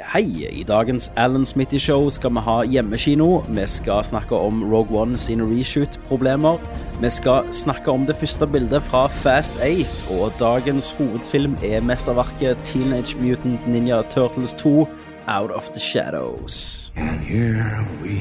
Hei, 0.00 0.48
i 0.50 0.62
dagens 0.64 1.10
Alan 1.16 1.44
Smitty 1.44 1.78
Show 1.78 2.08
skal 2.08 2.32
vi 2.32 2.40
ha 2.40 2.54
hjemmekino. 2.64 3.42
Vi 3.52 3.66
skal 3.68 4.04
snakke 4.04 4.36
om 4.36 4.62
Rogue 4.72 4.96
One 4.96 5.18
sine 5.20 5.44
reshoot-problemer. 5.44 6.58
Vi 7.02 7.10
skal 7.10 7.52
snakke 7.52 7.90
om 7.92 8.06
det 8.06 8.16
første 8.16 8.46
bildet 8.46 8.82
fra 8.82 9.06
Fast 9.06 9.52
8, 9.60 10.08
og 10.16 10.32
dagens 10.40 10.90
hovedfilm 10.98 11.56
er 11.62 11.84
mesterverket 11.84 12.56
Teenage 12.64 13.18
Mutant 13.20 13.68
Ninja 13.68 14.02
Turtles 14.10 14.54
2 14.54 14.88
Out 15.28 15.50
of 15.50 15.68
the 15.68 15.80
Shadows. 15.80 16.92
And 16.96 17.20
here 17.20 17.84
we 18.02 18.16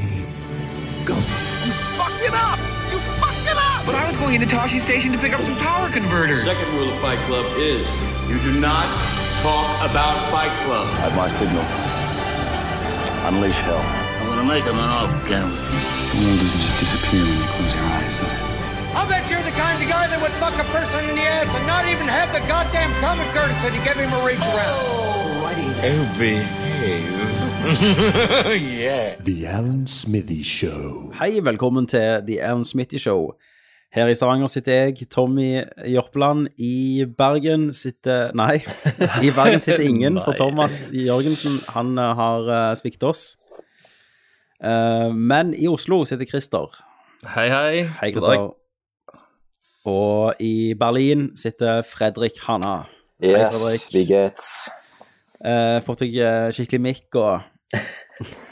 go. 1.06 1.16
fucked 1.16 2.24
it 2.28 2.36
up! 2.36 2.60
You 2.92 3.00
fucked 3.24 3.48
it 3.48 3.58
up! 3.58 3.86
But 3.86 3.96
I 3.96 4.06
was 4.08 4.18
going 4.18 4.36
into 4.36 4.48
Toshi 4.48 4.82
Station 4.82 5.14
to 5.14 5.18
pick 5.18 5.34
up 5.34 5.42
some 5.42 5.56
power 5.56 5.90
converters. 5.90 6.44
Second 6.44 6.68
rule 6.76 6.90
of 6.90 7.00
Fight 7.00 7.20
Club 7.28 7.46
is 7.58 7.88
you 8.30 8.38
do 8.40 8.60
not 8.60 8.88
talk 9.44 9.68
about 9.90 10.16
Fight 10.32 10.52
Club. 10.66 10.88
At 11.06 11.16
my 11.16 11.28
signal, 11.28 11.64
unleash 13.28 13.60
hell. 13.64 13.84
I'm 14.20 14.28
gonna 14.28 14.44
make 14.44 14.64
him 14.64 14.76
an 14.76 14.90
off 15.00 15.12
camera. 15.28 15.56
The 16.12 16.18
world 16.20 16.40
doesn't 16.44 16.60
just 16.60 16.78
disappear 16.84 17.24
when 17.24 17.38
you 17.40 17.48
close 17.56 17.72
your 17.76 17.88
eyes, 17.96 18.14
does 18.20 18.34
it? 18.36 18.44
I 19.00 19.02
bet 19.08 19.24
you're 19.32 19.46
the 19.48 19.56
kind 19.56 19.78
of 19.82 19.88
guy 19.88 20.06
that 20.12 20.20
would 20.20 20.36
fuck 20.44 20.56
a 20.60 20.68
person 20.76 21.10
in 21.10 21.16
the 21.16 21.24
ass 21.24 21.48
and 21.56 21.66
not 21.68 21.86
even 21.88 22.08
have 22.08 22.30
the 22.36 22.44
goddamn 22.52 22.92
common 23.00 23.28
courtesy 23.32 23.70
to 23.78 23.82
give 23.88 23.96
him 23.96 24.12
a 24.12 24.22
reach 24.28 24.44
around. 24.44 24.76
Oh, 24.84 26.16
behave. 26.20 27.16
yeah. 28.80 29.16
The 29.20 29.48
Alan 29.48 29.88
Smithy 29.88 30.44
Show. 30.44 31.12
Hei, 31.20 31.40
velkommen 31.42 31.88
til 31.88 32.22
The 32.28 32.42
Alan 32.42 32.66
Smithy 32.66 32.98
Show. 32.98 33.36
Her 33.90 34.08
i 34.12 34.14
Stavanger 34.14 34.48
sitter 34.48 34.76
jeg, 34.76 35.08
Tommy 35.10 35.64
Jørpeland. 35.90 36.48
I 36.62 37.06
Bergen 37.18 37.72
sitter 37.74 38.30
Nei, 38.38 38.60
i 39.26 39.32
Bergen 39.34 39.64
sitter 39.66 39.82
ingen, 39.82 40.20
for 40.22 40.38
Thomas 40.42 40.84
Jørgensen 40.94 41.58
han 41.74 41.98
eh, 41.98 42.12
har 42.20 42.46
uh, 42.52 42.76
sviktet 42.78 43.08
oss. 43.10 43.24
Eh, 44.62 45.10
men 45.16 45.56
i 45.58 45.66
Oslo 45.72 46.04
sitter 46.06 46.30
Christer. 46.30 46.70
Hei, 47.34 47.48
hei. 47.50 47.88
Hei. 48.02 48.12
Christer. 48.14 48.52
Og 49.90 50.38
i 50.44 50.76
Berlin 50.78 51.32
sitter 51.40 51.82
Fredrik 51.82 52.38
Hanna. 52.46 52.84
Hei, 53.20 53.32
Yes, 53.34 53.56
Fredrik. 53.56 53.88
vi 53.94 54.06
get. 54.06 54.46
Eh, 55.40 55.80
fått 55.84 56.06
deg 56.06 56.16
eh, 56.20 56.50
skikkelig 56.54 56.82
mikk 56.84 57.16
og 57.16 57.42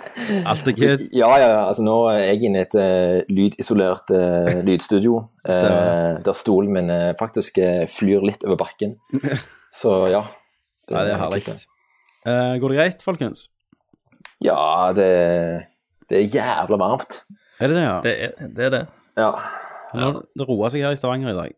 alt 0.50 0.68
er 0.68 0.76
good. 0.78 1.06
Ja, 1.14 1.30
ja, 1.38 1.48
ja, 1.48 1.62
altså 1.68 1.86
nå 1.86 1.96
er 2.12 2.20
jeg 2.34 2.50
inne 2.50 2.64
i 2.64 2.66
et 2.66 2.76
uh, 2.78 3.22
lydisolert 3.32 4.14
uh, 4.16 4.62
lydstudio, 4.68 5.24
Uh, 5.48 6.18
der 6.26 6.36
stolen 6.36 6.74
min 6.76 6.90
faktisk 7.16 7.56
flyr 7.88 8.26
litt 8.28 8.42
over 8.44 8.58
bakken. 8.60 8.98
Så 9.80 9.94
ja. 10.12 10.26
Ja, 10.92 11.04
det 11.06 11.14
er 11.14 11.22
herlig. 11.22 11.44
Eh, 12.28 12.58
går 12.60 12.74
det 12.74 12.78
greit, 12.80 13.04
folkens? 13.06 13.46
Ja, 14.44 14.92
det, 14.96 15.08
det 16.10 16.20
er 16.20 16.28
jævla 16.36 16.80
varmt. 16.82 17.22
Er 17.60 17.72
det 17.72 17.78
det, 17.78 17.86
ja? 17.86 17.96
Det 18.04 18.14
er 18.18 18.34
det. 18.36 18.66
Er 18.66 18.74
det. 18.74 18.82
Ja. 19.18 19.30
Nå, 19.96 20.10
det 20.36 20.48
roer 20.50 20.72
seg 20.74 20.84
her 20.84 20.96
i 20.96 21.00
Stavanger 21.00 21.32
i 21.32 21.38
dag. 21.38 21.56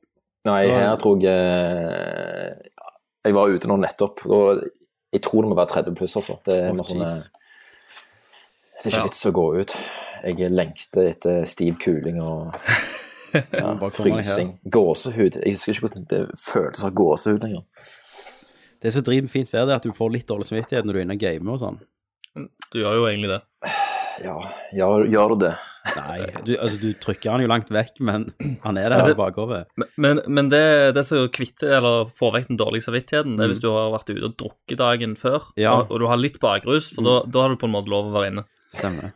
Nei, 0.48 0.62
Da- 0.70 0.78
her 0.80 1.00
tror 1.02 1.18
jeg 1.20 1.36
Jeg 3.26 3.36
var 3.36 3.52
ute 3.52 3.68
nå 3.68 3.76
nettopp, 3.82 4.22
og 4.26 4.62
jeg 5.12 5.22
tror 5.26 5.44
det 5.44 5.50
må 5.50 5.58
være 5.58 5.74
30 5.74 5.96
pluss, 5.98 6.16
altså. 6.16 6.38
Det 6.46 6.56
er, 6.56 6.70
oh, 6.72 6.86
sånn, 6.86 7.02
eh, 7.04 7.10
jeez. 7.10 7.28
Det 8.80 8.86
er 8.86 8.92
ikke 8.94 8.98
Ja. 9.02 9.08
vits 9.10 9.26
å 9.26 9.32
gå 9.36 9.46
ut. 9.62 9.76
Jeg 10.24 10.52
lengter 10.52 11.10
etter 11.14 11.46
stiv 11.48 11.78
kuling 11.80 12.22
og 12.22 12.56
ja, 13.34 13.76
frysing. 13.94 14.58
Gåsehud. 14.72 15.40
Jeg 15.44 15.54
husker 15.56 15.74
ikke 15.76 15.88
hvordan 15.88 16.08
det 16.10 16.22
føltes 16.40 16.84
å 16.84 16.90
ha 16.90 16.96
gåsehud 16.96 17.44
lenger. 17.44 17.64
Det 18.82 18.94
som 18.96 19.04
driver 19.04 19.28
med 19.28 19.32
fint 19.34 19.52
vær, 19.52 19.68
er 19.68 19.76
at 19.76 19.84
du 19.84 19.92
får 19.96 20.12
litt 20.16 20.28
dårlig 20.28 20.48
samvittighet 20.48 20.86
når 20.88 20.94
du 20.94 21.00
er 21.00 21.06
inne 21.08 21.18
og 21.20 21.24
gamer 21.24 21.56
og 21.58 21.60
sånn. 21.64 21.80
Du 22.72 22.80
gjør 22.80 23.00
jo 23.02 23.08
egentlig 23.10 23.32
det. 23.34 23.42
Ja, 24.24 24.36
gjør, 24.76 25.06
gjør 25.12 25.34
du 25.34 25.44
det? 25.46 25.54
Nei, 25.96 26.18
du, 26.46 26.52
altså, 26.60 26.78
du 26.80 26.90
trykker 27.02 27.32
han 27.32 27.42
jo 27.42 27.48
langt 27.50 27.70
vekk, 27.72 28.00
men 28.06 28.26
han 28.66 28.78
er 28.78 28.90
der 28.92 29.04
det- 29.08 29.16
i 29.16 29.18
bakover. 29.20 29.66
Men, 29.80 29.88
men, 29.98 30.20
men 30.28 30.50
det, 30.52 30.94
det 30.96 31.06
som 31.08 31.24
kvitter, 31.34 31.72
eller 31.80 32.06
får 32.12 32.34
vekk 32.36 32.48
den 32.52 32.60
dårlige 32.60 32.84
samvittigheten, 32.88 33.38
det 33.40 33.46
er 33.48 33.52
hvis 33.54 33.62
du 33.64 33.70
har 33.72 33.92
vært 33.96 34.12
ute 34.12 34.28
og 34.28 34.36
drukket 34.44 34.78
dagen 34.84 35.16
før, 35.20 35.48
Ja. 35.60 35.74
og, 35.80 35.92
og 35.92 36.00
du 36.04 36.08
har 36.12 36.20
litt 36.20 36.40
bakrus, 36.44 36.92
for 36.96 37.08
da, 37.08 37.16
da 37.26 37.42
har 37.46 37.50
du 37.56 37.60
på 37.64 37.68
en 37.72 37.76
måte 37.78 37.90
lov 37.92 38.12
å 38.12 38.16
være 38.16 38.32
inne. 38.34 38.46
Stemmer. 38.74 39.12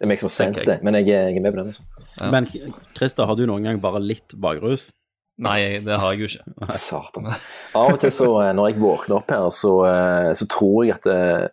Det 0.00 0.08
makes 0.10 0.22
no 0.26 0.28
sense, 0.28 0.60
sens 0.60 0.66
det. 0.68 0.78
Men 0.84 0.94
jeg, 0.98 1.08
er- 1.14 1.28
jeg 1.30 1.36
er 1.38 1.44
med 1.44 1.54
på 1.54 1.60
den. 1.62 1.66
Altså. 1.72 2.30
Men 2.32 2.46
Christer, 2.96 3.26
har 3.30 3.36
du 3.38 3.44
noen 3.46 3.62
gang 3.64 3.80
bare 3.80 4.00
litt 4.02 4.34
bakrus? 4.36 4.90
Nei, 5.38 5.78
det 5.84 6.00
har 6.02 6.12
jeg 6.16 6.24
jo 6.24 6.28
ikke. 6.32 6.72
Satan. 6.82 7.28
Av 7.78 7.92
og 7.92 8.00
til 8.02 8.10
så, 8.10 8.26
eh, 8.42 8.52
når 8.58 8.72
jeg 8.72 8.80
våkner 8.82 9.20
opp 9.20 9.30
her, 9.30 9.48
så, 9.54 9.72
eh, 9.86 10.32
så 10.34 10.48
tror 10.50 10.80
jeg 10.88 10.96
at 10.96 11.06
eh, 11.06 11.46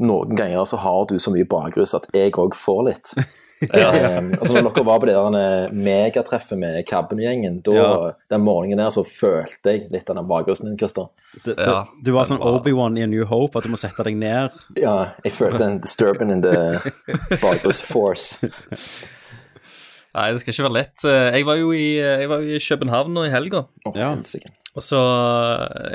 noen 0.00 0.32
ganger 0.38 0.64
så 0.64 0.78
har 0.80 1.04
du 1.10 1.18
så 1.20 1.30
mye 1.34 1.44
bakrus 1.48 1.92
at 1.98 2.08
jeg 2.16 2.32
òg 2.32 2.56
får 2.56 2.80
litt. 2.88 3.12
Eh, 3.72 4.16
altså 4.36 4.52
når 4.60 4.66
dere 4.76 4.82
var 4.84 4.98
på 5.00 5.06
det 5.08 5.14
der 5.16 5.36
eh, 5.40 5.70
megatreffet 5.72 6.58
med 6.60 6.74
Kabben-gjengen, 6.86 7.62
Ja. 7.72 8.12
den 8.28 8.42
morgenen 8.44 8.82
der 8.82 8.90
så 8.92 9.00
følte 9.08 9.72
jeg 9.72 9.86
litt 9.94 10.10
av 10.12 10.18
den 10.18 10.28
bakgrunnen 10.28 10.74
din, 10.74 10.76
Christer. 10.80 11.08
Ja, 11.56 11.86
du 12.04 12.10
var 12.12 12.28
sånn 12.28 12.42
Obi-Wan 12.44 12.98
i 13.00 13.04
A 13.06 13.08
New 13.08 13.24
Hope, 13.30 13.56
at 13.56 13.64
du 13.64 13.72
må 13.72 13.80
sette 13.80 14.04
deg 14.04 14.16
ned. 14.20 14.52
Ja, 14.76 15.12
jeg 15.24 15.32
følte 15.32 15.64
en 15.70 15.80
disturbing 15.80 16.30
in 16.36 16.42
the 16.44 16.82
bakrus 17.40 17.80
force. 17.80 18.36
Nei, 20.16 20.30
det 20.32 20.40
skal 20.44 20.52
ikke 20.54 20.64
være 20.68 20.76
lett. 20.78 21.02
Jeg 21.08 21.44
var 21.48 21.58
jo 21.60 21.72
i, 21.76 21.86
jeg 22.00 22.28
var 22.30 22.44
jo 22.44 22.56
i 22.56 22.62
København 22.62 23.12
nå 23.16 23.24
i 23.28 23.32
helga, 23.34 23.64
Oh, 23.88 23.96
Ja. 23.96 24.12
Og 24.76 24.84
så 24.84 25.00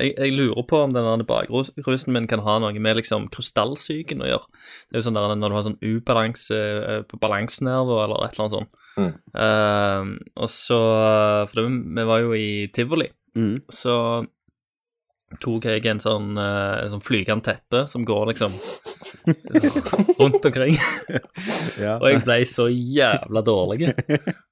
jeg, 0.01 0.15
jeg 0.17 0.33
lurer 0.33 0.65
på 0.67 0.79
om 0.87 0.93
denne 0.95 1.25
bakrusen 1.27 2.15
min 2.15 2.27
kan 2.29 2.41
ha 2.45 2.57
noe 2.63 2.73
med 2.81 2.97
liksom 2.97 3.27
krystallsyken 3.33 4.23
å 4.25 4.29
gjøre. 4.31 4.61
Det 4.89 4.97
er 4.97 5.01
jo 5.03 5.05
sånn 5.07 5.19
der 5.19 5.35
når 5.37 5.53
du 5.53 5.57
har 5.59 5.65
sånn 5.69 5.79
ubalanse 5.85 6.57
eh, 6.57 7.01
på 7.05 7.19
balansenerver 7.21 8.03
eller 8.07 8.25
et 8.25 8.33
eller 8.35 8.47
annet 8.47 8.57
sånt. 8.57 8.77
Mm. 8.91 9.11
Uh, 9.31 10.09
og 10.43 10.49
så 10.51 10.77
For 11.47 11.61
det, 11.61 11.67
vi 11.95 12.03
var 12.09 12.19
jo 12.25 12.33
i 12.35 12.67
tivoli, 12.75 13.07
Mm. 13.31 13.61
så 13.71 13.93
tok 15.39 15.63
jeg 15.63 15.85
en 15.87 16.01
sånn, 16.03 16.33
uh, 16.35 16.81
sånn 16.91 16.99
flygende 17.05 17.45
teppe 17.47 17.85
som 17.87 18.03
går 18.03 18.33
liksom 18.33 18.51
rundt 20.19 20.43
omkring. 20.49 20.75
Ja. 21.79 21.95
Og 22.01 22.09
jeg 22.09 22.23
ble 22.25 22.39
så 22.49 22.67
jævla 22.67 23.45
dårlig. 23.47 23.93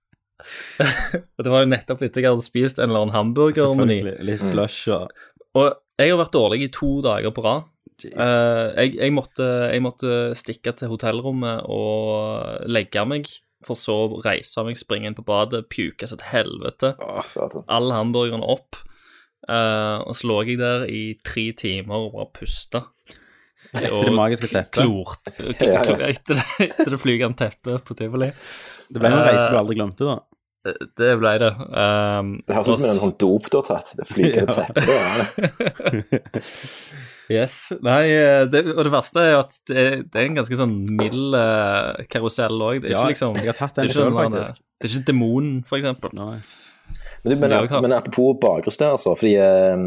Og 0.79 1.43
det 1.43 1.51
var 1.51 1.65
jo 1.65 1.71
nettopp 1.73 2.05
etter 2.05 2.23
jeg 2.23 2.31
hadde 2.31 2.45
spist 2.45 2.79
en 2.79 2.89
eller 2.89 3.05
annen 3.05 3.15
hamburgermeny. 3.17 3.99
Litt 4.25 4.43
slush 4.43 4.87
og 4.95 5.11
Og 5.57 5.73
jeg 5.99 6.13
har 6.13 6.19
vært 6.21 6.35
dårlig 6.35 6.61
i 6.63 6.71
to 6.71 6.99
dager 7.03 7.33
på 7.35 7.43
rad. 7.43 7.67
Eh, 8.05 8.67
jeg, 8.79 8.93
jeg, 8.95 9.11
måtte, 9.11 9.45
jeg 9.73 9.83
måtte 9.83 10.19
stikke 10.39 10.71
til 10.77 10.91
hotellrommet 10.93 11.65
og 11.67 12.69
legge 12.71 13.03
meg, 13.09 13.27
for 13.65 13.75
så 13.75 13.95
å 14.05 14.21
reise 14.23 14.63
meg, 14.63 14.79
springe 14.79 15.09
inn 15.09 15.17
på 15.17 15.25
badet, 15.27 15.65
puke 15.73 16.07
som 16.07 16.19
et 16.21 16.29
helvete. 16.29 16.93
Satan. 17.27 17.65
All 17.67 17.91
hamburgeren 17.91 18.45
opp. 18.45 18.79
Eh, 19.49 19.97
og 20.05 20.15
så 20.15 20.29
lå 20.29 20.39
jeg 20.47 20.61
der 20.61 20.85
i 20.87 21.03
tre 21.25 21.49
timer 21.57 22.07
og 22.07 22.15
bare 22.15 22.31
pusta. 22.39 22.85
Etter 23.69 24.07
det 24.07 24.15
magiske 24.15 24.47
teppet. 24.49 24.79
Klort 24.79 25.29
etter, 25.35 25.99
det, 25.99 26.39
etter 26.69 26.95
det 26.95 27.01
flygende 27.01 27.37
teppet 27.37 27.85
på 27.85 27.97
tivoli. 27.97 28.31
Det 28.89 29.01
ble 29.01 29.11
noen 29.11 29.27
reiser 29.27 29.53
du 29.53 29.59
aldri 29.59 29.77
glemte, 29.77 30.07
da. 30.07 30.17
Det 30.99 31.11
ble 31.21 31.33
det. 31.41 31.51
Um, 31.69 32.33
Det 32.47 32.55
høres 32.57 32.67
ut 32.73 32.83
som 32.83 32.89
en 32.89 33.01
sånn 33.03 33.15
dop 33.21 33.49
du 33.51 33.57
har 33.59 33.67
tatt. 33.67 33.93
Det 33.99 34.07
flygende 34.09 34.55
Ja. 34.55 34.65
teppet. 34.65 34.83
Ja. 34.89 36.41
Yes. 37.29 37.71
Nei, 37.85 38.09
eh, 38.09 38.47
det, 38.49 38.63
og 38.73 38.79
det 38.87 38.91
verste 38.91 39.21
er 39.21 39.27
jo 39.35 39.41
at 39.43 39.57
det, 39.69 39.83
det 40.09 40.17
er 40.17 40.23
en 40.25 40.37
ganske 40.39 40.57
sånn 40.57 40.71
mild 40.97 41.35
uh, 41.37 41.99
karusell 42.09 42.57
òg. 42.57 42.79
Det 42.81 42.89
er 42.89 42.95
Ja, 42.95 43.03
ikke 43.03 43.13
liksom 43.13 43.37
jeg 43.37 43.51
har 43.51 43.59
tatt 43.59 43.75
det 43.77 43.83
er 43.83 43.85
den 43.85 43.91
ikke 43.91 43.99
selv, 43.99 44.17
faktisk. 44.17 44.63
Det 44.65 44.87
er 44.87 44.95
ikke 44.95 45.09
demonen, 45.11 45.51
for 45.69 45.77
eksempel. 45.77 46.15
Nei. 46.17 46.39
Men, 47.21 47.29
du, 47.29 47.35
men, 47.43 47.53
jeg 47.53 47.83
men 47.85 47.93
apropos 47.93 48.39
bakgrunns 48.41 48.81
der, 48.81 48.95
altså. 48.97 49.13
Fordi 49.19 49.35
eh, 49.37 49.85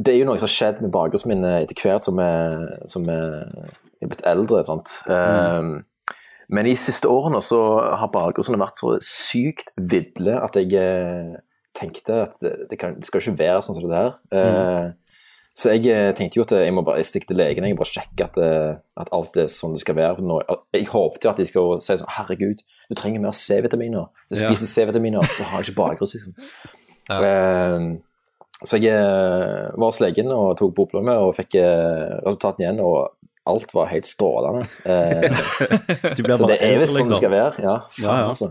det 0.00 0.14
er 0.14 0.18
jo 0.22 0.30
noe 0.30 0.40
som 0.40 0.48
har 0.48 0.54
skjedd 0.54 0.80
med 0.80 0.94
bakgrunnsminnet 0.96 1.44
min 1.44 1.50
eh, 1.50 1.64
etter 1.66 1.84
hvert 1.84 2.08
som 2.08 3.04
vi 3.04 3.18
er 3.20 4.08
blitt 4.14 4.24
eldre. 4.32 4.64
Sant? 4.64 4.94
Eh, 5.12 5.70
men 6.50 6.66
de 6.66 6.72
siste 6.76 7.08
årene 7.08 7.40
så 7.46 7.58
har 8.00 8.10
bakgrunnen 8.12 8.60
vært 8.60 8.80
så 8.80 8.96
sykt 9.04 9.68
vidle 9.78 10.34
at 10.42 10.56
jeg 10.58 10.72
eh, 10.74 11.36
tenkte 11.78 12.16
at 12.24 12.32
det, 12.42 12.54
det, 12.70 12.78
kan, 12.80 12.96
det 12.98 13.06
skal 13.06 13.22
ikke 13.22 13.38
være 13.38 13.62
sånn 13.62 13.76
som 13.78 13.86
det 13.86 13.94
der. 13.94 14.16
Eh, 14.34 14.88
Så 15.60 15.72
jeg 15.74 15.86
eh, 15.92 16.12
tenkte 16.16 16.38
jo 16.38 16.44
at 16.46 16.52
jeg 16.56 16.72
må 16.72 16.82
bare 16.86 17.02
stikke 17.04 17.26
til 17.28 17.36
legen 17.36 17.64
jeg 17.66 17.74
må 17.74 17.82
bare 17.82 17.90
sjekke 17.92 18.24
at, 18.30 18.36
at 19.02 19.08
alt 19.12 19.34
er 19.36 19.48
sånn 19.52 19.74
det 19.76 19.82
skal 19.82 19.96
være. 19.98 20.22
Nå- 20.24 20.42
Jeg 20.72 20.86
håpet 20.88 21.24
jo 21.26 21.30
at 21.30 21.36
de 21.42 21.46
skal 21.46 21.80
si 21.84 21.96
sånn 22.00 22.12
Herregud, 22.16 22.62
du 22.88 22.94
trenger 22.96 23.20
mer 23.20 23.34
C-vitaminer. 23.36 24.06
Du 24.30 24.38
Ja. 24.38 24.48
spiser 24.50 24.70
C-vitaminer, 24.70 25.22
så 25.36 25.44
har 25.50 25.60
jeg 25.60 25.70
ikke 25.74 25.82
bakgrunn, 25.82 26.10
liksom. 26.14 26.34
Ja. 27.10 27.18
Uh, 27.20 27.98
så 28.64 28.78
jeg 28.80 28.94
var 29.00 29.86
hos 29.90 30.00
legen 30.00 30.30
og 30.32 30.56
tok 30.58 30.74
blodprøve 30.76 31.14
og 31.26 31.34
fikk 31.36 31.54
resultatene 32.26 32.66
igjen, 32.66 32.80
og 32.84 33.14
alt 33.48 33.72
var 33.74 33.86
helt 33.90 34.06
strålende. 34.06 34.66
Eh, 34.84 35.30
så 36.36 36.46
det 36.50 36.58
er 36.60 36.78
visst 36.80 36.92
sånn 36.96 37.06
det 37.06 37.06
liksom. 37.06 37.14
skal 37.16 37.32
være. 37.32 37.62
Ja, 37.64 37.76
faen, 37.88 38.04
Ja, 38.04 38.16
ja. 38.20 38.26
altså. 38.28 38.50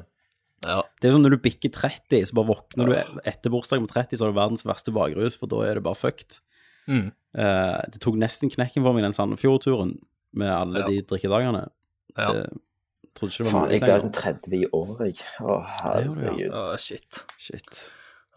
Ja. 0.66 0.82
Det 1.00 1.08
er 1.08 1.14
sånn 1.16 1.24
når 1.24 1.38
du 1.38 1.42
bikker 1.46 1.72
30, 1.72 2.26
så 2.28 2.36
bare 2.36 2.50
våkner 2.50 2.90
du 2.90 3.20
etter 3.30 3.52
bursdagen 3.54 3.86
på 3.88 3.94
30, 3.94 4.18
så 4.20 4.26
har 4.26 4.34
du 4.34 4.40
verdens 4.42 4.66
verste 4.68 4.92
bakrus, 4.92 5.38
for 5.40 5.48
da 5.52 5.62
er 5.70 5.80
det 5.80 5.84
bare 5.86 5.96
fucked. 5.96 6.42
Mm. 6.90 7.06
Eh, 7.38 7.78
det 7.94 8.02
tok 8.04 8.18
nesten 8.20 8.52
knekken 8.52 8.84
for 8.84 8.92
meg 8.98 9.06
den 9.08 9.16
Sandefjord-turen. 9.16 9.98
med 10.34 10.52
alle 10.54 10.80
Ja. 10.84 10.86
de 10.86 11.02
drikkedagene. 11.10 11.62
Ja. 12.18 12.28
Det 12.34 12.50
trodde 13.18 13.32
ikke 13.34 13.44
det 13.46 13.46
var 13.48 13.54
Faen, 13.56 13.72
jeg 13.72 13.82
ble 13.82 13.96
den 14.04 14.12
30 14.14 14.54
i 14.60 14.66
år, 14.78 14.92
jeg. 15.08 15.16
Å, 15.42 15.56
ja. 15.56 15.80
herregud. 15.82 16.52
Å, 16.54 16.78
shit. 16.78 17.24
Shit. 17.42 17.80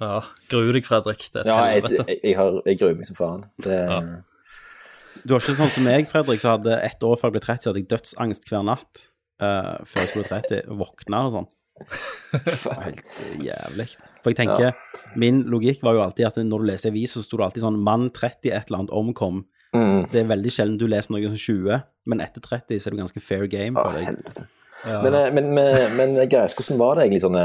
Ja, 0.00 0.22
Gru 0.48 0.72
deg, 0.72 0.87
Fredrik. 0.88 1.26
Det 1.34 1.43
er 1.43 1.44
et 1.44 1.50
Ja, 1.50 1.58
jeg, 1.69 1.82
helvete. 1.82 2.06
jeg, 2.08 2.20
jeg, 2.25 2.37
har, 2.38 2.56
jeg 2.66 2.78
gruer 2.81 2.96
meg 2.96 3.06
som 3.10 3.19
faen. 3.19 3.44
Det, 3.62 3.76
Du 5.23 5.35
var 5.35 5.43
ikke 5.43 5.56
sånn 5.59 5.73
som 5.73 5.87
meg, 5.87 6.09
Fredrik, 6.11 6.41
som 6.43 6.56
hadde 6.56 6.79
ett 6.87 7.05
år 7.06 7.19
før 7.20 7.31
jeg 7.31 7.37
ble 7.37 7.43
30, 7.44 7.62
så 7.62 7.70
hadde 7.70 7.82
jeg 7.82 7.91
dødsangst 7.93 8.47
hver 8.50 8.64
natt 8.67 9.03
uh, 9.43 9.76
før 9.88 10.03
jeg 10.03 10.12
skulle 10.12 10.25
bli 10.25 10.32
30, 10.32 10.62
og 10.73 10.81
våkna 10.82 11.26
og 11.29 11.35
sånn. 11.37 11.50
Helt 12.82 13.20
eh, 13.25 13.44
jævlig. 13.49 13.88
For 14.23 14.32
jeg 14.32 14.38
tenker, 14.38 14.76
min 15.19 15.43
logikk 15.50 15.82
var 15.85 15.97
jo 15.97 16.05
alltid 16.05 16.29
at 16.29 16.41
når 16.47 16.62
du 16.62 16.69
leser 16.70 16.93
avis, 16.93 17.17
så 17.17 17.25
sto 17.25 17.41
det 17.41 17.49
alltid 17.49 17.64
sånn 17.64 17.81
'mann 17.82 18.11
30 18.14 18.53
et 18.53 18.70
eller 18.70 18.82
annet 18.82 18.97
omkom'. 19.03 19.44
Mm. 19.73 20.03
Det 20.12 20.20
er 20.20 20.29
veldig 20.29 20.53
sjelden 20.53 20.81
du 20.81 20.85
leser 20.87 21.15
noe 21.15 21.32
som 21.32 21.41
20, 21.41 21.81
men 22.12 22.20
etter 22.25 22.44
30 22.44 22.79
så 22.79 22.88
er 22.88 22.94
det 22.94 23.03
ganske 23.03 23.25
fair 23.25 23.47
game 23.49 23.81
for 23.81 23.97
deg. 23.97 24.20
Ja. 24.85 25.00
Men, 25.03 25.15
eh, 25.15 25.31
men, 25.32 25.55
men, 25.56 25.97
men 25.97 26.29
Greis, 26.29 26.55
hvordan 26.58 26.81
var 26.81 26.97
det 26.97 27.06
egentlig 27.06 27.25
sånn 27.25 27.41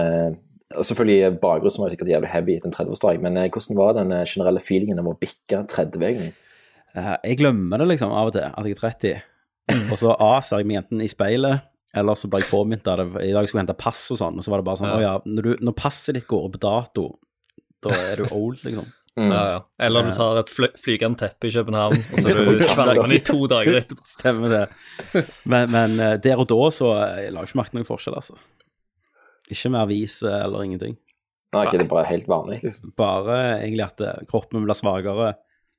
og 0.75 0.83
Selvfølgelig 0.83 1.37
bakgrunnen 1.39 1.79
var 1.79 1.91
sikkert 1.93 2.09
jævlig 2.11 2.27
heavy 2.27 2.57
etter 2.57 2.67
en 2.67 2.73
30-årsdag, 2.75 3.21
men 3.23 3.37
hvordan 3.39 3.77
var 3.77 3.93
den 3.95 4.09
generelle 4.27 4.59
feelingen 4.59 4.99
av 4.99 5.07
å 5.07 5.13
bikke 5.15 5.61
30 5.71 6.03
egentlig? 6.03 6.33
Eh, 6.33 6.46
Jeg 6.95 7.37
glemmer 7.39 7.81
det 7.81 7.89
liksom 7.91 8.11
av 8.15 8.29
og 8.31 8.35
til, 8.37 8.47
at 8.47 8.65
jeg 8.69 8.77
er 8.77 8.83
30. 8.83 9.17
Og 9.91 9.97
så 9.99 10.13
A, 10.23 10.37
ser 10.41 10.61
jeg 10.63 10.69
meg 10.69 10.79
enten 10.83 11.01
i 11.03 11.09
speilet, 11.11 11.65
eller 11.97 12.17
så 12.17 12.29
ble 12.31 12.39
jeg 12.41 12.49
påminnet 12.51 12.87
av 12.87 13.01
det. 13.01 13.07
I 13.27 13.33
dag 13.35 13.47
skulle 13.47 13.61
jeg 13.61 13.67
hente 13.67 13.79
pass 13.79 14.03
og 14.15 14.19
sånn, 14.21 14.37
og 14.39 14.45
så 14.45 14.53
var 14.53 14.61
det 14.61 14.67
bare 14.69 14.79
sånn, 14.81 14.93
Ja. 14.93 14.97
å 14.97 15.03
ja, 15.03 15.15
når, 15.25 15.49
du, 15.49 15.65
når 15.67 15.75
passet 15.77 16.15
ditt 16.17 16.27
går 16.29 16.47
på 16.55 16.61
dato, 16.63 17.07
da 17.83 17.91
er 17.93 18.21
du 18.23 18.27
old, 18.31 18.63
liksom. 18.65 18.87
Mm. 19.17 19.31
Ja, 19.33 19.43
ja. 19.49 19.61
Eller 19.81 20.05
du 20.05 20.11
tar 20.13 20.37
et 20.37 20.49
fly 20.53 20.67
flygende 20.77 21.17
teppe 21.23 21.49
i 21.49 21.53
København, 21.55 21.97
og 21.97 22.19
så 22.21 22.29
er 22.29 22.37
du 22.37 22.59
kvalmen 22.75 23.15
i 23.15 23.19
to 23.25 23.39
dager 23.49 23.79
etterpå. 23.79 24.05
Stemmer 24.17 24.53
det. 24.53 25.23
Men, 25.49 25.71
men 25.73 25.97
eh, 25.99 26.15
der 26.21 26.37
og 26.43 26.45
da 26.51 26.59
så 26.75 26.91
eh, 26.99 27.23
jeg 27.25 27.33
la 27.33 27.41
ikke 27.47 27.57
merke 27.57 27.77
noen 27.79 27.87
forskjell, 27.89 28.17
altså. 28.19 28.37
Ikke 29.49 29.71
med 29.73 29.81
avis 29.87 30.19
eh, 30.21 30.37
eller 30.43 30.67
ingenting. 30.67 30.97
Nei, 31.55 31.63
ikke 31.65 31.79
det 31.79 31.87
er 31.87 31.91
bare 31.95 32.09
helt 32.11 32.27
vanlig, 32.29 32.59
liksom. 32.67 32.93
Bare 32.99 33.37
egentlig 33.63 33.87
at 33.87 34.05
eh, 34.05 34.21
kroppen 34.29 34.65
blir 34.67 34.77
svagere. 34.77 35.33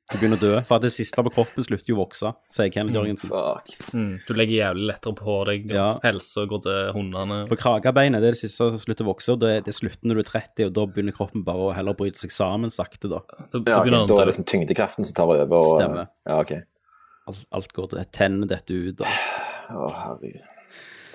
Du 0.09 0.17
begynner 0.17 0.39
å 0.39 0.41
dø. 0.41 0.53
For 0.65 0.79
at 0.79 0.85
det 0.87 0.91
siste 0.95 1.21
på 1.21 1.33
kroppen 1.35 1.65
slutter 1.67 1.91
jo 1.93 1.99
å 1.99 2.01
vokse, 2.01 2.31
sier 2.55 2.71
Kenneth 2.73 2.97
Jørgensen. 2.97 3.29
Fuck. 3.29 3.69
Mm. 3.93 4.15
Du 4.25 4.33
legger 4.33 4.57
jævlig 4.63 4.87
lettere 4.89 5.15
på 5.19 5.35
deg, 5.45 5.67
og 5.69 5.75
Ja. 5.77 5.89
helsa 6.03 6.47
går 6.49 6.63
til 6.65 6.93
hundene. 6.97 7.41
For 7.51 7.61
kragebeinet 7.61 8.23
det 8.25 8.31
er 8.31 8.37
det 8.37 8.41
siste 8.41 8.71
som 8.73 8.79
slutter 8.81 9.05
å 9.05 9.11
vokse, 9.13 9.35
og 9.37 9.41
det, 9.41 9.65
det 9.67 9.75
slutter 9.77 10.09
når 10.09 10.15
du 10.15 10.21
er 10.25 10.31
30, 10.33 10.67
og 10.67 10.73
da 10.79 10.87
begynner 10.87 11.13
kroppen 11.13 11.45
bare 11.45 11.69
å 11.69 11.75
heller 11.77 11.93
bryte 11.99 12.17
seg 12.17 12.33
sammen 12.33 12.73
sakte, 12.73 13.09
da. 13.13 13.21
Da, 13.53 13.59
da 13.59 13.71
Ja, 13.71 13.81
okay, 13.83 13.91
Da 13.91 14.15
er 14.23 14.25
det 14.25 14.33
liksom 14.33 14.49
tyngdekraften 14.49 15.05
som 15.05 15.15
tar 15.15 15.29
over. 15.29 15.45
Og, 15.61 15.77
Stemmer. 15.77 16.09
Ja, 16.27 16.41
okay. 16.41 16.63
Alt, 17.29 17.45
alt 17.53 17.73
går 17.77 17.91
til 17.93 18.05
Tennene 18.11 18.49
detter 18.49 18.89
ut, 18.89 19.01
og 19.05 19.07
Å, 19.69 19.93
herregud. 19.93 20.41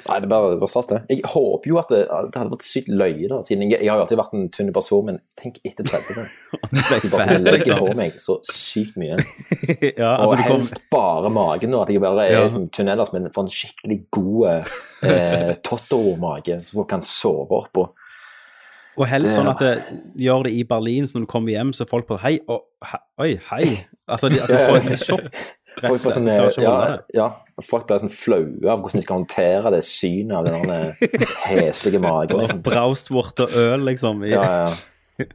Nei, 0.09 0.17
det 0.19 0.27
bare, 0.27 0.57
bare 0.59 0.67
stas, 0.67 0.87
det. 0.89 0.97
Jeg 1.09 1.21
håper 1.31 1.69
jo 1.71 1.77
at 1.79 1.91
det, 1.93 1.99
det 2.09 2.35
hadde 2.35 2.51
vært 2.51 2.65
sykt 2.67 2.89
løye, 2.91 3.27
da, 3.31 3.37
siden 3.47 3.69
jeg, 3.71 3.77
jeg 3.85 3.87
har 3.91 4.01
jo 4.01 4.03
alltid 4.03 4.19
vært 4.19 4.33
en 4.35 4.49
tynn 4.51 4.71
person, 4.75 5.05
men 5.07 5.19
tenk 5.39 5.61
etter 5.63 5.87
30. 5.87 6.25
du 6.73 6.79
ble 6.81 6.97
Så 7.05 7.11
bare 7.13 7.37
legger 7.39 7.59
liksom. 7.61 7.79
på 7.87 7.95
meg 8.01 8.17
så 8.19 8.35
sykt 8.51 8.97
mye. 8.99 9.17
Ja, 10.03 10.13
Og 10.25 10.35
helst 10.41 10.75
kom, 10.81 10.87
bare 10.91 11.31
magen 11.31 11.71
nå, 11.71 11.81
at 11.85 11.93
jeg 11.95 12.03
bare 12.03 12.27
er 12.27 12.35
Ja. 12.41 12.49
som 12.51 12.67
tynn 12.73 12.91
ellers, 12.91 13.13
men 13.15 13.29
får 13.31 13.47
en 13.47 13.53
skikkelig 13.55 13.99
god 14.11 14.45
eh, 15.07 15.53
Totto-mage 15.69 16.59
som 16.67 16.81
folk 16.81 16.91
kan 16.97 17.05
sove 17.07 17.63
oppå. 17.63 17.87
og 18.99 19.07
helst 19.09 19.33
sånn 19.39 19.47
at 19.49 19.61
det 19.63 19.73
gjør 20.21 20.43
det 20.49 20.51
i 20.59 20.63
Berlin, 20.69 21.07
så 21.07 21.17
når 21.17 21.25
du 21.25 21.31
kommer 21.31 21.55
hjem, 21.55 21.71
så 21.73 21.87
er 21.87 21.89
folk 21.89 22.05
på 22.11 22.19
Hei, 22.21 22.35
og, 22.51 22.67
he, 22.85 22.99
oi, 23.23 23.31
hei. 23.49 23.65
Altså, 24.11 24.29
de, 24.29 24.41
at 24.43 24.51
du 24.51 24.59
får 24.59 24.91
et 24.91 24.99
sjokk. 25.01 25.29
Rett 25.79 25.89
og 25.95 25.99
slett. 26.03 26.59
å 26.61 26.67
ja, 27.15 27.23
folk 27.61 27.85
blir 27.89 28.01
sånn 28.01 28.13
flaue 28.13 28.65
av 28.65 28.81
hvordan 28.81 29.01
de 29.01 29.05
skal 29.05 29.19
håndtere 29.19 29.73
det 29.75 29.83
synet 29.85 30.33
av 30.39 30.47
den 30.47 30.71
heslige 31.45 32.01
magen. 32.07 32.41
Liksom. 32.41 32.63
Braustvort 32.65 33.45
og 33.45 33.57
øl, 33.61 33.85
liksom. 33.91 34.25
Ja, 34.29 34.47
ja. 34.65 35.27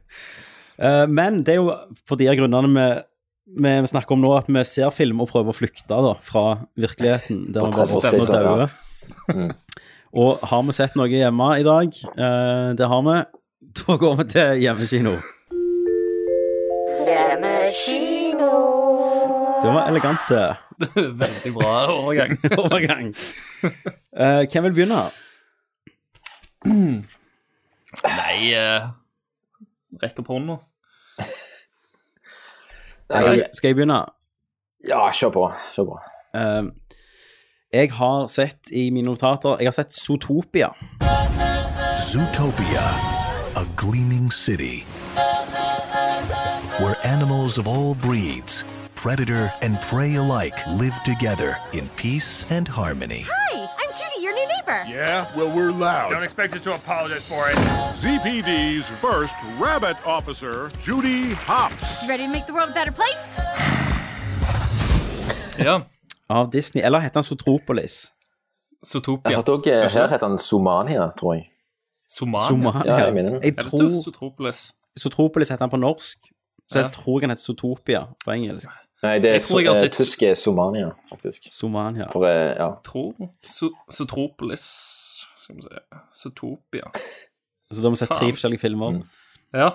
Eh, 0.79 1.05
men 1.11 1.41
det 1.43 1.57
er 1.57 1.57
jo 1.57 1.73
for 2.07 2.15
de 2.15 2.29
grunnene 2.39 2.69
vi, 2.71 2.85
vi 3.65 3.91
snakker 3.91 4.15
om 4.15 4.21
nå, 4.23 4.29
at 4.37 4.47
vi 4.47 4.63
ser 4.63 4.93
film 4.95 5.19
og 5.19 5.27
prøver 5.27 5.51
å 5.51 5.57
flykte 5.57 5.97
da, 6.05 6.13
fra 6.23 6.43
virkeligheten, 6.79 7.49
der 7.51 7.67
vi 7.67 7.73
bare 7.75 8.13
og 8.15 8.21
ja. 8.23 8.29
dauer. 8.31 9.51
Og 10.09 10.41
har 10.49 10.63
vi 10.65 10.73
sett 10.73 10.95
noe 10.97 11.05
hjemme 11.11 11.51
i 11.59 11.65
dag? 11.67 11.93
Eh, 11.93 12.69
det 12.79 12.87
har 12.89 13.03
vi. 13.05 13.17
Da 13.77 13.97
går 14.01 14.15
vi 14.23 14.29
til 14.33 14.63
hjemmekino. 14.63 15.19
Det 19.63 19.73
var 19.73 19.87
elegant 19.87 20.19
det. 20.29 20.55
Veldig 21.23 21.53
bra 21.53 21.87
overgang. 21.91 22.37
overgang. 22.63 23.15
Uh, 23.63 24.43
hvem 24.51 24.63
vil 24.63 24.73
begynne? 24.73 25.01
Nei 28.03 28.53
uh, 28.55 28.89
Rekk 30.03 30.19
opp 30.21 30.31
hånda. 30.31 30.55
Skal 33.57 33.71
jeg 33.71 33.75
begynne? 33.75 34.03
ja, 34.87 35.01
kjør 35.11 35.33
på. 35.35 35.47
Kjør 35.75 35.91
på. 35.91 35.99
Uh, 36.37 36.71
jeg 37.73 37.91
har 37.93 38.27
sett 38.27 38.71
i 38.71 38.89
mine 38.89 39.11
notater 39.11 39.59
Jeg 39.59 39.67
har 39.67 39.75
sett 39.75 39.93
Zootopia. 39.93 40.71
Zootopia, 41.99 42.87
a 43.59 43.65
gleaming 43.77 44.31
city 44.31 44.85
where 46.79 46.95
animals 47.03 47.57
of 47.57 47.67
all 47.67 47.93
breeds, 47.95 48.63
predator 49.03 49.51
and 49.61 49.79
prey 49.81 50.15
alike, 50.15 50.57
live 50.67 50.97
together 51.03 51.55
in 51.71 51.87
peace 51.95 52.45
and 52.51 52.67
harmony. 52.67 53.25
Hi, 53.29 53.59
I'm 53.81 53.91
Judy, 53.99 54.21
your 54.25 54.33
new 54.33 54.47
neighbor. 54.55 54.79
Yeah, 54.89 55.25
well, 55.37 55.49
we're 55.55 55.71
loud. 55.71 56.09
Don't 56.11 56.23
expect 56.23 56.53
us 56.53 56.61
to 56.61 56.73
apologize 56.73 57.25
for 57.31 57.49
it. 57.51 57.55
ZPD's 58.03 58.87
first 59.01 59.35
rabbit 59.57 59.95
officer, 60.05 60.69
Judy 60.85 61.33
Hopps. 61.47 62.01
You 62.03 62.09
ready 62.09 62.25
to 62.27 62.31
make 62.31 62.45
the 62.45 62.53
world 62.53 62.69
a 62.69 62.73
better 62.73 62.91
place? 62.91 63.25
Ja. 65.59 65.81
Av 66.29 66.49
Disney. 66.51 66.81
Eller 66.83 66.99
heter 66.99 67.15
han 67.19 67.23
Zootropolis? 67.23 67.95
Jeg 68.81 68.87
Zootopia. 68.87 69.35
hørte 69.35 69.51
også, 69.51 69.69
eh, 69.71 69.91
her 69.91 70.07
heter 70.07 70.27
han 70.27 70.37
Somania, 70.39 71.09
tror 71.19 71.33
jeg. 71.33 71.43
Somania. 72.09 72.47
Somania. 72.47 72.83
Ja, 72.97 73.03
jeg 73.05 73.13
mener 73.13 73.29
den. 73.29 73.43
Jeg 73.43 73.55
det 73.57 73.65
tror 73.65 74.03
Zootropolis? 74.03 74.71
Zootropolis 74.99 75.49
heter 75.49 75.63
han 75.63 75.69
på 75.69 75.77
norsk, 75.77 76.17
så 76.71 76.79
jeg 76.79 76.83
Ja. 76.85 76.89
tror 76.89 77.19
han 77.19 77.29
heter 77.29 77.41
Zootopia 77.41 78.01
på 78.25 78.31
engelsk. 78.31 78.69
Nei, 79.03 79.13
det 79.19 79.29
er 79.29 79.33
Jeg 79.33 79.41
jeg 79.41 79.41
so- 79.47 79.59
eh, 79.59 79.75
sett- 79.79 79.93
tysk 79.95 80.23
er 80.27 80.33
Somania, 80.35 80.89
faktisk. 81.09 81.47
Somania. 81.55 82.07
For, 82.11 82.25
eh, 82.27 82.55
ja. 82.57 82.69
Tror 82.83 83.13
so 83.47 83.69
Zootropolis 83.91 84.65
Skal 85.37 85.55
vi 85.55 85.61
se 85.61 85.69
Zootopia. 86.13 86.91
Så 87.71 87.81
da 87.81 87.87
har 87.87 87.91
vi 87.91 87.95
sett 88.01 88.09
tre 88.09 88.31
forskjellige 88.33 88.59
filmer. 88.59 88.91
Mm. 88.91 89.03
Ja. 89.53 89.69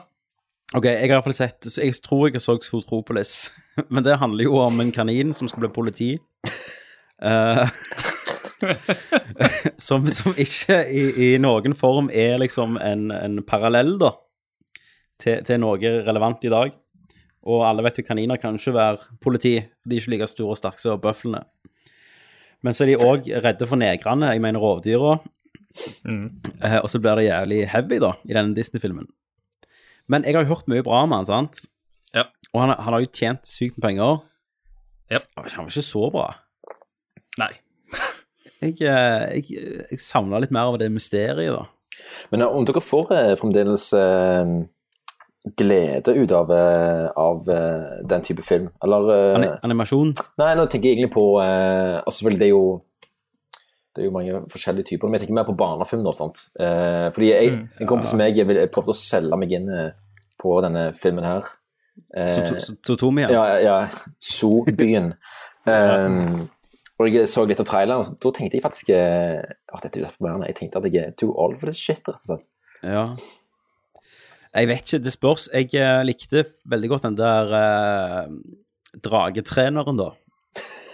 Ok, 0.75 0.85
jeg 0.85 0.99
har 0.99 1.04
i 1.04 1.09
hvert 1.14 1.25
fall 1.25 1.33
sett 1.37 1.61
så 1.71 1.81
Jeg 1.85 1.95
tror 2.02 2.28
jeg 2.33 2.40
så 2.43 2.59
Zootropolis, 2.62 3.52
men 3.90 4.04
det 4.04 4.19
handler 4.19 4.45
jo 4.45 4.59
om 4.59 4.81
en 4.81 4.93
kanin 4.93 5.33
som 5.33 5.49
skal 5.49 5.61
bli 5.61 5.69
politi. 5.75 6.19
Eh, 7.25 7.69
som, 9.78 10.11
som 10.11 10.35
ikke 10.40 10.76
i, 10.90 11.04
i 11.35 11.38
noen 11.40 11.75
form 11.78 12.11
er 12.12 12.37
liksom 12.43 12.76
en, 12.83 13.07
en 13.14 13.38
parallell, 13.47 13.95
da, 14.00 14.11
til, 15.23 15.40
til 15.47 15.61
noe 15.62 15.78
relevant 16.07 16.45
i 16.45 16.52
dag. 16.52 16.75
Og 17.45 17.65
alle 17.69 17.85
vet 17.85 18.01
jo 18.01 18.07
kaniner 18.07 18.41
kan 18.41 18.57
ikke 18.57 18.73
være 18.75 19.19
politi, 19.21 19.59
for 19.83 19.91
de 19.91 19.97
er 19.97 20.03
ikke 20.03 20.15
like 20.15 20.29
store 20.31 20.55
og 20.55 20.61
sterke 20.61 20.81
som 20.81 21.01
bøflene. 21.01 21.43
Men 22.65 22.73
så 22.73 22.85
er 22.85 22.95
de 22.95 23.05
òg 23.05 23.29
redde 23.45 23.69
for 23.69 23.81
negrene, 23.81 24.31
jeg 24.33 24.41
mener 24.41 24.63
rovdyra. 24.63 25.19
Eh, 25.75 26.79
og 26.81 26.89
så 26.89 27.01
blir 27.03 27.19
det 27.19 27.27
jævlig 27.27 27.61
heavy, 27.69 27.99
da, 28.01 28.15
i 28.25 28.37
denne 28.37 28.57
Disney-filmen. 28.57 29.09
Men 30.09 30.25
jeg 30.25 30.37
har 30.37 30.45
jo 30.45 30.55
hørt 30.55 30.71
mye 30.71 30.85
bra 30.87 31.03
om 31.05 31.13
han, 31.17 31.29
sant? 31.29 31.61
Ja. 32.15 32.29
Og 32.53 32.63
han, 32.63 32.73
han 32.79 32.97
har 32.97 33.05
jo 33.05 33.13
tjent 33.13 33.49
sykt 33.49 33.77
med 33.77 33.89
penger. 33.89 34.23
Ja. 35.13 35.21
Han 35.37 35.45
var 35.45 35.69
ikke 35.69 35.85
så 35.85 36.09
bra. 36.15 36.31
Nei. 37.43 37.53
Jeg, 38.63 38.79
eh, 38.81 39.25
jeg, 39.37 39.65
jeg 39.91 40.01
savna 40.01 40.41
litt 40.41 40.55
mer 40.55 40.73
av 40.73 40.79
det 40.81 40.89
mysteriet, 40.93 41.53
da. 41.53 41.67
Men 42.33 42.47
eh, 42.47 42.57
om 42.57 42.65
dere 42.65 42.83
får 42.85 43.13
fremdeles 43.41 43.91
eh, 43.99 44.55
glede 45.59 46.15
ut 46.17 46.33
av, 46.33 46.51
eh, 46.51 47.07
av 47.21 47.49
eh, 47.53 48.01
den 48.09 48.23
type 48.25 48.43
film, 48.43 48.71
eller 48.83 49.11
eh, 49.13 49.35
Ani 49.37 49.49
animasjon. 49.69 50.15
Nei, 50.41 50.55
nå 50.57 50.65
tenker 50.73 50.89
jeg 50.89 50.99
egentlig 50.99 51.13
på 51.15 51.25
Altså 51.43 52.19
selvfølgelig, 52.23 52.39
det 52.41 52.47
er 52.49 52.55
jo 52.55 52.65
det 53.95 54.03
er 54.03 54.07
jo 54.09 54.15
mange 54.17 54.39
forskjellige 54.51 54.89
typer, 54.89 55.07
men 55.07 55.15
jeg 55.21 55.21
tenker 55.29 55.37
mer 55.37 55.45
på 55.47 55.55
barnefilm 55.55 56.01
nå, 56.03 56.11
sant. 56.17 56.41
Eh, 56.59 57.11
fordi 57.15 57.29
jeg, 57.31 57.51
Mm. 57.53 57.69
en 57.81 57.87
kompis 57.87 58.11
som 58.11 58.19
jeg, 58.25 58.35
jeg 58.41 58.71
prøvde 58.75 58.91
å 58.91 58.97
selge 58.99 59.37
meg 59.39 59.53
inn 59.53 59.69
på 60.43 60.57
denne 60.65 60.89
filmen 60.99 61.23
her. 61.25 61.45
Eh, 62.17 62.27
Zotomia. 62.83 63.29
ja, 63.31 63.45
ja, 63.53 63.61
ja. 63.63 63.77
Zoo-byen. 64.19 65.13
um, 65.71 66.49
og 66.99 67.07
jeg 67.09 67.29
så 67.31 67.47
litt 67.47 67.61
av 67.63 67.67
traileren, 67.67 68.01
og 68.03 68.09
så- 68.09 68.19
da 68.19 68.31
tenkte 68.35 68.55
jeg 68.59 68.65
faktisk 68.65 68.91
at 68.91 69.83
dette 69.87 70.01
er 70.01 70.09
deprimerende. 70.09 70.47
Jeg 70.51 70.57
tenkte 70.57 70.83
at 70.83 70.91
jeg 70.93 71.05
er 71.05 71.11
too 71.13 71.31
old 71.39 71.57
for 71.61 71.67
this 71.71 71.79
shit, 71.79 72.03
rett 72.09 72.19
og 72.19 72.27
slett. 72.27 72.45
Ja. 72.83 73.07
Jeg 74.55 74.69
vet 74.71 74.85
ikke, 74.87 75.03
det 75.05 75.13
spørs. 75.13 75.49
Jeg 75.53 75.71
eh, 75.75 76.03
likte 76.07 76.45
veldig 76.71 76.89
godt 76.93 77.03
den 77.09 77.17
der 77.19 77.55
eh, 77.59 78.29
dragetreneren, 79.05 79.97
da. 79.99 80.11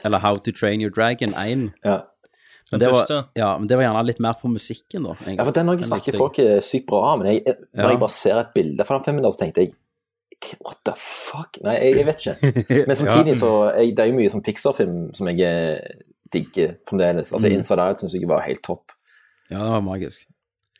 Eller 0.04 0.18
How 0.24 0.38
to 0.40 0.52
Train 0.56 0.80
Your 0.80 0.90
Dragon 0.94 1.34
1. 1.36 1.66
Ja. 1.84 1.98
Men 2.72 2.80
det, 2.80 2.88
var, 2.94 3.06
ja, 3.34 3.48
men 3.58 3.66
det 3.68 3.76
var 3.76 3.82
gjerne 3.88 4.04
litt 4.06 4.20
mer 4.22 4.36
for 4.38 4.48
musikken, 4.52 5.02
da. 5.08 5.16
egentlig. 5.18 5.40
Ja, 5.40 5.46
for 5.48 5.56
den 5.56 5.72
òg 5.72 5.80
snakker 5.88 6.14
folk 6.16 6.38
eh, 6.38 6.60
sykt 6.62 6.86
bra 6.86 7.00
om, 7.16 7.24
men 7.24 7.32
jeg, 7.34 7.42
når 7.74 7.82
Ja. 7.82 7.88
jeg 7.90 7.98
bare 8.04 8.14
ser 8.14 8.38
et 8.38 8.52
bilde 8.54 8.86
fra 8.86 8.98
den 9.00 9.04
filmen, 9.08 9.26
så 9.26 9.42
tenkte 9.44 9.64
jeg 9.66 9.74
What 10.64 10.78
the 10.88 10.94
fuck? 10.96 11.58
Nei, 11.66 11.74
jeg, 11.82 11.96
jeg 11.98 12.06
vet 12.08 12.22
ikke. 12.24 12.62
Men 12.88 12.96
samtidig 12.96 13.34
så 13.36 13.48
jeg, 13.76 13.90
Det 13.92 14.00
er 14.00 14.08
jo 14.08 14.14
mye 14.16 14.30
sånn 14.32 14.40
Pixar-film 14.46 14.94
som 15.12 15.28
jeg 15.28 15.42
eh, 15.44 15.98
digger 16.32 16.78
fremdeles. 16.88 17.34
Altså 17.36 17.50
Mm. 17.50 17.56
Inside 17.58 17.84
Out 17.84 18.00
syns 18.00 18.14
jeg 18.16 18.24
var 18.30 18.46
helt 18.46 18.62
topp. 18.64 18.94
Ja, 19.50 19.58
det 19.58 19.68
var 19.74 19.82
magisk. 19.84 20.24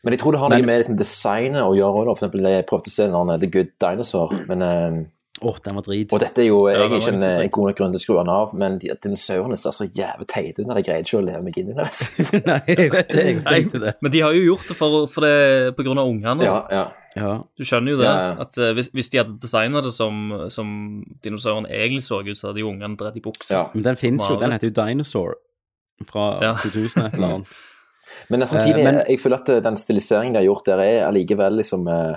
Men 0.05 0.15
jeg 0.15 0.21
tror 0.23 0.33
det 0.33 0.41
har 0.41 0.49
Men- 0.49 0.63
noe 0.63 0.67
med 0.67 0.81
liksom, 0.83 0.97
designet 0.97 1.63
å 1.63 1.73
gjøre 1.77 2.05
òg. 2.07 2.13
For 2.17 2.27
eksempel, 2.27 2.47
jeg 2.49 2.67
prøvde 2.67 2.89
å 2.89 2.95
se 2.95 3.07
den 3.07 3.33
der 3.33 3.39
The 3.43 3.51
Good 3.53 3.73
Dinosaur, 3.83 4.31
men 4.49 4.63
eh, 4.63 5.01
oh, 5.43 5.57
den 5.65 5.75
var 5.77 5.83
drit. 5.85 6.13
Og 6.13 6.21
dette 6.21 6.41
er 6.41 6.47
jo 6.49 6.63
Ja, 6.71 6.79
er 6.87 6.95
ikke 6.97 7.13
en, 7.13 7.23
en 7.23 7.51
god 7.53 7.69
nok 7.69 7.77
grunn 7.77 7.93
til 7.93 8.01
å 8.01 8.05
skru 8.05 8.15
den 8.17 8.31
av, 8.33 8.55
men 8.57 8.79
de 8.81 8.95
dinosaurene 9.03 9.59
ser 9.61 9.77
så 9.77 9.87
jævlig 9.93 10.27
teite 10.33 10.63
ut 10.63 10.67
når 10.71 10.81
jeg 10.81 10.87
greide 10.89 11.05
ikke 11.05 11.21
å 11.21 11.27
leve 11.27 11.43
meg 11.45 11.59
inn 11.61 11.71
i 11.73 11.77
det. 11.77 11.89
Nei, 12.49 12.59
jeg 12.69 12.93
vet 12.95 13.13
det. 13.13 13.27
Jeg 13.27 13.45
tenkte 13.45 13.81
det. 13.85 13.93
men 14.01 14.13
de 14.17 14.21
har 14.25 14.33
jo 14.39 14.47
gjort 14.55 14.69
det 14.73 14.77
for, 14.81 15.05
for 15.13 15.21
det 15.29 15.77
på 15.77 15.85
grunn 15.85 16.01
av 16.01 16.09
ungene. 16.09 16.49
Ja, 16.49 16.57
ja. 16.73 16.87
Ja. 17.19 17.31
Du 17.59 17.65
skjønner 17.67 17.91
jo 17.91 17.99
det. 17.99 18.07
Ja, 18.07 18.19
ja. 18.31 18.35
At 18.45 18.55
uh, 18.57 18.69
hvis, 18.79 18.89
hvis 18.95 19.09
de 19.11 19.19
hadde 19.19 19.33
designa 19.43 19.81
det 19.83 19.91
som, 19.93 20.15
som 20.55 20.69
dinosaurene 21.25 21.67
egentlig 21.69 22.05
så 22.07 22.21
ut, 22.23 22.39
så 22.39 22.53
hadde 22.53 22.63
jo 22.63 22.69
ungene 22.71 22.95
dratt 22.97 23.17
i 23.19 23.23
buksa. 23.25 23.51
Ja. 23.57 23.63
Men 23.75 23.83
den 23.89 23.99
fins 23.99 24.23
jo. 24.31 24.37
Den 24.39 24.55
heter 24.55 24.71
jo 24.71 24.77
Dinosaur. 24.79 25.35
Fra 26.09 26.29
Ja. 26.41 26.53
2000 26.63 27.03
et 27.09 27.19
eller 27.19 27.35
annet. 27.35 27.59
Men 28.31 28.41
samtidig, 28.47 28.79
Eh, 28.79 28.85
men- 28.93 29.05
jeg 29.09 29.19
føler 29.21 29.37
at 29.41 29.49
eh, 29.49 29.61
den 29.61 29.77
stiliseringen 29.77 30.33
de 30.35 30.39
har 30.39 30.45
gjort 30.47 30.67
der, 30.67 30.79
er 30.81 31.07
allikevel 31.09 31.57
liksom 31.63 31.89
eh, 31.89 32.17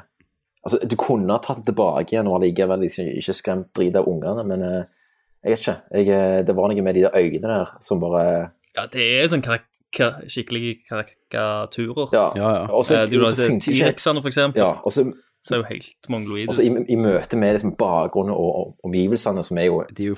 Altså, 0.66 0.80
du 0.88 0.96
kunne 0.96 1.28
ha 1.34 1.40
tatt 1.44 1.58
det 1.58 1.66
tilbake 1.76 2.14
igjen 2.14 2.28
og 2.28 2.38
allikevel 2.42 2.80
liksom, 2.80 3.06
ikke 3.20 3.34
skremt 3.36 3.74
drit 3.76 3.96
av 4.00 4.06
ungene, 4.08 4.46
men 4.48 4.62
jeg 4.64 5.52
vet 5.52 5.60
ikke. 5.60 5.74
Jeg, 5.92 6.46
det 6.48 6.56
var 6.56 6.70
noe 6.72 6.82
med 6.82 6.96
de 6.96 7.02
der 7.02 7.12
øynene 7.20 7.42
der 7.52 7.74
som 7.82 8.00
bare 8.00 8.52
Ja, 8.78 8.86
det 8.88 9.02
er 9.04 9.28
sånn 9.28 9.42
karak 9.44 9.66
kar 9.92 10.22
skikkelige 10.26 10.78
karikaturer. 10.88 12.08
Ja. 12.14 12.32
Ja, 12.36 12.68
Eh, 13.04 13.10
du 13.10 13.20
har 13.20 13.36
T-rexene, 13.60 14.22
for 14.22 14.30
eksempel. 14.32 14.58
Ja, 14.62 14.72
og 14.86 14.92
så 14.92 15.04
Ser 15.44 15.58
jo 15.58 15.64
helt 15.64 16.08
så 16.56 16.62
ut. 16.64 16.88
i, 16.88 16.94
i 16.94 16.96
møte 16.96 17.36
med 17.38 17.54
liksom 17.58 17.76
bakgrunnen 17.76 18.32
og, 18.32 18.56
og 18.56 18.76
omgivelsene, 18.86 19.44
som 19.44 19.58
er 19.58 19.66
jo 19.66 19.84
De 19.92 20.04
er 20.06 20.08
jo 20.14 20.16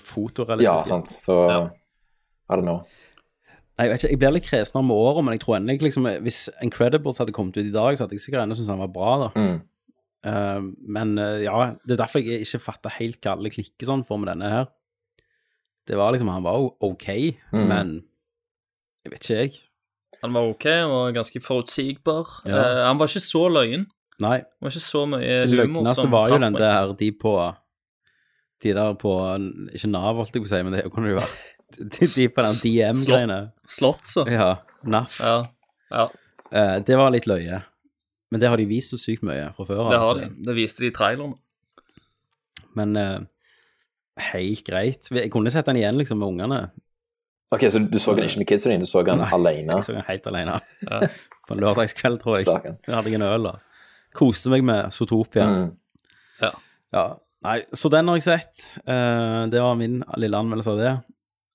Ja, 0.64 0.84
sant. 0.84 1.10
Så 1.10 1.50
Ja. 1.50 1.64
I 2.52 2.54
don't 2.54 2.62
know. 2.62 2.84
Nei, 3.76 3.86
jeg, 3.86 3.92
vet 3.92 4.04
ikke, 4.04 4.12
jeg 4.14 4.20
blir 4.22 4.32
litt 4.38 4.46
kresenere 4.48 4.88
med 4.88 4.96
året, 4.96 5.26
men 5.28 5.34
jeg 5.36 5.42
tror 5.44 5.58
endelig 5.58 5.82
liksom, 5.90 6.06
hvis 6.24 6.38
Incredibles 6.64 7.18
hadde 7.20 7.34
kommet 7.36 7.58
ut 7.60 7.66
i 7.68 7.74
dag, 7.76 7.98
så 7.98 8.06
hadde 8.06 8.16
jeg 8.16 8.24
sikkert 8.24 8.46
ennå 8.46 8.56
syntes 8.56 8.72
han 8.72 8.80
var 8.86 8.92
bra. 8.96 9.16
da. 9.26 9.30
Mm. 9.36 9.58
Uh, 10.26 10.70
men 10.96 11.12
uh, 11.20 11.36
ja, 11.44 11.58
det 11.86 11.98
er 11.98 12.00
derfor 12.06 12.24
jeg 12.24 12.46
ikke 12.48 12.62
fatter 12.64 12.94
helt 13.02 13.20
hva 13.22 13.34
alle 13.36 13.52
klikker 13.54 13.90
sånn 13.90 14.06
for 14.08 14.18
med 14.22 14.32
denne 14.32 14.48
her. 14.50 14.70
Det 15.86 16.00
var 16.00 16.16
liksom, 16.16 16.32
Han 16.34 16.46
var 16.48 16.56
jo 16.64 16.72
OK, 16.88 17.08
Mm. 17.54 17.68
men 17.70 17.92
jeg 19.06 19.12
vet 19.14 19.28
ikke, 19.28 19.42
jeg. 19.44 19.60
Han 20.24 20.34
var 20.34 20.48
ok, 20.50 20.66
han 20.72 20.90
var 20.96 21.12
ganske 21.20 21.42
forutsigbar. 21.44 22.32
Ja. 22.48 22.56
Uh, 22.64 22.82
han 22.88 22.98
var 22.98 23.12
ikke 23.12 23.22
så 23.28 23.44
løyen. 23.52 23.86
Nei. 24.24 24.38
Det 24.40 24.64
var 24.64 24.72
ikke 24.72 24.86
så 24.88 25.04
mye 25.12 25.20
Det 25.28 25.50
humor 25.52 25.60
løgneste 25.60 26.08
var 26.10 26.30
jo 26.32 26.40
den 26.40 26.56
der 26.56 26.94
de 26.96 27.12
på 27.12 27.34
De 28.64 28.72
der 28.74 28.94
på 28.96 29.12
Ikke 29.76 29.90
Nav, 29.92 30.16
holdt 30.16 30.32
jeg 30.40 30.46
på 30.46 30.48
å 30.48 30.54
si, 30.54 30.62
men 30.64 30.74
det 30.78 30.86
kunne 30.94 31.10
det 31.10 31.18
jo 31.18 31.20
vært. 31.20 31.42
De, 31.96 32.08
de 32.16 32.28
på 32.30 32.44
den 32.46 32.60
DM-greiene. 32.64 33.40
Slott. 33.68 34.08
Ja. 34.30 34.52
NAF. 34.84 35.20
Ja. 35.24 35.40
ja, 35.92 36.10
Eh, 36.56 36.76
det 36.86 36.96
var 36.96 37.10
litt 37.12 37.26
løye. 37.28 37.58
Men 38.32 38.42
det 38.42 38.50
har 38.52 38.60
de 38.62 38.68
vist 38.70 38.94
så 38.94 39.00
sykt 39.02 39.24
mye 39.26 39.50
fra 39.58 39.66
før. 39.66 39.80
det 39.90 39.98
av, 39.98 40.04
har 40.04 40.20
de. 40.22 40.28
Det 40.46 40.56
viste 40.56 40.84
de 40.84 40.92
i 40.92 40.94
traileren. 40.96 41.34
Men 42.78 42.96
eh, 43.00 43.20
helt 44.32 44.64
greit. 44.68 45.10
Jeg 45.12 45.32
kunne 45.34 45.52
sett 45.54 45.68
den 45.70 45.80
igjen 45.82 45.98
liksom 46.00 46.22
med 46.22 46.34
ungene. 46.36 46.60
Ok, 47.54 47.68
Så 47.72 47.80
du 47.80 48.00
så 48.02 48.16
den 48.18 48.26
ikke 48.30 48.42
med 48.42 48.50
kidsa 48.50 48.72
dine, 48.72 48.86
du 48.86 48.90
så 48.90 49.04
den 49.06 49.22
Nei, 49.22 49.30
alene? 49.38 49.78
Jeg 49.78 49.88
så 49.88 49.96
den 49.98 50.08
helt 50.08 50.28
alene. 50.32 50.60
Ja. 50.86 51.02
På 51.48 51.54
en 51.54 51.62
lørdagskveld, 51.62 52.22
tror 52.24 52.40
jeg. 52.40 52.48
Saken. 52.48 52.80
Jeg 52.88 52.96
hadde 52.96 53.12
jeg 53.14 53.20
en 53.20 53.28
øl 53.28 53.50
da. 53.52 53.54
Koste 54.16 54.50
meg 54.54 54.64
med 54.66 54.94
Zootopia. 54.96 55.46
Mm. 55.46 55.68
Ja. 56.42 56.52
Ja. 56.96 57.06
Nei, 57.46 57.60
så 57.78 57.92
den 57.94 58.10
har 58.10 58.18
jeg 58.18 58.26
sett. 58.26 58.64
Uh, 58.88 59.46
det 59.52 59.62
var 59.62 59.76
min 59.78 60.00
lille 60.18 60.40
anmeldelse 60.40 60.74
av 60.74 60.82
det. 60.82 60.94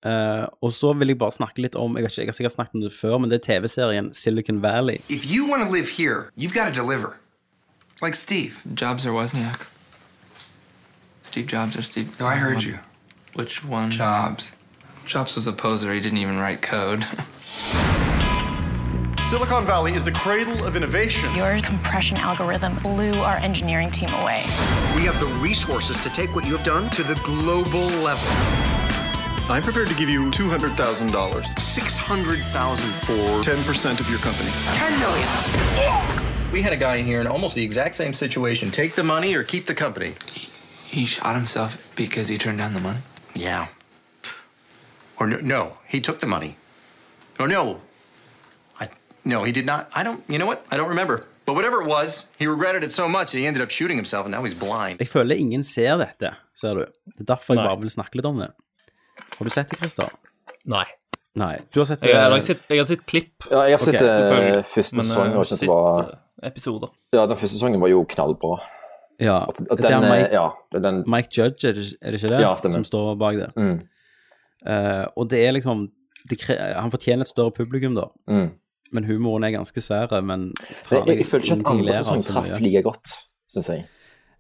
Eh, 0.04 0.47
og 0.62 0.73
så 0.73 0.92
vil 0.97 1.09
jeg 1.12 1.19
bare 1.21 1.35
snakke 1.37 1.61
litt 1.61 1.75
om 1.76 1.99
Jeg 1.99 2.07
vet 2.07 2.12
ikke, 2.14 2.23
jeg 2.23 2.28
har 2.30 2.37
sikkert 2.38 2.54
snakket 2.54 2.75
om 2.78 2.85
det 2.87 2.92
før, 2.97 3.19
men 3.21 3.28
det 3.30 3.40
er 3.40 3.45
TV-serien 3.61 4.14
Silicon 4.16 4.62
Valley. 4.62 5.02
If 5.09 5.26
you 5.30 5.45
want 5.45 5.62
to 5.62 5.69
live 5.71 5.88
here, 5.88 6.30
you've 6.37 6.54
got 6.54 6.73
to 6.73 6.73
deliver. 6.73 7.19
Like 8.00 8.14
Steve. 8.14 8.62
Jobs 8.75 9.07
or 9.07 9.12
Wozniak? 9.12 9.66
Steve 11.23 11.47
Jobs 11.47 11.76
or 11.76 11.83
Steve? 11.83 12.09
No, 12.19 12.26
I 12.26 12.37
heard 12.37 12.62
you. 12.62 12.78
Which 13.35 13.62
one? 13.62 13.90
Jobs. 13.90 14.52
Jobs 15.04 15.35
was 15.37 15.47
a 15.47 15.52
poser. 15.52 15.92
He 15.92 16.00
didn't 16.00 16.19
even 16.19 16.38
write 16.38 16.62
code. 16.62 17.04
Silicon 19.23 19.66
Valley 19.66 19.92
is 19.92 20.04
the 20.04 20.12
cradle 20.12 20.64
of 20.64 20.76
innovation. 20.76 21.33
Your 21.37 21.61
compression 21.61 22.16
algorithm 22.16 22.76
blew 22.76 23.12
our 23.21 23.37
engineering 23.37 23.90
team 23.90 24.09
away. 24.23 24.42
We 24.97 25.02
have 25.02 25.21
the 25.21 25.28
resources 25.40 26.00
to 26.00 26.11
take 26.11 26.35
what 26.35 26.47
you 26.47 26.57
have 26.57 26.64
done 26.64 26.88
to 26.90 27.02
the 27.02 27.14
global 27.16 27.87
level. 28.02 28.80
I'm 29.50 29.62
prepared 29.62 29.88
to 29.88 29.97
give 29.97 30.09
you 30.09 30.30
$200,000. 30.30 31.59
600,000 31.59 32.90
for 33.07 33.12
10% 33.42 34.00
of 34.00 34.09
your 34.09 34.21
company. 34.21 34.50
10 34.73 35.00
million. 35.00 36.52
We 36.52 36.62
had 36.62 36.73
a 36.73 36.76
guy 36.76 36.97
in 36.97 37.07
here 37.07 37.21
in 37.21 37.26
almost 37.26 37.57
the 37.57 37.64
exact 37.64 37.97
same 37.97 38.14
situation. 38.14 38.71
Take 38.71 38.95
the 38.95 39.02
money 39.02 39.35
or 39.35 39.42
keep 39.42 39.66
the 39.66 39.75
company. 39.75 40.14
He 40.85 41.04
shot 41.04 41.35
himself 41.35 41.92
because 41.97 42.28
he 42.28 42.38
turned 42.38 42.59
down 42.59 42.75
the 42.75 42.80
money. 42.80 43.00
Yeah. 43.35 43.66
Or 45.19 45.26
no, 45.26 45.38
no 45.38 45.78
he 45.88 46.00
took 46.00 46.21
the 46.21 46.28
money. 46.28 46.57
Or 47.40 47.49
no. 47.49 47.80
I, 48.80 48.88
no, 49.25 49.42
he 49.42 49.50
did 49.50 49.66
not. 49.66 49.90
I 49.92 50.04
don't, 50.04 50.23
you 50.28 50.38
know 50.38 50.47
what? 50.47 50.64
I 50.71 50.76
don't 50.76 50.88
remember. 50.88 51.26
But 51.45 51.54
whatever 51.54 51.83
it 51.83 51.88
was, 51.88 52.30
he 52.38 52.47
regretted 52.47 52.85
it 52.85 52.92
so 52.92 53.09
much 53.09 53.33
that 53.33 53.38
he 53.38 53.47
ended 53.47 53.62
up 53.62 53.71
shooting 53.71 53.97
himself 53.97 54.26
and 54.26 54.33
now 54.33 54.45
he's 54.45 54.54
blind. 54.54 55.00
Jeg 55.00 55.09
føler 55.09 55.35
ingen 55.35 55.64
ser 55.64 55.99
dette, 55.99 56.37
ser 56.54 56.75
du. 56.75 56.85
Det 57.07 57.21
er 57.21 57.35
derfor 57.35 57.54
jeg 57.54 57.64
Nei. 57.64 57.69
bare 57.69 57.80
vil 57.80 57.90
snakke 57.90 58.14
litt 58.21 58.26
om 58.26 58.38
det. 58.38 58.52
Har 59.37 59.49
du 59.49 59.53
sett 59.53 59.71
det, 59.71 59.79
Christer? 59.81 60.11
Nei. 60.71 60.87
Nei. 61.39 61.55
Du 61.73 61.81
har 61.81 61.87
sett 61.87 62.03
det? 62.03 62.11
Jeg, 62.11 62.19
jeg, 62.19 62.33
har 62.33 62.43
sett, 62.43 62.67
jeg 62.69 62.81
har 62.81 62.89
sett 62.89 63.07
klipp. 63.07 63.47
Ja, 63.51 63.63
jeg 63.69 63.77
har 63.77 63.83
sett 63.85 64.01
Ok, 64.01 64.09
eh, 64.09 64.65
første 64.67 64.99
Men, 64.99 65.07
sesong, 65.07 65.31
Men 65.31 65.45
jeg 65.47 65.71
var 65.71 66.01
eh, 66.03 66.49
episoder. 66.51 66.93
Ja, 67.15 67.27
den 67.31 67.39
første 67.39 67.55
sesongen 67.55 67.83
var 67.83 67.93
jo 67.93 68.03
knallbra. 68.11 68.59
Ja. 69.21 69.37
At, 69.45 69.61
at 69.61 69.79
det 69.79 69.87
er 69.87 69.95
den, 69.95 70.09
eh, 70.09 70.17
Mike, 70.17 70.33
ja, 70.35 70.81
den, 70.89 71.05
Mike 71.07 71.31
Judge, 71.37 71.69
er 71.69 71.79
det, 71.79 71.87
er 72.01 72.15
det 72.15 72.23
ikke 72.23 72.33
det? 72.35 72.41
Ja, 72.43 72.51
stemmer. 72.59 72.81
Som 72.81 72.89
står 72.89 73.15
bak 73.21 73.39
det. 73.39 73.51
Mm. 73.57 73.79
Uh, 74.61 75.07
og 75.17 75.31
det 75.33 75.39
er 75.41 75.55
liksom 75.57 75.87
det, 76.29 76.37
Han 76.77 76.93
fortjener 76.93 77.25
et 77.25 77.31
større 77.31 77.55
publikum, 77.57 77.95
da. 77.97 78.11
Mm. 78.29 78.51
Men 78.93 79.07
humoren 79.07 79.47
er 79.47 79.55
ganske 79.55 79.81
sær. 79.85 80.11
Men 80.21 80.51
Men 80.51 80.53
faen, 80.89 81.07
jeg, 81.07 81.23
jeg 81.23 81.31
føler 81.31 81.47
ikke 81.47 81.61
at 81.61 81.73
andre 81.77 81.97
sesong 82.01 82.27
traff 82.27 82.61
like 82.61 82.83
godt, 82.85 83.15
syns 83.53 83.71
jeg. 83.71 83.87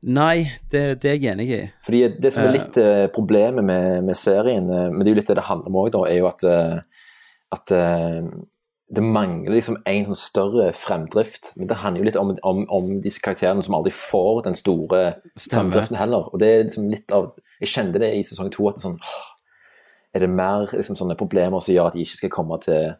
Nei, 0.02 0.50
det, 0.72 1.00
det 1.02 1.10
er 1.10 1.16
jeg 1.18 1.32
enig 1.34 1.48
i. 1.52 1.60
Fordi 1.84 1.98
det 2.20 2.30
som 2.32 2.44
er 2.46 2.48
Eh. 2.48 2.54
litt 2.56 2.76
uh, 2.80 3.06
problemet 3.12 3.64
med, 3.64 4.04
med 4.04 4.16
serien, 4.16 4.70
eh, 4.72 4.86
men 4.90 5.00
det 5.04 5.10
er 5.10 5.14
jo 5.14 5.18
litt 5.20 5.28
det 5.28 5.36
det 5.36 5.44
handler 5.50 5.68
om 5.68 5.76
òg, 5.82 5.98
er 6.08 6.16
jo 6.22 6.28
at, 6.30 6.44
at 7.52 7.72
det 8.90 9.02
mangler 9.06 9.52
liksom 9.54 9.76
en 9.86 10.06
sånn 10.08 10.18
større 10.18 10.70
fremdrift. 10.74 11.52
Men 11.56 11.68
det 11.70 11.76
handler 11.82 12.00
jo 12.02 12.06
litt 12.08 12.16
om, 12.18 12.32
om, 12.48 12.62
om 12.74 12.88
disse 13.04 13.20
karakterene 13.22 13.62
som 13.62 13.76
aldri 13.78 13.92
får 13.94 14.40
den 14.48 14.56
store 14.58 15.02
Stemme. 15.36 15.68
fremdriften 15.68 15.98
heller. 16.00 16.26
Og 16.32 16.40
det 16.42 16.48
er 16.48 16.64
liksom 16.64 16.88
litt 16.90 17.12
av 17.14 17.28
Jeg 17.60 17.68
kjente 17.74 18.00
det 18.00 18.08
i 18.16 18.24
sesong 18.24 18.48
to, 18.50 18.66
at 18.70 18.78
det 18.78 18.80
er 18.80 18.88
sånn 18.88 18.98
Er 20.16 20.24
det 20.24 20.30
mer 20.32 20.72
liksom 20.72 20.96
sånne 20.98 21.14
problemer 21.20 21.60
som 21.62 21.74
gjør 21.74 21.90
at 21.92 21.94
de 21.98 22.02
ikke 22.02 22.18
skal 22.24 22.32
komme 22.34 22.58
til 22.64 22.94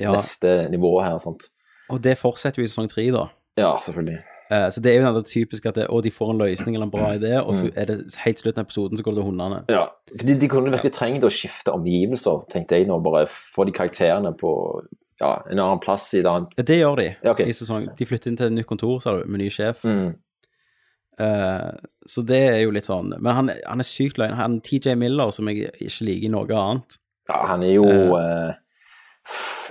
Ja. 0.00 0.12
neste 0.12 0.68
nivå 0.72 0.98
her? 1.04 1.16
sant? 1.22 1.48
Og 1.88 2.02
det 2.04 2.18
fortsetter 2.18 2.60
jo 2.60 2.64
i 2.64 2.68
sesong 2.68 2.88
tre, 2.90 3.06
da. 3.10 3.28
Ja, 3.56 3.78
selvfølgelig. 3.80 4.20
Eh, 4.50 4.68
så 4.74 4.80
det 4.82 4.90
er 4.96 5.00
jo 5.04 5.12
det 5.14 5.26
typisk 5.30 5.66
at 5.70 5.76
det, 5.78 5.84
å, 5.88 6.00
de 6.02 6.10
får 6.10 6.30
en 6.32 6.40
løsning 6.42 6.74
eller 6.74 6.88
en 6.88 6.90
bra 6.90 7.12
idé, 7.14 7.36
og 7.38 7.52
så 7.54 7.68
Mm. 7.68 7.72
er 7.76 7.84
det 7.86 7.98
helt 8.24 8.38
slutten 8.42 8.58
av 8.58 8.66
episoden 8.66 8.98
så 8.98 9.04
går 9.06 9.14
det 9.14 9.22
til 9.22 9.28
hundene. 9.30 9.60
Ja, 9.70 9.84
fordi 10.18 10.34
de 10.40 10.48
kunne 10.48 10.72
virkelig 10.72 10.92
trengt 10.92 11.22
å 11.24 11.30
skifte 11.30 11.70
omgivelser, 11.72 12.42
tenkte 12.50 12.74
jeg 12.76 12.88
nå. 12.88 12.98
Bare 13.02 13.26
få 13.30 13.64
de 13.66 13.72
karakterene 13.72 14.32
på 14.36 14.50
ja, 15.20 15.42
en 15.50 15.58
annen 15.58 15.78
plass 15.78 16.08
i 16.14 16.18
et 16.22 16.26
annet 16.26 16.56
det 16.56 16.78
gjør 16.80 16.96
de 16.96 17.16
Ja, 17.22 17.30
okay. 17.30 17.46
i 17.46 17.52
sesong. 17.52 17.86
De 17.96 18.06
flytter 18.08 18.30
inn 18.30 18.36
til 18.40 18.46
et 18.46 18.52
nytt 18.56 18.66
kontor, 18.66 18.98
sa 19.00 19.12
du, 19.18 19.24
med 19.28 19.38
ny 19.44 19.50
sjef. 19.50 19.84
Mm. 19.84 20.14
Uh, 21.20 21.76
så 22.08 22.22
det 22.24 22.38
er 22.48 22.62
jo 22.62 22.70
litt 22.72 22.86
sånn 22.86 23.10
Men 23.20 23.34
han, 23.36 23.50
han 23.68 23.82
er 23.82 23.84
sykt 23.84 24.16
løgn. 24.16 24.38
Han 24.38 24.60
TJ 24.64 24.94
Miller, 24.96 25.30
som 25.36 25.50
jeg 25.52 25.68
ikke 25.76 26.06
liker 26.08 26.26
i 26.26 26.32
noe 26.32 26.48
annet. 26.56 26.96
Ja, 27.28 27.42
han 27.50 27.62
er 27.62 27.74
jo 27.74 27.84
uh, 28.16 28.54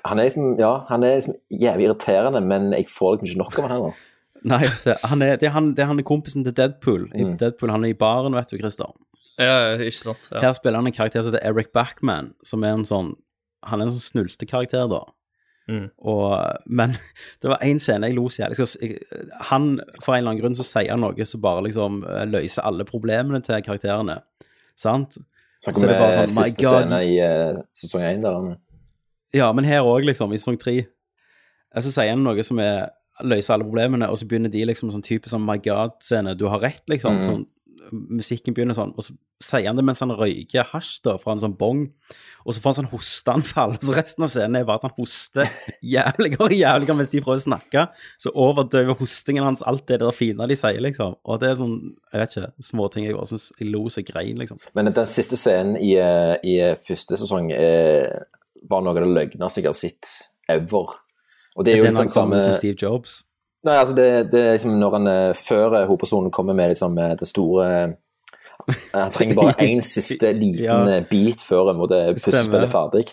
Han 0.06 0.20
er 0.22 0.30
liksom 0.30 0.60
Ja, 0.60 0.86
han 0.92 1.04
er 1.04 1.16
liksom 1.18 1.36
jævlig 1.50 1.88
irriterende, 1.90 2.42
men 2.46 2.70
jeg 2.78 2.86
får 2.88 3.18
liksom 3.18 3.32
ikke 3.32 3.42
nok 3.42 3.58
av 3.58 3.66
han 3.66 3.76
heller. 3.76 3.98
Nei, 4.48 4.62
det, 4.86 4.96
han 5.04 5.22
er, 5.26 5.36
det, 5.36 5.50
er 5.50 5.54
han, 5.56 5.74
det 5.76 5.84
er 5.84 5.90
han 5.92 6.00
er 6.00 6.06
kompisen 6.08 6.46
til 6.48 6.54
Deadpool. 6.56 7.10
I 7.14 7.24
Mm. 7.26 7.38
Deadpool 7.42 7.72
han 7.74 7.84
er 7.84 7.92
i 7.92 7.98
baren, 8.00 8.36
vet 8.38 8.52
du, 8.52 8.58
Christer. 8.62 8.94
Ja, 9.40 9.76
ikke 9.78 9.92
sant? 9.96 10.30
Ja. 10.32 10.40
Her 10.48 10.54
spiller 10.56 10.80
han 10.80 10.88
en 10.88 10.96
karakter 10.96 11.22
som 11.24 11.34
heter 11.34 11.46
Eric 11.48 11.72
Backman, 11.76 12.34
som 12.44 12.64
er 12.64 12.74
en 12.76 12.86
sånn 12.88 13.16
Han 13.68 13.82
er 13.82 13.90
en 13.90 13.92
sånn 13.92 14.06
snultekarakter, 14.24 14.86
da. 14.88 15.02
Mm. 15.70 15.90
Og, 16.00 16.32
men 16.66 16.94
det 17.44 17.50
var 17.52 17.60
én 17.68 17.80
scene 17.84 18.08
jeg 18.08 18.16
lo 18.16 18.30
så 18.32 18.46
jævlig. 18.46 18.94
Han, 19.50 19.66
for 20.02 20.16
en 20.16 20.22
eller 20.24 20.32
annen 20.32 20.40
grunn, 20.42 20.56
så 20.56 20.64
sier 20.64 20.92
han 20.94 21.04
noe 21.04 21.26
som 21.28 21.42
bare 21.44 21.66
liksom 21.68 22.00
eh, 22.08 22.24
løser 22.32 22.64
alle 22.64 22.86
problemene 22.88 23.42
til 23.44 23.60
karakterene. 23.66 24.22
Sant? 24.80 25.20
Så 25.60 25.74
det 25.76 25.84
er 25.84 25.92
det 25.92 26.00
bare 26.00 26.16
sånn, 26.16 26.38
my 26.40 26.48
siste 26.48 26.64
God. 26.64 26.88
scene 26.88 27.02
i 27.04 27.18
uh, 27.20 27.60
sesong 27.76 28.06
én 28.08 28.24
der. 28.24 28.56
Ja, 29.36 29.52
men 29.54 29.68
her 29.68 29.84
òg, 29.84 30.08
liksom, 30.08 30.32
i 30.32 30.40
sesong 30.40 30.56
tre. 30.62 30.78
Så 31.84 31.92
sier 31.92 32.14
han 32.16 32.24
noe 32.24 32.44
som 32.48 32.62
er 32.64 32.88
løser 33.24 33.56
alle 33.56 33.68
problemene, 33.68 34.10
og 34.10 34.20
så 34.20 34.28
begynner 34.30 34.52
de 34.54 34.66
liksom 34.70 34.92
sånn 34.94 35.06
type 35.06 35.32
sånn 35.32 35.46
My 35.46 35.58
God-scene, 35.64 36.38
du 36.40 36.48
har 36.52 36.62
rett, 36.64 36.86
liksom. 36.92 37.20
Mm. 37.20 37.26
Sånn, 37.28 37.48
musikken 37.90 38.56
begynner 38.56 38.78
sånn, 38.78 38.94
og 38.98 39.06
så 39.06 39.16
sier 39.40 39.70
han 39.70 39.78
det 39.80 39.86
mens 39.88 40.02
han 40.04 40.12
røyker 40.14 40.68
hasj 40.74 41.00
da, 41.06 41.16
fra 41.22 41.34
en 41.34 41.42
sånn 41.42 41.56
bong, 41.58 41.86
og 42.44 42.56
så 42.56 42.62
får 42.62 42.72
han 42.72 42.78
sånn 42.80 42.90
hosteanfall. 42.92 43.76
Så 43.86 43.96
resten 43.96 44.26
av 44.26 44.32
scenen 44.34 44.60
er 44.60 44.68
bare 44.68 44.82
at 44.82 44.88
han 44.90 44.96
hoster 44.98 45.50
jævligere 45.96 46.46
og 46.46 46.56
jævligere 46.56 46.98
mens 47.00 47.12
de 47.14 47.22
prøver 47.24 47.42
å 47.42 47.46
snakke. 47.46 47.86
Så 48.22 48.34
overdøver 48.36 48.98
hostingen 49.00 49.46
hans 49.48 49.64
alt 49.68 49.86
det 49.92 50.00
der 50.04 50.16
fine 50.16 50.48
de 50.50 50.58
sier, 50.60 50.82
liksom. 50.84 51.18
Og 51.24 51.42
det 51.42 51.52
er 51.52 51.60
sånn, 51.60 51.78
jeg 52.12 52.24
vet 52.24 52.36
ikke, 52.36 52.52
småting 52.70 53.08
jeg 53.08 53.18
bare 53.18 53.32
syns 53.32 53.50
jeg 53.60 53.70
lo 53.72 53.84
så 53.94 54.04
grein, 54.08 54.40
liksom. 54.42 54.62
Men 54.78 54.92
den 54.92 55.10
siste 55.10 55.40
scenen 55.40 55.78
i, 55.80 55.94
eh, 56.00 56.36
i 56.44 56.58
første 56.88 57.20
sesong 57.20 57.52
er, 57.56 58.26
var 58.70 58.84
noe 58.84 58.96
av 58.96 59.04
det 59.04 59.14
løgneste 59.22 59.64
jeg 59.64 59.72
har 59.72 59.78
sett 59.78 60.16
ever. 60.50 60.98
Og 61.60 61.66
det 61.66 61.74
er 61.74 61.82
jo 61.82 61.90
litt 61.90 62.00
den 62.00 62.12
samme 62.14 62.40
som 62.42 62.56
Steve 62.56 62.78
Jobs. 62.80 63.20
Nei, 63.68 63.76
altså 63.76 63.96
det, 63.98 64.06
det 64.32 64.40
er 64.40 64.54
liksom 64.56 64.78
når 64.80 64.94
han 64.96 65.08
eh, 65.12 65.32
før 65.36 65.74
eh, 65.82 65.88
hovedpersonen 65.90 66.32
kommer 66.32 66.56
med 66.56 66.72
liksom 66.72 66.96
eh, 66.96 67.16
det 67.20 67.28
store 67.28 67.66
Han 68.94 69.12
trenger 69.12 69.36
bare 69.36 69.56
én 69.68 69.82
siste 69.84 70.32
liten 70.32 70.64
Ja. 70.64 71.02
bit 71.10 71.44
før 71.44 71.74
en 71.74 71.82
måte 71.82 72.00
puslespill 72.16 72.64
er 72.64 72.72
ferdig. 72.72 73.10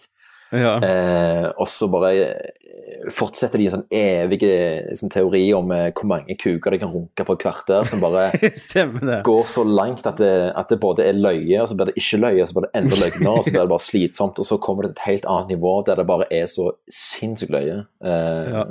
Ja. 0.55 0.77
Eh, 0.79 1.49
og 1.59 1.67
så 1.69 1.89
bare 1.91 2.11
eh, 2.15 3.09
fortsetter 3.11 3.59
de 3.59 3.65
en 3.67 3.73
sånn 3.75 3.87
evig 3.91 4.39
liksom, 4.47 5.11
teori 5.11 5.43
om 5.57 5.73
eh, 5.75 5.89
hvor 5.97 6.07
mange 6.07 6.37
kuker 6.39 6.71
de 6.71 6.79
kan 6.79 6.93
runke 6.93 7.25
på 7.27 7.35
et 7.35 7.43
kvarter, 7.43 7.83
som 7.91 8.01
bare 8.05 8.29
det. 8.41 9.17
går 9.27 9.45
så 9.51 9.65
langt 9.67 10.07
at 10.07 10.21
det, 10.23 10.53
at 10.55 10.71
det 10.71 10.79
både 10.83 11.03
er 11.09 11.19
løye, 11.19 11.59
og 11.63 11.67
så 11.71 11.75
blir 11.79 11.91
det 11.91 11.97
ikke 11.99 12.21
løye, 12.23 12.43
og 12.45 12.49
så 12.51 12.55
blir 12.61 12.69
det 12.69 12.79
enda 12.83 13.01
løgner, 13.03 13.33
og 13.33 13.43
så 13.45 13.51
blir 13.57 13.65
det 13.67 13.73
bare 13.75 13.87
slitsomt, 13.89 14.39
og 14.39 14.47
så 14.47 14.61
kommer 14.63 14.87
det 14.87 14.93
til 14.95 15.01
et 15.03 15.09
helt 15.11 15.29
annet 15.35 15.53
nivå 15.57 15.75
der 15.89 15.99
det 16.03 16.07
bare 16.13 16.29
er 16.31 16.47
så 16.53 16.71
sinnssykt 16.93 17.51
løye. 17.57 17.83
Eh, 18.05 18.55
Ja. 18.55 18.65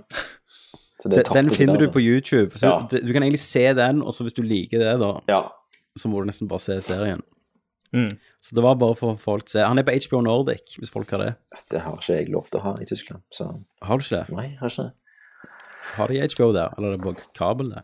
så 1.03 1.09
det 1.11 1.25
Den, 1.27 1.33
den 1.45 1.49
finner 1.53 1.75
der, 1.77 1.87
du 1.87 1.91
på 1.91 1.99
YouTube. 2.01 2.55
Så 2.57 2.65
Ja. 2.71 2.79
du, 2.89 2.97
du 3.03 3.11
kan 3.13 3.21
egentlig 3.23 3.43
se 3.43 3.67
den, 3.77 4.01
og 4.01 4.13
så 4.15 4.23
hvis 4.23 4.33
du 4.33 4.41
liker 4.41 4.79
det, 4.79 4.95
da, 5.03 5.11
Ja. 5.27 5.41
så 5.99 6.07
må 6.07 6.23
du 6.23 6.31
nesten 6.31 6.47
bare 6.47 6.59
se 6.63 6.79
serien. 6.81 7.21
Mm. 7.95 8.11
Så 8.43 8.57
det 8.57 8.63
var 8.65 8.77
bare 8.81 8.97
for 8.99 9.17
folk 9.21 9.47
til 9.47 9.55
å 9.55 9.55
se. 9.55 9.65
Han 9.65 9.79
er 9.79 9.87
på 9.87 9.95
HBO 10.05 10.21
Nordic, 10.25 10.75
hvis 10.81 10.91
folk 10.93 11.09
har 11.15 11.23
det. 11.23 11.31
Det 11.71 11.81
har 11.85 11.97
ikke 11.97 12.19
jeg 12.19 12.29
lov 12.33 12.49
til 12.51 12.59
å 12.59 12.65
ha 12.67 12.75
i 12.81 12.87
Tyskland, 12.89 13.23
så 13.33 13.49
Har 13.85 13.99
du 13.99 14.05
ikke 14.05 14.19
det? 14.19 14.35
nei, 14.35 14.47
har 14.59 14.73
ikke 14.73 14.89
det. 14.89 14.93
Har 15.95 16.11
de 16.11 16.19
HBO 16.27 16.49
der, 16.51 16.73
eller 16.75 16.91
er 16.91 16.97
det 16.97 17.03
på 17.05 17.13
kabel, 17.37 17.71
det? 17.71 17.83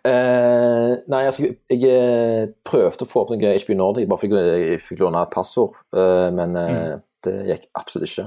Uh, 0.00 0.96
nei, 1.12 1.22
altså, 1.28 1.50
jeg 1.70 1.84
eh, 1.86 2.48
prøvde 2.66 3.06
å 3.06 3.08
få 3.08 3.22
opp 3.22 3.32
noe 3.34 3.54
HBO 3.60 3.76
Nordic, 3.78 4.08
bare 4.10 4.22
fordi 4.22 4.40
jeg, 4.40 4.66
jeg 4.72 4.82
fikk 4.82 5.02
låne 5.04 5.22
et 5.22 5.32
passord, 5.34 5.76
uh, 5.96 6.28
men 6.34 6.56
eh, 6.58 6.96
det 7.26 7.36
gikk 7.50 7.68
absolutt 7.78 8.08
ikke. 8.08 8.26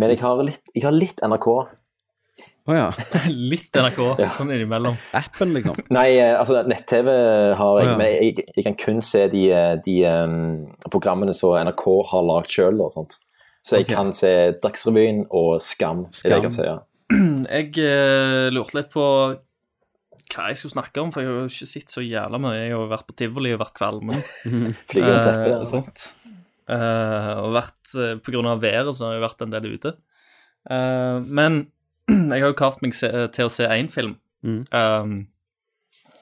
Men 0.00 0.14
jeg 0.14 0.22
har 0.24 0.40
litt, 0.46 0.72
jeg 0.72 0.86
har 0.86 0.96
litt 0.96 1.20
NRK. 1.20 1.48
Å 2.62 2.76
ja. 2.76 2.88
Litt 3.52 3.74
NRK, 3.74 4.00
sånn 4.36 4.52
innimellom. 4.54 4.96
Appen, 5.18 5.54
liksom. 5.56 5.78
Nei, 5.96 6.08
eh, 6.20 6.34
altså 6.38 6.62
nett-TV 6.68 7.10
har 7.58 7.80
jeg, 7.80 7.88
oh, 7.88 7.90
ja. 7.90 7.98
men 7.98 8.10
jeg, 8.12 8.46
jeg 8.54 8.66
kan 8.68 8.78
kun 8.78 9.02
se 9.06 9.24
de, 9.32 9.48
eh, 9.50 9.74
de 9.82 9.96
um, 10.06 10.36
programmene 10.86 11.34
som 11.34 11.56
NRK 11.58 11.86
har 12.12 12.26
lagd 12.28 12.52
sjøl. 12.54 12.84
Så 12.86 13.78
jeg 13.78 13.88
okay. 13.88 13.94
kan 13.96 14.12
se 14.14 14.32
Dagsrevyen 14.62 15.24
og 15.28 15.56
Skam. 15.62 16.06
Skam. 16.14 16.38
det 16.38 16.52
jeg 16.52 16.58
se, 16.60 16.68
ja. 16.70 16.80
Jeg 17.52 17.74
uh, 17.82 18.46
lurte 18.54 18.78
litt 18.78 18.92
på 18.92 19.02
hva 20.32 20.46
jeg 20.48 20.56
skulle 20.56 20.72
snakke 20.72 21.02
om, 21.02 21.10
for 21.12 21.20
jeg 21.20 21.28
har 21.28 21.42
jo 21.42 21.50
ikke 21.50 21.66
sett 21.68 21.92
så 21.92 22.00
jævla 22.00 22.38
mye. 22.40 22.54
Jeg 22.56 22.70
har 22.70 22.78
jo 22.78 22.86
vært 22.88 23.04
på 23.10 23.16
tivoli 23.20 23.50
og 23.52 23.58
vært 23.60 23.74
kvalmen. 23.76 24.22
Flyger 24.88 25.10
under 25.10 25.26
teppet 25.26 25.50
uh, 25.50 25.58
og 25.58 25.66
sånt. 25.68 26.04
Uh, 26.70 27.42
og 27.42 27.50
vært, 27.58 27.82
uh, 27.98 28.14
på 28.22 28.32
grunn 28.32 28.48
av 28.48 28.62
været 28.62 28.96
så 28.96 29.10
har 29.10 29.18
jeg 29.18 29.24
vært 29.26 29.44
en 29.44 29.52
del 29.52 29.68
ute. 29.74 29.92
Eh, 30.70 31.18
men 31.26 31.64
jeg 32.32 32.40
har 32.42 32.48
jo 32.50 32.56
kavt 32.58 32.82
meg 32.82 32.94
se, 32.94 33.08
til 33.34 33.48
å 33.48 33.52
se 33.52 33.68
én 33.68 33.88
film 33.92 34.16
Mm. 34.42 34.64
eh, 34.74 35.10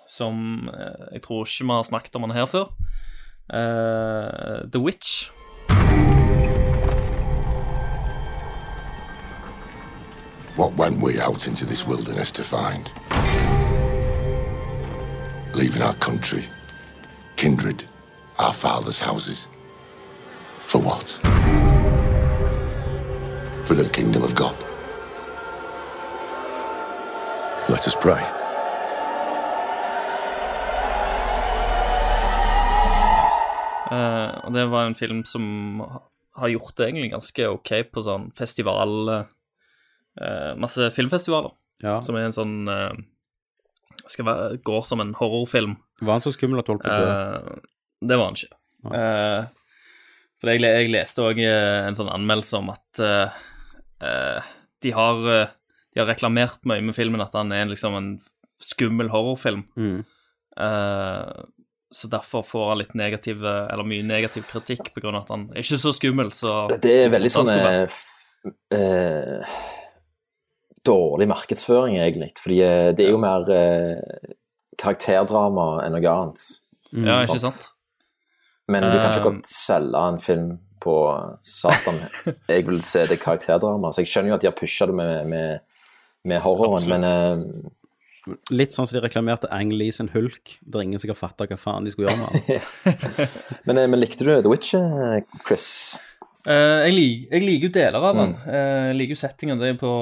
som 0.06 0.68
eh, 0.68 1.06
jeg 1.14 1.22
tror 1.24 1.46
ikke 1.46 1.64
vi 1.64 1.72
har 1.72 1.86
snakket 1.88 2.16
om 2.18 2.26
den 2.28 2.34
her 2.36 2.44
før. 2.46 2.66
Eh, 3.48 4.66
The 4.72 4.78
Witch. 4.84 5.30
What 10.56 10.74
went 10.74 11.00
we 11.00 11.18
out 11.18 11.46
into 11.46 11.64
this 11.64 11.86
wilderness 11.86 12.30
to 12.32 12.44
find? 12.44 12.90
Leaving 15.54 15.82
our 15.82 15.94
country, 15.94 16.44
kindred, 17.36 17.84
our 18.38 18.52
fathers' 18.52 18.98
houses. 18.98 19.46
For 20.60 20.78
what? 20.80 21.18
For 23.66 23.74
the 23.74 23.88
kingdom 23.92 24.22
of 24.22 24.34
God. 24.34 24.56
Let 27.80 27.86
us 27.86 27.96
pray. 27.96 28.20
Eh, 33.88 34.32
og 34.44 34.50
det 34.52 34.64
var 34.68 34.84
en 34.84 34.96
film 34.98 35.22
som 35.24 35.46
har 36.36 36.50
gjort 36.52 36.74
det 36.76 36.90
egentlig 36.90 37.14
ganske 37.14 37.46
ok 37.54 37.70
på 37.88 38.02
sånn 38.04 38.26
festival 38.36 38.92
uh, 39.08 40.50
Masse 40.60 40.90
filmfestivaler. 40.92 41.54
Ja. 41.80 41.94
Som 42.04 42.18
er 42.20 42.26
en 42.28 42.36
sånn 42.36 42.68
uh, 42.68 42.92
Skal 44.02 44.28
være, 44.28 44.58
går 44.60 44.84
som 44.84 45.00
en 45.00 45.14
horrorfilm. 45.16 45.78
Var 46.02 46.18
han 46.18 46.24
så 46.26 46.34
skummel 46.36 46.60
at 46.60 46.68
du 46.68 46.74
holdt 46.74 46.84
på 46.84 46.92
å 46.92 47.00
dø? 47.00 47.14
Eh, 47.14 47.80
det 48.10 48.18
var 48.20 48.28
han 48.28 48.36
ikke. 48.36 48.58
Eh, 48.90 49.72
for 50.36 50.52
jeg, 50.52 50.66
jeg 50.68 50.92
leste 50.92 51.24
òg 51.24 51.40
en 51.46 51.96
sånn 51.96 52.12
anmeldelse 52.12 52.60
om 52.60 52.74
at 52.76 53.02
de 54.84 54.94
har 54.96 55.32
De 55.94 56.02
har 56.02 56.10
reklamert 56.10 56.62
mye 56.68 56.84
med 56.84 56.96
filmen 56.96 57.22
at 57.24 57.34
han 57.34 57.52
er 57.54 57.70
liksom 57.70 57.96
en 57.98 58.10
skummel 58.60 59.10
horrorfilm. 59.12 59.64
Mm. 59.76 60.04
Uh, 60.60 61.48
så 61.90 62.06
derfor 62.10 62.44
får 62.46 62.68
han 62.68 62.78
litt 62.78 62.92
negativ 62.98 63.40
Eller 63.42 63.86
mye 63.86 64.04
negativ 64.06 64.44
kritikk 64.46 64.92
av 65.00 65.16
at 65.22 65.30
han 65.32 65.48
er 65.50 65.64
ikke 65.64 65.78
så 65.82 65.90
skummel. 65.96 66.30
Så 66.34 66.52
Det 66.78 66.92
er 67.04 67.10
veldig 67.10 67.32
sånn 67.34 67.50
eh, 67.50 68.00
eh, 68.76 69.56
dårlig 70.86 71.28
markedsføring, 71.28 71.98
egentlig. 71.98 72.32
Fordi 72.40 72.62
eh, 72.64 72.88
det 72.96 73.06
er 73.06 73.12
jo 73.14 73.20
mer 73.20 73.50
eh, 73.54 74.32
karakterdrama 74.80 75.68
enn 75.84 75.96
noe 75.96 76.14
annet. 76.14 76.46
Ja, 76.90 77.20
ikke 77.24 77.40
sant? 77.42 77.70
Men 78.70 78.86
du 78.86 78.96
kan 78.96 79.12
ikke 79.12 79.26
godt 79.26 79.50
selge 79.50 80.00
en 80.12 80.20
film 80.22 80.50
på 80.80 80.94
Satan. 81.44 81.98
Jeg 82.48 82.64
vil 82.68 82.80
se 82.86 83.04
det 83.10 83.20
karakterdrama. 83.20 83.90
Så 83.92 84.04
jeg 84.04 84.12
skjønner 84.12 84.32
jo 84.32 84.38
at 84.38 84.44
de 84.44 84.48
har 84.48 84.56
pusha 84.56 84.88
det 84.88 84.96
med, 84.96 85.28
med, 85.28 85.79
med 86.28 86.42
horroren, 86.44 86.88
men 86.90 87.06
eh, 87.06 87.70
Litt 88.52 88.74
sånn 88.74 88.84
som 88.84 88.98
de 88.98 89.00
reklamerte 89.00 89.48
Ang 89.48 89.70
Lee 89.72 89.94
sin 89.96 90.10
hulk, 90.12 90.58
der 90.60 90.84
ingen 90.84 91.00
sikkert 91.00 91.18
fatta 91.22 91.46
hva 91.48 91.56
faen 91.58 91.86
de 91.86 91.92
skulle 91.94 92.10
gjøre 92.10 92.20
med 92.20 92.28
han. 92.28 93.06
men, 93.66 93.80
eh, 93.80 93.88
men 93.88 94.02
likte 94.02 94.26
du 94.26 94.34
The 94.34 94.52
Witch, 94.52 94.74
eh, 94.76 95.22
Chris? 95.46 95.68
Uh, 96.44 96.84
jeg, 96.84 96.92
lik, 96.96 97.24
jeg 97.32 97.44
liker 97.44 97.66
jo 97.66 97.72
deler 97.74 98.04
av 98.10 98.16
den. 98.16 98.34
Mm. 98.36 98.44
Uh, 98.44 98.84
jeg 98.90 98.98
liker 98.98 99.16
jo 99.16 99.20
settingen. 99.22 99.60
Det 99.60 99.72
er 99.72 99.80
på 99.80 99.94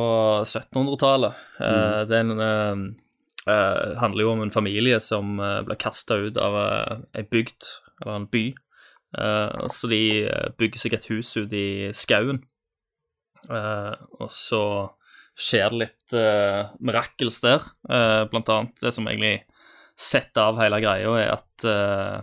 1700-tallet. 0.44 1.44
Uh, 1.59 1.68
Mm. 1.68 2.11
Den 3.48 3.94
handler 3.96 4.26
jo 4.26 4.33
om 4.35 4.42
en 4.44 4.52
familie 4.52 4.98
som 5.00 5.38
uh, 5.40 5.62
blir 5.64 5.78
kasta 5.81 6.18
ut 6.20 6.37
av 6.37 6.59
uh, 6.59 6.98
ei 7.16 7.24
bygd, 7.24 7.70
eller 8.02 8.18
en 8.18 8.26
by. 8.28 8.42
Eh, 9.16 9.66
så 9.72 9.88
de 9.88 10.02
bygger 10.61 10.83
seg 10.83 10.96
et 10.96 11.09
hus 11.12 11.31
ute 11.38 11.57
i 11.57 11.90
skauen. 11.96 12.42
Eh, 13.48 13.94
og 14.18 14.31
så 14.35 14.62
skjer 15.38 15.70
det 15.70 15.79
litt 15.85 16.16
uh, 16.18 16.72
mirakels 16.83 17.38
der. 17.44 17.62
Uh, 17.88 18.24
blant 18.31 18.51
annet 18.51 18.83
det 18.83 18.92
som 18.94 19.07
egentlig 19.07 19.44
setter 19.98 20.51
av 20.51 20.59
hele 20.62 20.81
greia, 20.83 21.12
er 21.18 21.31
at 21.37 21.66
uh, 21.66 22.18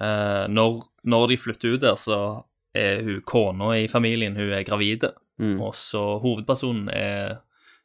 uh, 0.00 0.44
når, 0.50 0.80
når 1.10 1.26
de 1.32 1.40
flytter 1.42 1.74
ut 1.74 1.82
der, 1.82 1.98
så 1.98 2.20
er 2.76 3.02
hun 3.06 3.22
kona 3.26 3.72
i 3.80 3.88
familien, 3.90 4.38
hun 4.38 4.54
er 4.54 4.66
gravide. 4.66 5.12
Mm. 5.42 5.56
Og 5.64 5.74
så 5.74 6.02
hovedpersonen 6.22 6.90
er 6.92 7.40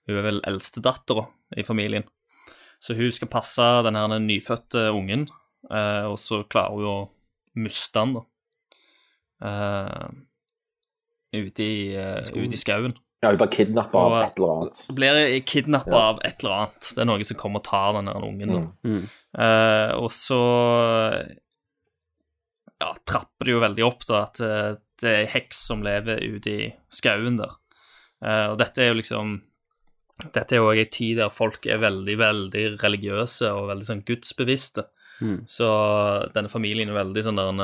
Hun 0.06 0.20
er 0.20 0.22
vel 0.22 0.42
eldstedattera 0.46 1.24
i 1.58 1.64
familien. 1.66 2.04
Så 2.78 2.94
hun 2.94 3.10
skal 3.10 3.30
passe 3.32 3.64
den 3.88 3.96
her 3.98 4.20
nyfødte 4.22 4.92
ungen, 4.94 5.24
og 5.66 6.18
så 6.22 6.44
klarer 6.46 6.76
hun 6.76 6.86
å 6.86 6.98
miste 7.58 8.04
den, 8.04 8.14
da. 8.14 8.22
Ute 11.34 11.66
i, 11.66 11.98
uh, 11.98 12.54
skauen. 12.54 12.94
Ja, 13.26 13.32
hun 13.34 13.40
bare 13.42 13.50
kidnappa 13.56 13.98
av 13.98 14.14
et 14.20 14.38
eller 14.38 14.52
annet. 14.54 14.82
Blir 14.94 15.20
kidnappa 15.50 15.90
Ja. 15.96 16.02
av 16.12 16.20
et 16.28 16.44
eller 16.44 16.54
annet. 16.60 16.92
Det 16.94 17.02
er 17.02 17.08
noen 17.10 17.26
som 17.26 17.38
kommer 17.42 17.64
og 17.64 17.66
tar 17.66 17.96
den 17.98 18.12
der 18.12 18.28
ungen, 18.28 18.52
da. 18.54 18.62
Mm. 18.86 19.04
Eh, 19.42 19.94
og 19.98 20.12
så 20.14 20.40
ja, 22.80 22.92
trapper 23.08 23.48
det 23.48 23.56
jo 23.56 23.64
veldig 23.64 23.86
opp 23.88 24.06
da, 24.06 24.24
at 24.28 24.42
eh, 24.46 24.76
det 25.02 25.10
er 25.10 25.22
ei 25.24 25.32
heks 25.34 25.66
som 25.72 25.82
lever 25.84 26.22
ute 26.22 26.52
i 26.54 26.70
skauen 26.94 27.40
der. 27.42 27.56
Uh, 28.24 28.54
og 28.54 28.60
dette 28.62 28.82
er 28.82 28.94
jo 28.94 29.00
liksom 29.02 29.36
Dette 30.32 30.56
er 30.56 30.62
jo 30.62 30.70
òg 30.70 30.78
ei 30.80 30.86
tid 30.88 31.18
der 31.20 31.34
folk 31.36 31.66
er 31.68 31.82
veldig, 31.82 32.14
veldig 32.22 32.62
religiøse 32.80 33.50
og 33.52 33.66
veldig 33.68 33.88
sånn 33.90 34.04
gudsbevisste. 34.08 34.86
Mm. 35.20 35.42
Så 35.44 35.68
denne 36.32 36.48
familien 36.48 36.88
er 36.94 36.96
veldig 36.96 37.24
sånn 37.26 37.42
der 37.42 37.50
en, 37.52 37.60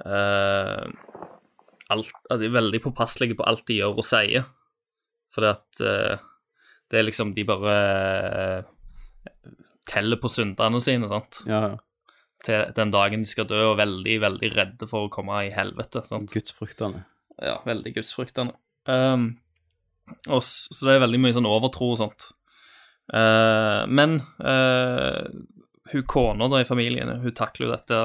eh, 0.00 0.86
alt, 1.92 2.10
at 2.30 2.40
de 2.40 2.48
er 2.48 2.54
veldig 2.56 2.80
påpasselige 2.84 3.36
på 3.38 3.46
alt 3.46 3.64
de 3.68 3.76
gjør 3.80 3.98
og 4.00 4.06
sier. 4.06 4.46
Fordi 5.34 5.50
at 5.52 5.80
eh, 5.86 6.24
det 6.90 6.98
er 7.00 7.06
liksom 7.08 7.32
De 7.34 7.42
bare 7.48 7.72
uh, 8.62 8.68
teller 9.90 10.18
på 10.22 10.30
syndene 10.30 10.78
sine, 10.82 11.08
sant. 11.10 11.40
Ja, 11.50 11.60
ja. 11.72 11.76
Til 12.46 12.70
den 12.76 12.92
dagen 12.94 13.22
de 13.24 13.28
skal 13.30 13.46
dø, 13.50 13.58
og 13.72 13.78
veldig, 13.80 14.20
veldig 14.22 14.50
redde 14.54 14.86
for 14.90 15.06
å 15.06 15.10
komme 15.12 15.40
i 15.46 15.50
helvete. 15.54 16.02
sant. 16.06 16.30
Gudsfruktende. 16.34 17.04
Ja, 17.42 17.56
veldig 17.66 17.94
gudsfryktende. 17.96 18.54
Um, 18.86 19.32
og, 20.28 20.38
s- 20.44 20.68
så 20.70 20.86
det 20.86 20.94
er 20.96 21.02
veldig 21.06 21.18
mye 21.24 21.34
sånn 21.34 21.48
overtro 21.50 21.88
og 21.94 21.98
sånt. 22.04 22.28
Uh, 23.10 23.82
men 23.90 24.20
hun 25.92 26.02
kona 26.10 26.48
da 26.50 26.60
i 26.62 26.66
familien, 26.68 27.10
hun 27.22 27.34
takler 27.38 27.66
jo 27.68 27.72
dette 27.74 27.98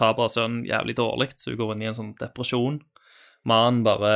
tapet 0.00 0.24
av 0.26 0.30
sønnen 0.32 0.62
jævlig 0.68 0.94
dårlig, 1.00 1.30
så 1.36 1.52
hun 1.52 1.58
går 1.60 1.74
inn 1.74 1.82
i 1.84 1.88
en 1.90 1.98
sånn 1.98 2.12
depresjon. 2.20 2.78
Mannen 3.48 3.82
bare 3.86 4.12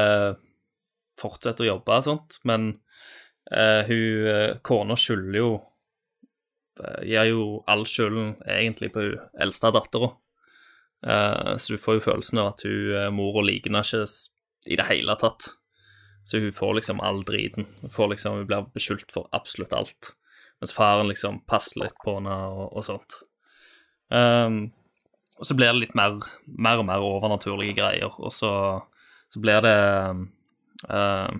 fortsetter 1.20 1.64
å 1.64 1.70
jobbe 1.74 1.96
og 1.96 2.06
sånt, 2.06 2.38
men 2.46 2.68
eh, 3.50 3.82
hun 3.88 4.28
eh, 4.30 4.58
kona 4.66 4.96
skylder 5.00 5.38
jo 5.40 5.50
eh, 6.82 7.02
Gir 7.08 7.30
jo 7.32 7.46
all 7.66 7.86
skylden 7.88 8.34
egentlig 8.44 8.92
på 8.94 9.06
hun 9.06 9.42
eldste 9.42 9.72
dattera. 9.74 10.12
Eh, 11.06 11.52
så 11.56 11.72
du 11.72 11.80
får 11.80 11.98
jo 11.98 12.06
følelsen 12.10 12.42
av 12.42 12.52
at 12.54 12.66
hun 12.68 12.96
eh, 12.96 13.12
mora 13.14 13.44
liker 13.46 13.74
ikke 13.80 14.04
i 14.66 14.78
det 14.78 14.88
hele 14.90 15.16
tatt. 15.20 15.52
Så 16.26 16.42
hun 16.42 16.52
får 16.52 16.74
liksom 16.80 17.00
all 17.00 17.22
driten. 17.24 17.68
Hun, 17.82 18.10
liksom, 18.10 18.40
hun 18.40 18.48
blir 18.50 18.66
beskyldt 18.74 19.12
for 19.14 19.28
absolutt 19.32 19.72
alt. 19.72 20.16
Mens 20.60 20.72
faren 20.74 21.08
liksom 21.08 21.44
passer 21.46 21.84
litt 21.84 21.98
på 22.02 22.16
henne 22.16 22.34
og, 22.50 22.72
og 22.72 22.84
sånt. 22.84 23.20
Um, 24.10 24.72
og 25.36 25.46
så 25.46 25.54
blir 25.54 25.70
det 25.70 25.84
litt 25.84 25.96
mer, 25.98 26.16
mer 26.46 26.80
og 26.80 26.88
mer 26.88 27.04
overnaturlige 27.04 27.76
greier, 27.76 28.14
og 28.16 28.32
så, 28.32 28.50
så 29.32 29.42
blir 29.42 29.60
det 29.64 29.76
uh, 30.90 31.30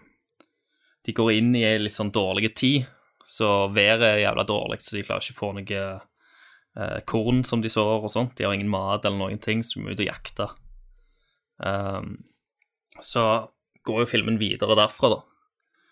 De 1.07 1.15
går 1.15 1.33
inn 1.37 1.55
i 1.55 1.65
ei 1.69 1.79
litt 1.79 1.95
sånn 1.95 2.13
dårlig 2.15 2.53
tid, 2.59 2.87
så 3.23 3.69
været 3.75 4.07
er 4.09 4.23
jævla 4.25 4.45
dårlig, 4.47 4.81
så 4.83 4.97
de 4.97 5.05
klarer 5.07 5.23
ikke 5.23 5.37
å 5.37 5.41
få 5.41 5.51
noe 5.57 5.83
uh, 6.79 6.99
korn 7.07 7.43
som 7.47 7.63
de 7.63 7.71
sår 7.73 8.07
og 8.07 8.13
sånt. 8.13 8.37
De 8.39 8.47
har 8.47 8.55
ingen 8.55 8.71
mat 8.71 9.07
eller 9.07 9.21
noen 9.23 9.43
ting, 9.43 9.63
så 9.63 9.79
de 9.79 9.85
må 9.85 9.95
ut 9.95 10.03
og 10.03 10.11
jakte. 10.11 10.49
Ehm, 11.65 12.17
så 13.01 13.23
går 13.87 14.03
jo 14.03 14.11
filmen 14.11 14.39
videre 14.41 14.77
derfra, 14.79 15.15
da. 15.15 15.21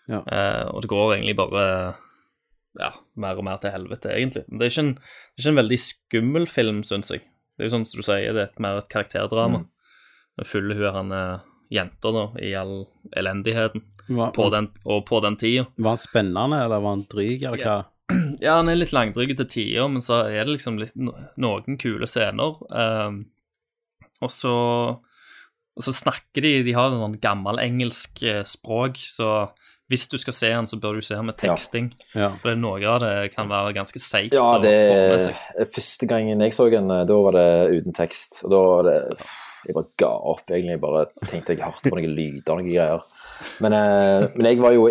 Ja. 0.05 0.19
Uh, 0.21 0.65
og 0.75 0.83
det 0.83 0.91
går 0.91 1.15
egentlig 1.15 1.37
bare 1.39 1.63
ja, 2.79 2.91
mer 3.17 3.39
og 3.39 3.47
mer 3.47 3.61
til 3.61 3.73
helvete, 3.73 4.11
egentlig. 4.13 4.43
Men 4.49 4.59
det 4.59 4.67
er 4.67 4.73
ikke 4.73 4.83
en, 4.83 4.93
det 4.99 5.39
er 5.39 5.43
ikke 5.43 5.53
en 5.53 5.61
veldig 5.61 5.79
skummel 5.81 6.47
film, 6.51 6.83
syns 6.87 7.11
jeg. 7.13 7.23
Det 7.55 7.63
er 7.63 7.69
jo 7.69 7.75
sånn 7.77 7.87
som 7.87 8.01
du 8.01 8.05
sier, 8.05 8.35
det 8.35 8.43
er 8.43 8.49
et, 8.49 8.61
mer 8.63 8.81
et 8.81 8.91
karakterdrama. 8.91 9.63
Det 10.35 10.47
Fulle 10.49 10.75
hun 10.75 11.13
er 11.15 11.37
eh, 11.37 11.45
jenta 11.73 12.11
da, 12.13 12.25
i 12.41 12.53
all 12.57 12.85
elendigheten 13.15 13.83
Hva- 14.07 14.31
på 14.35 14.49
den, 14.53 14.69
og 14.85 15.05
på 15.09 15.19
den 15.25 15.37
tida. 15.41 15.65
Var 15.75 15.95
han 15.95 16.01
spennende, 16.01 16.63
eller 16.65 16.79
var 16.83 16.97
han 16.97 17.05
dryg, 17.09 17.43
eller 17.43 17.63
hva? 17.63 17.77
Ja, 18.43 18.59
han 18.59 18.69
er 18.69 18.77
litt 18.77 18.93
langdryg 18.93 19.31
til 19.33 19.47
tider, 19.49 19.87
men 19.89 20.03
så 20.03 20.27
er 20.29 20.45
det 20.45 20.59
liksom 20.59 20.75
litt, 20.77 20.93
noen 20.93 21.77
kule 21.81 22.05
scener. 22.05 22.59
Um, 22.69 23.23
og 24.21 24.29
så 24.29 24.53
og 25.75 25.83
så 25.83 25.91
snakker 25.91 26.45
de 26.45 26.51
De 26.63 26.75
har 26.75 26.91
en 26.91 27.01
sånn 27.01 27.17
gammel 27.19 27.59
engelsk 27.59 28.21
eh, 28.23 28.43
språk, 28.47 29.01
så 29.01 29.49
hvis 29.91 30.07
du 30.09 30.15
skal 30.17 30.33
se 30.33 30.49
han, 30.49 30.65
så 30.65 30.79
bør 30.81 30.97
du 30.97 31.05
se 31.05 31.17
han 31.17 31.27
med 31.27 31.37
teksting. 31.37 31.91
Ja. 32.17 32.31
For 32.41 32.49
det, 32.49 32.55
noe 32.57 32.79
av 32.89 33.03
det 33.03 33.33
kan 33.35 33.51
være 33.51 33.75
ganske 33.75 33.99
seigt 34.01 34.33
Ja, 34.33 34.47
å 34.55 34.61
det 34.63 34.71
få 34.89 34.95
med 34.97 35.21
seg. 35.27 35.67
Første 35.75 36.09
gangen 36.09 36.41
jeg 36.41 36.55
så 36.55 36.65
den, 36.73 36.89
da 36.89 37.17
var 37.27 37.35
det 37.37 37.49
uten 37.75 37.93
tekst. 37.93 38.39
Og 38.47 38.55
da 38.55 38.61
var 38.65 38.87
det 38.87 38.95
Jeg 39.65 39.75
bare 39.77 39.91
ga 39.99 40.11
opp, 40.31 40.45
egentlig. 40.49 40.75
Jeg 40.75 40.83
bare 40.83 41.03
tenkte 41.25 41.55
jeg 41.55 41.65
hørte 41.65 41.91
på 41.91 41.99
noen 41.99 42.15
lyder 42.17 42.53
og 42.53 42.61
noen 42.61 42.69
greier. 42.69 43.05
Men, 43.63 43.77
eh, 43.77 44.29
men 44.35 44.49
jeg 44.51 44.63
var 44.63 44.77
jo 44.77 44.89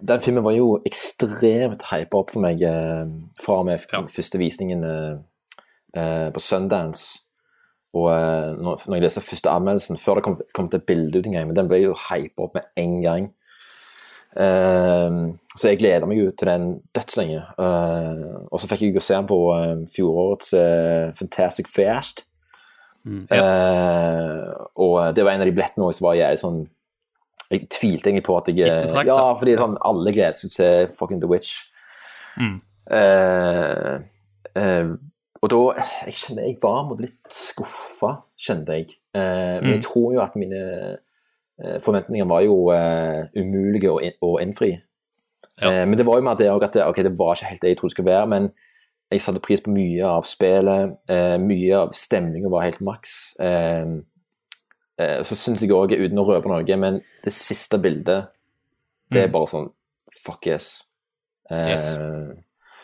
Den 0.00 0.20
filmen 0.20 0.42
var 0.42 0.54
jo 0.56 0.78
ekstremt 0.88 1.82
hypa 1.90 2.16
opp 2.16 2.30
for 2.32 2.40
meg 2.40 2.62
eh, 2.64 3.04
fra 3.44 3.58
og 3.60 3.66
med 3.68 3.82
ja. 3.92 4.00
første 4.10 4.38
visningen 4.40 4.80
eh, 4.88 5.18
eh, 5.94 6.28
på 6.32 6.40
Sundance. 6.40 7.20
Og 7.94 8.08
eh, 8.10 8.56
når, 8.58 8.80
når 8.88 8.96
jeg 8.96 9.04
leste 9.04 9.20
første 9.22 9.52
anmeldelsen, 9.52 10.00
før 10.00 10.18
det 10.18 10.24
kom, 10.24 10.38
kom 10.56 10.70
til 10.72 10.82
bilde 10.88 11.20
ut 11.20 11.28
en 11.28 11.36
gang, 11.36 11.46
men 11.46 11.56
den 11.56 11.68
ble 11.70 11.82
jo 11.84 11.94
hypa 12.08 12.48
opp 12.48 12.56
med 12.56 12.66
en 12.80 12.96
gang. 13.04 13.28
Uh, 14.34 15.30
så 15.54 15.68
jeg 15.70 15.78
gleder 15.78 16.08
meg 16.10 16.18
jo 16.18 16.30
til 16.34 16.48
den 16.50 16.64
dødslenge. 16.96 17.42
Uh, 17.54 18.42
og 18.50 18.60
så 18.60 18.66
fikk 18.66 18.88
jeg 18.88 18.96
jo 18.96 19.02
se 19.04 19.14
den 19.14 19.28
på 19.30 19.38
uh, 19.54 19.84
fjorårets 19.94 20.54
Fantastic 21.18 21.70
Fast. 21.70 22.24
Eh, 23.04 24.54
og 24.80 25.14
det 25.14 25.24
var 25.26 25.34
en 25.34 25.42
av 25.44 25.48
de 25.48 25.52
billettene 25.52 25.84
også 25.84 25.98
som 26.00 26.06
var 26.08 26.14
jeg 26.16 26.38
sånn 26.40 26.62
Jeg 27.52 27.66
tvilte 27.68 28.08
egentlig 28.08 28.24
på 28.24 28.36
at 28.38 28.46
jeg 28.48 28.64
Ettertraktet. 28.64 29.12
Ja, 29.12 29.34
fordi 29.36 29.56
sånn, 29.60 29.74
alle 29.84 30.12
gleder 30.16 30.38
seg 30.40 30.54
til 30.54 30.88
fucking 30.98 31.20
The 31.20 31.28
Witch. 31.28 31.50
Mm. 32.40 32.54
Eh, 32.90 33.98
eh, 34.56 34.88
og 35.44 35.50
da 35.52 35.60
Jeg 36.08 36.14
kjenner 36.22 36.48
jeg 36.48 36.56
var 36.62 36.96
litt 37.04 37.28
skuffa, 37.30 38.14
kjente 38.40 38.78
jeg. 38.80 38.96
Eh, 39.14 39.60
men 39.60 39.68
Mm. 39.68 39.74
jeg 39.76 39.82
tror 39.84 40.12
jo 40.14 40.20
at 40.24 40.34
mine 40.40 40.62
eh, 41.62 41.78
forventninger 41.84 42.26
var 42.26 42.40
jo 42.42 42.56
umulige 43.36 43.92
å, 43.92 44.00
in 44.02 44.12
å 44.24 44.38
innfri. 44.40 44.72
Eh, 45.62 45.84
men 45.86 45.96
det 45.96 46.06
var 46.06 46.16
jo 46.18 46.22
mer 46.26 46.34
det 46.40 46.48
òg 46.50 46.64
at 46.64 46.72
det, 46.72 46.82
okay, 46.86 47.04
det 47.04 47.16
var 47.18 47.36
ikke 47.36 47.50
helt 47.52 47.60
det 47.62 47.68
jeg 47.68 47.76
trodde 47.78 47.92
det 47.92 47.96
skulle 47.98 48.10
være. 48.10 48.26
Men 48.32 48.48
jeg 49.12 49.20
satte 49.20 49.40
pris 49.44 49.60
på 49.60 49.70
mye 49.70 50.04
av 50.08 50.24
spillet. 50.26 50.96
Eh, 51.08 51.36
mye 51.38 51.76
av 51.76 51.92
stemningen 51.94 52.50
var 52.50 52.64
helt 52.66 52.80
maks. 52.80 53.36
Eh, 53.40 53.84
eh, 54.98 55.20
så 55.22 55.34
syns 55.38 55.62
jeg 55.62 55.70
òg, 55.70 55.92
uten 55.92 56.18
å 56.18 56.26
røpe 56.28 56.48
noe, 56.50 56.76
men 56.76 57.00
det 57.24 57.32
siste 57.32 57.78
bildet, 57.78 58.26
det 59.12 59.22
er 59.22 59.26
Mm. 59.28 59.32
bare 59.32 59.46
sånn 59.46 59.70
Fuck 60.24 60.46
yes. 60.46 60.84
Eh, 61.50 61.68
Yes. 61.70 61.98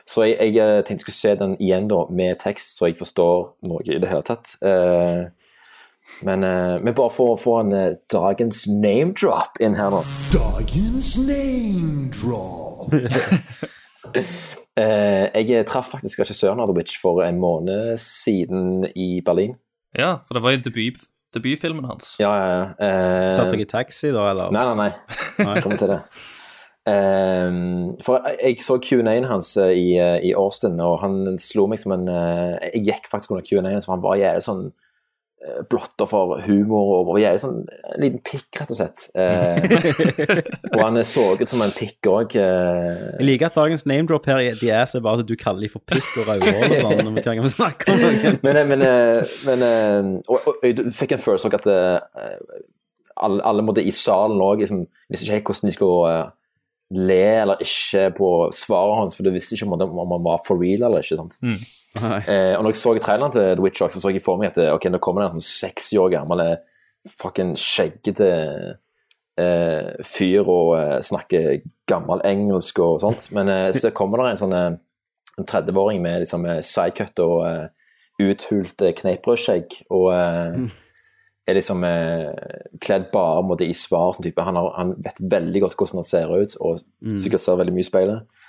Så 0.07 0.23
jeg, 0.27 0.55
jeg 0.55 0.57
eh, 0.59 0.83
tenkte 0.83 0.93
jeg 0.93 1.01
skulle 1.01 1.15
se 1.15 1.35
den 1.37 1.57
igjen 1.61 1.89
da, 1.89 2.05
med 2.11 2.39
tekst, 2.39 2.77
så 2.79 2.87
jeg 2.89 2.99
forstår 2.99 3.55
noe 3.63 3.81
i 3.87 3.99
det 3.99 4.09
hele 4.11 4.23
tatt. 4.23 4.57
Eh, 4.63 5.29
men, 6.27 6.45
eh, 6.45 6.79
men 6.83 6.95
bare 6.95 7.11
for 7.11 7.37
å 7.37 7.39
få 7.41 7.61
en 7.61 7.73
eh, 7.73 7.95
dagens 8.13 8.67
name 8.69 9.15
drop 9.15 9.61
inn 9.61 9.75
her 9.79 9.91
nå. 9.91 10.03
Dagens 10.35 11.17
name 11.29 12.11
drop. 12.11 12.91
Eh, 14.79 15.27
jeg 15.35 15.67
traff 15.69 15.91
faktisk 15.95 16.23
regissøren 16.23 16.61
av 16.63 16.73
for 17.01 17.25
en 17.25 17.41
måned 17.43 17.97
siden 17.99 18.87
i 18.95 19.21
Berlin. 19.25 19.57
Ja, 19.97 20.19
for 20.27 20.35
det 20.35 20.43
var 20.43 20.55
jo 20.55 20.63
debut, 20.71 21.01
debutfilmen 21.35 21.85
hans. 21.85 22.15
Ja, 22.21 22.31
ja, 22.39 22.51
ja. 22.55 22.67
Eh, 22.79 23.33
Satt 23.35 23.51
dere 23.51 23.67
i 23.67 23.71
taxi 23.71 24.13
da, 24.15 24.31
eller? 24.31 24.53
Nei, 24.55 24.65
nei, 24.65 24.77
nei. 24.87 24.93
Jeg 25.39 25.65
kommer 25.65 25.81
til 25.81 25.95
det. 25.97 26.03
Um, 26.91 27.99
for 28.03 28.25
jeg, 28.41 28.57
så 28.65 28.79
Q&A-en 28.81 29.27
hans 29.29 29.51
i, 29.61 29.99
i 30.01 30.31
Austin, 30.35 30.81
og 30.81 31.03
han 31.03 31.37
slo 31.39 31.67
meg 31.69 31.79
som 31.83 31.93
en 31.93 32.09
Jeg 32.09 32.81
gikk 32.87 33.11
faktisk 33.11 33.35
under 33.35 33.45
Q&A-en, 33.45 33.83
så 33.85 33.93
han 33.93 34.03
var 34.03 34.17
jævlig 34.19 34.47
sånn 34.47 34.71
blotter 35.71 36.05
for 36.05 36.41
humor 36.45 37.09
og, 37.09 37.15
Jeg 37.21 37.33
er 37.33 37.41
sånn 37.41 37.63
en 37.65 38.03
liten 38.03 38.21
pikk, 38.25 38.49
rett 38.61 38.73
og 38.75 38.77
slett. 38.77 39.07
Eh, 39.17 40.11
og 40.75 40.83
han 40.83 41.01
så 41.01 41.31
såget 41.31 41.49
som 41.51 41.63
en 41.65 41.73
pikk 41.75 42.09
òg. 42.11 42.37
Jeg 42.37 43.25
liker 43.25 43.49
at 43.49 43.57
dagens 43.57 43.87
name 43.89 44.09
drop 44.11 44.29
her 44.29 44.43
i 44.43 44.51
The 44.61 44.73
Ass 44.83 44.97
er 44.97 45.05
bare 45.05 45.25
at 45.25 45.31
du 45.31 45.37
kaller 45.41 45.65
dem 45.65 45.73
for 45.73 45.85
pikk 45.89 46.11
og 46.21 46.29
rødhål 46.29 46.75
og 46.75 46.77
sånn. 46.85 47.01
når 47.07 47.17
vi 47.17 47.25
kan 47.25 47.55
snakke 47.55 47.95
om 47.95 48.05
det. 48.05 48.35
men, 48.45 48.61
men, 48.73 48.85
eh, 48.85 49.39
men 49.49 49.65
eh, 49.67 50.11
og, 50.27 50.37
og, 50.37 50.61
og, 50.61 50.69
du 50.77 50.93
fikk 50.95 51.17
en 51.17 51.25
følelse 51.25 51.49
av 51.49 51.59
at 51.61 51.71
uh, 51.71 52.61
alle, 53.21 53.41
alle 53.47 53.65
måtte 53.65 53.85
i 53.85 53.95
salen 53.95 54.41
òg 54.45 54.65
liksom, 54.65 54.85
visste 55.11 55.27
ikke 55.27 55.39
helt 55.39 55.51
hvordan 55.51 55.71
de 55.73 55.77
skulle 55.77 56.15
uh, 56.21 56.37
le 57.01 57.21
eller 57.45 57.65
ikke 57.65 58.09
på 58.17 58.31
svaret 58.55 58.99
hans, 58.99 59.17
for 59.17 59.25
du 59.27 59.33
visste 59.35 59.57
ikke 59.57 59.69
om, 59.69 59.79
det- 59.79 59.89
om 59.89 60.17
han 60.17 60.27
var 60.27 60.43
for 60.47 60.61
real 60.61 60.89
eller 60.89 61.05
ikke. 61.05 61.17
sant? 61.21 61.37
Mm. 61.41 61.61
Eh, 61.97 62.55
og 62.57 62.63
når 62.63 62.71
jeg 62.71 62.79
så 62.81 62.93
traileren 63.03 63.33
til 63.35 63.43
The 63.57 63.63
Witch, 63.65 63.81
Rock, 63.83 63.91
så 63.93 64.01
så 64.01 64.13
jeg 64.15 64.23
for 64.23 64.39
meg 64.39 64.53
at 64.53 64.59
eh, 64.63 64.73
ok, 64.75 64.85
nå 64.93 64.99
kommer 65.03 65.25
det 65.25 65.31
en 65.33 65.41
sånn 65.41 65.71
60 65.75 65.99
år 65.99 66.13
gammel 66.15 66.43
eh, 66.45 66.57
fucking 67.19 67.57
skjeggete 67.59 68.29
eh, 69.41 69.89
fyr 70.07 70.45
og 70.47 70.75
eh, 70.79 71.01
snakker 71.03 71.63
gammel 71.91 72.23
engelsk 72.29 72.79
og 72.85 73.01
sånt. 73.03 73.31
Men 73.35 73.49
eh, 73.49 73.73
så 73.75 73.91
kommer 73.97 74.23
det 74.23 74.37
en 74.37 74.43
sånn 74.45 74.55
eh, 74.59 74.79
30-åring 75.41 76.03
med 76.05 76.21
liksom 76.23 76.47
sidecut 76.67 77.19
og 77.25 77.71
uthult 78.21 78.83
kneippbrødskjegg 78.99 79.79
og 79.97 80.11
eh, 80.13 80.59
er 81.49 81.57
liksom 81.57 81.83
kledd 82.85 83.07
bare 83.11 83.41
måte, 83.43 83.65
i 83.67 83.75
svar 83.75 84.13
som 84.15 84.23
type. 84.23 84.45
Han, 84.45 84.59
har, 84.61 84.69
han 84.77 84.93
vet 85.03 85.17
veldig 85.33 85.63
godt 85.65 85.79
hvordan 85.81 86.03
han 86.03 86.07
ser 86.07 86.31
ut, 86.37 86.55
og 86.61 86.85
Mm. 87.01 87.17
sikkert 87.19 87.41
ser 87.41 87.57
veldig 87.57 87.73
mye 87.73 87.81
i 87.83 87.89
speilet. 87.89 88.45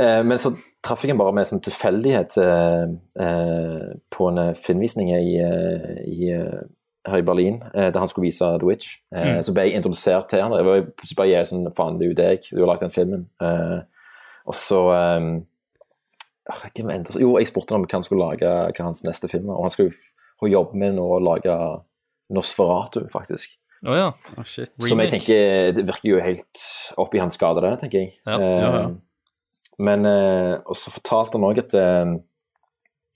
Eh, 0.00 0.22
men 0.26 0.38
så 0.42 0.50
traff 0.82 1.04
jeg 1.04 1.12
ham 1.12 1.20
bare 1.22 1.34
med 1.36 1.46
sånn 1.46 1.62
tilfeldighet 1.62 2.36
eh, 2.42 2.86
eh, 3.22 3.90
på 4.10 4.28
en 4.32 4.40
eh, 4.42 4.54
filmvisning 4.58 5.12
i, 5.14 5.36
i, 6.10 6.32
her 7.06 7.18
i 7.22 7.26
Berlin, 7.26 7.60
eh, 7.74 7.88
der 7.94 7.98
han 8.02 8.10
skulle 8.10 8.26
vise 8.28 8.48
The 8.58 8.66
Witch. 8.66 8.96
Eh, 9.14 9.28
Mm. 9.36 9.42
Så 9.46 9.54
ble 9.54 9.68
jeg 9.68 9.78
introdusert 9.78 10.28
til 10.30 10.42
han. 10.42 10.52
Jeg 10.58 10.66
var 10.66 10.82
plutselig 10.90 11.16
bare 11.20 11.30
jeg 11.30 11.48
sånn, 11.50 11.68
faen, 11.76 11.98
det 12.00 12.06
er 12.06 12.10
jo 12.10 12.18
deg, 12.18 12.48
du 12.50 12.60
har 12.64 12.70
lagd 12.72 12.82
den 12.86 12.94
filmen. 12.94 13.24
Eh, 13.42 13.78
og 14.50 14.54
så 14.58 14.82
Jo, 17.22 17.36
jeg 17.38 17.46
spurte 17.52 17.74
ham 17.74 17.84
om 17.84 17.86
hva 17.86 17.98
han 18.00 18.06
skulle 18.06 18.26
lage, 18.26 18.50
hva 18.74 18.86
hans 18.88 19.04
neste 19.06 19.30
film 19.30 19.46
var, 19.50 19.60
og 19.60 19.68
han 19.68 19.74
skal 19.74 19.88
jo 19.88 20.50
jobbe 20.50 20.78
med 20.82 20.96
nå 20.98 21.04
å 21.06 21.20
lage 21.22 21.54
Nosferatu, 22.32 23.04
faktisk. 23.12 23.54
Oh, 23.86 23.94
ja. 23.98 24.10
oh, 24.38 24.44
shit. 24.46 24.70
Som 24.78 25.00
jeg 25.02 25.10
tenker 25.10 25.72
Det 25.74 25.82
virker 25.88 26.08
jo 26.12 26.20
helt 26.22 26.60
opp 27.02 27.14
i 27.14 27.20
hans 27.22 27.34
skade, 27.34 27.62
det, 27.64 27.72
tenker 27.82 28.04
jeg. 28.04 28.12
Ja. 28.26 28.36
Eh, 28.38 28.58
Ja, 28.62 28.70
ja. 28.80 28.84
Men 29.82 30.06
eh, 30.06 30.54
Og 30.68 30.76
så 30.78 30.92
fortalte 30.94 31.38
han 31.38 31.46
òg 31.48 31.58
at 31.62 31.74
eh, 31.78 32.12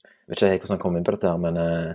Jeg 0.07 0.33
vet 0.33 0.40
ikke 0.40 0.50
helt 0.50 0.64
hvordan 0.64 0.74
han 0.76 0.83
kom 0.83 0.96
inn 0.98 1.07
på 1.07 1.14
dette, 1.14 1.31
her, 1.31 1.38
men 1.42 1.61
eh, 1.62 1.92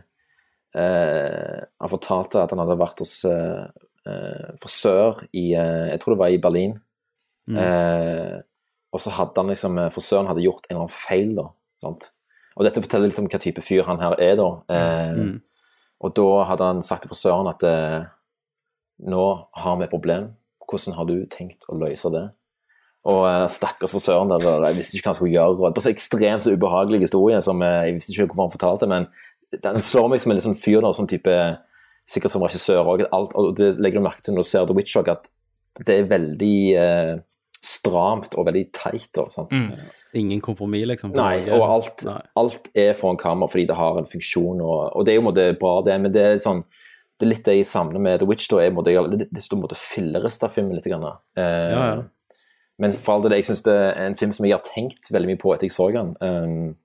eh, 0.79 1.57
Han 1.81 1.91
fortalte 1.91 2.43
at 2.43 2.53
han 2.53 2.61
hadde 2.63 2.77
vært 2.79 3.03
hos 3.03 3.13
eh, 3.27 3.65
eh, 4.07 4.47
frisør 4.63 5.25
i 5.33 5.51
eh, 5.57 5.91
Jeg 5.91 6.01
tror 6.03 6.15
det 6.15 6.21
var 6.23 6.31
i 6.35 6.39
Berlin. 6.45 6.77
Mm. 7.51 7.59
Eh, 7.59 8.37
og 8.91 8.99
så 9.03 9.13
hadde 9.15 9.39
han 9.39 9.51
liksom 9.51 9.77
Frisøren 9.95 10.27
hadde 10.29 10.43
gjort 10.45 10.65
en 10.67 10.73
eller 10.75 10.85
annen 10.85 10.95
feil, 10.95 11.35
da. 11.37 11.47
Sant? 11.83 12.09
Og 12.59 12.65
dette 12.67 12.81
forteller 12.83 13.07
litt 13.07 13.19
om 13.21 13.29
hva 13.31 13.39
type 13.39 13.63
fyr 13.63 13.85
han 13.87 14.01
her 14.03 14.17
er, 14.19 14.35
da. 14.39 14.49
Eh, 14.71 15.15
Mm. 15.21 15.39
Og 16.01 16.15
da 16.17 16.23
hadde 16.49 16.65
han 16.65 16.79
sagt 16.81 17.03
til 17.05 17.11
frisøren 17.11 17.45
at 17.51 17.61
nå 19.05 19.25
har 19.53 19.75
vi 19.77 19.83
et 19.85 19.91
problem. 19.91 20.31
Hvordan 20.65 20.95
har 20.97 21.05
du 21.05 21.27
tenkt 21.29 21.67
å 21.69 21.75
løse 21.77 22.09
det? 22.09 22.23
Og 23.09 23.23
eh, 23.25 23.47
stakkars 23.49 23.95
frisøren 23.95 24.29
der, 24.29 24.45
og 24.45 24.67
jeg 24.67 24.77
visste 24.77 24.97
ikke 24.97 25.07
hva 25.07 25.13
han 25.15 25.17
skulle 25.17 25.33
gjøre. 25.33 25.55
og 25.55 25.73
Det 25.73 25.81
var 25.81 25.85
så 25.87 25.93
ekstremt 25.95 26.45
så 26.45 26.53
ubehagelig 26.53 27.01
historie 27.07 27.41
som 27.41 27.63
eh, 27.65 27.77
jeg 27.87 27.97
visste 27.97 28.13
ikke 28.13 28.27
hvorfor 28.29 28.45
han 28.45 28.55
fortalte, 28.57 28.89
men 28.91 29.07
den 29.65 29.83
slår 29.83 30.11
meg 30.11 30.21
som 30.23 30.33
en 30.33 30.37
liksom 30.39 30.57
fyr, 30.61 30.79
da, 30.85 30.93
sånn 30.95 31.11
type 31.11 31.35
Sikkert 32.11 32.33
som 32.33 32.41
regissør 32.43 32.87
òg. 32.91 33.03
Og 33.13 33.51
det 33.55 33.75
legger 33.79 34.01
du 34.01 34.03
merke 34.03 34.23
til 34.25 34.33
når 34.33 34.43
du 34.43 34.47
ser 34.49 34.65
The 34.67 34.73
Witch 34.75 34.97
òg, 34.99 35.11
at 35.13 35.27
det 35.85 35.95
er 35.95 36.07
veldig 36.09 36.55
eh, 36.81 37.11
stramt 37.63 38.33
og 38.35 38.47
veldig 38.49 38.63
teit. 38.75 39.19
sant? 39.31 39.53
Ingen 40.17 40.41
kompromiss, 40.43 40.87
liksom? 40.89 41.13
Nei, 41.15 41.45
og 41.53 41.61
alt, 41.69 42.03
alt 42.35 42.71
er 42.75 42.97
foran 42.99 43.21
kamera 43.21 43.47
fordi 43.53 43.67
det 43.69 43.77
har 43.77 44.01
en 44.01 44.09
funksjon, 44.09 44.59
og, 44.65 44.79
og 44.97 45.05
det 45.07 45.13
er 45.13 45.21
jo 45.21 45.27
måte 45.29 45.45
bra, 45.61 45.77
det, 45.85 45.99
men 46.03 46.11
det 46.11 46.25
er 46.25 46.41
sånn 46.43 46.65
det 47.21 47.27
er 47.27 47.31
litt 47.35 47.45
det 47.45 47.53
jeg 47.59 47.69
savner 47.69 48.01
med 48.01 48.17
The 48.17 48.25
Witch, 48.27 48.49
da, 48.49 48.63
er 48.65 48.73
måte, 48.73 48.97
det, 49.13 49.27
det 49.29 49.43
står 49.45 49.53
på 49.53 49.59
en 49.59 49.65
måte 49.67 49.77
fillerista 49.77 50.49
filmen 50.49 50.73
litt. 50.73 50.89
Grann, 50.89 51.05
eh, 51.37 51.69
Ja, 51.69 51.83
ja. 51.85 52.01
Men 52.81 52.95
for 52.97 53.13
all 53.15 53.25
del, 53.27 53.35
jeg 53.37 53.45
syns 53.51 53.61
det 53.67 53.75
er 53.77 53.99
en 54.07 54.17
film 54.17 54.31
som 54.33 54.47
jeg 54.47 54.55
har 54.57 54.63
tenkt 54.65 55.11
veldig 55.13 55.29
mye 55.29 55.39
på 55.41 55.53
etter 55.53 55.67
jeg 55.69 55.75
så 55.75 55.87
den, 55.93 56.15
um, 56.19 56.75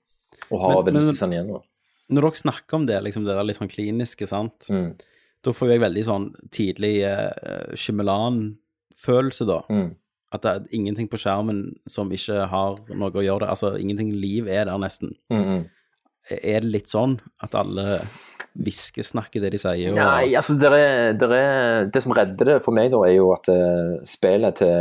og 0.51 0.59
har 0.61 0.75
Men- 0.75 0.83
veldig 0.91 0.99
lyst 0.99 1.07
til 1.09 1.15
å 1.15 1.19
se 1.19 1.25
den 1.25 1.35
igjen 1.37 1.51
nå. 1.55 1.61
Når 2.07 2.21
dere 2.27 2.39
snakker 2.39 2.77
om 2.77 2.85
det, 2.87 2.99
liksom 3.03 3.25
det 3.25 3.33
der 3.35 3.43
litt 3.47 3.57
sånn 3.57 3.71
kliniske, 3.71 4.27
sant, 4.29 4.67
Mm. 4.69 4.91
da 5.43 5.51
får 5.51 5.71
jeg 5.73 5.81
veldig 5.81 6.03
sånn 6.05 6.27
tidlig 6.53 6.93
uh, 7.03 7.73
Shyamalan-følelse, 7.75 9.47
da. 9.49 9.61
Mm. 9.69 9.95
At 10.31 10.41
det 10.43 10.51
er 10.51 10.75
ingenting 10.77 11.07
på 11.09 11.17
skjermen 11.19 11.75
som 11.87 12.09
ikke 12.11 12.47
har 12.51 12.77
noe 12.93 13.11
å 13.11 13.23
gjøre 13.23 13.45
det. 13.45 13.49
Altså, 13.49 13.73
ingenting 13.79 14.11
liv 14.11 14.47
er 14.47 14.65
der, 14.65 14.77
nesten. 14.77 15.15
Mm, 15.31 15.43
mm. 15.45 15.65
Er 16.43 16.59
det 16.61 16.71
litt 16.73 16.89
sånn 16.91 17.19
at 17.41 17.55
alle 17.55 18.01
hviskesnakker 18.57 19.39
det 19.43 19.51
de 19.53 19.57
sier? 19.61 19.93
Og... 19.93 19.95
Nei, 19.99 20.33
altså 20.35 20.57
det, 20.59 20.71
er, 20.75 21.13
det, 21.15 21.29
er, 21.31 21.85
det 21.93 22.01
som 22.03 22.11
redder 22.17 22.53
det 22.53 22.57
for 22.65 22.75
meg, 22.75 22.91
da, 22.91 22.99
er 23.07 23.15
jo 23.15 23.29
at 23.35 23.47
uh, 23.47 23.97
spillet 24.07 24.59
til 24.59 24.73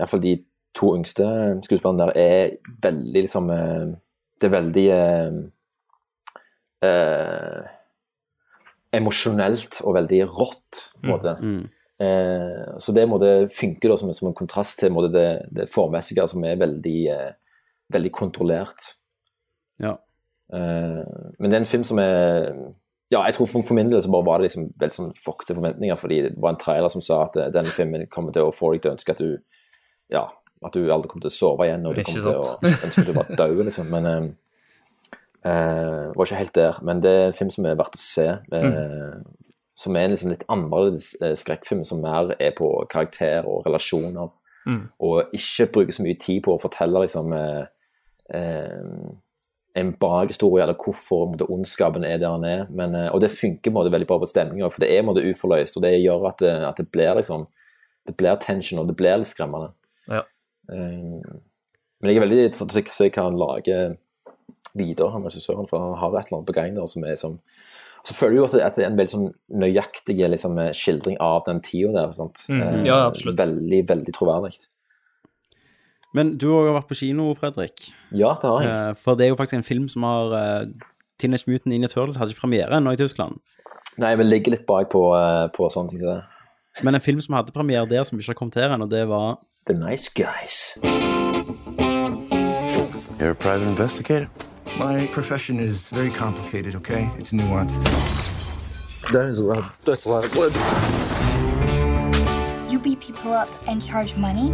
iallfall 0.00 0.24
de 0.24 0.34
to 0.78 0.92
yngste 0.96 1.26
skuespillerne 1.66 2.06
der 2.06 2.12
er 2.22 2.52
veldig 2.84 3.24
liksom 3.26 3.50
eh, 3.54 3.88
Det 4.38 4.46
er 4.46 4.54
veldig 4.54 4.84
eh, 4.94 5.38
eh, 6.86 7.64
emosjonelt 8.94 9.82
og 9.82 9.96
veldig 9.98 10.20
rått, 10.30 10.84
på 11.00 11.08
en 11.08 11.10
måte. 11.10 11.34
Mm. 11.42 11.64
Eh, 11.98 12.78
så 12.78 12.94
det 12.94 13.08
måte, 13.10 13.48
funker 13.50 13.90
da, 13.90 13.96
som, 13.98 14.12
som 14.14 14.30
en 14.30 14.36
kontrast 14.38 14.78
til 14.80 14.92
måte, 14.94 15.10
det, 15.14 15.28
det 15.54 15.68
formessige, 15.74 16.28
som 16.30 16.44
er 16.46 16.60
veldig, 16.60 16.98
eh, 17.14 17.32
veldig 17.94 18.12
kontrollert. 18.14 18.92
Ja. 19.82 19.96
Eh, 20.54 21.02
men 21.38 21.50
det 21.50 21.56
er 21.58 21.64
en 21.64 21.72
film 21.72 21.84
som 21.86 22.00
er 22.02 22.54
Ja, 23.08 23.22
jeg 23.24 23.38
tror 23.38 23.46
for, 23.48 23.64
for 23.64 23.72
min 23.72 23.88
del 23.88 24.02
så 24.04 24.10
bare 24.12 24.26
var 24.26 24.38
det 24.38 24.50
liksom 24.50 24.66
veldig 24.76 24.94
sånn 24.94 25.14
fuckte 25.16 25.54
forventninger, 25.56 25.96
fordi 25.96 26.18
det 26.26 26.34
var 26.36 26.52
en 26.52 26.60
trailer 26.60 26.92
som 26.92 27.00
sa 27.04 27.22
at 27.24 27.38
eh, 27.40 27.52
denne 27.54 27.72
filmen 27.72 28.04
kommer 28.12 28.34
til 28.36 28.44
å 28.44 28.52
få 28.52 28.74
deg 28.74 28.82
til 28.84 28.92
å 28.92 28.96
ønske 28.98 29.14
at 29.14 29.22
du 29.24 29.38
Ja, 30.12 30.26
at 30.66 30.74
du 30.74 30.88
aldri 30.90 31.10
kommer 31.10 31.26
til 31.26 31.32
å 31.32 31.36
sove 31.36 31.68
igjen, 31.68 31.86
og 31.86 31.96
du 31.96 32.02
kommer 32.06 32.24
til 32.24 32.38
å 32.38 32.86
ønske 32.88 33.04
du 33.08 33.14
var 33.16 33.28
død, 33.30 33.60
liksom. 33.68 33.90
Men 33.92 34.08
eh, 34.10 34.24
eh, 35.50 36.08
var 36.14 36.24
ikke 36.24 36.40
helt 36.40 36.56
der. 36.58 36.80
Men 36.82 37.02
det 37.04 37.12
er 37.14 37.26
en 37.28 37.38
film 37.38 37.52
som 37.54 37.68
er 37.68 37.78
verdt 37.78 37.98
å 37.98 38.02
se. 38.02 38.26
Mm. 38.50 39.22
Som 39.78 39.96
er 39.96 40.08
en 40.08 40.14
liksom 40.16 40.32
litt 40.34 40.44
annerledes 40.50 41.12
eh, 41.22 41.36
skrekkfilm, 41.38 41.84
som 41.86 42.02
mer 42.02 42.34
er 42.38 42.56
på 42.58 42.72
karakter 42.90 43.46
og 43.46 43.66
relasjoner. 43.68 44.34
Mm. 44.66 44.82
Og 45.06 45.36
ikke 45.36 45.70
bruker 45.78 45.96
så 45.96 46.04
mye 46.04 46.18
tid 46.20 46.42
på 46.44 46.56
å 46.56 46.60
fortelle 46.60 47.04
liksom 47.04 47.32
eh, 47.36 47.64
eh, 48.34 49.12
en 49.78 49.92
bakhistorie, 50.00 50.64
eller 50.64 50.74
hvorfor 50.74 51.30
måtte, 51.30 51.46
ondskapen 51.46 52.04
er 52.04 52.18
der 52.18 52.34
den 52.34 52.48
er. 52.48 52.66
Men, 52.70 52.98
eh, 52.98 53.12
og 53.14 53.22
det 53.22 53.30
funker 53.30 53.70
en 53.70 53.92
veldig 53.92 54.10
bra 54.10 54.18
på 54.18 54.28
stemninga, 54.28 54.72
for 54.74 54.82
det 54.82 54.90
er 54.90 55.06
måtte, 55.06 55.22
uforløst, 55.22 55.78
og 55.78 55.86
det 55.86 55.94
gjør 56.02 56.28
at 56.32 56.42
det, 56.42 56.54
at 56.72 56.82
det 56.82 56.90
blir 56.90 57.14
liksom 57.14 57.46
det 58.08 58.16
blir 58.16 58.38
tension, 58.40 58.80
og 58.80 58.88
det 58.88 58.96
blir 58.96 59.20
litt 59.20 59.28
skremmende. 59.28 59.74
Eh, 60.72 61.38
men 61.98 62.10
jeg 62.12 62.20
er 62.20 62.26
veldig 62.26 62.54
sånn 62.54 62.70
så 62.70 63.04
jeg, 63.08 63.12
kan 63.14 63.36
lage 63.38 63.96
videre, 64.78 65.10
han 65.10 65.24
regissøren, 65.26 65.66
for 65.68 65.82
han 65.82 65.98
har 65.98 66.14
et 66.14 66.28
eller 66.28 66.38
annet 66.38 66.50
på 66.50 66.56
gang 66.56 66.74
der 66.76 66.86
som 66.90 67.04
er 67.04 67.16
som 67.18 67.38
Så 68.06 68.14
føler 68.14 68.36
jeg 68.36 68.38
jo 68.38 68.60
at 68.62 68.76
det, 68.76 68.84
er 68.84 68.90
en 68.92 68.96
veldig 68.96 69.10
sånn 69.10 69.30
nøyaktig 69.50 70.16
liksom, 70.30 70.54
skildring 70.72 71.16
av 71.20 71.42
den 71.48 71.58
tida 71.60 71.90
der. 71.92 72.12
Sant? 72.16 72.44
Mhm. 72.48 72.62
Eh, 72.62 72.84
Ja, 72.86 73.06
absolutt. 73.08 73.36
Veldig, 73.36 73.80
veldig 73.88 74.14
troverdig. 74.14 74.54
Men 76.14 76.30
du 76.38 76.46
har 76.54 76.64
jo 76.68 76.76
vært 76.78 76.88
på 76.88 76.96
kino, 76.96 77.34
Fredrik. 77.36 77.90
Ja, 78.16 78.38
det 78.40 78.48
har 78.48 78.62
jeg. 78.62 78.70
Eh, 78.70 78.94
For 78.94 79.18
det 79.18 79.26
er 79.26 79.32
jo 79.34 79.36
faktisk 79.36 79.58
en 79.58 79.66
film 79.66 79.88
som 79.92 80.06
har 80.08 80.32
eh, 80.38 80.70
Teenage 81.18 81.44
Mutant 81.50 81.72
Ninja 81.74 81.90
Turtles 81.90 82.16
hadde 82.16 82.32
ikke 82.32 82.46
premiere 82.46 82.78
ennå 82.78 82.94
i 82.94 83.00
Tyskland. 83.00 83.40
Nei, 83.98 84.14
vi 84.14 84.24
ligger 84.24 84.54
litt 84.54 84.66
bak 84.66 84.88
på, 84.94 85.02
eh, 85.18 85.48
på 85.52 85.68
sånne 85.68 85.90
ting 85.90 85.98
til 86.00 86.08
det. 86.14 86.22
Men 86.82 86.94
en 86.94 87.00
film 87.00 87.20
som 87.20 87.34
hadde 87.34 87.52
premiere 87.52 87.86
der, 87.90 88.04
som 88.04 88.18
ikke 88.18 88.28
har 88.28 88.34
kommet 88.38 88.54
her 88.54 88.74
ennå, 88.74 88.86
det 88.86 89.08
var 89.08 89.40
The 89.66 89.74
Nice 89.74 90.10
Guys. 90.14 90.78
You're 93.18 93.30
a 93.30 93.34
private 93.34 93.68
investigator? 93.68 94.28
My 94.78 95.06
profession 95.12 95.60
is 95.60 95.88
very 95.92 96.10
complicated, 96.10 96.76
okay? 96.76 97.10
It's 97.18 97.32
nuanced. 97.32 97.82
That 99.12 99.28
is 99.30 99.38
a 99.38 99.42
lot. 99.42 99.64
That's 99.84 100.06
a 100.06 100.08
lot 100.08 100.24
of 100.24 100.32
blood. 100.32 100.52
You 102.70 102.78
beat 102.78 103.00
people 103.00 103.32
up 103.32 103.48
and 103.66 103.82
charge 103.82 104.16
money? 104.16 104.50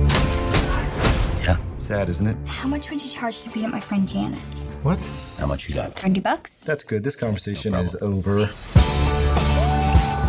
Yeah. 1.43 1.59
Sad, 1.79 2.09
isn't 2.09 2.27
it? 2.27 2.37
How 2.47 2.69
much 2.69 2.91
would 2.91 3.05
you 3.05 3.11
charge 3.11 3.43
to 3.43 3.51
beat 3.51 3.65
up 3.65 3.73
my 3.73 3.81
friend 3.81 4.09
Janet? 4.09 4.67
What? 4.83 4.99
How 5.39 5.47
much 5.47 5.69
you 5.69 5.75
got? 5.75 5.99
30 5.99 6.21
bucks? 6.21 6.61
That's 6.61 6.85
good. 6.85 7.05
This 7.05 7.17
conversation 7.17 7.75
is 7.75 7.97
over. 8.01 8.49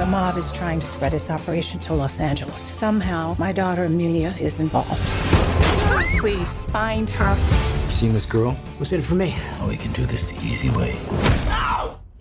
The 0.05 0.11
mob 0.11 0.37
is 0.37 0.51
trying 0.51 0.79
to 0.81 0.85
spread 0.85 1.15
its 1.15 1.31
operation 1.31 1.79
to 1.79 1.95
Los 1.95 2.19
Angeles. 2.19 2.61
Somehow, 2.61 3.35
my 3.39 3.51
daughter 3.51 3.85
Amelia 3.85 4.35
is 4.39 4.59
involved. 4.59 5.01
Please 6.19 6.59
find 6.71 7.09
her. 7.09 7.35
Seen 7.89 8.13
this 8.13 8.27
girl? 8.27 8.51
What's 8.77 8.91
in 8.91 8.99
it 8.99 9.03
for 9.03 9.15
me? 9.15 9.35
Oh, 9.61 9.67
we 9.67 9.77
can 9.77 9.91
do 9.93 10.05
this 10.05 10.29
the 10.29 10.37
easy 10.45 10.69
way. 10.69 10.95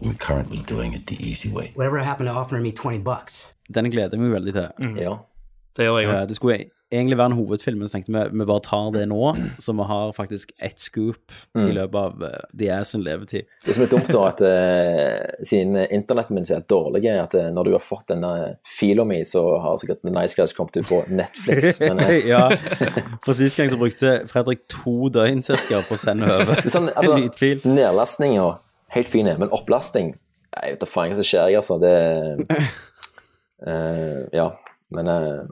We're 0.00 0.14
currently 0.14 0.60
doing 0.60 0.94
it 0.94 1.06
the 1.06 1.18
easy 1.20 1.50
way. 1.50 1.72
Whatever 1.74 1.98
happened 1.98 2.28
to 2.28 2.32
offering 2.32 2.62
me 2.62 2.72
20 2.72 3.00
bucks? 3.00 3.52
Den 3.70 3.90
gleder 3.90 4.16
jeg 4.16 4.20
meg 4.20 4.32
veldig 4.32 4.54
til. 4.54 4.96
Ja. 5.02 5.18
Det 5.76 5.86
gjør 5.88 6.00
jeg 6.00 6.08
Eh, 6.08 6.14
òg. 6.22 6.28
Det 6.28 6.36
skulle 6.36 6.58
egentlig 6.94 7.16
være 7.18 7.32
en 7.32 7.38
hovedfilm, 7.38 7.78
men 7.80 7.88
så 7.88 7.96
tenkte 7.96 8.12
vi 8.12 8.38
vi 8.38 8.44
bare 8.46 8.62
tar 8.62 8.90
det 8.94 9.08
nå, 9.10 9.32
så 9.58 9.72
vi 9.74 9.82
har 9.88 10.12
faktisk 10.14 10.52
ett 10.62 10.78
scoop 10.78 11.32
Mm. 11.54 11.68
i 11.68 11.72
løpet 11.72 11.94
av 11.94 12.22
uh, 12.22 12.28
The 12.58 12.68
Ass 12.70 12.90
sin 12.92 13.02
levetid. 13.02 13.42
Det 13.64 13.74
som 13.74 13.82
er 13.84 13.90
dumt, 13.90 14.08
da, 14.10 14.22
at 14.28 14.40
uh, 14.42 15.44
siden 15.46 15.76
internettet 15.90 16.30
min 16.34 16.46
er 16.50 16.60
dårlig, 16.70 17.04
er 17.06 17.22
at 17.22 17.34
uh, 17.34 17.48
når 17.50 17.64
du 17.64 17.70
har 17.72 17.82
fått 17.82 18.08
denne 18.08 18.56
fila 18.66 19.04
mi, 19.04 19.20
så 19.24 19.42
har 19.62 19.78
sikkert 19.78 20.02
The 20.02 20.10
Nice 20.14 20.34
Guys 20.38 20.52
kommet 20.52 20.76
ut 20.76 20.86
på 20.86 21.02
Netflix. 21.08 21.80
Men, 21.88 21.98
eh, 22.06 22.26
ja, 22.28 22.48
for 23.24 23.32
sist 23.32 23.56
gang 23.56 23.70
så 23.70 23.78
brukte 23.78 24.14
Fredrik 24.30 24.66
to 24.68 25.08
døgn 25.14 25.42
cirka 25.42 25.82
på 25.88 25.94
å 25.94 26.00
sende 26.00 26.30
over 26.30 26.54
sånn, 26.62 26.66
er 26.66 26.70
sånn, 26.70 26.88
en 26.90 26.98
altså, 27.02 27.18
lydfil. 27.18 27.66
Nedlastning 27.66 28.38
og 28.42 28.60
helt 28.94 29.10
fine, 29.10 29.34
men 29.38 29.50
opplasting 29.50 30.14
Nei, 30.54 30.68
vet 30.70 30.82
da 30.84 30.86
faen 30.86 31.10
hva 31.10 31.16
som 31.18 31.26
skjer, 31.26 31.48
jeg, 31.50 31.58
altså. 31.58 31.80
Det 31.82 31.94
uh, 33.66 34.22
Ja, 34.38 34.52
men 34.94 35.08
uh, 35.10 35.42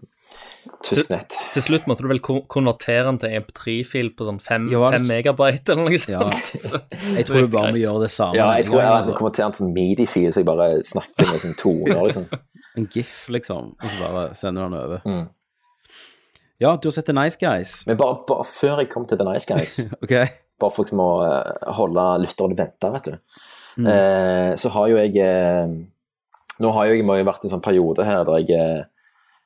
Tysk 0.83 1.11
nett. 1.13 1.37
Til 1.55 1.63
slutt 1.65 1.85
måtte 1.91 2.03
du 2.05 2.09
vel 2.11 2.21
konvertere 2.23 3.05
den 3.07 3.21
til 3.23 3.37
MP3-fil 3.39 4.11
på 4.19 4.27
sånn 4.27 4.41
5 4.43 4.71
Ja, 4.73 4.91
megabyte 5.07 5.75
eller 5.75 5.87
noe 5.87 5.99
Ja. 5.99 6.25
sånt. 6.27 6.55
Jeg 7.17 7.27
tror 7.29 7.47
du 7.47 7.53
bare 7.53 7.75
må 7.75 7.83
gjøre 7.83 8.03
det 8.07 8.11
samme. 8.15 8.39
Ja, 8.39 8.49
jeg 8.59 8.67
tror 8.67 8.81
jeg 8.81 8.89
en 8.89 8.97
gang, 8.97 9.07
den 9.07 9.19
konvertert 9.21 9.47
en 9.47 9.59
sånn 9.61 9.75
midi-fil, 9.77 10.33
så 10.33 10.43
jeg 10.43 10.49
bare 10.49 10.71
snakker 10.87 11.31
med 11.31 11.45
sånn 11.45 11.55
toner, 11.61 12.03
liksom. 12.03 12.27
En 12.73 12.87
gif, 12.89 13.27
liksom, 13.29 13.75
og 13.77 13.91
så 13.91 13.99
bare 14.01 14.29
sender 14.35 14.65
den 14.65 14.79
over. 14.79 15.03
Mm. 15.05 15.27
Ja, 16.63 16.77
du 16.77 16.87
har 16.89 16.95
sett 16.95 17.07
The 17.07 17.13
Nice 17.13 17.37
Guys. 17.41 17.83
Men 17.87 17.99
bare, 18.01 18.21
bare 18.29 18.47
før 18.49 18.81
jeg 18.81 18.89
kom 18.93 19.05
til 19.09 19.19
The 19.21 19.27
Nice 19.27 19.49
Guys 19.49 19.81
okay. 20.05 20.31
Bare 20.63 20.73
for 20.73 20.87
å 20.87 20.97
må 20.97 21.09
eh, 21.27 21.73
holde 21.77 22.05
lytterne 22.23 22.57
venta, 22.57 22.93
vet 22.95 23.11
du. 23.11 23.17
Mm. 23.83 23.89
Eh, 23.91 24.51
så 24.61 24.71
har 24.75 24.89
jo 24.93 24.99
jeg 25.01 25.17
eh, 25.25 25.73
Nå 26.63 26.71
har 26.77 26.91
jo 26.91 26.99
jeg 26.99 27.27
vært 27.27 27.45
i 27.45 27.49
en 27.49 27.55
sånn 27.55 27.65
periode 27.65 28.05
her 28.07 28.25
der 28.29 28.41
jeg 28.45 28.57
eh, 28.57 28.83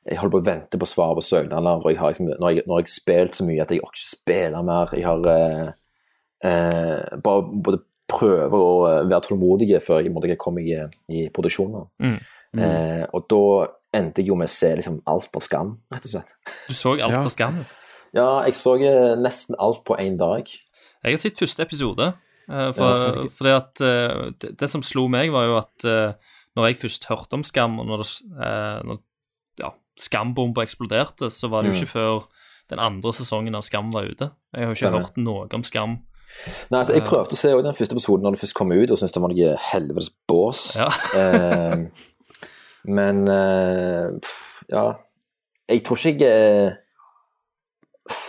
jeg 0.07 0.19
holder 0.21 0.33
på 0.37 0.39
å 0.39 0.45
vente 0.47 0.79
på 0.79 0.87
svar 0.87 1.13
på 1.17 1.23
søknader, 1.25 1.81
og 1.83 1.91
jeg 1.91 1.99
har 1.99 2.13
liksom, 2.13 2.29
nå 2.31 2.45
har 2.47 2.55
jeg, 2.55 2.63
nå 2.67 2.77
har 2.77 2.83
jeg 2.85 2.93
spilt 2.93 3.35
så 3.37 3.45
mye 3.47 3.63
at 3.63 3.73
jeg 3.73 3.83
orker 3.83 3.99
ikke 3.99 4.09
spille 4.13 4.61
mer. 4.63 4.93
Jeg 4.95 5.05
har 5.07 5.29
eh, 5.33 5.71
eh, 6.47 7.17
bare 7.23 7.47
både 7.67 7.81
prøver 8.07 8.55
å 8.57 8.75
eh, 8.87 9.01
være 9.09 9.25
tålmodig 9.27 9.69
før 9.83 9.99
jeg 10.03 10.13
måtte 10.15 10.37
komme 10.39 10.63
i, 10.63 10.77
i 11.11 11.25
produksjon. 11.33 11.75
Mm. 12.03 12.15
Eh, 12.57 13.03
og 13.11 13.27
da 13.31 13.41
endte 13.97 14.23
jeg 14.23 14.31
jo 14.31 14.37
med 14.39 14.47
å 14.49 14.53
se 14.53 14.69
liksom 14.79 15.01
alt 15.09 15.35
av 15.35 15.43
Skam, 15.45 15.73
rett 15.93 16.07
og 16.07 16.13
slett. 16.13 16.31
Du 16.69 16.73
så 16.77 16.95
alt 16.95 17.17
Ja. 17.17 17.23
av 17.23 17.33
Skam? 17.33 17.59
Ja, 18.15 18.29
jeg 18.47 18.55
så 18.55 18.77
eh, 18.79 19.17
nesten 19.19 19.57
alt 19.59 19.83
på 19.87 19.97
én 19.99 20.15
dag. 20.19 20.47
Jeg 21.03 21.13
har 21.17 21.21
sett 21.21 21.39
første 21.39 21.67
episode. 21.67 22.13
For, 22.47 23.27
For, 23.35 23.43
det, 23.43 23.53
at 23.57 23.81
eh, 23.83 24.21
det, 24.39 24.53
det 24.61 24.69
som 24.71 24.79
slo 24.85 25.09
meg, 25.11 25.33
var 25.35 25.49
jo 25.49 25.57
at 25.59 25.83
eh, 25.83 26.31
når 26.55 26.69
jeg 26.69 26.79
først 26.85 27.09
hørte 27.09 27.35
om 27.35 27.43
Skam, 27.43 27.75
og 27.83 27.89
når, 27.89 28.05
det, 28.05 28.37
eh, 28.39 28.77
når 28.87 29.01
ja, 29.59 29.73
Skambomba 29.99 30.61
eksploderte, 30.63 31.29
så 31.33 31.49
var 31.49 31.63
det 31.63 31.73
jo 31.73 31.77
Mm. 31.79 31.81
ikke 31.83 31.93
før 31.93 32.27
den 32.69 32.79
andre 32.79 33.11
sesongen 33.13 33.55
av 33.55 33.63
Skam 33.63 33.91
var 33.93 34.03
ute. 34.03 34.31
Jeg 34.53 34.65
har 34.65 34.73
jo 34.73 34.77
ikke 34.87 34.99
hørt 35.01 35.17
noe 35.17 35.47
om 35.53 35.63
Skam. 35.63 35.97
Nei, 36.71 36.79
altså, 36.81 36.93
Jeg 36.93 37.03
Eh. 37.03 37.07
prøvde 37.07 37.31
å 37.31 37.35
se 37.37 37.49
den 37.63 37.73
første 37.73 37.95
episoden 37.95 38.23
når 38.23 38.31
det 38.35 38.39
først 38.41 38.53
kom 38.53 38.71
ut, 38.71 38.91
og 38.91 38.97
syntes 38.97 39.13
det 39.13 39.21
var 39.21 39.29
noe 39.29 39.57
helvetes 39.71 40.09
bås. 40.27 40.75
Ja. 40.75 40.89
eh, 41.15 41.85
men 42.85 43.27
eh, 43.27 44.09
pff, 44.21 44.63
ja 44.69 44.93
Jeg 45.69 45.83
tror 45.83 45.97
ikke 45.97 46.19
jeg 46.19 46.67
eh, 46.67 46.73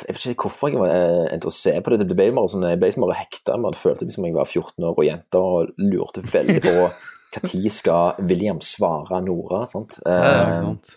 Jeg 0.08 0.14
vet 0.14 0.26
ikke 0.26 0.48
hvorfor 0.48 0.70
jeg 0.72 0.78
var 0.80 0.90
interessert 0.90 1.32
endte 1.32 1.46
å 1.46 1.54
se 1.54 1.70
på 1.80 1.90
det. 1.90 2.08
Det 2.08 2.16
ble 2.16 2.32
bare 2.34 2.48
sånn, 2.50 2.64
Jeg 2.68 2.80
ble 2.80 2.90
som 2.92 3.04
bare 3.06 3.18
hekta 3.20 3.58
Man. 3.60 3.74
Følte 3.78 4.10
som 4.10 4.24
jeg 4.26 4.34
var 4.34 4.44
14 4.46 4.82
år 4.84 4.96
og 4.96 5.04
jente 5.06 5.38
og 5.38 5.70
lurte 5.78 6.22
veldig 6.22 6.62
på 6.64 6.74
når 7.38 7.70
skal 7.70 8.14
William 8.26 8.58
svare 8.64 9.20
Nora. 9.22 9.66
sant? 9.66 9.98
Ja, 10.06 10.16
ja, 10.16 10.50
Eh, 10.50 10.60
sant. 10.62 10.96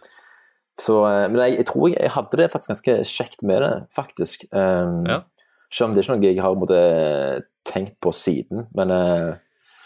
Så, 0.82 0.96
eh, 1.06 1.28
men 1.30 1.38
jeg, 1.46 1.60
jeg 1.62 1.68
tror 1.70 1.88
jeg, 1.92 2.00
jeg 2.02 2.14
hadde 2.16 2.40
det 2.42 2.50
faktisk 2.54 2.72
ganske 2.74 2.96
kjekt 3.12 3.44
med 3.46 3.62
det, 3.66 3.72
faktisk. 3.96 4.48
Um, 4.52 5.04
Ja. 5.08 5.20
Selv 5.72 5.88
om 5.88 5.94
det 5.96 6.02
er 6.02 6.04
ikke 6.10 6.16
noe 6.18 6.28
jeg 6.34 6.42
har 6.44 6.56
måtte, 6.60 6.80
tenkt 7.70 7.94
på 8.04 8.12
siden, 8.12 8.66
men 8.76 8.90
uh, 8.92 9.36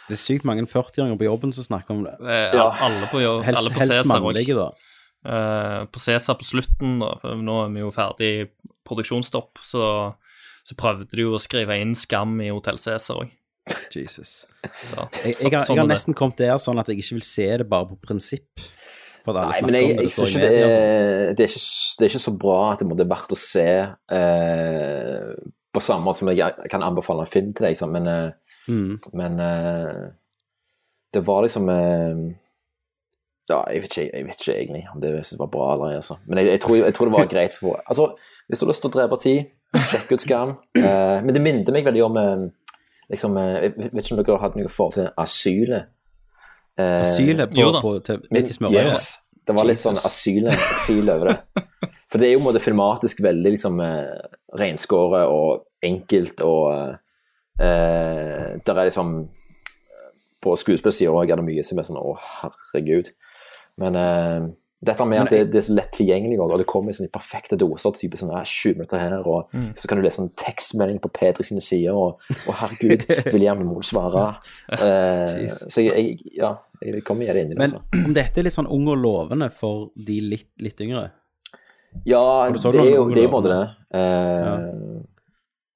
Det 0.07 0.15
er 0.15 0.21
sykt 0.21 0.45
mange 0.47 0.63
40-åringer 0.71 1.17
på 1.19 1.27
jobben 1.27 1.51
som 1.53 1.65
snakker 1.67 1.93
om 1.93 2.03
det. 2.07 2.15
Eh, 2.23 2.55
Ja. 2.57 2.69
Alle 2.87 3.09
på, 3.11 3.19
jobb- 3.21 3.43
Helst- 3.45 3.59
alle 3.61 3.73
på 3.75 3.79
helst 3.83 3.93
Cæsar 3.99 4.21
mannlige, 4.23 4.55
da. 4.57 4.69
Eh, 5.25 5.85
på 5.89 5.99
Cæsar 6.01 6.37
på 6.39 6.45
slutten, 6.47 6.99
da, 7.03 7.11
for 7.21 7.35
nå 7.37 7.57
er 7.65 7.73
vi 7.75 7.83
jo 7.83 7.91
ferdig 7.93 8.29
i 8.31 8.45
produksjonsstopp, 8.85 9.61
så, 9.65 9.83
så 10.65 10.77
prøvde 10.79 11.07
de 11.11 11.21
jo 11.25 11.33
å 11.35 11.41
skrive 11.41 11.77
inn 11.81 11.93
Skam 11.97 12.37
i 12.41 12.49
Hotell 12.53 12.77
Cæsar 12.81 13.21
òg. 13.25 13.33
Jesus. 13.95 14.45
Så, 14.45 15.07
Jeg, 15.25 15.33
så- 15.35 15.49
jeg, 15.49 15.53
har, 15.53 15.65
sånn 15.65 15.75
jeg 15.75 15.81
har 15.81 15.85
er 15.89 15.93
nesten 15.95 16.13
kommet 16.17 16.37
der 16.37 16.57
sånn 16.61 16.79
at 16.79 16.87
jeg 16.89 17.01
ikke 17.01 17.17
vil 17.17 17.25
se 17.25 17.47
det 17.61 17.67
bare 17.69 17.87
på 17.89 17.97
prinsipp. 18.05 18.61
Nei, 19.33 19.61
men 19.65 19.75
jeg, 19.79 19.89
jeg 19.89 19.95
i 19.95 20.09
ikke 20.09 20.25
det 20.25 20.31
sånn. 20.31 20.41
er, 20.45 21.33
det, 21.35 21.45
er 21.45 21.49
ikke, 21.49 21.61
det 21.99 22.05
er 22.05 22.11
ikke 22.13 22.23
så 22.25 22.33
bra 22.45 22.57
at 22.73 22.79
det 22.83 22.87
måtte 22.89 23.07
vært 23.09 23.33
å 23.33 23.37
se 23.39 23.65
eh, 24.19 25.29
på 25.75 25.81
samme 25.83 26.05
måte 26.05 26.21
som 26.21 26.29
jeg 26.31 26.69
kan 26.71 26.83
anbefale 26.85 27.25
en 27.25 27.31
film 27.31 27.49
til 27.53 27.65
deg, 27.67 27.75
liksom, 27.77 27.95
men, 27.97 28.07
eh, 28.07 28.31
Mm. 28.65 28.95
men 29.13 29.35
eh, 29.39 30.05
det 31.13 31.21
var 31.27 31.43
liksom 31.45 31.67
eh, 31.69 32.15
Ja, 33.51 33.59
jeg 33.69 33.83
vet 33.83 33.91
ikke, 33.97 34.05
jeg 34.09 34.25
vet 34.25 34.39
ikke 34.41 34.55
egentlig 34.55 34.87
om 34.89 35.01
det 35.03 35.11
var 35.37 35.51
bra 35.53 35.67
eller 35.75 35.91
ei, 35.91 35.99
altså. 35.99 36.15
Men 36.25 36.39
jeg, 36.41 36.47
jeg, 36.55 36.61
tror, 36.63 36.75
jeg 36.81 36.95
tror 36.97 37.05
det 37.05 37.13
var 37.13 37.27
greit 37.29 37.53
for 37.53 37.77
Altså, 37.85 38.07
hvis 38.47 38.57
du 38.59 38.65
har 38.65 38.71
lyst 38.71 38.81
til 38.81 38.89
å 38.89 38.95
drepe 38.95 39.19
tid, 39.21 39.51
sjekk 39.91 40.15
ut 40.15 40.25
Skam. 40.25 40.55
Eh, 40.79 41.17
men 41.21 41.29
det 41.37 41.43
minner 41.45 41.77
meg 41.77 41.85
veldig 41.85 42.03
om 42.07 42.17
eh, 42.17 42.41
liksom, 43.13 43.37
Jeg 43.37 43.75
vet 43.77 44.01
ikke 44.01 44.15
om 44.17 44.23
dere 44.23 44.33
har 44.39 44.43
hatt 44.47 44.57
noe 44.57 44.73
forhold 44.73 44.97
til 44.97 45.11
asylet. 45.21 45.91
Eh, 46.79 47.01
Asylet 47.01 47.53
på, 47.53 47.69
på, 47.81 47.93
til, 48.03 48.25
midt 48.35 48.51
i 48.51 48.55
smørøyet. 48.55 48.89
Yes, 48.89 49.05
det 49.47 49.55
var 49.55 49.67
litt 49.67 49.81
sånn 49.81 49.95
Jesus. 49.95 50.09
asylfil 50.11 51.13
over 51.13 51.31
det. 51.31 51.37
For 52.11 52.21
det 52.21 52.27
er 52.27 52.35
jo 52.35 52.41
på 52.41 52.45
en 52.45 52.49
måte 52.49 52.63
filmatisk 52.63 53.23
veldig 53.25 53.55
liksom 53.55 53.79
eh, 53.83 54.27
renskåret 54.59 55.31
og 55.31 55.65
enkelt, 55.85 56.43
og 56.45 56.67
eh, 57.59 58.51
der 58.59 58.75
er 58.75 58.87
liksom 58.87 59.17
På 60.45 60.53
skuespillersida 60.59 61.09
òg 61.09 61.31
er 61.31 61.39
det 61.39 61.47
mye 61.47 61.63
som 61.65 61.79
er 61.79 61.87
sånn 61.87 61.97
Å, 61.97 62.11
herregud. 62.41 63.09
Men 63.81 63.97
eh, 63.99 64.49
dette 64.85 65.05
med 65.07 65.21
at 65.23 65.29
det, 65.31 65.39
det 65.53 65.57
er 65.57 65.63
så 65.65 65.73
lett 65.73 65.91
tilgjengelig, 65.95 66.35
og 66.39 66.57
det 66.59 66.65
kommer 66.67 66.91
i 66.91 66.93
sånne 66.97 67.09
perfekte 67.13 67.57
doser, 67.57 67.91
type 67.95 68.17
sånn 68.19 68.33
eh, 68.35 68.43
20 68.43 68.75
minutter 68.75 68.99
her, 68.99 69.15
og 69.25 69.49
Mm. 69.55 69.69
så 69.79 69.87
kan 69.87 69.97
du 69.97 70.03
lese 70.03 70.21
en 70.21 70.29
tekstmelding 70.37 70.99
på 71.01 71.09
Pedri 71.15 71.43
sine 71.47 71.61
sider, 71.63 71.95
og 71.95 72.19
og, 72.47 72.53
herregud, 72.59 73.05
William, 73.33 73.63
Mohl 73.65 73.81
svarer. 73.83 74.35
svare? 74.67 74.81
Eh, 74.85 75.49
så 75.71 75.81
jeg, 75.81 76.19
ja, 76.35 76.51
jeg 76.83 77.03
kommer 77.07 77.25
gjerne 77.25 77.41
inn 77.45 77.51
i 77.53 77.55
det. 77.55 77.57
Men 77.57 77.69
altså. 77.71 77.81
om 78.05 78.13
dette 78.13 78.39
er 78.39 78.43
litt 78.49 78.53
sånn 78.57 78.67
ung 78.69 78.87
og 78.91 78.97
lovende 79.01 79.49
for 79.51 79.89
de 79.95 80.19
litt, 80.21 80.51
litt 80.59 80.81
yngre 80.81 81.07
Ja, 82.05 82.49
det 82.51 82.81
er 82.83 82.95
jo 82.97 83.09
det 83.15 83.23
er 83.23 83.31
både 83.31 83.49
det. 83.55 83.63
Uh, 83.95 84.45
ja. 84.45 84.55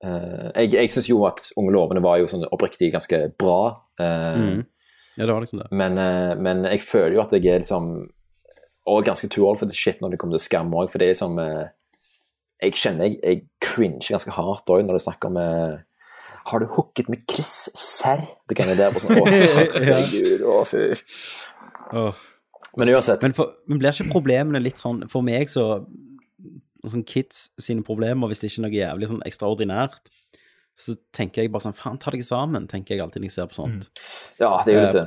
eh, 0.04 0.66
jeg 0.66 0.74
jeg 0.76 0.92
syns 0.94 1.10
jo 1.10 1.22
at 1.28 1.50
Unge 1.58 1.72
lovende 1.76 2.04
var 2.04 2.20
jo 2.20 2.28
sånn 2.28 2.46
oppriktig 2.52 2.92
ganske 2.94 3.30
bra. 3.40 3.62
Uh, 4.00 4.36
Mm. 4.60 4.66
Ja, 5.18 5.26
det 5.26 5.34
var 5.34 5.42
liksom 5.44 5.60
det. 5.60 5.68
men, 5.72 5.96
men 6.44 6.62
jeg 6.64 6.80
føler 6.80 7.16
jo 7.18 7.22
at 7.22 7.34
jeg 7.36 7.46
er 7.52 7.60
liksom 7.60 7.88
Og 8.90 9.06
ganske 9.06 9.30
too 9.32 9.46
old 9.48 9.60
for 9.62 9.70
the 9.70 9.76
shit 9.76 10.02
når 10.02 10.14
det 10.14 10.22
kommer 10.22 10.38
til 10.38 10.46
skam 10.48 10.74
òg, 10.74 10.90
for 10.92 11.02
det 11.02 11.10
er 11.10 11.14
liksom 11.16 11.38
eh, 11.44 11.70
Jeg 12.64 12.76
kjenner 12.80 13.08
jeg, 13.08 13.20
jeg 13.24 13.44
cringer 13.64 14.16
ganske 14.16 14.34
hardt 14.36 14.74
òg 14.74 14.86
når 14.86 15.00
du 15.00 15.04
snakker 15.06 15.32
om 15.32 15.40
eh, 15.42 15.78
Har 16.52 16.64
du 16.64 16.70
hooket 16.76 17.12
med 17.12 17.24
Chris 17.30 17.70
Serr? 17.78 18.26
Det 18.50 18.58
kan 18.58 18.72
jeg 18.72 18.80
der 18.80 18.96
på 18.96 19.04
sånn 19.04 19.20
Å, 19.20 19.26
herregud, 19.30 20.46
å, 20.48 20.62
fy. 20.68 20.90
Men 22.78 22.92
uansett. 22.94 23.24
Men, 23.26 23.34
for, 23.38 23.56
men 23.70 23.82
blir 23.82 23.94
ikke 23.94 24.14
problemene 24.14 24.62
litt 24.64 24.82
sånn 24.82 25.06
For 25.12 25.26
meg 25.26 25.52
så 25.52 25.84
Sånn 26.88 27.04
kids 27.04 27.50
sine 27.60 27.84
problemer, 27.84 28.30
hvis 28.32 28.40
det 28.40 28.48
ikke 28.48 28.62
er 28.62 28.64
noe 28.64 28.78
jævlig 28.78 29.08
sånn 29.10 29.24
ekstraordinært, 29.28 30.06
så 30.80 30.94
tenker 31.12 31.44
jeg 31.44 31.52
bare 31.52 31.66
sånn 31.66 31.76
Faen, 31.76 31.98
ta 32.00 32.14
deg 32.16 32.24
sammen, 32.24 32.70
tenker 32.72 32.96
jeg 32.96 33.04
alltid 33.04 33.20
når 33.20 33.28
jeg 33.28 33.36
ser 33.36 33.50
på 33.52 33.58
sånt. 33.58 33.90
Ja, 34.40 34.54
det 34.64 34.72
er 34.72 34.78
jo 34.78 34.86
litt 34.86 34.96
det. 34.96 35.04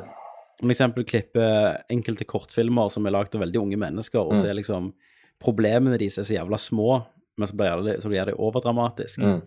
Om 0.62 0.70
eksempel 0.70 1.04
klipper 1.04 1.82
enkelte 1.90 2.24
kortfilmer 2.28 2.90
som 2.90 3.06
er 3.06 3.10
lagd 3.10 3.34
av 3.34 3.40
veldig 3.42 3.56
unge 3.62 3.76
mennesker, 3.78 4.20
og 4.20 4.36
så 4.36 4.44
Mm. 4.46 4.50
er 4.50 4.54
liksom 4.54 4.92
problemene 5.42 5.98
deres 5.98 6.18
er 6.18 6.22
så 6.22 6.34
jævla 6.38 6.58
små, 6.58 7.04
men 7.38 7.48
så 7.48 7.54
blir 7.56 7.82
det, 7.84 8.02
så 8.02 8.08
blir 8.08 8.24
det 8.26 8.34
overdramatisk. 8.34 9.18
Mm. 9.22 9.42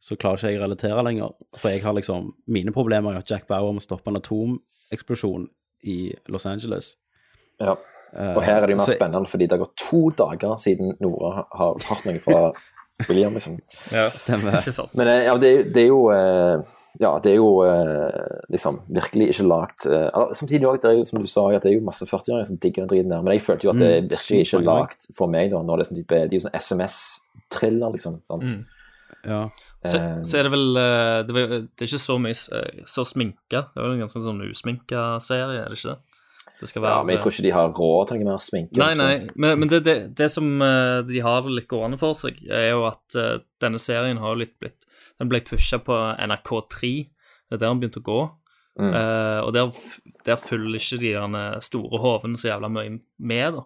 Så 0.00 0.16
klarer 0.16 0.36
ikke 0.36 0.50
jeg 0.52 0.60
å 0.60 0.62
relatere 0.66 1.02
lenger. 1.04 1.30
For 1.56 1.68
jeg 1.70 1.82
har 1.82 1.92
liksom 1.94 2.32
Mine 2.46 2.72
problemer 2.72 3.12
er 3.14 3.18
at 3.18 3.30
Jack 3.30 3.46
Bauer 3.48 3.72
må 3.72 3.80
stoppe 3.80 4.08
en 4.08 4.16
atomeksplosjon 4.16 5.48
i 5.84 6.12
Los 6.28 6.46
Angeles. 6.46 6.96
Ja. 7.60 7.76
Eh, 8.16 8.34
Og 8.36 8.42
her 8.42 8.56
er 8.62 8.66
det 8.66 8.70
jo 8.70 8.76
mer 8.76 8.84
så- 8.86 8.96
spennende, 8.98 9.26
fordi 9.28 9.48
det 9.48 9.52
har 9.52 9.58
gått 9.66 9.76
to 9.76 10.10
dager 10.10 10.56
siden 10.58 10.96
Nora 11.00 11.46
har- 11.52 11.74
hørt 11.74 12.04
noe 12.06 12.18
fra 12.18 12.52
William. 13.08 13.32
liksom. 13.34 13.58
Ja, 13.90 14.10
Stemmer. 14.10 14.52
Ikke 14.52 14.72
sant. 14.72 14.94
Men 14.94 15.08
eh, 15.08 15.24
ja, 15.24 15.36
det, 15.38 15.72
det 15.72 15.82
er 15.84 15.88
jo 15.88 16.10
eh, 16.10 16.62
Ja, 17.00 17.14
det 17.24 17.30
er 17.32 17.38
jo 17.38 17.62
eh, 17.64 18.42
liksom 18.52 18.82
virkelig 18.92 19.30
ikke 19.32 19.46
lagt 19.48 19.86
eh, 19.88 20.10
Samtidig 20.36 20.66
også, 20.68 20.82
det 20.82 20.90
er 20.90 20.98
jo, 20.98 21.04
som 21.08 21.22
du 21.22 21.26
sa, 21.30 21.46
at 21.56 21.64
det 21.64 21.70
er 21.70 21.78
jo 21.78 21.86
masse 21.86 22.04
40-åringer 22.04 22.44
som 22.50 22.58
digger 22.60 22.84
den 22.84 22.90
driten 22.90 23.14
der, 23.14 23.22
men 23.24 23.32
jeg 23.32 23.44
følte 23.46 23.64
jo 23.68 23.72
at 23.72 23.80
det 23.80 23.88
Mm, 23.88 23.96
er 23.96 24.08
virkelig 24.10 24.40
ikke 24.46 24.60
lagt 24.66 25.06
for 25.16 25.32
meg, 25.32 25.50
da, 25.54 25.62
når 25.64 25.80
det 25.80 25.84
er 25.86 25.88
sånn 25.88 26.00
type 26.02 26.18
Det 26.20 26.28
er 26.28 26.36
jo 26.36 26.44
sånn 26.44 26.58
SMS-thriller, 26.60 27.92
liksom. 27.96 28.20
sant? 28.28 28.44
Mm. 28.44 28.64
Ja. 29.24 29.42
Så, 29.84 29.98
Eh, 29.98 30.20
så 30.28 30.38
er 30.38 30.46
det 30.46 30.52
vel 30.52 30.76
eh, 30.78 31.20
det, 31.26 31.34
var, 31.34 31.54
det 31.58 31.82
er 31.82 31.88
ikke 31.88 31.98
så 31.98 32.14
mye 32.22 32.36
eh, 32.58 32.82
så 32.86 33.02
sminka. 33.08 33.64
Det 33.72 33.80
er 33.80 33.82
vel 33.86 33.96
en 33.96 34.04
ganske 34.04 34.22
sånn 34.22 34.44
usminka 34.46 35.06
serie, 35.24 35.64
er 35.64 35.72
det 35.72 35.78
ikke 35.80 35.94
det? 35.96 36.20
Det 36.60 36.68
skal 36.70 36.84
være 36.84 36.92
Ja, 36.94 37.02
men 37.02 37.16
jeg 37.16 37.22
tror 37.24 37.32
ikke 37.34 37.46
de 37.48 37.54
har 37.56 37.72
råd 37.74 38.08
til 38.12 38.20
noe 38.20 38.28
mer 38.28 38.44
sminke. 38.44 38.78
Nei, 38.78 38.92
nei, 38.94 39.14
men, 39.34 39.58
men 39.58 39.72
det, 39.72 39.80
det, 39.88 39.96
det 40.20 40.28
som 40.30 40.46
de 41.08 41.24
har 41.24 41.48
litt 41.50 41.66
gående 41.72 41.98
for 41.98 42.14
seg, 42.14 42.38
er 42.46 42.68
jo 42.70 42.84
at 42.86 43.16
denne 43.64 43.80
serien 43.82 44.20
har 44.22 44.36
jo 44.36 44.42
litt 44.44 44.54
blitt 44.62 44.86
Den 45.22 45.30
ble 45.30 45.38
pusha 45.46 45.78
på 45.78 45.94
NRK3. 46.18 46.88
Det 47.46 47.54
er 47.54 47.60
der 47.60 47.68
den 47.68 47.82
begynte 47.82 48.02
å 48.02 48.06
gå. 48.08 48.20
Mm. 48.80 48.88
Uh, 48.96 49.40
og 49.44 49.52
der, 49.54 49.68
der 50.26 50.40
følger 50.40 50.80
ikke 50.80 50.98
de 51.02 51.12
derne 51.14 51.42
store 51.62 52.00
hovene 52.02 52.40
så 52.40 52.48
jævla 52.50 52.70
mye 52.72 52.96
med, 53.20 53.58
da. 53.60 53.62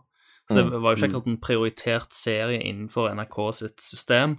Så 0.47 0.59
det 0.61 0.65
Mm. 0.67 0.83
var 0.83 0.93
jo 0.95 0.99
ikke 1.01 1.09
akkurat 1.11 1.27
en 1.31 1.41
prioritert 1.43 2.13
serie 2.15 2.61
innenfor 2.63 3.09
NRK 3.15 3.39
sitt 3.55 3.81
system. 3.83 4.37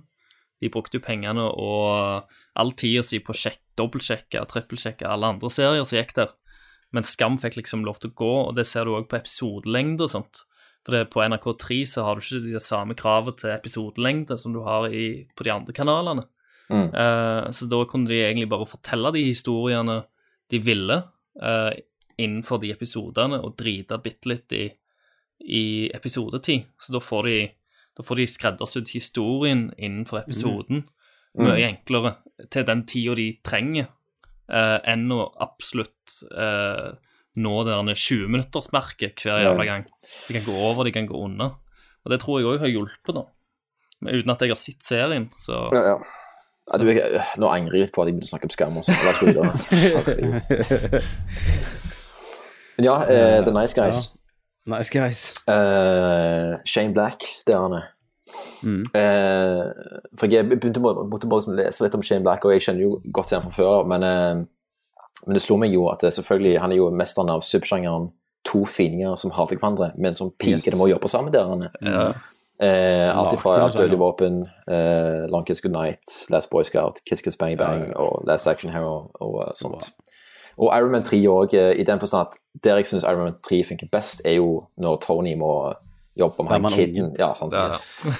De 0.62 0.70
brukte 0.70 0.98
jo 1.00 1.04
pengene 1.04 1.44
og 1.52 2.28
all 2.56 2.72
tida 2.80 3.04
si 3.04 3.20
på 3.20 3.34
å 3.34 3.38
sjekk, 3.38 3.60
dobbeltsjekke, 3.78 4.46
trippelsjekke 4.48 5.08
alle 5.08 5.34
andre 5.34 5.50
serier 5.52 5.84
som 5.86 5.98
gikk 6.00 6.14
der. 6.16 6.32
Men 6.96 7.04
Skam 7.04 7.36
fikk 7.38 7.58
liksom 7.60 7.84
lov 7.86 8.00
til 8.00 8.12
å 8.12 8.16
gå, 8.16 8.32
og 8.48 8.56
det 8.56 8.66
ser 8.66 8.86
du 8.88 8.96
òg 8.96 9.10
på 9.12 9.20
episodelengde 9.20 10.08
og 10.08 10.14
sånt. 10.14 10.44
For 10.86 10.96
det, 10.96 11.10
på 11.12 11.20
NRK3 11.26 11.82
så 11.86 12.06
har 12.08 12.16
du 12.16 12.24
ikke 12.24 12.54
det 12.54 12.64
samme 12.64 12.96
kravet 12.96 13.42
til 13.42 13.52
episodelengde 13.52 14.38
som 14.40 14.54
du 14.56 14.62
har 14.64 14.88
i, 14.88 15.28
på 15.36 15.44
de 15.44 15.52
andre 15.52 15.76
kanalene. 15.76 16.24
Mm. 16.70 16.90
Eh, 16.92 17.52
så 17.56 17.68
da 17.72 17.84
kunne 17.88 18.10
de 18.12 18.22
egentlig 18.22 18.50
bare 18.52 18.68
fortelle 18.68 19.12
de 19.16 19.24
historiene 19.30 20.02
de 20.52 20.60
ville 20.64 20.96
uh, 21.44 21.72
innenfor 22.18 22.62
de 22.64 22.72
episodene, 22.72 23.40
og 23.44 23.58
drite 23.60 23.98
bitte 24.04 24.30
litt 24.32 24.54
i, 24.56 24.66
i 25.44 25.66
episodetid. 25.94 26.70
Så 26.80 26.96
da 26.96 27.02
får 27.04 27.28
de, 27.28 27.40
da 27.98 28.06
får 28.08 28.22
de 28.22 28.28
skreddersydd 28.32 28.94
historien 28.96 29.68
innenfor 29.78 30.24
episoden 30.26 30.86
Mm. 31.38 31.44
mye 31.44 31.66
enklere 31.68 32.12
til 32.50 32.64
den 32.66 32.80
tida 32.90 33.14
de 33.14 33.26
trenger, 33.46 33.92
uh, 34.50 34.80
enn 34.90 35.04
å 35.14 35.28
absolutt 35.44 36.24
nå 37.38 37.52
det 37.68 37.76
der 37.76 38.00
20-minuttersmerket 38.02 39.22
hver 39.22 39.44
jævla 39.44 39.66
gang. 39.68 39.84
De 40.26 40.34
kan 40.34 40.46
gå 40.48 40.56
over, 40.58 40.88
de 40.88 40.94
kan 40.96 41.06
gå 41.06 41.20
under. 41.28 41.54
Og 42.02 42.10
det 42.10 42.20
tror 42.24 42.40
jeg 42.40 42.50
òg 42.50 42.64
har 42.64 42.72
hjulpet, 42.72 43.20
da. 43.20 43.26
Men 44.02 44.18
uten 44.18 44.34
at 44.34 44.42
jeg 44.42 44.54
har 44.54 44.60
sett 44.62 44.88
serien, 44.88 45.28
så 45.38 45.68
Ja, 45.76 45.84
ja. 45.94 45.98
Ja, 46.68 46.78
du, 46.82 46.88
jeg, 46.92 47.22
nå 47.40 47.48
angrer 47.48 47.78
jeg 47.78 47.86
litt 47.86 47.94
på 47.96 48.04
at 48.04 48.10
jeg 48.10 48.18
begynte 48.18 48.28
å 48.28 48.34
snakke 48.34 48.50
om 48.50 48.54
skam. 48.54 48.80
Også. 48.82 48.92
Videre. 49.24 51.02
Men 52.78 52.86
ja, 52.90 52.96
uh, 53.08 53.38
The 53.46 53.54
Nice 53.56 53.74
Guys. 53.78 54.02
Nice 54.68 54.92
Guys. 54.94 55.22
Uh, 55.48 56.60
Shane 56.68 56.94
Black, 56.94 57.24
det 57.48 57.56
er 57.56 57.64
han. 57.64 57.78
Mm. 58.68 58.84
Uh, 58.92 59.64
for 60.20 60.28
jeg 60.30 60.50
begynte 60.52 60.84
å 60.84 61.08
liksom 61.08 61.56
lese 61.58 61.86
litt 61.86 61.96
om 61.98 62.04
Shane 62.06 62.26
Black, 62.28 62.46
og 62.46 62.54
jeg 62.54 62.68
kjenner 62.68 62.84
jo 62.84 62.98
godt 63.16 63.32
til 63.32 63.40
han 63.40 63.48
fra 63.48 63.56
før, 63.58 63.88
men, 63.90 64.06
men 65.24 65.40
det 65.40 65.42
slo 65.46 65.58
meg 65.62 65.74
jo 65.74 65.88
at 65.90 66.04
selvfølgelig, 66.04 66.58
han 66.62 66.76
er 66.76 66.82
jo 66.82 66.92
mesteren 66.94 67.32
av 67.34 67.48
subsjangeren 67.48 68.12
to 68.48 68.66
fininger 68.70 69.16
som 69.20 69.32
hater 69.36 69.58
hverandre, 69.60 69.94
men 69.98 70.16
som 70.16 70.30
piker 70.40 70.72
Yes. 70.72 70.76
med 70.76 70.86
å 70.86 70.92
jobbe 70.94 71.10
sammen 71.12 71.34
der. 71.34 71.48
han 71.48 71.64
er. 71.68 71.80
Ja. 71.82 72.12
Eh, 72.60 73.18
alt 73.18 73.34
ifra 73.34 73.70
Dødelig 73.70 74.00
våpen, 74.00 74.50
eh, 74.68 75.30
Long 75.30 75.46
Kiss 75.46 75.62
Goodnight, 75.62 76.30
Last 76.30 76.50
Boy 76.50 76.64
Scout, 76.64 77.00
Kiss 77.10 77.22
Kiss 77.22 77.38
Bang 77.38 77.58
Bang 77.58 77.98
og 77.98 78.24
Last 78.28 78.48
Action 78.48 78.72
Hero 78.72 79.12
og 79.14 79.36
og 79.36 79.56
sånt. 79.56 79.92
Og 80.58 80.78
Iron 80.78 80.92
Man 80.92 81.04
3 81.04 81.28
òg, 81.28 81.54
i 81.54 81.84
den 81.84 82.00
forstand 82.00 82.28
at 82.28 82.64
der 82.64 82.76
jeg 82.76 82.86
syns 82.86 83.04
Iron 83.04 83.24
Man 83.24 83.36
3 83.50 83.64
funker 83.64 83.88
best, 83.92 84.22
er 84.26 84.32
jo 84.32 84.64
når 84.78 84.96
Tony 84.96 85.36
må 85.38 85.74
jobbe 86.18 86.44
med 86.44 86.52
han 86.52 86.72
kiden. 86.72 87.16
Ja, 87.20 87.34
sant. 87.34 87.54
Ja. 87.54 87.70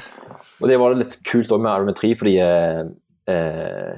Og 0.62 0.70
det 0.70 0.80
var 0.80 0.94
litt 0.94 1.18
kult 1.32 1.52
også 1.52 1.58
med 1.58 1.72
Iron 1.72 1.86
Man 1.86 1.96
3, 1.96 2.16
fordi 2.16 2.38
eh, 2.38 2.84
eh, 3.28 3.96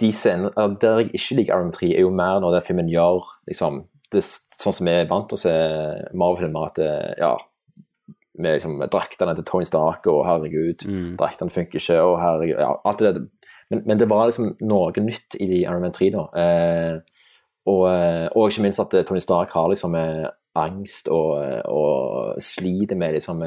de 0.00 0.12
scener 0.12 0.50
Der 0.80 0.98
jeg 0.98 1.10
ikke 1.14 1.34
liker 1.34 1.54
Iron 1.54 1.70
Man 1.70 1.72
3, 1.72 1.94
er 1.94 2.00
jo 2.00 2.10
mer 2.10 2.40
når 2.40 2.58
den 2.58 2.62
filmen 2.62 2.88
gjør 2.88 3.22
liksom, 3.46 3.84
det, 4.12 4.18
er 4.18 4.62
sånn 4.62 4.72
som 4.72 4.86
vi 4.86 4.92
er 4.92 5.08
vant 5.10 5.28
til 5.30 5.38
å 5.38 5.44
se 5.46 5.54
Marvel-filmer, 6.14 6.66
at 6.66 6.76
det, 6.82 7.14
ja 7.22 7.36
med 8.38 8.58
liksom, 8.58 8.78
draktene 8.92 9.34
til 9.36 9.44
Tony 9.48 9.64
Stark, 9.68 10.06
og 10.06 10.24
herregud, 10.28 10.84
draktene 11.18 11.50
funker 11.50 11.80
ikke, 11.80 12.00
og 12.02 12.18
herregud 12.20 12.58
ja, 12.60 12.72
alt 12.84 12.98
det 13.02 13.14
der. 13.14 13.26
Men, 13.70 13.82
men 13.86 13.98
det 13.98 14.08
var 14.10 14.28
liksom 14.28 14.52
noe 14.60 14.92
nytt 15.02 15.34
i 15.40 15.46
de 15.50 15.62
Iron 15.64 15.82
Man 15.82 15.94
3, 15.94 16.10
da. 16.14 16.26
Eh, 16.42 16.98
og, 17.66 17.84
eh, 17.90 18.26
og 18.30 18.50
ikke 18.50 18.62
minst 18.62 18.80
at 18.80 18.94
eh, 18.94 19.04
Tony 19.04 19.18
Stark 19.18 19.50
har 19.56 19.68
liksom 19.72 19.96
eh, 19.98 20.28
angst 20.56 21.08
og, 21.08 21.40
og 21.66 22.36
sliter 22.40 22.96
med 22.96 23.16
liksom 23.18 23.42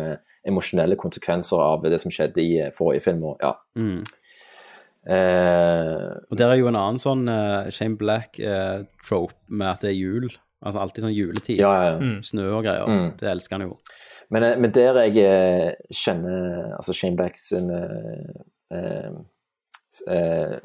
emosjonelle 0.45 0.97
konsekvenser 0.99 1.61
av 1.63 1.87
det 1.87 2.01
som 2.01 2.11
skjedde 2.13 2.43
i 2.43 2.51
forrige 2.77 3.05
film. 3.07 3.23
Og, 3.31 3.39
ja. 3.41 3.53
Mm. 3.79 4.03
Eh, 5.09 6.09
Og 6.29 6.37
der 6.37 6.51
er 6.51 6.59
jo 6.59 6.67
en 6.69 6.77
annen 6.77 6.99
sånn 7.01 7.25
uh, 7.31 7.69
Shane 7.73 7.97
Black-trope 7.97 9.33
med 9.47 9.71
at 9.71 9.85
det 9.85 9.93
er 9.93 9.97
jul. 9.97 10.29
Altså 10.59 10.81
alltid 10.83 11.05
sånn 11.05 11.15
juletid. 11.15 11.59
Ja, 11.61 11.71
ja, 11.77 11.83
ja. 11.93 11.99
Mm. 12.03 12.17
Snø 12.25 12.47
og 12.57 12.65
greier. 12.65 12.89
Mm. 12.89 13.11
Det 13.19 13.29
elsker 13.31 13.55
han 13.55 13.69
jo. 13.69 13.77
Men, 14.29 14.45
eh, 14.45 14.57
men 14.59 14.73
der 14.75 14.99
jeg 15.05 15.23
eh, 15.23 15.93
kjenner 15.95 16.73
altså 16.75 16.93
Shane 16.93 17.17
Black 17.17 17.39
sin 17.41 17.69
eh, 17.73 18.41
eh, 18.75 19.13
eh, 20.13 20.57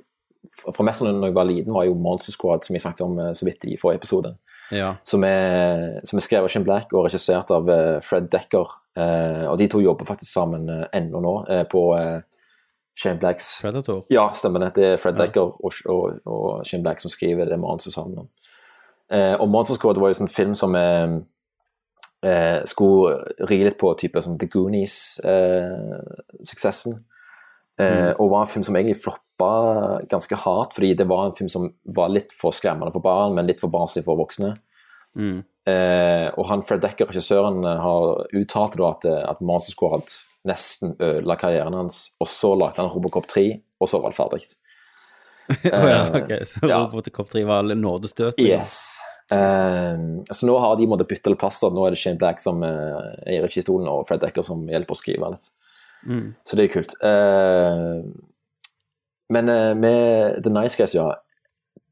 Fra 0.64 0.84
mest 0.86 1.04
når 1.04 1.28
jeg 1.30 1.36
var 1.36 1.48
liten, 1.48 1.74
var 1.74 1.86
jo 1.88 1.94
Monster 1.94 2.34
Squad, 2.34 2.66
som 2.66 2.76
jeg 2.76 2.84
snakket 2.84 3.06
om 3.06 3.20
så 3.34 3.46
vidt 3.46 3.64
i 3.70 3.78
forrige 3.80 4.02
episode. 4.02 4.34
Ja. 4.74 4.94
Som 5.08 5.24
er, 5.24 6.00
som 6.08 6.18
er 6.18 6.24
skrevet 6.24 6.48
av 6.48 6.52
Shane 6.52 6.66
Black 6.66 6.92
og 6.92 7.06
regissert 7.06 7.50
av 7.54 7.70
Fred 8.04 8.28
Decker. 8.32 8.76
Eh, 8.94 9.46
og 9.50 9.56
de 9.58 9.66
to 9.72 9.80
jobber 9.82 10.06
faktisk 10.06 10.30
sammen 10.30 10.68
ennå 10.94 11.22
nå 11.24 11.32
eh, 11.50 11.64
på 11.70 11.82
eh, 11.96 12.20
Shane 12.94 13.18
Blacks 13.18 13.48
Predator. 13.64 14.04
Ja, 14.12 14.28
stemmer 14.36 14.66
det. 14.66 14.74
Det 14.76 14.86
er 14.92 15.00
Fred 15.02 15.18
Ja. 15.18 15.24
Decker 15.24 15.56
og, 15.56 15.80
og, 15.90 16.20
og 16.30 16.66
Shane 16.68 16.84
Black 16.84 17.02
som 17.02 17.10
skriver 17.10 17.48
det 17.50 17.58
manuset 17.58 17.94
sammen. 17.96 18.28
Eh, 19.12 19.36
og 19.40 19.48
Monster 19.52 19.76
Squad 19.76 19.98
var 20.00 20.08
jo 20.08 20.14
en 20.14 20.22
sånn 20.24 20.36
film 20.36 20.54
som 20.58 20.72
eh, 20.78 21.08
eh, 22.24 22.60
skulle 22.68 23.04
ri 23.50 23.58
litt 23.66 23.80
på 23.80 23.88
type 24.00 24.18
sånn 24.24 24.40
The 24.40 24.48
Goonies-suksessen. 24.52 26.92
Eh, 26.94 27.02
Mm. 27.74 28.14
Og 28.22 28.30
var 28.30 28.44
en 28.44 28.46
film 28.46 28.62
som 28.62 28.76
egentlig 28.76 29.02
floppa 29.02 29.54
ganske 30.06 30.36
hardt, 30.38 30.70
fordi 30.76 30.94
det 30.94 31.08
var 31.10 31.26
en 31.26 31.34
film 31.34 31.50
som 31.50 31.74
var 31.96 32.06
litt 32.08 32.30
for 32.38 32.54
skremmende 32.54 32.94
for 32.94 33.02
barn, 33.02 33.34
men 33.34 33.46
litt 33.48 33.58
for 33.58 33.66
barnslig 33.72 34.04
for 34.06 34.14
voksne. 34.14 34.62
Mm. 35.18 35.42
Eh, 35.66 36.28
og 36.38 36.46
han 36.46 36.62
Fred 36.62 36.84
Decker, 36.84 37.08
regissøren, 37.10 37.64
eh, 37.64 37.80
har 37.80 38.26
uttalt 38.32 38.76
da 38.76 38.90
at, 38.90 39.04
eh, 39.04 39.30
at 39.30 39.40
Monster 39.40 39.72
Squad 39.72 40.02
nesten 40.46 40.94
ødela 41.00 41.36
karrieren 41.36 41.74
hans, 41.74 42.12
og 42.20 42.28
så 42.28 42.54
lagde 42.54 42.76
han 42.76 42.92
Robocop 42.92 43.26
3, 43.26 43.60
og 43.80 43.88
så 43.88 44.00
var 44.00 44.10
det 44.10 44.16
ferdig. 44.16 44.42
Å 45.70 45.88
ja, 45.88 45.98
Eh, 46.04 46.14
ok. 46.22 46.32
Så 46.48 46.68
ja. 46.68 46.78
Robocop 46.84 47.30
3 47.30 47.44
var 47.48 47.68
nådestøt? 47.74 48.40
Yes. 48.40 49.00
Eh, 49.32 50.04
så 50.30 50.48
nå 50.48 50.58
har 50.60 50.76
de 50.76 50.88
måttet 50.90 51.10
bytte 51.10 51.32
litt 51.32 51.40
plass. 51.40 51.60
da. 51.62 51.72
Nå 51.72 51.86
er 51.86 51.94
det 51.94 52.00
Shane 52.02 52.20
Black 52.20 52.42
som 52.42 52.62
uh, 52.64 53.12
er 53.24 53.38
i 53.38 53.42
registolen, 53.44 53.88
og 53.90 54.06
Fred 54.08 54.22
Decker 54.24 54.46
som 54.46 54.64
hjelper 54.70 54.96
å 54.96 55.00
skrive 55.00 55.32
litt. 55.34 55.50
Mm. 56.04 56.26
Så 56.44 56.58
det 56.58 56.68
er 56.68 56.74
kult. 56.74 56.96
Uh, 57.00 58.04
men 59.32 59.48
uh, 59.48 59.72
med 59.78 60.42
The 60.44 60.52
Nice 60.52 60.78
Guys, 60.80 60.96
ja 60.96 61.12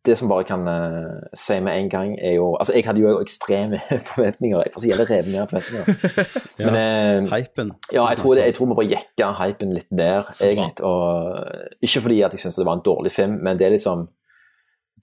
Det 0.03 0.17
som 0.19 0.29
bare 0.29 0.45
kan 0.45 0.67
uh, 0.67 1.21
si 1.39 1.61
med 1.63 1.79
en 1.79 1.89
gang, 1.91 2.17
er 2.19 2.33
jo 2.35 2.57
Altså, 2.57 2.73
jeg 2.75 2.85
hadde 2.87 3.01
jo 3.01 3.21
ekstreme 3.21 3.79
forventninger. 4.11 4.63
Jeg 4.65 4.73
får 4.75 4.81
så 4.81 4.89
jævlig 4.91 5.11
revet 5.11 5.33
ned 5.33 5.47
forventninger. 5.47 5.85
Ja, 6.61 6.71
Men 6.71 6.77
eh, 6.77 7.31
Hypen. 7.31 7.73
ja, 7.93 8.09
jeg 8.09 8.19
tror, 8.19 8.35
det, 8.35 8.45
jeg 8.45 8.55
tror 8.55 8.67
vi 8.67 8.75
bare 8.81 8.91
jekka 8.91 9.31
hypen 9.39 9.73
litt 9.75 9.89
der, 9.91 10.29
egentlig. 10.43 10.85
Og, 10.85 11.45
ikke 11.83 12.01
fordi 12.01 12.21
at 12.23 12.35
jeg 12.35 12.41
syns 12.41 12.59
det 12.59 12.67
var 12.67 12.79
en 12.79 12.85
dårlig 12.85 13.13
film, 13.13 13.39
men 13.43 13.59
det 13.59 13.67
er 13.67 13.75
liksom 13.77 14.09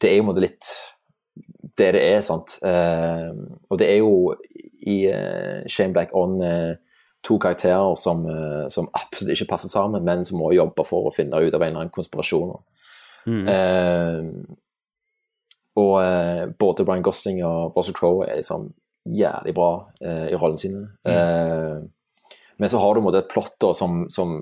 Det 0.02 0.12
er 0.12 0.18
jo 0.18 0.28
måte 0.30 0.44
litt 0.44 0.68
det 1.80 1.94
det 1.96 2.04
er, 2.04 2.22
sant. 2.22 2.58
Uh, 2.60 3.32
og 3.70 3.80
det 3.80 3.88
er 3.88 3.98
jo 4.02 4.36
i 4.88 5.08
uh, 5.08 5.64
Shane 5.68 5.94
Black 5.94 6.10
On 6.14 6.42
eh, 6.44 6.76
to 7.24 7.38
karakterer 7.38 7.96
som, 7.96 8.26
eh, 8.26 8.68
som 8.70 8.88
absolutt 8.94 9.36
ikke 9.36 9.50
passer 9.50 9.70
sammen, 9.70 10.04
men 10.06 10.26
som 10.26 10.40
må 10.40 10.54
jobbe 10.56 10.86
for 10.88 11.10
å 11.10 11.14
finne 11.16 11.36
ut 11.36 11.54
av 11.54 11.62
en 11.62 11.68
eller 11.68 11.84
annen 11.84 11.96
konspirasjon. 11.96 12.54
Mm. 13.28 13.50
Og 15.80 15.96
eh, 16.04 16.46
både 16.60 16.86
Brian 16.88 17.04
Gosling 17.06 17.42
og 17.48 17.76
Russell 17.78 17.96
Crowe 17.98 18.28
er 18.28 18.40
liksom 18.42 18.70
jævlig 19.10 19.54
bra 19.58 19.70
eh, 20.04 20.28
i 20.34 20.38
rollene 20.38 20.60
sine. 20.62 20.82
Eh, 21.08 21.80
men 22.60 22.70
så 22.72 22.82
har 22.84 22.94
du 22.98 23.02
måte 23.06 23.22
et 23.24 23.30
plott 23.32 23.64
som, 23.78 24.02
som 24.12 24.34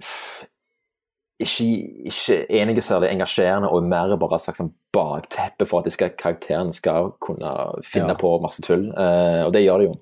pff, 0.00 0.42
ikke, 1.42 1.66
ikke 2.10 2.36
enige 2.54 2.82
særlig 2.84 3.10
engasjerende, 3.12 3.70
og 3.70 3.82
mer 3.88 4.16
bare 4.20 4.38
et 4.38 4.44
slags 4.44 4.60
sånn 4.62 4.72
bakteppe 4.94 5.66
for 5.66 5.80
at 5.82 5.88
de 5.88 5.94
skal, 5.94 6.12
karakteren 6.18 6.70
skal 6.74 7.12
kunne 7.22 7.52
finne 7.86 8.14
Ja. 8.14 8.18
på 8.20 8.34
masse 8.42 8.62
tull. 8.62 8.88
Eh, 8.94 9.40
og 9.46 9.52
det 9.54 9.64
gjør 9.64 9.78
de 9.82 9.88
jo. 9.90 9.94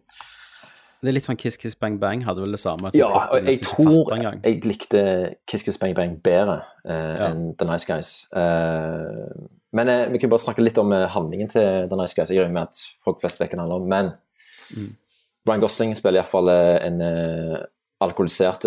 Det 1.03 1.09
er 1.09 1.15
litt 1.17 1.25
sånn 1.25 1.39
Kiss 1.41 1.57
Kiss 1.57 1.75
Bang 1.81 1.99
Bang 1.99 2.21
hadde 2.27 2.43
vel 2.45 2.53
det 2.53 2.61
samme. 2.61 2.91
Ja, 2.93 3.07
og 3.33 3.47
jeg 3.49 3.61
tror 3.65 4.11
jeg 4.45 4.65
likte 4.69 5.01
Kiss 5.49 5.63
Kiss 5.65 5.79
Bang 5.81 5.95
Bang 5.97 6.19
bedre 6.23 6.59
uh, 6.85 6.93
Ja. 6.93 7.31
enn 7.31 7.55
The 7.57 7.65
Nice 7.65 7.87
Guys. 7.89 8.11
Uh, 8.37 9.31
men 9.73 9.89
uh, 9.89 10.07
vi 10.13 10.19
kan 10.19 10.29
bare 10.31 10.43
snakke 10.45 10.61
litt 10.65 10.79
om 10.83 10.93
handlingen 10.93 11.49
til 11.49 11.89
The 11.89 11.97
Nice 11.97 12.15
Guys. 12.19 12.29
Jeg 12.31 12.43
regner 12.43 12.53
med 12.59 12.69
at 12.69 12.83
folk 13.05 13.21
flest 13.23 13.41
vet 13.41 13.49
hva 13.49 13.57
den 13.57 13.65
handler 13.67 13.81
om, 13.85 13.89
men 13.89 14.13
Mm. 14.71 14.93
Brian 15.45 15.61
Gosling 15.65 15.97
spiller 15.99 16.21
iallfall 16.21 16.47
en 16.53 17.01
alkoholisert 18.01 18.63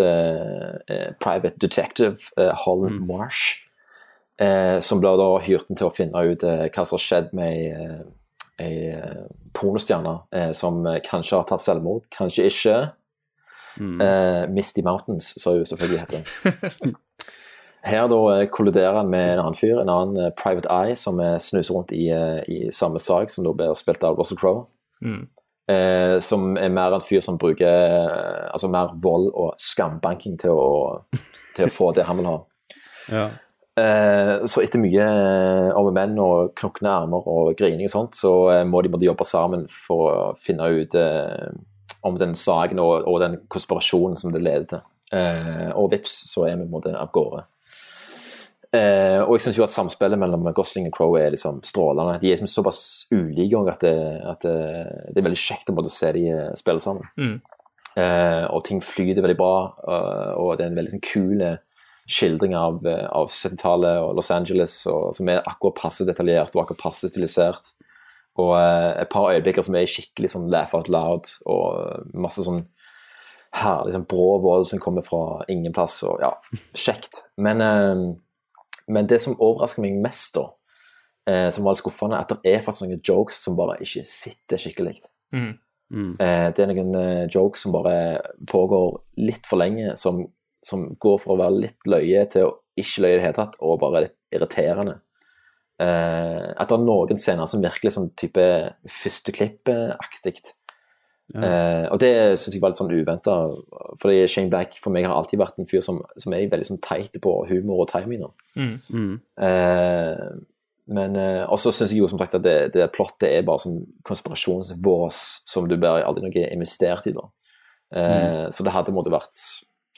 private 1.22 1.56
detective, 1.58 2.18
Holland 2.66 2.98
Mm. 3.00 3.06
Marsh, 3.08 3.62
som 4.84 5.00
blir 5.00 5.16
da 5.16 5.28
hyrt 5.46 5.70
til 5.72 5.86
å 5.88 5.94
finne 5.96 6.12
ut 6.28 6.42
hva 6.44 6.84
som 6.84 6.98
har 6.98 7.04
skjedd 7.06 7.32
med 7.32 7.46
ei, 7.56 8.02
ei 8.62 8.90
eh, 8.94 9.24
pornostjerne 9.56 10.18
eh, 10.34 10.52
som 10.56 10.84
kanskje 11.06 11.38
har 11.38 11.48
tatt 11.48 11.64
selvmord, 11.64 12.04
kanskje 12.14 12.48
ikke. 12.50 12.76
Mm. 13.80 14.00
Eh, 14.00 14.42
Misty 14.54 14.82
Mountains, 14.86 15.34
som 15.42 15.56
hun 15.56 15.66
selvfølgelig 15.66 16.04
heter. 16.04 16.94
Her 17.84 18.08
da 18.08 18.20
eh, 18.32 18.46
kolliderer 18.48 18.96
han 19.02 19.10
med 19.12 19.34
en 19.34 19.42
annen 19.42 19.58
fyr, 19.58 19.80
en 19.82 19.92
annen 19.92 20.20
eh, 20.26 20.32
Private 20.38 20.70
Eye, 20.72 20.96
som 20.96 21.20
snuser 21.40 21.74
rundt 21.74 21.92
i, 21.92 22.08
i 22.48 22.70
samme 22.72 23.02
sak, 23.02 23.30
som 23.30 23.44
da 23.44 23.52
blir 23.52 23.74
spilt 23.78 24.04
av 24.06 24.18
Russell 24.18 24.40
Crowe. 24.40 24.66
Mm. 25.04 25.26
Eh, 25.70 26.18
som 26.20 26.58
er 26.60 26.72
mer 26.72 26.94
en 26.94 27.04
fyr 27.04 27.22
som 27.24 27.38
bruker 27.40 27.68
altså 28.52 28.68
mer 28.68 28.92
vold 29.00 29.30
og 29.32 29.54
skambanking 29.60 30.36
til 30.40 30.52
å, 30.52 31.04
til 31.56 31.68
å 31.68 31.72
få 31.72 31.92
det 31.96 32.04
han 32.08 32.20
vil 32.20 32.28
ha. 32.28 32.38
Ja. 33.12 33.24
Eh, 33.74 34.44
så 34.46 34.62
etter 34.62 34.78
mye 34.78 35.04
eh, 35.04 35.70
om 35.74 35.88
menn 35.94 36.14
og 36.22 36.52
knokne 36.58 36.92
armer 36.92 37.24
og 37.26 37.56
grining 37.58 37.88
og 37.88 37.94
sånt, 37.94 38.18
så 38.18 38.32
eh, 38.52 38.66
må 38.68 38.84
de 38.84 38.92
måtte 38.92 39.08
jobbe 39.08 39.26
sammen 39.26 39.64
for 39.66 40.10
å 40.10 40.26
finne 40.38 40.68
ut 40.70 40.94
eh, 40.98 41.48
om 42.06 42.20
den 42.20 42.36
saken 42.38 42.82
og, 42.82 43.08
og 43.10 43.18
den 43.24 43.40
konspirasjonen 43.50 44.20
som 44.20 44.34
det 44.34 44.44
leder 44.44 44.68
til. 44.70 44.84
Eh, 45.14 45.72
og 45.74 45.90
vips, 45.90 46.14
så 46.30 46.46
er 46.46 46.54
vi 46.54 46.62
på 46.62 46.68
en 46.68 46.76
måte 46.76 46.94
av 46.94 47.10
gårde. 47.14 47.42
Eh, 48.74 49.20
og 49.22 49.36
jeg 49.36 49.44
syns 49.44 49.58
jo 49.58 49.66
at 49.66 49.74
samspillet 49.74 50.18
mellom 50.18 50.46
Gosling 50.54 50.88
og 50.88 50.94
Crowe 50.96 51.20
er 51.20 51.34
liksom 51.34 51.60
strålende. 51.66 52.16
De 52.22 52.30
er 52.30 52.38
liksom 52.38 52.50
såpass 52.50 52.80
ulike 53.14 53.60
at, 53.70 53.84
det, 53.84 53.98
at 54.30 54.46
det, 54.46 54.56
det 55.10 55.20
er 55.20 55.28
veldig 55.28 55.42
kjekt 55.44 55.70
å 55.70 55.84
se 55.90 56.14
de 56.16 56.24
eh, 56.30 56.54
spille 56.58 56.82
sammen. 56.82 57.10
Mm. 57.18 57.36
Eh, 57.94 58.44
og 58.50 58.64
ting 58.66 58.82
flyter 58.82 59.22
veldig 59.22 59.38
bra, 59.38 59.54
eh, 59.86 60.32
og 60.42 60.56
det 60.58 60.66
er 60.66 60.72
en 60.72 60.80
veldig 60.80 60.96
sånn 60.96 61.06
kul 61.06 61.44
eh, 61.46 61.60
skildring 62.10 62.56
av, 62.58 62.82
eh, 62.86 63.06
av 63.08 63.30
70-tallet 63.32 64.02
og 64.02 64.18
Los 64.18 64.30
Angeles, 64.34 64.76
og, 64.90 65.14
som 65.16 65.30
er 65.32 65.44
akkurat 65.44 65.78
passe 65.80 66.06
detaljert 66.08 66.54
og 66.54 66.64
akkurat 66.64 66.84
passe 66.88 67.10
stilisert. 67.10 67.72
Og 68.40 68.54
eh, 68.58 68.90
et 69.04 69.12
par 69.12 69.30
øyeblikker 69.32 69.64
som 69.64 69.78
er 69.78 69.90
skikkelig 69.90 70.34
sånn 70.34 70.50
laugh 70.52 70.74
out 70.76 70.90
loud, 70.92 71.32
og 71.46 72.12
masse 72.14 72.44
sånn 72.44 72.66
herlig 73.54 73.94
sånn 73.94 74.08
brå 74.10 74.40
vold 74.42 74.66
som 74.66 74.80
kommer 74.82 75.06
fra 75.06 75.44
ingen 75.52 75.72
plass, 75.72 76.00
og 76.06 76.20
ja, 76.24 76.32
kjekt. 76.86 77.26
Men 77.38 77.62
eh, 77.62 78.06
men 78.86 79.08
det 79.08 79.20
som 79.22 79.36
overrasker 79.40 79.84
meg 79.84 79.96
mest, 80.02 80.36
da, 80.36 80.48
eh, 81.30 81.48
som 81.54 81.64
var 81.64 81.74
litt 81.74 81.82
skuffende, 81.82 82.18
er 82.18 82.26
at 82.26 82.32
det 82.34 82.54
er 82.54 82.64
faktisk 82.64 82.88
noen 82.88 83.04
jokes 83.06 83.42
som 83.44 83.56
bare 83.58 83.78
ikke 83.84 84.04
sitter 84.08 84.60
skikkelig. 84.60 84.98
Mm. 85.34 85.52
Eh, 86.20 86.48
det 86.56 86.64
er 86.64 86.72
noen 86.72 86.96
eh, 86.98 87.26
jokes 87.32 87.64
som 87.64 87.74
bare 87.74 88.20
pågår 88.50 88.98
litt 89.24 89.48
for 89.48 89.60
lenge, 89.60 89.94
som, 90.00 90.24
som 90.64 90.86
går 91.00 91.18
fra 91.22 91.34
å 91.34 91.40
være 91.40 91.62
litt 91.66 91.90
løye 91.90 92.26
til 92.32 92.48
å 92.48 92.54
ikke 92.80 93.04
løye 93.04 93.14
i 93.14 93.18
det 93.18 93.24
hele 93.28 93.38
tatt, 93.38 93.58
og 93.62 93.80
bare 93.82 94.06
litt 94.06 94.16
irriterende. 94.34 94.98
Eh, 95.82 96.50
at 96.54 96.70
det 96.70 96.76
er 96.76 96.84
noen 96.86 97.18
scener 97.20 97.50
som 97.50 97.62
virkelig 97.62 97.94
sånn 97.96 98.12
type 98.18 98.44
førsteklipp-aktig. 98.90 100.40
Eh, 101.34 101.86
og 101.88 101.98
det 102.02 102.10
syns 102.36 102.52
jeg 102.52 102.60
var 102.62 102.72
litt 102.72 102.78
sånn 102.78 102.92
uventa, 102.92 103.34
fordi 104.00 104.26
Shane 104.30 104.52
Black 104.52 104.76
for 104.82 104.94
meg 104.94 105.06
har 105.08 105.16
alltid 105.16 105.40
vært 105.40 105.58
en 105.58 105.68
fyr 105.70 105.80
som, 105.84 106.02
som 106.20 106.34
er 106.36 106.50
veldig 106.52 106.68
sånn 106.68 106.82
teit 106.84 107.16
på 107.24 107.36
humor 107.48 107.84
og 107.84 107.88
timing. 107.90 108.26
Mm. 108.58 108.74
Mm. 108.92 109.14
Eh, 109.48 110.26
men 110.94 111.16
eh, 111.16 111.42
også 111.48 111.72
syns 111.72 111.94
jeg 111.94 112.02
jo 112.02 112.10
som 112.12 112.20
sagt 112.20 112.36
at 112.36 112.44
det, 112.44 112.58
det 112.74 112.90
plottet 112.92 113.30
er 113.30 113.46
bare 113.46 113.62
sånn 113.62 113.80
konspirasjonsvås 114.04 115.20
som 115.48 115.68
du 115.70 115.78
bare 115.80 116.04
aldri 116.04 116.26
noe 116.26 116.50
investert 116.52 117.08
i. 117.08 117.14
da. 117.16 117.24
Eh, 117.96 118.42
Så 118.52 118.66
det 118.66 118.74
hadde 118.74 118.92
måtte 118.92 119.14
vært 119.14 119.32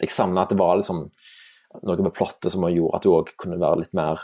Jeg 0.01 0.11
savna 0.13 0.43
at 0.45 0.51
det 0.53 0.59
var 0.61 0.77
liksom 0.77 1.11
noe 1.83 2.03
med 2.05 2.15
plottet 2.17 2.53
som 2.53 2.65
gjorde 2.69 2.97
at 2.97 3.05
du 3.05 3.13
òg 3.13 3.31
kunne 3.41 3.59
være 3.61 3.83
litt 3.83 3.95
mer 3.97 4.21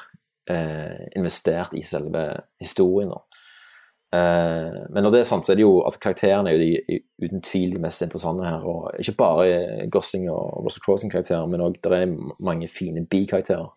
eh, 0.50 1.08
investert 1.16 1.74
i 1.76 1.82
selve 1.86 2.22
historien. 2.60 3.12
Eh, 4.12 4.78
men 4.92 5.04
når 5.04 5.10
det 5.14 5.20
er 5.22 5.28
sant, 5.28 5.46
så 5.46 5.52
er 5.52 5.56
det 5.60 5.64
jo 5.64 5.78
altså 5.82 6.00
karakterene 6.02 6.50
er 6.52 6.58
jo 6.58 6.62
de, 6.62 6.98
uten 7.24 7.44
tvil 7.44 7.74
de 7.76 7.80
mest 7.80 8.04
interessante 8.04 8.44
her. 8.44 8.64
og 8.68 8.90
Ikke 9.00 9.16
bare 9.20 9.86
Gosling 9.92 10.28
og 10.30 10.64
Russell 10.64 10.84
Crowe 10.84 10.98
sin 11.00 11.12
karakter, 11.12 11.44
men 11.48 11.64
òg 11.64 11.78
det 11.82 11.92
er 11.92 12.16
mange 12.40 12.68
fine 12.68 13.06
bikarakterer. 13.06 13.70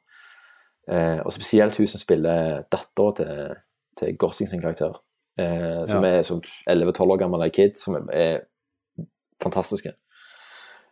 Eh, 0.92 1.20
og 1.26 1.34
spesielt 1.34 1.78
hun 1.80 1.88
som 1.90 2.00
spiller 2.04 2.64
dattera 2.72 3.14
til, 3.18 3.56
til 4.00 4.18
Gosling 4.22 4.50
sin 4.52 4.62
karakter. 4.62 5.00
Eh, 5.40 5.86
som 5.88 6.04
Ja. 6.04 6.18
er 6.20 6.22
som 6.24 6.42
11-12 6.70 7.12
år 7.12 7.18
gammel 7.18 7.50
kid, 7.52 7.76
som 7.80 7.96
er, 7.96 8.06
er 8.14 9.06
fantastiske. 9.44 9.96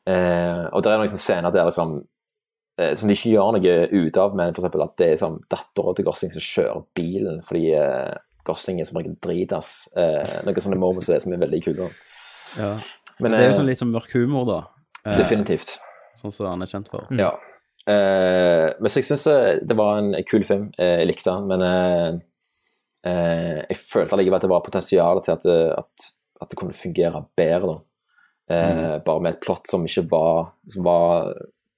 Eh, 0.10 0.64
og 0.72 0.84
det 0.84 0.91
er 0.91 0.99
noen 0.99 1.22
scener 1.22 1.54
der 1.56 1.70
liksom 1.70 1.95
eh, 2.80 2.91
som 2.99 3.08
de 3.08 3.16
ikke 3.16 3.32
gjør 3.32 3.56
noe 3.56 3.76
ut 3.93 4.20
av, 4.20 4.36
men 4.36 4.51
eksempel 4.51 4.84
at 4.84 4.97
det 4.99 5.08
er 5.08 5.16
liksom, 5.16 5.39
dattera 5.51 5.95
til 5.95 6.08
Gosling 6.08 6.34
som 6.34 6.43
kjører 6.43 6.84
bilen 6.97 7.39
fordi 7.47 7.70
eh, 7.78 8.12
Gosling 8.43 8.82
er 8.82 8.89
som 8.89 8.99
regel 8.99 9.16
dritass. 9.24 9.72
Eh, 9.95 10.41
noen 10.43 10.66
sånne 10.66 10.80
moments 10.80 11.08
er 11.08 11.24
som 11.24 11.32
er 11.36 11.39
veldig 11.45 11.62
kule. 11.64 11.88
Ja. 12.58 12.76
Men, 13.20 13.30
så 13.30 13.36
det 13.36 13.39
er 13.39 13.47
jo 13.47 13.54
eh, 13.54 13.58
sånn 13.62 13.70
litt 13.70 13.82
sånn 13.84 13.93
mørk 13.93 14.12
humor, 14.18 14.45
da. 14.49 14.60
Eh, 15.06 15.18
Definitivt. 15.22 15.78
Sånn 16.20 16.34
som 16.34 16.49
han 16.51 16.66
er 16.66 16.70
kjent 16.70 16.91
for. 16.91 17.08
Ja. 17.16 17.32
Eh, 17.88 18.68
men 18.80 18.91
så 18.91 18.99
jeg 18.99 19.08
syns 19.08 19.26
det 19.64 19.78
var 19.80 20.01
en 20.01 20.12
kul 20.28 20.43
film. 20.47 20.70
Eh, 20.76 20.99
jeg 21.01 21.10
likte 21.14 21.32
den, 21.32 21.47
men 21.51 21.64
eh, 21.68 22.20
eh, 23.08 23.64
jeg 23.70 23.80
følte 23.80 24.18
allikevel 24.18 24.41
at 24.41 24.45
det 24.45 24.51
var 24.51 24.68
potensial 24.68 25.24
til 25.24 25.38
at 25.38 25.49
at, 25.80 26.12
at 26.43 26.51
det 26.51 26.60
kunne 26.60 26.76
fungere 26.76 27.24
bedre. 27.39 27.78
da. 27.78 27.80
Eh, 28.52 28.98
Bare 29.06 29.24
med 29.24 29.36
et 29.36 29.44
plott 29.44 29.70
som 29.72 29.86
ikke 29.88 30.04
var 30.12 30.50
Som 30.68 30.84
var 30.84 31.30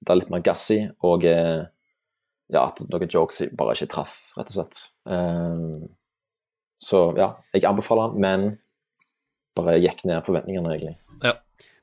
det 0.05 0.13
er 0.13 0.20
litt 0.20 0.34
mer 0.34 0.43
gass 0.45 0.68
i, 0.74 0.84
og 1.07 1.24
eh, 1.26 1.63
ja, 2.53 2.61
at 2.68 2.82
noen 2.91 3.09
jokes 3.09 3.41
bare 3.57 3.74
ikke 3.74 3.89
traff, 3.89 4.20
rett 4.38 4.51
og 4.51 4.57
slett. 4.59 4.84
Eh, 5.09 5.88
så 6.86 7.01
ja, 7.18 7.32
jeg 7.55 7.66
anbefaler 7.66 8.13
den, 8.13 8.22
men 8.22 8.45
bare 9.57 9.80
gikk 9.80 10.03
ned 10.05 10.22
forventningene, 10.28 10.76
egentlig. 10.76 10.99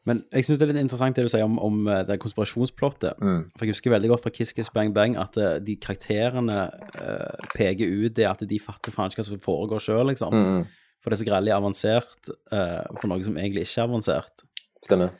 Men 0.03 0.18
jeg 0.35 0.47
syns 0.47 0.59
det 0.59 0.64
er 0.66 0.72
litt 0.72 0.83
interessant 0.83 1.14
det 1.14 1.22
du 1.22 1.30
sier 1.30 1.47
om, 1.47 1.61
om 1.62 1.85
eh, 1.87 2.01
det 2.07 2.18
konspirasjonsplottet. 2.22 3.20
Mm. 3.22 3.43
For 3.55 3.66
jeg 3.66 3.76
husker 3.76 3.93
veldig 3.95 4.11
godt 4.11 4.24
fra 4.24 4.33
Kiss 4.35 4.51
Kiss 4.57 4.70
Bang 4.74 4.91
Bang 4.95 5.14
at 5.20 5.39
de 5.62 5.76
karakterene 5.78 6.57
eh, 6.99 7.45
peker 7.55 7.87
ut 7.87 8.16
det 8.18 8.26
at 8.26 8.43
de 8.51 8.59
fatter 8.62 8.95
faen 8.95 9.12
ikke 9.12 9.22
hva 9.22 9.28
som 9.28 9.45
foregår 9.45 9.85
sjøl, 9.85 10.09
liksom. 10.11 10.35
Mm. 10.35 10.64
For 11.03 11.11
det 11.11 11.16
er 11.18 11.22
så 11.22 11.28
grellig 11.28 11.55
avansert 11.55 12.33
eh, 12.55 12.83
for 12.99 13.11
noe 13.11 13.22
som 13.26 13.39
egentlig 13.39 13.66
ikke 13.68 13.78
er 13.78 13.89
avansert. 13.89 14.45
Stemmer. 14.85 15.12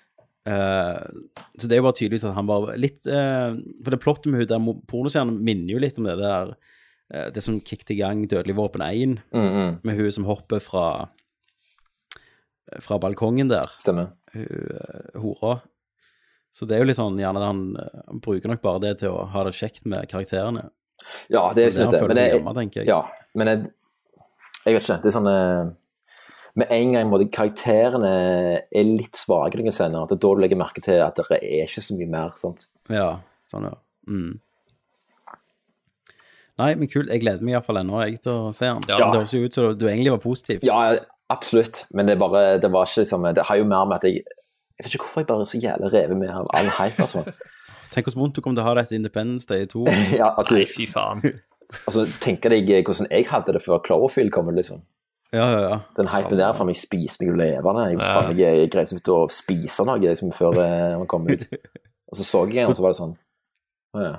Uh, 0.43 0.99
så 1.55 1.69
det 1.71 1.77
er 1.77 1.79
jo 1.79 1.85
bare 1.87 1.95
tydeligvis 1.95 2.25
at 2.27 2.35
han 2.35 2.49
var 2.49 2.73
litt 2.75 3.07
uh, 3.07 3.55
For 3.85 3.95
det 3.95 4.01
plottet 4.03 4.27
med 4.27 4.41
hun 4.43 4.49
der 4.51 4.81
pornostjernen 4.91 5.37
minner 5.39 5.71
jo 5.77 5.79
litt 5.79 6.01
om 6.03 6.09
det 6.09 6.17
der 6.19 6.51
uh, 6.57 7.29
Det 7.31 7.45
som 7.47 7.61
kicket 7.63 7.93
i 7.95 8.01
gang 8.01 8.25
Dødelig 8.27 8.57
våpen 8.59 8.83
1, 8.83 9.21
Mm, 9.31 9.47
mm. 9.55 9.77
med 9.87 10.01
hun 10.01 10.11
som 10.11 10.27
hopper 10.27 10.59
fra 10.65 10.87
fra 12.81 12.97
balkongen 12.99 13.51
der. 13.51 13.69
Stemmer. 13.83 14.13
Hun 14.33 15.21
hora. 15.21 15.59
Så 16.53 16.65
det 16.69 16.77
er 16.77 16.83
jo 16.83 16.89
litt 16.89 16.99
sånn 16.99 17.19
gjerne 17.21 17.41
han, 17.45 17.61
eh, 17.81 18.01
han 18.07 18.21
bruker 18.25 18.49
nok 18.53 18.63
bare 18.65 18.81
det 18.85 18.93
til 19.03 19.13
å 19.13 19.27
ha 19.33 19.45
det 19.45 19.55
kjekt 19.57 19.87
med 19.89 20.09
karakterene. 20.09 20.67
Ja, 21.33 21.47
det 21.57 21.63
er 21.65 21.71
liksom 21.71 21.93
det. 21.93 22.01
Men 22.03 22.17
det- 22.17 22.27
hjemme, 22.33 22.71
jeg. 22.77 22.87
Ja, 22.89 23.03
men 23.35 23.47
jeg, 23.49 23.71
jeg 24.67 24.75
vet 24.75 24.83
ikke. 24.85 24.99
Det 25.03 25.11
er 25.11 25.17
sånn 25.19 25.77
Med 26.59 26.69
en 26.75 26.93
gang 26.93 27.09
måtte 27.09 27.31
karakterene 27.33 28.13
er 28.69 28.89
litt 28.89 29.17
svake 29.17 29.57
noen 29.57 29.73
scener, 29.73 30.03
at 30.05 30.11
det 30.13 30.19
er 30.19 30.25
da 30.25 30.33
du 30.37 30.43
legger 30.43 30.59
merke 30.61 30.83
til 30.85 31.01
at 31.01 31.17
det 31.17 31.39
er 31.41 31.65
ikke 31.65 31.85
så 31.85 31.97
mye 31.97 32.11
mer. 32.13 32.35
sant? 32.37 32.67
Ja, 32.93 33.15
sånn, 33.49 33.71
ja. 33.71 33.79
Mm. 34.11 34.35
Nei, 36.61 36.75
men 36.77 36.91
kult. 36.91 37.09
Jeg 37.09 37.23
gleder 37.23 37.45
meg 37.45 37.57
iallfall 37.57 37.81
ennå 37.81 38.03
jeg, 38.05 38.21
til 38.25 38.35
å 38.35 38.53
se 38.55 38.69
den. 38.69 38.85
Ja. 38.91 38.99
Det 39.01 39.23
høres 39.23 39.33
jo 39.35 39.47
ut 39.47 39.57
som 39.57 39.73
du 39.79 39.87
egentlig 39.89 40.13
var 40.13 40.21
positiv. 40.23 40.67
Ja, 40.67 40.81
absolutt. 41.33 41.87
Men 41.97 42.11
det 42.11 42.19
bare 42.21 42.59
Det 42.61 42.71
var 42.73 42.87
ikke 42.87 43.07
liksom 43.07 43.25
Det 43.35 43.47
har 43.49 43.57
jo 43.57 43.65
mer 43.65 43.89
med 43.89 44.03
at 44.03 44.05
jeg 44.05 44.21
Jeg 44.23 44.85
vet 44.85 44.95
ikke 44.95 45.07
hvorfor 45.07 45.23
jeg 45.23 45.31
bare 45.31 45.47
er 45.47 45.51
så 45.53 45.61
jævlig 45.63 45.93
revet 45.93 46.19
med 46.19 46.31
av 46.31 46.51
all 46.53 46.69
hype, 46.69 47.01
altså. 47.01 47.25
Tenk 47.93 48.09
hvor 48.09 48.23
vondt 48.23 48.37
du 48.37 48.41
kommer 48.41 48.57
til 48.57 48.65
å 48.65 48.69
ha 48.69 48.75
det 48.75 48.87
etter 48.87 48.97
Independence 48.97 49.47
Day 49.49 49.67
2. 49.69 49.85
ja, 50.21 50.31
at 50.41 50.49
du, 50.49 50.57
Nei, 50.57 50.65
fy 50.67 50.87
faen. 50.89 51.21
altså, 51.87 52.07
tenker 52.25 52.53
deg 52.53 52.71
hvordan 52.73 53.11
jeg 53.11 53.29
hadde 53.29 53.53
det 53.53 53.61
før 53.63 53.83
Cloverfield 53.85 54.33
kom, 54.33 54.49
liksom. 54.57 54.81
Ja, 55.33 55.47
ja, 55.49 55.61
ja. 55.65 55.77
Den 55.97 56.11
hypen 56.13 56.37
der, 56.37 56.53
faen 56.57 56.69
meg 56.69 56.77
spiser 56.77 57.25
meg 57.25 57.39
levende. 57.41 57.87
Jeg, 57.89 57.99
Ja. 58.01 58.11
faen, 58.21 58.37
jeg, 58.37 58.59
jeg 58.61 58.71
greide 58.75 58.91
så 58.91 58.99
vidt 58.99 59.09
å 59.15 59.21
spise 59.33 59.87
noe 59.89 59.99
liksom, 60.03 60.33
før 60.37 60.53
man 60.59 60.99
han 61.01 61.07
kom 61.09 61.29
ut. 61.31 61.47
Og 62.13 62.19
så 62.19 62.25
så 62.29 62.43
jeg 62.51 62.61
en, 62.67 62.69
og 62.69 62.77
så 62.77 62.83
var 62.85 62.93
det 62.93 62.99
sånn 62.99 63.15
Å 63.97 64.01
ja. 64.05 64.13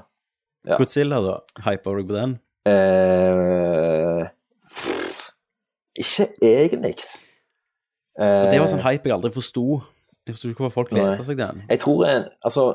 Ja. 0.65 0.77
Godzilla, 0.79 1.19
da? 1.21 1.35
Hyper 1.67 1.99
du 1.99 2.07
på 2.09 2.15
den? 2.15 2.31
Eh, 2.65 4.23
ikke 5.99 6.25
egentlig. 6.41 6.95
For 8.17 8.49
det 8.49 8.59
var 8.61 8.69
sånn 8.71 8.81
Eh, 8.81 8.87
hype 8.87 9.09
jeg 9.09 9.15
aldri 9.17 9.31
forsto. 9.35 9.65
Jeg 10.25 10.35
forsto 10.37 10.49
ikke 10.53 10.63
hvorfor 10.63 10.77
folk 10.81 10.93
lette 10.95 11.25
seg 11.27 11.37
den. 11.37 11.63
Jeg 11.69 11.79
tror 11.83 12.05
altså 12.41 12.65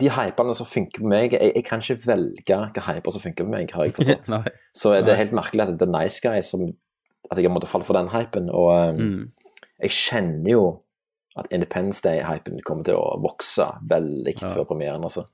de 0.00 0.08
hypene 0.10 0.54
som 0.56 0.66
funker 0.66 1.00
på 1.04 1.08
meg 1.08 1.32
jeg, 1.36 1.52
jeg 1.54 1.64
kan 1.64 1.80
ikke 1.84 1.98
velge 2.06 2.56
hvilke 2.58 2.84
hyper 2.88 3.12
som 3.14 3.22
funker 3.22 3.44
på 3.46 3.50
meg, 3.52 3.72
har 3.72 3.84
jeg 3.88 3.94
forstått. 3.96 4.30
Så 4.80 4.92
det 5.04 5.12
er 5.12 5.20
helt 5.20 5.32
merkelig 5.36 5.66
at 5.68 5.78
det 5.78 5.88
er 5.88 5.92
Nice 5.94 6.20
Guy 6.24 6.40
som 6.44 6.66
At 7.30 7.38
jeg 7.38 7.46
har 7.48 7.54
måttet 7.54 7.68
falle 7.70 7.84
for 7.84 7.94
den 7.94 8.08
hypen. 8.08 8.50
Og 8.50 8.70
um, 8.90 8.96
Mm. 8.96 9.30
jeg 9.82 9.90
kjenner 9.90 10.50
jo 10.50 10.64
at 11.36 11.46
Independence 11.50 12.02
Day-hypen 12.04 12.60
kommer 12.64 12.84
til 12.84 12.94
å 12.94 13.18
vokse 13.22 13.64
veldig 13.88 14.34
Ja. 14.42 14.48
før 14.48 14.64
premieren. 14.68 15.02
altså. 15.02 15.24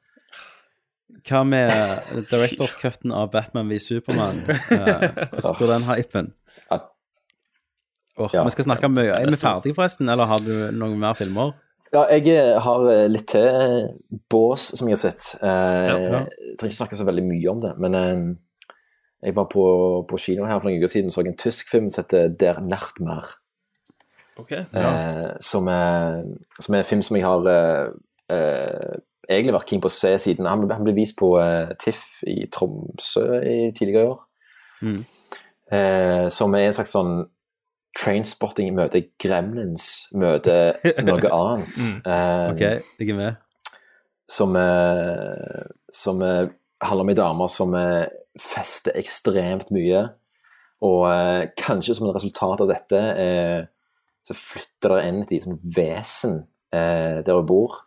Hva 1.29 1.43
med 1.45 1.71
directors 2.31 2.75
cutten 2.79 3.13
av 3.13 3.31
Batman 3.33 3.69
v 3.69 3.79
Superman? 3.79 4.45
Eh, 4.71 5.27
Hvordan 5.33 5.57
går 5.59 5.67
den 5.73 5.83
hypen? 5.89 6.33
Åh, 6.71 8.31
Ja. 8.33 8.45
Vi 8.45 8.51
skal 8.51 8.65
snakke 8.65 8.89
mye. 8.91 9.13
Er 9.15 9.27
vi 9.31 9.37
ferdige, 9.39 9.75
forresten, 9.75 10.09
eller 10.11 10.27
har 10.27 10.39
du 10.39 10.71
noen 10.75 10.99
mer 10.99 11.15
filmer? 11.15 11.53
Ja, 11.93 12.03
jeg 12.13 12.27
eh, 12.29 12.59
har 12.61 12.89
eh, 12.93 13.07
litt 13.09 13.27
til 13.31 13.89
bås 14.31 14.73
som 14.77 14.89
jeg 14.91 14.99
har 14.99 15.03
sett. 15.11 15.29
Eh, 15.41 15.49
Ja. 15.49 16.25
Jeg 16.27 16.57
trenger 16.59 16.73
ikke 16.73 16.81
snakke 16.83 16.99
så 16.99 17.07
veldig 17.07 17.25
mye 17.25 17.51
om 17.51 17.61
det, 17.61 17.79
men 17.79 17.95
jeg 19.23 19.35
var 19.35 19.49
på, 19.51 19.63
på 20.09 20.19
kino 20.23 20.45
her 20.47 20.61
for 20.61 20.69
noen 20.69 20.79
uker 20.83 20.93
siden 20.93 21.11
og 21.11 21.15
så 21.17 21.25
en 21.27 21.37
tysk 21.41 21.71
film 21.73 21.89
som 21.91 22.05
heter 22.05 22.29
Der 22.39 22.61
Nachtmar. 22.63 23.33
Ok. 24.39 24.53
Eh, 24.53 25.31
som, 25.43 25.67
er, 25.69 26.21
som 26.63 26.75
er 26.75 26.85
en 26.85 26.87
film 26.87 27.03
som 27.03 27.17
jeg 27.19 27.25
har 27.27 27.49
eh, 27.51 27.89
eh, 28.31 28.93
egentlig 29.29 29.57
vært 29.57 29.67
keen 29.73 29.83
på 29.83 29.91
å 29.91 29.97
se 29.97 30.13
siden 30.23 30.47
Han, 30.47 30.63
ble- 30.63 30.77
han 30.79 30.87
ble 30.87 30.95
vist 30.95 31.17
på 31.19 31.33
eh, 31.43 31.73
TIFF 31.83 32.23
i 32.31 32.37
Tromsø 32.55 33.25
i 33.43 33.57
tidligere 33.75 34.13
år. 34.13 34.21
Mm. 34.87 35.01
Eh, 35.75 36.29
som 36.31 36.55
er 36.55 36.69
en 36.69 36.77
slags 36.79 36.95
sånn 36.95 37.17
Trainspotting 37.99 38.71
møter 38.77 39.09
Gremlins 39.19 40.07
møter 40.15 40.77
noe 41.03 41.31
annet. 41.41 41.75
Mm. 41.83 41.97
Eh, 42.07 42.47
Ok, 42.53 42.61
jeg 43.03 43.11
er 43.11 43.19
med. 43.19 43.41
som, 44.31 44.55
eh, 44.61 45.67
som 45.91 46.23
eh, 46.23 46.47
handler 46.85 47.03
om 47.09 47.11
ei 47.11 47.19
dame 47.19 47.49
som 47.51 47.75
eh, 47.75 48.05
fester 48.43 48.97
ekstremt 48.99 49.71
mye. 49.75 50.05
Og 50.87 51.09
eh, 51.11 51.49
kanskje 51.59 51.97
som 51.99 52.09
et 52.09 52.15
resultat 52.15 52.61
av 52.63 52.71
dette 52.71 53.01
eh, 53.19 53.67
så 54.29 54.37
flytter 54.37 54.95
det 54.95 55.03
inn 55.09 55.23
et 55.23 55.31
lite 55.35 55.49
sånn 55.49 55.61
vesen 55.77 56.39
eh, 56.75 57.19
der 57.25 57.39
hun 57.39 57.47
bor, 57.49 57.81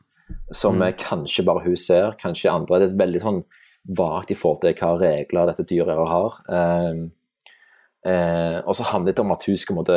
som 0.51 0.75
Mm. 0.79 0.87
eh, 0.87 0.93
kanskje 0.97 1.45
bare 1.47 1.63
hun 1.63 1.77
ser, 1.77 2.15
kanskje 2.19 2.51
andre. 2.51 2.79
Det 2.79 2.91
er 2.91 3.03
veldig 3.05 3.21
sånn 3.21 3.41
vagt 3.97 4.31
i 4.31 4.35
forhold 4.37 4.61
til 4.61 4.73
hva 4.77 4.93
regler 4.99 5.49
dette 5.51 5.67
dyret 5.69 6.07
har. 6.11 6.39
Eh, 6.49 7.09
Eh, 8.01 8.57
og 8.65 8.73
så 8.73 8.81
handler 8.89 9.13
det 9.13 9.21
om 9.21 9.31
at 9.31 9.43
hun 9.45 9.57
skal 9.61 9.75
måtte, 9.77 9.93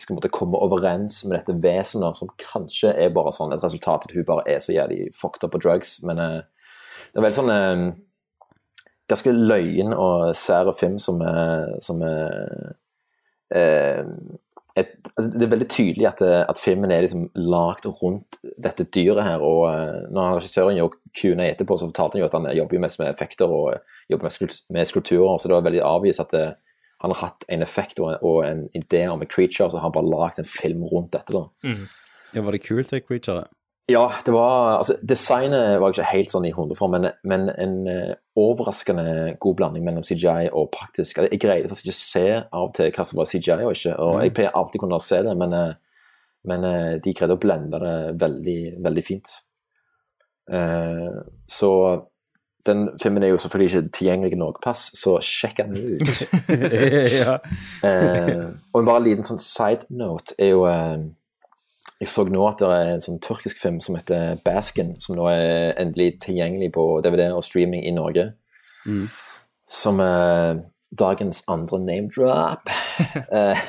skal 0.00 0.16
måtte 0.16 0.30
komme 0.32 0.56
overens 0.56 1.18
med 1.28 1.42
dette 1.42 1.58
vesenet, 1.60 2.16
som 2.16 2.30
kanskje 2.40 2.88
er 2.96 3.12
bare 3.12 3.34
sånn 3.36 3.52
et 3.52 3.60
resultat 3.60 4.06
at 4.06 4.14
hun 4.16 4.24
bare 4.24 4.46
er 4.48 4.62
så 4.64 4.72
jævlig 4.72 5.10
fucked 5.12 5.44
up 5.44 5.52
på 5.52 5.60
drugs. 5.60 5.98
Men 6.08 6.18
eh, 6.18 6.40
det 7.12 7.20
er 7.20 7.26
veldig 7.26 7.36
sånn 7.36 7.52
eh, 7.52 7.82
ganske 9.12 9.34
løyen 9.34 9.92
og 9.94 10.32
sær 10.38 10.72
film 10.78 10.98
som 11.02 11.20
er, 11.24 11.76
som 11.84 12.02
er 12.06 12.72
eh, 13.54 14.02
et, 14.76 14.92
altså 15.16 15.28
Det 15.30 15.44
er 15.44 15.52
veldig 15.52 15.68
tydelig 15.68 16.06
at, 16.08 16.22
eh, 16.24 16.42
at 16.48 16.60
filmen 16.60 16.90
er 16.90 17.04
liksom 17.04 17.26
lagd 17.36 17.86
rundt 17.86 18.38
dette 18.56 18.86
dyret 18.94 19.24
her. 19.26 19.44
og 19.44 19.66
eh, 19.68 20.08
Når 20.10 20.38
regissøren 20.38 20.78
gjorde 20.78 21.00
Q&A 21.12 21.50
etterpå, 21.50 21.76
så 21.76 21.90
fortalte 21.90 22.16
han 22.16 22.24
jo 22.24 22.28
at 22.30 22.36
han 22.38 22.48
jobber 22.56 22.84
mest 22.86 23.00
med 23.02 23.12
effekter 23.12 23.52
og 23.52 23.74
jobber 24.10 24.30
mest 24.30 24.62
med 24.72 24.88
skulpturer. 24.88 25.38
Så 25.38 25.48
det 25.50 25.58
var 25.58 25.66
veldig 25.68 25.84
avvist 25.84 26.24
at 26.24 26.32
det, 26.32 26.46
han 27.04 27.12
har 27.12 27.20
hatt 27.26 27.44
en 27.52 27.64
effekt 27.64 28.00
og, 28.00 28.14
og 28.22 28.44
en 28.46 28.68
idé 28.78 29.04
om 29.10 29.20
en 29.20 29.28
creature, 29.28 29.68
så 29.68 29.76
har 29.76 29.90
han 29.90 29.96
bare 29.96 30.08
lagd 30.08 30.40
en 30.40 30.48
film 30.48 30.86
rundt 30.88 31.12
dette. 31.12 31.34
da. 31.34 31.44
Ja, 32.32 32.40
var 32.40 32.56
det 32.56 32.64
kult, 32.64 32.90
det 32.94 33.04
creaturet? 33.04 33.52
Ja, 33.90 34.12
det 34.26 34.32
var 34.32 34.78
altså, 34.78 34.94
Designet 35.02 35.80
var 35.80 35.90
ikke 35.90 36.04
helt 36.06 36.30
sånn 36.30 36.44
i 36.46 36.52
hundeform, 36.54 36.90
men, 36.94 37.06
men 37.26 37.48
en 37.50 37.88
uh, 37.88 38.12
overraskende 38.38 39.34
god 39.42 39.56
blanding 39.58 39.84
mellom 39.86 40.04
CGI 40.06 40.50
og 40.52 40.70
praktisk. 40.76 41.18
Jeg 41.18 41.40
greide 41.42 41.68
faktisk 41.70 41.86
ikke 41.88 41.96
å 41.96 41.98
se 41.98 42.26
av 42.38 42.62
og 42.68 42.74
til 42.76 42.92
hva 42.94 43.04
som 43.08 43.18
var 43.18 43.26
CGI 43.30 43.64
og 43.66 43.72
ikke, 43.74 43.96
og 43.96 44.12
Mm. 44.12 44.20
jeg 44.22 44.34
pleier 44.36 44.58
alltid 44.60 44.80
kunne 44.84 45.00
se 45.02 45.18
det, 45.26 45.34
men, 45.40 45.50
uh, 45.56 45.72
men 46.46 46.60
uh, 46.68 46.94
de 47.02 47.10
greide 47.18 47.34
å 47.34 47.42
blende 47.42 47.76
det 47.82 47.96
veldig, 48.22 48.60
veldig 48.86 49.04
fint. 49.06 49.28
Så 51.48 51.70
den 52.66 52.98
filmen 53.00 53.22
er 53.22 53.28
jo 53.30 53.38
selvfølgelig 53.40 53.68
ikke 53.70 53.88
tilgjengelig 53.96 54.36
noe 54.38 54.52
plass, 54.62 54.90
så 54.98 55.20
sjekk 55.24 55.56
den 55.62 55.72
ut. 55.94 56.02
Og 58.74 58.84
bare 58.84 58.98
en 58.98 59.06
liten 59.06 59.24
sånn 59.24 59.38
side 59.40 59.86
note 59.94 60.34
er 60.36 60.48
jo 60.50 60.66
Jeg 62.02 62.10
så 62.10 62.24
nå 62.26 62.42
at 62.48 62.58
det 62.58 62.68
er 62.74 62.88
en 62.96 63.04
sånn 63.04 63.20
tyrkisk 63.22 63.60
film 63.62 63.78
som 63.84 63.94
heter 63.94 64.40
Baskin, 64.42 64.96
som 64.98 65.14
nå 65.14 65.28
er 65.30 65.76
endelig 65.78 66.16
tilgjengelig 66.24 66.72
på 66.74 66.86
DVD 67.04 67.28
og 67.30 67.44
streaming 67.46 67.84
i 67.86 67.92
Norge. 67.94 68.32
Mm. 68.82 69.04
Som 69.70 70.02
er 70.02 70.64
dagens 70.98 71.44
andre 71.52 71.78
name 71.78 72.10
drop. 72.10 72.66
eh, 73.38 73.62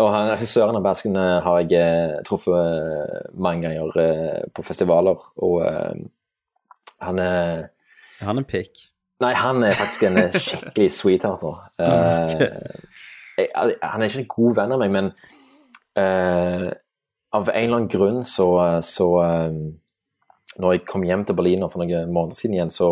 og 0.00 0.08
han, 0.14 0.30
regissøren 0.32 0.80
av 0.80 0.86
Baskin 0.86 1.20
eh, 1.20 1.44
har 1.44 1.60
jeg 1.60 1.76
eh, 1.76 2.16
truffet 2.24 3.36
mange 3.36 3.68
ganger 3.68 4.48
på 4.56 4.64
festivaler, 4.64 5.28
og 5.44 5.60
han 7.04 7.20
er 7.20 7.68
Han 8.24 8.40
er 8.40 8.48
pikk. 8.48 8.88
Nei, 9.20 9.34
han 9.36 9.62
er 9.62 9.76
faktisk 9.76 10.08
en 10.08 10.18
skikkelig 10.32 10.92
sweetheart. 10.92 11.44
Eh, 13.34 13.50
han 13.82 13.98
er 13.98 14.06
ikke 14.06 14.20
en 14.20 14.28
god 14.30 14.52
venn 14.54 14.72
av 14.76 14.78
meg, 14.78 14.92
men 14.94 15.08
eh, 15.98 16.68
av 17.34 17.50
en 17.50 17.64
eller 17.64 17.80
annen 17.80 17.90
grunn 17.90 18.22
så, 18.24 18.48
så 18.86 19.08
eh, 19.24 19.56
Når 20.62 20.74
jeg 20.76 20.84
kom 20.86 21.04
hjem 21.06 21.24
til 21.26 21.36
Berlin 21.38 21.64
for 21.66 21.82
noen 21.82 22.12
måneder 22.14 22.38
siden 22.38 22.54
igjen, 22.54 22.70
så, 22.70 22.90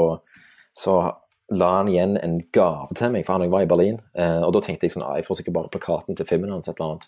så 0.75 0.97
la 1.53 1.69
han 1.77 1.91
igjen 1.93 2.17
en 2.19 2.41
gave 2.55 2.97
til 2.99 3.13
meg, 3.15 3.27
for 3.27 3.37
han 3.37 3.45
jeg 3.47 3.53
var 3.53 3.67
i 3.67 3.71
Berlin. 3.71 4.01
Eh, 4.19 4.41
og 4.43 4.55
da 4.57 4.63
tenkte 4.65 4.89
jeg 4.89 4.97
sånn, 4.97 5.05
ah, 5.07 5.19
jeg 5.21 5.29
får 5.29 5.39
sikkert 5.39 5.59
bare 5.61 5.71
plakaten 5.75 6.19
til 6.19 6.27
filmen 6.27 6.51
hans, 6.51 6.67
et 6.67 6.75
eller 6.75 6.97
annet. 6.97 7.07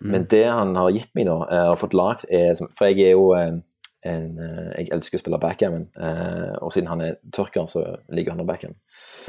Men 0.00 0.26
det 0.28 0.42
han 0.44 0.74
har 0.76 0.90
gitt 0.92 1.12
meg 1.16 1.28
nå, 1.28 1.38
eh, 1.46 1.70
og 1.70 1.78
fått 1.80 1.94
lagd, 1.96 2.26
er 2.28 2.58
For 2.76 2.90
jeg 2.90 3.06
er 3.06 3.14
jo 3.14 3.30
en, 3.36 3.62
Jeg 4.06 4.90
elsker 4.94 5.18
å 5.18 5.22
spille 5.22 5.38
backgammon, 5.42 5.86
eh, 5.98 6.52
og 6.62 6.70
siden 6.74 6.90
han 6.92 7.00
er 7.02 7.16
tyrker, 7.34 7.64
så 7.66 7.82
ligger 8.12 8.34
han 8.34 8.40
under 8.40 8.52
backgammon. 8.52 8.78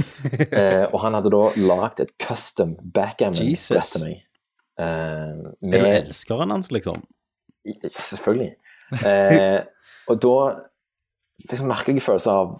eh, 0.60 0.86
og 0.92 1.00
han 1.02 1.18
hadde 1.18 1.32
da 1.34 1.44
lagd 1.58 2.02
et 2.04 2.12
custom 2.22 2.76
backgammon-brett 2.82 3.94
til 3.94 4.04
meg. 4.06 4.20
Eh, 4.78 5.40
Er 5.74 5.82
du 5.82 5.88
elskeren 5.88 6.54
hans, 6.54 6.70
liksom? 6.74 7.02
Selvfølgelig. 7.76 8.54
Eh, 9.06 9.62
og 10.08 10.20
da 10.24 10.36
fikk 11.50 11.60
en 11.62 11.68
merkelig 11.74 12.02
følelse 12.06 12.32
av 12.32 12.54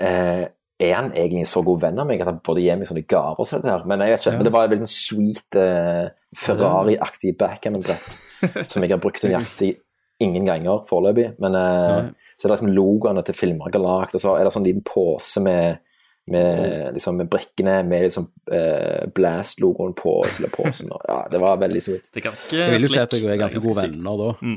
eh, 0.00 0.44
Er 0.78 0.92
han 0.94 1.08
egentlig 1.16 1.40
en 1.42 1.48
så 1.50 1.62
god 1.64 1.80
venn 1.82 1.98
av 1.98 2.06
meg 2.06 2.20
at 2.20 2.28
han 2.28 2.38
både 2.44 2.60
gir 2.62 2.76
meg 2.76 2.86
sånne 2.90 3.06
gaver 3.08 3.48
som 3.48 3.58
dette 3.62 3.72
her? 3.72 3.86
Men 3.88 4.04
jeg 4.04 4.12
vet 4.12 4.20
ikke, 4.20 4.30
Ja. 4.32 4.36
men 4.36 4.44
det 4.46 4.52
var 4.52 4.66
en 4.68 4.72
veldig 4.74 4.88
sweet 4.92 5.56
eh, 5.56 6.04
Ferrari-aktig 6.36 7.32
backgammon-brett 7.40 8.16
som 8.72 8.84
jeg 8.84 8.92
har 8.92 9.00
brukt 9.00 9.24
nøyaktig 9.24 9.72
ingen 10.20 10.46
ganger 10.48 10.84
foreløpig. 10.88 11.30
Men 11.42 11.56
eh, 11.56 12.10
så 12.36 12.46
er 12.46 12.52
det 12.52 12.54
liksom 12.58 12.74
logoene 12.76 13.24
til 13.24 13.34
filmer 13.36 13.70
jeg 13.72 13.80
har 13.80 13.86
lagd, 13.88 14.14
og 14.16 14.20
så 14.22 14.36
er 14.36 14.44
det 14.44 14.52
sånn 14.54 14.68
liten 14.68 14.84
pose 14.86 15.40
med 15.44 15.80
med, 16.26 16.94
liksom, 16.96 17.20
med 17.20 17.28
brikkene 17.30 17.76
med 17.86 18.08
liksom, 18.08 18.30
eh, 18.52 19.04
Blast-logoen 19.14 19.94
på 19.98 20.16
eller 20.26 20.50
posen. 20.50 20.90
Og, 20.92 21.04
ja, 21.10 21.20
det 21.30 21.42
var 21.42 21.60
veldig 21.62 21.82
sweet. 21.82 22.08
Det 22.10 22.22
er 22.22 22.28
ganske 22.30 22.56
Jeg 22.56 22.72
vil 22.72 22.88
jo 22.88 22.94
si 22.94 23.02
at 23.02 23.14
jeg 23.14 23.28
er 23.30 23.44
ganske 23.44 23.62
gode 23.62 23.84
venner 23.84 24.22
da. 24.22 24.56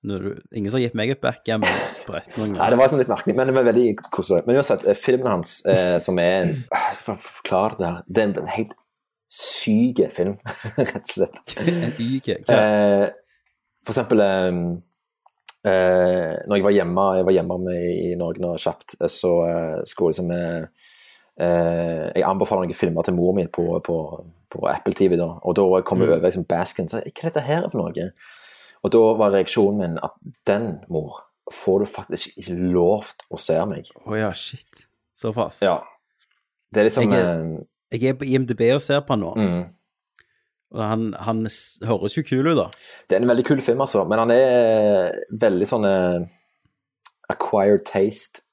Når 0.00 0.22
du, 0.24 0.28
ingen 0.56 0.72
som 0.72 0.78
har 0.78 0.86
gitt 0.86 0.96
meg 0.96 1.10
et 1.12 1.20
backgammon-brett 1.20 2.36
noen 2.40 2.54
Nei, 2.56 2.68
det 2.72 2.76
var 2.80 2.86
liksom 2.86 3.02
litt 3.02 3.10
merkelig, 3.12 3.34
men 3.36 3.50
det 3.50 3.54
var 3.58 3.66
veldig 3.68 3.88
koselig. 4.08 4.46
Men 4.46 4.60
uansett, 4.62 4.86
eh, 4.88 4.96
filmen 4.96 5.28
hans, 5.28 5.58
eh, 5.68 5.98
som 6.00 6.20
er 6.22 6.36
en 6.38 6.54
For 7.04 7.18
å 7.18 7.20
forklare 7.20 7.76
det 7.76 7.90
her 7.90 8.06
Det 8.06 8.22
er 8.22 8.30
en, 8.30 8.38
en 8.40 8.54
helt 8.54 8.76
syk 9.30 10.00
film, 10.16 10.38
rett 10.80 11.02
og 11.04 11.12
slett. 11.12 11.52
En 11.60 11.92
YK. 12.00 12.30
Eh, 12.48 13.04
for 13.84 13.92
eksempel 13.92 14.24
eh, 14.24 14.48
eh, 15.68 16.32
Når 16.48 16.56
jeg 16.56 16.66
var 16.66 16.74
hjemme 16.74 17.06
Jeg 17.18 17.28
var 17.28 17.36
hjemme 17.36 17.58
med 17.68 17.84
i 17.90 18.14
Norge 18.18 18.42
nå 18.42 18.54
kjapt, 18.60 18.96
eh, 19.02 19.12
så 19.12 19.34
skulle 19.84 20.14
liksom 20.14 20.32
eh, 20.32 20.88
eh, 21.40 22.10
Jeg 22.18 22.26
anbefaler 22.28 22.68
noen 22.68 22.78
filmer 22.78 23.06
til 23.06 23.16
mor 23.16 23.32
mi 23.36 23.46
på, 23.50 23.64
på, 23.86 23.96
på 24.52 24.62
Apple 24.70 24.94
TV, 24.96 25.16
da. 25.20 25.32
Og 25.42 25.56
da 25.58 25.64
kom 25.86 26.04
jeg 26.04 26.12
over 26.12 26.26
liksom, 26.28 26.46
Basken. 26.50 26.90
Så 26.90 27.00
jeg, 27.02 27.14
hva 27.16 27.26
er 27.26 27.32
dette 27.32 27.46
her 27.46 27.66
for 27.72 27.82
noe? 27.82 28.10
Og 28.80 28.94
da 28.94 29.02
var 29.20 29.34
reaksjonen 29.34 29.80
min 29.82 29.98
at 30.04 30.14
den, 30.48 30.70
mor, 30.92 31.24
får 31.52 31.82
du 31.82 31.90
faktisk 31.90 32.38
ikke 32.38 32.54
lov 32.76 33.10
til 33.16 33.36
å 33.36 33.40
se 33.42 33.58
meg. 33.68 33.90
Å 34.06 34.20
ja, 34.20 34.30
shit. 34.36 34.86
Såpass. 35.18 35.60
Ja. 35.64 35.80
Det 36.70 36.80
er 36.80 36.86
liksom 36.86 37.10
Jeg 37.10 37.26
eh, 37.26 37.44
Jeg 37.98 38.12
er 38.12 38.18
på 38.20 38.28
IMDb 38.30 38.62
og 38.76 38.82
ser 38.84 39.02
på 39.04 39.16
han 39.16 39.24
nå. 39.26 39.34
mm. 39.36 39.60
Og 40.70 40.82
han, 40.86 41.08
han 41.18 41.40
høres 41.82 42.14
jo 42.14 42.22
kul 42.22 42.46
ut, 42.46 42.54
da. 42.54 42.68
Det 43.10 43.16
er 43.16 43.24
en 43.24 43.30
veldig 43.32 43.44
kul 43.48 43.58
film, 43.64 43.80
altså. 43.82 44.04
Men 44.06 44.20
han 44.22 44.30
er 44.30 45.16
veldig 45.42 45.66
sånn 45.66 45.86
eh, 45.88 46.28
acquired 47.32 47.82
taste. 47.88 48.44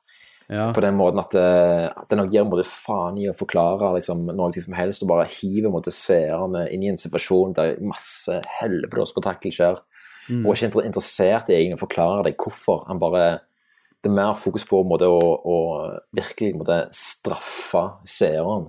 Ja. 0.48 0.70
På 0.72 0.80
den 0.80 0.96
måten 0.96 1.20
at, 1.20 1.34
eh, 1.36 1.86
at 1.92 2.08
den 2.12 2.30
gir 2.32 2.46
måte 2.48 2.64
faen 2.68 3.18
i 3.20 3.26
å 3.28 3.36
forklare 3.36 3.92
liksom, 3.98 4.30
noe 4.32 4.64
som 4.64 4.78
helst, 4.78 5.04
og 5.04 5.12
bare 5.12 5.28
hiver 5.28 5.92
seerne 5.92 6.70
inn 6.72 6.86
i 6.86 6.92
en 6.94 7.02
situasjon 7.02 7.56
der 7.58 7.76
masse 7.84 8.40
helvetes 8.62 9.12
spetakkel 9.12 9.52
skjer. 9.52 9.82
Mm. 10.30 10.46
Og 10.46 10.56
ikke 10.56 10.86
interessert 10.88 11.52
i 11.52 11.60
å 11.74 11.80
forklare 11.80 12.24
deg 12.28 12.40
hvorfor. 12.40 12.86
Han 12.88 13.00
bare 13.00 13.42
Det 13.98 14.12
er 14.12 14.14
mer 14.14 14.36
fokus 14.38 14.64
på 14.64 14.84
måte, 14.86 15.08
å, 15.10 15.20
å 15.42 15.56
virkelig 16.14 16.54
måte, 16.56 16.76
straffe 16.94 17.82
seeren. 18.06 18.68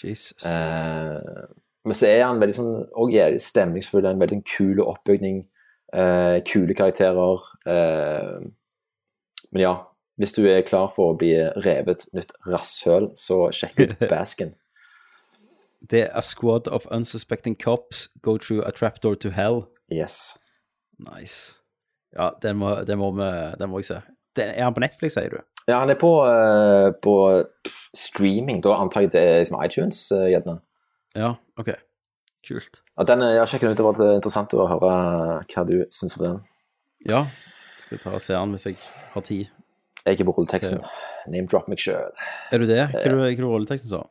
Jesus. 0.00 0.46
Eh, 0.48 1.42
men 1.84 1.98
så 1.98 2.08
er 2.08 2.22
han 2.24 2.40
veldig 2.40 2.56
sånn 2.56 2.72
og 2.98 3.12
er 3.12 3.36
stemningsfull, 3.36 4.06
en 4.08 4.22
veldig 4.22 4.40
kul 4.48 4.80
oppbygning, 4.80 5.42
eh, 5.92 6.38
kule 6.48 6.74
karakterer. 6.78 7.44
Eh, 7.68 8.40
men 9.52 9.62
ja, 9.62 9.74
hvis 10.20 10.32
du 10.36 10.44
er 10.46 10.64
klar 10.66 10.90
for 10.94 11.12
å 11.12 11.18
bli 11.18 11.32
revet 11.64 12.06
nytt 12.16 12.34
rasshøl, 12.46 13.12
så 13.16 13.46
sjekk 13.54 13.80
ut 13.80 14.04
Baskin. 14.12 14.54
Det 15.90 16.04
er 16.04 16.10
A 16.14 16.22
Squad 16.22 16.68
of 16.68 16.86
Unsuspecting 16.90 17.56
Cops 17.58 18.08
Go 18.22 18.36
Through 18.38 18.62
a 18.66 18.70
Trapdoor 18.70 19.14
to 19.14 19.30
Hell. 19.30 19.66
Yes. 19.90 20.38
Nice. 20.98 21.58
Ja, 22.14 22.30
den 22.42 22.56
må, 22.60 22.74
den 22.86 22.98
må, 22.98 23.10
vi, 23.16 23.30
den 23.58 23.70
må 23.72 23.80
jeg 23.80 23.88
se. 23.88 24.00
Den, 24.36 24.52
er 24.52 24.68
han 24.68 24.76
på 24.76 24.84
Netflix, 24.84 25.16
sier 25.16 25.32
du? 25.32 25.40
Ja, 25.66 25.80
han 25.80 25.90
er 25.90 25.98
på, 25.98 26.10
uh, 26.26 26.92
på 27.02 27.16
streaming, 27.96 28.62
da 28.64 28.76
antar 28.78 29.06
jeg 29.06 29.14
det 29.14 29.22
er 29.22 29.40
liksom 29.42 29.58
iTunes, 29.64 30.04
uh, 30.14 30.26
gjerne. 30.30 30.58
Ja, 31.18 31.34
ok. 31.60 31.74
Kult. 32.46 32.80
Ja, 32.98 33.06
den, 33.06 33.22
eh, 33.22 33.36
jeg 33.36 33.42
har 33.42 33.50
sjekket 33.50 33.68
den 33.68 33.74
ut, 33.74 33.78
det 33.78 33.86
var 33.86 34.14
interessant 34.16 34.54
å 34.58 34.66
høre 34.66 34.92
hva 35.46 35.64
du 35.68 35.76
syns 35.94 36.16
om 36.18 36.24
den. 36.24 36.38
Ja, 37.06 37.26
skal 37.78 38.00
ta 38.02 38.16
og 38.16 38.24
se 38.24 38.34
den 38.34 38.54
hvis 38.56 38.66
jeg 38.66 38.80
har 39.12 39.26
tid. 39.26 39.50
Jeg 40.06 40.18
er 40.20 40.26
på 40.26 40.34
rulleteksten. 40.34 40.80
Name 41.30 41.46
drop 41.46 41.68
meg 41.70 41.78
sjøl. 41.78 42.10
Er 42.50 42.58
du 42.58 42.66
det? 42.66 42.80
Hva 42.90 43.02
er 43.06 43.36
du- 43.36 43.44
rulleteksten 43.46 43.86
er 43.86 43.92
sa? 43.92 44.02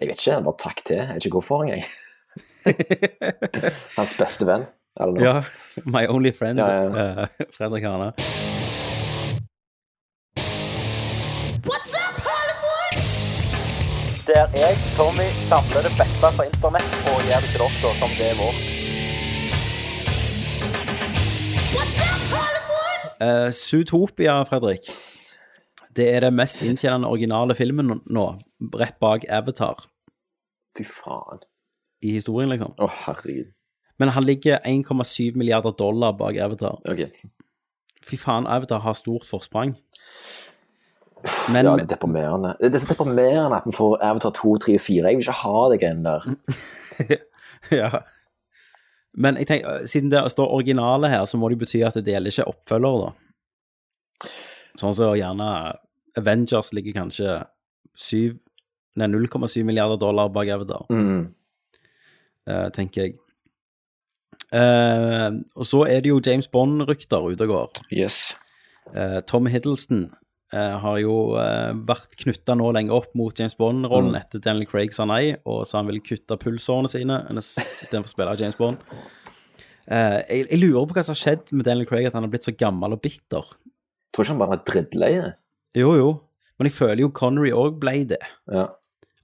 Jeg 0.00 0.08
vet 0.08 0.22
ikke, 0.22 0.42
bare 0.46 0.56
takk 0.62 0.82
til. 0.86 0.96
Jeg 0.96 1.14
vet 1.14 1.26
ikke 1.28 1.40
hvorfor 1.40 1.64
engang. 1.66 1.84
Hans 3.98 4.14
beste 4.16 4.46
venn, 4.48 4.64
eller 4.98 5.12
noe. 5.12 5.24
Ja. 5.26 5.82
My 5.84 6.06
Only 6.08 6.32
Friend. 6.32 6.58
Ja, 6.58 6.88
ja. 6.88 7.26
eh, 7.26 7.46
Fredrik 7.52 7.84
Hane. 7.84 8.12
Der 14.26 14.46
jeg, 14.58 14.74
Tommy, 14.96 15.28
samler 15.50 15.82
det 15.86 15.92
beste 16.00 16.30
fra 16.34 16.44
internett 16.48 16.96
og 17.12 17.20
gjør 17.28 17.44
det 17.44 17.50
til 17.52 17.60
dere 17.62 17.92
som 18.00 18.16
det 18.18 18.26
er 18.32 18.40
vårt. 18.40 18.64
Uh, 23.20 23.48
Zootopia, 23.50 24.42
Fredrik. 24.48 24.90
Det 25.96 26.06
er 26.12 26.26
det 26.26 26.32
mest 26.36 26.62
inntjenende 26.64 27.08
originale 27.08 27.56
filmen 27.56 28.00
nå, 28.04 28.24
rett 28.76 28.98
bak 29.00 29.24
Avatar 29.32 29.86
Fy 30.76 30.84
faen. 30.84 31.44
i 32.04 32.12
historien, 32.18 32.50
liksom. 32.52 32.74
Å, 32.76 32.88
herregud. 33.06 33.52
Men 33.96 34.12
han 34.12 34.26
ligger 34.28 34.60
1,7 34.68 35.38
milliarder 35.40 35.72
dollar 35.78 36.12
bak 36.18 36.36
Avatar. 36.36 36.76
Ok. 36.84 37.06
Fy 38.04 38.18
faen, 38.20 38.46
Avatar 38.46 38.84
har 38.84 38.98
stort 38.98 39.24
forsprang. 39.24 39.72
Men, 41.50 41.64
ja, 41.64 41.72
det 41.78 41.86
er 41.86 41.94
deprimerende. 41.94 42.52
Det 42.60 42.76
er 42.76 42.82
så 42.84 42.92
deprimerende 42.92 43.56
at 43.56 43.64
vi 43.66 43.72
får 43.74 43.96
Avatar 44.04 44.34
2, 44.36 44.52
3 44.66 44.76
og 44.76 44.84
4. 44.84 45.08
Jeg 45.08 45.16
vil 45.16 45.24
ikke 45.24 45.40
ha 45.40 45.64
det 45.72 45.80
greiene 45.80 46.12
der. 46.12 47.16
ja. 47.80 47.90
Men 49.16 49.40
jeg 49.40 49.48
tenker, 49.48 49.86
siden 49.88 50.12
det 50.12 50.20
står 50.32 50.52
originale 50.52 51.08
her, 51.08 51.24
så 51.24 51.40
må 51.40 51.48
det 51.48 51.56
jo 51.56 51.64
bety 51.64 51.80
at 51.88 51.96
det 51.96 52.04
deler 52.06 52.30
ikke 52.30 52.46
oppfølger, 52.52 53.06
da. 53.06 54.28
Sånn 54.76 54.92
som 54.92 55.16
gjerne 55.16 55.48
Avengers 56.16 56.72
ligger 56.72 56.92
kanskje 57.02 57.38
7 57.96 58.38
Nei, 58.96 59.06
0,7 59.12 59.60
milliarder 59.68 59.98
dollar 60.00 60.30
bak 60.32 60.48
Avatar, 60.48 60.86
Mm. 60.88 61.26
uh, 62.48 62.68
tenker 62.72 63.02
jeg. 63.02 63.18
Uh, 64.54 65.42
og 65.58 65.66
så 65.68 65.82
er 65.90 66.00
det 66.04 66.12
jo 66.12 66.20
James 66.24 66.46
Bond-rykter 66.48 67.26
ute 67.28 67.44
og 67.44 67.50
går. 67.50 67.80
Yes. 67.92 68.34
Uh, 68.94 69.18
Tom 69.28 69.48
Hiddleston 69.50 70.06
uh, 70.54 70.78
har 70.80 71.00
jo 71.02 71.16
vært 71.88 72.14
knytta 72.22 72.54
nå 72.56 72.70
lenge 72.76 72.94
opp 72.94 73.10
mot 73.18 73.36
James 73.36 73.56
Bond-rollen 73.58 74.14
Mm. 74.14 74.20
etter 74.22 74.40
Daniel 74.44 74.68
Craig 74.70 74.94
sa 74.94 75.04
nei, 75.04 75.34
og 75.44 75.66
sa 75.66 75.82
han 75.82 75.90
ville 75.90 76.00
kutte 76.00 76.38
pulsårene 76.40 76.88
sine 76.88 77.20
istedenfor 77.36 78.06
å 78.08 78.14
spille 78.14 78.36
James 78.40 78.56
Bond. 78.56 78.78
Jeg, 79.86 80.46
jeg 80.50 80.58
lurer 80.62 80.86
på 80.88 80.96
hva 80.96 81.04
som 81.06 81.12
har 81.14 81.20
skjedd 81.20 81.52
med 81.52 81.66
Daniel 81.68 81.86
Craig, 81.86 82.06
at 82.08 82.14
han 82.16 82.24
har 82.24 82.30
blitt 82.32 82.46
så 82.48 82.54
gammel 82.56 82.96
og 82.96 83.02
bitter. 83.04 83.44
Tror 84.14 84.24
ikke 84.24 84.32
han 84.32 84.40
bare 84.40 84.56
er 84.56 84.64
drittleie. 84.72 85.26
Jo, 85.76 85.92
jo, 85.98 86.10
men 86.58 86.70
jeg 86.70 86.76
føler 86.78 87.02
jo 87.04 87.10
Connery 87.12 87.52
òg 87.52 87.78
ble 87.82 87.98
det. 88.08 88.22
Ja. 88.52 88.66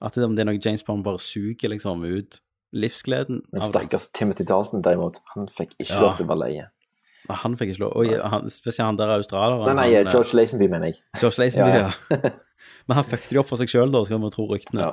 At 0.03 0.17
det, 0.19 0.25
om 0.27 0.35
det 0.35 0.43
er 0.43 0.49
noe 0.51 0.59
James 0.61 0.83
Bond 0.85 1.05
bare 1.05 1.21
suger 1.23 1.71
liksom 1.71 2.03
ut 2.03 2.41
livsgleden 2.73 3.43
Men 3.53 3.63
stakkars 3.63 4.09
Timothy 4.17 4.43
Dalton, 4.49 4.81
derimot, 4.85 5.19
han 5.35 5.47
fikk 5.47 5.75
ikke 5.79 5.93
Ja. 5.93 6.01
lov 6.01 6.17
til 6.17 6.25
å 6.25 6.29
være 6.33 6.41
leie. 6.43 6.69
Han 7.29 7.55
fikk 7.55 7.71
ikke 7.71 7.83
lov. 7.85 7.93
Og 8.01 8.29
han, 8.33 8.49
spesielt 8.51 8.85
han 8.85 8.97
der 8.99 9.13
australieren. 9.15 9.63
Nei, 9.69 9.73
nei, 9.77 9.95
han, 9.95 10.07
eh, 10.07 10.11
George 10.11 10.35
Lazenby, 10.35 10.67
mener 10.67 10.91
jeg. 10.91 10.99
George 11.21 11.39
Lazenby, 11.39 11.69
Ja, 11.69 11.91
ja. 12.11 12.17
ja. 12.17 12.29
Men 12.87 12.97
han 12.99 13.05
fucket 13.07 13.31
jo 13.31 13.39
opp 13.39 13.47
for 13.47 13.61
seg 13.61 13.69
sjøl, 13.71 13.91
da, 13.93 14.01
skal 14.03 14.19
vi 14.19 14.29
tro 14.33 14.47
ryktene. 14.49 14.89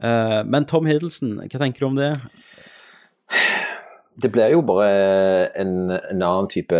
Eh, 0.00 0.40
men 0.48 0.64
Tom 0.64 0.86
Hiddleston, 0.88 1.36
hva 1.44 1.60
tenker 1.60 1.84
du 1.84 1.86
om 1.90 1.98
det? 1.98 2.14
Det 4.22 4.30
blir 4.30 4.52
jo 4.52 4.60
bare 4.62 4.88
en, 5.58 5.90
en 5.90 6.22
annen 6.22 6.48
type 6.52 6.78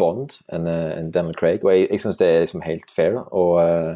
Bond 0.00 0.38
enn 0.52 0.66
en 0.70 1.10
Daniel 1.12 1.36
Craig, 1.36 1.64
og 1.66 1.72
jeg, 1.74 1.88
jeg 1.90 2.00
syns 2.00 2.16
det 2.16 2.28
er 2.28 2.44
liksom 2.46 2.62
helt 2.64 2.90
fair 2.94 3.18
å, 3.28 3.44
eh, 3.60 3.90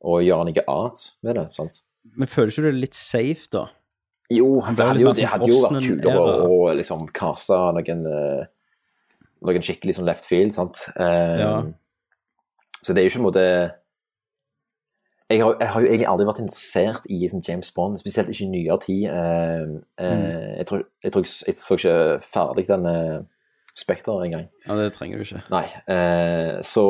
å 0.00 0.20
gjøre 0.24 0.46
noe 0.48 0.64
annet 0.72 1.02
med 1.26 1.36
det. 1.36 1.44
sant? 1.58 1.82
Men 2.16 2.30
føler 2.32 2.52
ikke 2.52 2.64
du 2.64 2.70
det 2.70 2.80
litt 2.86 2.96
safe, 2.96 3.48
da? 3.52 3.66
Jo, 4.32 4.48
Han 4.64 4.76
det 4.76 4.86
hadde 4.88 5.02
jo, 5.04 5.12
det 5.12 5.28
hadde 5.28 5.50
jo 5.50 5.60
vært 5.66 5.84
kulere 5.84 6.34
å 6.48 6.58
liksom 6.80 7.06
kaste 7.12 7.60
noen, 7.76 8.06
eh, 8.08 8.44
noen 9.44 9.66
skikkelig 9.68 9.98
sånn 9.98 10.08
left 10.08 10.24
field, 10.28 10.56
sant. 10.56 10.86
Um, 10.96 11.40
Ja. 11.44 11.54
Så 12.84 12.92
det 12.92 13.00
er 13.00 13.06
jo 13.06 13.12
ikke 13.14 13.20
en 13.22 13.28
måte 13.28 13.44
jeg 15.30 15.40
har, 15.42 15.56
jeg 15.60 15.68
har 15.72 15.80
jo 15.80 15.86
egentlig 15.86 16.06
aldri 16.08 16.26
vært 16.26 16.40
interessert 16.44 17.06
i 17.10 17.18
liksom, 17.22 17.40
James 17.48 17.70
Bond, 17.72 17.98
spesielt 17.98 18.28
ikke 18.28 18.44
i 18.44 18.48
nyere 18.52 18.78
tid. 18.80 19.04
Eh, 19.04 19.62
eh, 19.98 20.16
Mm. 20.16 20.56
jeg, 20.58 20.66
tror, 20.66 20.82
jeg, 21.02 21.12
tror, 21.12 21.22
ikke- 21.22 21.46
jeg 21.46 21.54
så 21.56 21.74
ikke 21.78 22.22
ferdig 22.22 22.66
den 22.68 22.86
uh, 22.86 23.22
Spekter 23.74 24.22
engang. 24.22 24.48
Ja, 24.68 24.76
det 24.76 24.92
trenger 24.92 25.16
du 25.18 25.24
ikke. 25.24 25.42
Nei. 25.50 25.64
Eh, 25.88 26.60
så 26.62 26.84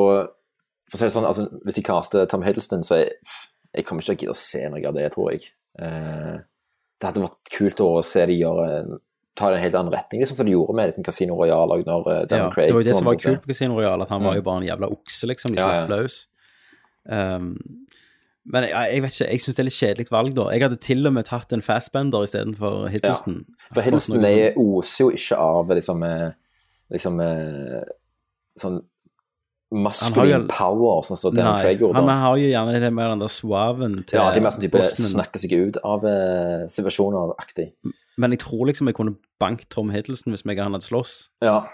for 0.91 0.97
å 0.97 0.99
si 0.99 1.05
det 1.07 1.13
sånn, 1.15 1.25
altså, 1.25 1.47
hvis 1.65 1.75
de 1.79 1.83
caster 1.83 2.27
Tom 2.27 2.43
Hiddleston, 2.43 2.83
så 2.85 2.99
jeg, 3.01 3.13
jeg 3.75 3.85
kommer 3.87 4.03
ikke 4.03 4.11
til 4.11 4.17
å 4.17 4.21
gidde 4.21 4.35
å 4.35 4.43
se 4.43 4.69
noe 4.69 4.87
av 4.87 4.95
det, 4.95 5.07
tror 5.15 5.31
jeg. 5.33 5.47
Eh, 5.81 6.37
det 7.01 7.09
hadde 7.09 7.23
vært 7.25 7.51
kult 7.57 7.81
å 7.81 8.03
se 8.05 8.27
de 8.27 8.37
gjøre 8.37 8.67
en, 8.83 8.99
ta 9.35 9.49
det 9.51 9.57
en 9.57 9.63
helt 9.65 9.75
annen 9.81 9.93
retning, 9.95 10.21
liksom 10.21 10.37
som 10.37 10.47
de 10.47 10.53
gjorde 10.53 10.75
med 10.77 10.87
liksom, 10.91 11.05
Casino 11.05 11.35
uh, 11.41 11.47
Ja, 11.49 12.51
Craig 12.53 12.69
det 12.69 12.75
var 12.75 12.83
jo 12.85 12.91
det 12.91 12.97
som 12.97 13.07
var 13.07 13.17
kult 13.17 13.41
på 13.43 13.49
Casino 13.49 13.75
Royale, 13.81 14.03
at 14.03 14.09
han 14.11 14.23
var 14.23 14.33
Mm. 14.35 14.37
jo 14.37 14.43
bare 14.43 14.57
en 14.61 14.69
jævla 14.69 14.91
okse, 14.93 15.27
liksom. 15.27 15.55
De 15.57 15.61
Ja, 15.63 15.73
ja. 15.81 15.87
løs. 15.89 16.27
Um, 17.09 17.57
men 18.45 18.67
jeg, 18.69 18.89
jeg 18.93 19.03
vet 19.03 19.15
ikke, 19.15 19.27
jeg 19.33 19.43
syns 19.43 19.57
det 19.57 19.63
er 19.63 19.69
litt 19.69 19.77
kjedelig 19.77 20.11
valg, 20.13 20.33
da. 20.37 20.49
Jeg 20.53 20.65
hadde 20.67 20.81
til 20.85 21.09
og 21.09 21.15
med 21.17 21.29
tatt 21.29 21.53
en 21.57 21.63
fastbender 21.65 22.27
istedenfor 22.27 22.89
Hiddleston. 22.93 23.39
For 23.71 23.87
Hiddleston 23.87 24.27
er, 24.29 24.59
oser 24.61 25.07
jo 25.07 25.13
ikke 25.17 25.39
av 25.41 25.73
liksom, 25.79 26.03
eh, 26.05 26.35
liksom 26.93 27.23
eh, 27.25 27.87
sånn 28.61 28.83
maskulin 29.75 30.45
power, 30.51 31.01
sånn 31.07 31.19
som 31.19 31.35
Daniel 31.35 31.65
Craig 31.65 31.81
gjorde. 31.83 31.99
han 31.99 32.23
har 32.23 32.37
jo 32.39 32.51
gjerne 32.51 32.75
litt 32.77 32.95
mer 32.95 33.15
den 33.15 33.25
der 33.25 33.33
suaven 33.33 33.97
til 34.05 34.21
Ja, 34.21 34.27
de 34.31 34.39
er 34.39 34.45
mer 34.45 34.55
sånn 34.55 34.67
type 34.67 34.77
Brosnan. 34.77 35.11
snakke 35.17 35.41
seg 35.43 35.55
ut 35.59 35.81
av 35.83 36.05
eh, 36.09 36.67
situasjoner-aktig. 36.71 37.71
Men 38.21 38.37
jeg 38.37 38.45
tror 38.45 38.69
liksom 38.71 38.93
jeg 38.93 38.99
kunne 38.99 39.17
bankt 39.43 39.67
Tom 39.73 39.91
Hiddleston 39.95 40.37
hvis 40.37 40.45
meg 40.47 40.61
og 40.61 40.69
han 40.69 40.77
hadde 40.77 40.87
slåss. 40.87 41.17
Ja. 41.43 41.65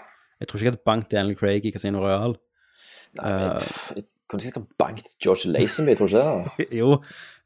Jeg 0.41 0.49
tror 0.49 0.57
ikke 0.57 0.69
jeg 0.69 0.73
hadde 0.73 0.87
bankt 0.87 1.11
Daniel 1.13 1.37
Craig 1.37 1.67
i 1.67 1.73
Casino 1.75 2.01
Royale. 2.01 2.39
Nei, 3.19 3.27
men, 3.27 3.69
jeg 3.99 4.07
kunne 4.31 4.45
sikkert 4.45 4.69
bankt 4.81 5.13
George 5.23 5.51
Lazenby, 5.51 5.95
tror 5.99 6.09
du 6.09 6.15
ikke 6.15 6.23
det? 6.23 6.69
jo, 6.81 6.95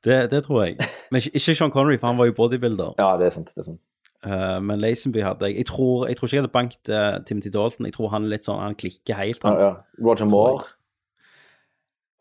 det, 0.05 0.19
det 0.31 0.43
tror 0.45 0.63
jeg. 0.63 0.77
Men 1.11 1.21
ikke, 1.21 1.33
ikke 1.41 1.55
Sean 1.57 1.73
Connery, 1.73 1.97
for 1.99 2.11
han 2.11 2.21
var 2.21 2.29
jo 2.29 2.37
bodybuilder. 2.37 2.95
Ja, 3.01 3.11
det 3.19 3.29
er 3.31 3.35
sant. 3.39 3.51
det 3.55 3.65
er 3.65 3.69
sant. 3.73 3.81
Uh, 4.25 4.57
men 4.63 4.79
Lazenby 4.81 5.21
hadde 5.21 5.49
jeg. 5.51 5.59
Jeg 5.61 5.67
tror, 5.69 6.07
jeg 6.09 6.17
tror 6.17 6.29
ikke 6.29 6.37
jeg 6.37 6.41
hadde 6.45 6.53
bankt 6.55 6.89
uh, 6.89 7.17
Timothy 7.29 7.51
Dalton. 7.53 7.85
Jeg 7.85 7.93
tror 7.97 8.09
han 8.13 8.25
er 8.25 8.33
litt 8.37 8.47
sånn, 8.47 8.61
han 8.63 8.77
klikker 8.77 9.19
helt. 9.19 9.43
Han. 9.45 9.59
Ja, 9.59 9.67
ja. 9.67 10.05
Roger 10.07 10.29
Moore. 10.29 10.65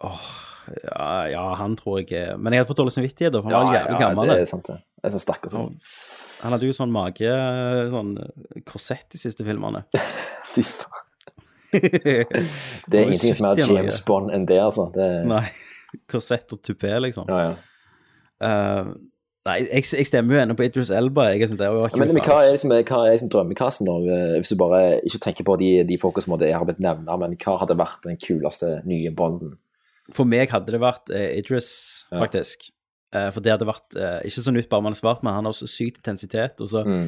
Ja, 0.05 1.29
ja, 1.29 1.45
han 1.61 1.77
tror 1.77 2.01
jeg 2.03 2.37
Men 2.41 2.53
jeg 2.53 2.63
hadde 2.63 2.71
fått 2.71 2.81
dårlig 2.81 2.95
samvittighet, 2.97 3.37
for 3.37 3.49
han 3.49 3.53
Ja, 3.55 3.63
var 3.65 3.77
jævlig 3.79 3.97
ja, 3.97 4.03
gammel. 4.09 4.31
det 4.33 4.37
er 4.43 4.49
sant, 4.49 4.69
det. 4.69 4.77
Jeg 5.01 5.09
er 5.09 5.15
så 5.15 5.21
stakkars. 5.23 5.53
sånn. 5.53 5.75
han 6.43 6.55
hadde 6.57 6.69
jo 6.69 6.77
sånn 6.77 6.93
mage 6.93 7.33
Sånn 7.93 8.13
eh, 8.21 8.63
korsett 8.69 9.07
de 9.13 9.21
siste 9.21 9.45
filmene. 9.47 9.85
Fy 10.55 10.65
faen. 10.65 11.11
Det 12.91 12.99
er 12.99 13.07
ingenting 13.09 13.35
som 13.39 13.47
er 13.51 13.61
James 13.65 14.01
Bond 14.07 14.31
enn 14.35 14.47
det, 14.49 14.59
altså. 14.63 14.89
Det... 14.95 15.09
Nei. 15.29 15.45
Korsett 16.11 16.51
og 16.57 16.63
tupé, 16.67 16.91
liksom. 17.05 17.29
Ja, 17.31 17.51
ja. 17.53 17.55
Uh, 18.45 18.89
nei, 19.47 19.59
jeg, 19.63 19.85
jeg 19.95 20.09
stemmer 20.09 20.35
jo 20.35 20.41
ennå 20.43 20.57
på 20.59 20.65
Idris 20.67 20.91
Elba. 20.91 21.29
Jeg 21.33 21.45
jeg 21.45 21.59
det 21.61 21.69
var 21.71 21.87
Ja, 21.93 22.01
men, 22.01 22.11
men 22.17 22.25
hva 22.27 22.41
er 22.43 22.55
liksom, 22.57 22.73
hva 22.75 22.99
er 23.07 23.15
liksom 23.15 23.31
drømmekassen, 23.33 23.87
da? 23.89 23.95
Eh, 24.17 24.33
Hvis 24.43 24.51
du 24.51 24.57
bare 24.61 24.81
ikke 25.07 25.21
tenker 25.29 25.47
på 25.47 25.57
de, 25.61 25.69
de 25.89 25.99
folka 26.03 26.25
som 26.25 26.35
har 26.35 26.67
blitt 26.67 26.83
nevna, 26.83 27.17
men 27.23 27.37
hva 27.45 27.55
hadde 27.63 27.77
vært 27.79 28.03
den 28.09 28.19
kuleste 28.21 28.81
nye 28.91 29.13
Bonden? 29.15 29.55
For 30.13 30.27
meg 30.29 30.51
hadde 30.53 30.75
det 30.75 30.83
vært 30.83 31.15
uh, 31.15 31.29
Idris, 31.39 31.71
faktisk. 32.11 32.67
Uh, 33.15 33.31
for 33.31 33.39
det 33.47 33.55
hadde 33.55 33.71
vært 33.71 33.95
ikke 34.27 34.43
så 34.43 34.53
nytt 34.53 34.69
bare 34.73 34.83
man 34.85 34.97
er 34.97 34.99
svart, 34.99 35.23
men 35.23 35.37
han 35.39 35.47
har 35.47 35.55
også 35.55 35.71
sykt 35.71 36.03
intensitet. 36.03 36.59
Og 36.61 36.69
så 36.75 36.83
Mm. 36.85 37.07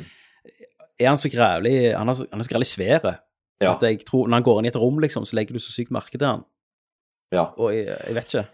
er 1.03 1.09
han 1.11 1.19
så 1.21 1.29
grævlig 1.29 1.93
Han 1.99 2.09
er 2.09 2.15
så, 2.15 2.25
han 2.31 2.41
er 2.41 2.47
så 2.47 2.53
grævlig 2.55 2.71
svær. 2.71 3.17
Ja. 3.63 3.73
At 3.73 3.83
jeg 3.87 4.05
tror, 4.05 4.29
når 4.29 4.41
han 4.41 4.47
går 4.47 4.59
inn 4.61 4.69
i 4.69 4.73
et 4.73 4.79
rom, 4.81 4.99
liksom, 5.01 5.25
så 5.25 5.39
legger 5.39 5.57
du 5.57 5.63
så 5.63 5.73
sykt 5.73 5.95
merke 5.95 6.19
til 6.19 6.27
han. 6.27 6.45
Ja. 7.33 7.49
Og 7.57 7.73
jeg, 7.75 7.89
jeg 7.89 8.15
vet 8.15 8.35
ikke. 8.35 8.47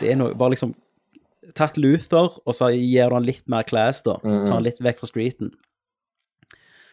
Det 0.00 0.10
er 0.12 0.18
noe 0.20 0.34
Bare 0.36 0.52
liksom 0.52 0.74
Tatt 1.56 1.78
Luther, 1.80 2.34
og 2.44 2.54
så 2.54 2.68
gir 2.74 3.08
du 3.08 3.16
han 3.16 3.24
litt 3.26 3.46
mer 3.50 3.64
class, 3.66 4.02
da. 4.06 4.18
Mm, 4.22 4.30
-hmm. 4.30 4.46
Tar 4.46 4.54
han 4.54 4.66
litt 4.66 4.80
vekk 4.84 4.98
fra 5.00 5.08
streeten. 5.08 5.50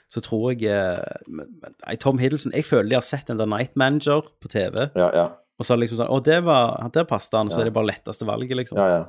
Så 0.09 0.22
tror 0.24 0.53
jeg 0.53 0.63
eh, 0.72 1.03
nei, 1.28 1.95
Tom 1.99 2.18
Hiddleston 2.18 2.53
Jeg 2.55 2.65
føler 2.65 2.89
de 2.89 2.95
har 2.95 3.01
sett 3.01 3.28
den 3.28 3.38
der 3.38 3.45
Night 3.45 3.76
Manager 3.76 4.22
på 4.22 4.47
TV. 4.47 4.89
Ja, 4.95 5.09
ja. 5.13 5.28
Og 5.59 5.65
så 5.65 5.74
er 5.74 5.78
det 5.78 5.82
liksom 5.82 5.97
sånn 5.97 6.13
Å, 6.13 6.20
det 6.24 6.43
var 6.45 6.89
Der 6.93 7.03
passet 7.03 7.34
han. 7.34 7.51
Så 7.51 7.59
Ja. 7.59 7.61
er 7.61 7.65
det 7.65 7.74
bare 7.74 7.91
letteste 7.91 8.26
valget, 8.26 8.57
liksom. 8.57 8.78
ja, 8.78 8.88
ja. 8.88 9.05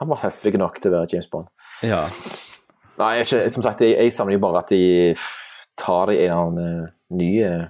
Han 0.00 0.08
var 0.08 0.16
høflig 0.16 0.58
nok 0.58 0.80
til 0.80 0.90
å 0.90 0.96
være 0.96 1.08
James 1.12 1.28
Bond. 1.30 1.46
Ja. 1.82 2.08
Nei, 2.98 3.18
jeg, 3.20 3.52
som 3.52 3.62
sagt, 3.62 3.80
jeg, 3.80 3.94
jeg 3.94 4.12
samler 4.12 4.34
jo 4.34 4.42
bare 4.42 4.58
at 4.58 4.72
de 4.72 5.14
tar 5.78 6.06
det 6.10 6.16
i 6.16 6.26
en 6.26 6.38
annen 6.38 6.64
eh, 6.64 6.88
ny 7.18 7.30
eh, 7.42 7.64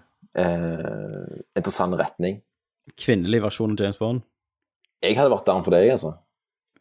interessant 1.56 1.96
retning. 1.98 2.40
Kvinnelig 2.98 3.42
versjon 3.44 3.76
av 3.76 3.84
James 3.84 4.00
Bond. 4.00 4.24
Jeg 5.02 5.16
hadde 5.18 5.32
vært 5.32 5.48
der 5.48 5.64
for 5.66 5.74
deg, 5.74 5.88
altså. 5.94 6.12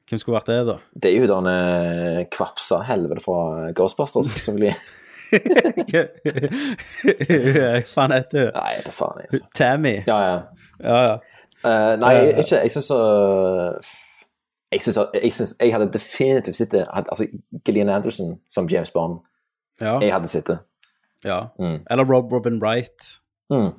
Hvem 0.10 0.20
skulle 0.20 0.40
vært 0.40 0.52
det, 0.52 0.60
da? 0.68 0.76
Det 1.04 1.12
er 1.12 1.24
jo 1.24 1.30
den 1.30 1.50
eh, 1.52 2.22
kvapsa 2.34 2.82
helvete 2.88 3.24
fra 3.24 3.72
Ghostbusters, 3.78 4.34
selvfølgelig. 4.38 4.76
Hva 5.92 6.04
faen 7.88 8.16
heter 8.18 8.50
hun? 8.50 8.58
Nei, 8.58 8.74
det 8.84 8.96
faen, 8.96 9.24
jeg, 9.24 9.32
altså. 9.32 9.52
Tammy. 9.56 9.96
Ja, 10.10 10.20
ja. 10.28 10.38
Ja, 10.82 11.02
ja. 11.08 11.16
Uh, 11.62 11.94
nei, 12.02 12.14
jeg, 12.18 12.30
ikke, 12.42 12.58
jeg 12.58 12.72
syns 12.74 12.88
så 12.90 12.96
Jeg 14.72 14.82
synes, 14.82 14.98
jeg, 15.14 15.34
synes, 15.34 15.52
jeg 15.60 15.74
hadde 15.76 15.92
definitivt 15.94 16.58
sittet 16.58 16.88
Altså, 16.90 17.28
Gillian 17.66 17.92
Anderson 17.94 18.40
som 18.50 18.70
James 18.72 18.92
Bond. 18.92 19.20
Ja. 19.82 20.00
Jeg 20.00 20.14
hadde 20.14 20.28
sittet. 20.28 20.60
Ja. 21.28 21.40
Mm. 21.62 21.82
Eller 21.90 22.08
Rob 22.08 22.32
Robin 22.34 22.60
Wright. 22.62 23.08
Mm. 23.52 23.72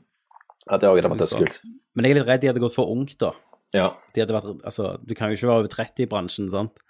Ja, 0.69 0.79
det 0.79 0.89
hadde 0.89 1.09
vært 1.09 1.25
dødskult. 1.25 1.61
Men 1.95 2.07
jeg 2.07 2.15
er 2.15 2.21
litt 2.21 2.29
redd 2.31 2.45
de 2.45 2.51
hadde 2.53 2.63
gått 2.63 2.77
for 2.77 2.93
ungt, 2.93 3.19
da. 3.21 3.33
Ja. 3.77 3.91
De 4.15 4.23
hadde 4.23 4.37
vært, 4.37 4.65
altså, 4.69 4.97
du 5.03 5.15
kan 5.17 5.31
jo 5.31 5.39
ikke 5.39 5.49
være 5.49 5.65
over 5.65 5.73
30 5.73 6.05
i 6.05 6.09
bransjen, 6.11 6.51
sant? 6.53 6.83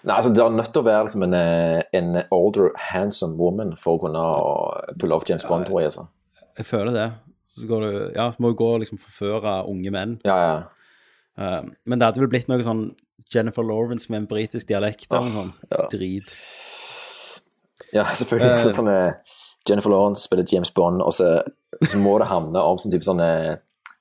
Nei, 0.00 0.14
altså, 0.16 0.30
det 0.32 0.42
er 0.42 0.54
nødt 0.54 0.70
til 0.72 0.80
å 0.80 0.86
være 0.86 1.06
liksom 1.06 1.26
en, 1.26 1.36
eh, 1.36 1.82
en 1.98 2.22
older, 2.32 2.70
handsome 2.90 3.36
woman 3.36 3.74
for 3.76 3.98
å 3.98 4.04
kunne 4.06 4.22
pulle 5.00 5.16
off 5.16 5.28
James 5.28 5.44
Bond, 5.44 5.68
tror 5.68 5.82
jeg. 5.82 5.92
Altså. 5.92 6.06
Jeg 6.56 6.68
føler 6.70 6.96
det. 6.96 7.08
Så 7.58 7.68
går 7.68 7.84
du, 7.84 7.98
ja, 8.14 8.30
så 8.32 8.40
må 8.40 8.52
du 8.52 8.58
gå 8.60 8.68
og 8.76 8.80
liksom 8.84 9.00
forføre 9.02 9.60
unge 9.68 9.92
menn. 9.92 10.16
Ja, 10.24 10.38
ja. 10.46 10.56
Eh, 11.40 11.62
men 11.84 12.00
det 12.00 12.08
hadde 12.08 12.22
vel 12.22 12.32
blitt 12.32 12.48
noe 12.48 12.64
sånn 12.64 12.90
Jennifer 13.30 13.66
Lawrence 13.66 14.10
med 14.10 14.24
en 14.24 14.30
britisk 14.30 14.70
dialekt 14.70 15.10
eller 15.10 15.28
noe 15.28 15.36
sånt. 15.36 15.64
ja. 15.70 15.86
Drit. 15.92 16.34
Ja, 17.94 18.04
selvfølgelig. 18.14 18.50
Uh, 18.54 18.62
sånn 18.64 18.76
som 18.80 18.90
eh, 18.90 19.36
Jennifer 19.68 19.90
Lawrence 19.92 20.22
spiller 20.24 20.44
James 20.52 20.70
Bond, 20.74 21.02
og 21.02 21.12
så, 21.12 21.40
så 21.84 21.98
må 22.00 22.18
det 22.18 22.30
handle 22.30 22.62
om 22.64 22.78
sånn 22.80 22.92
type 22.94 23.06
sånn 23.06 23.20
sånne 23.20 23.58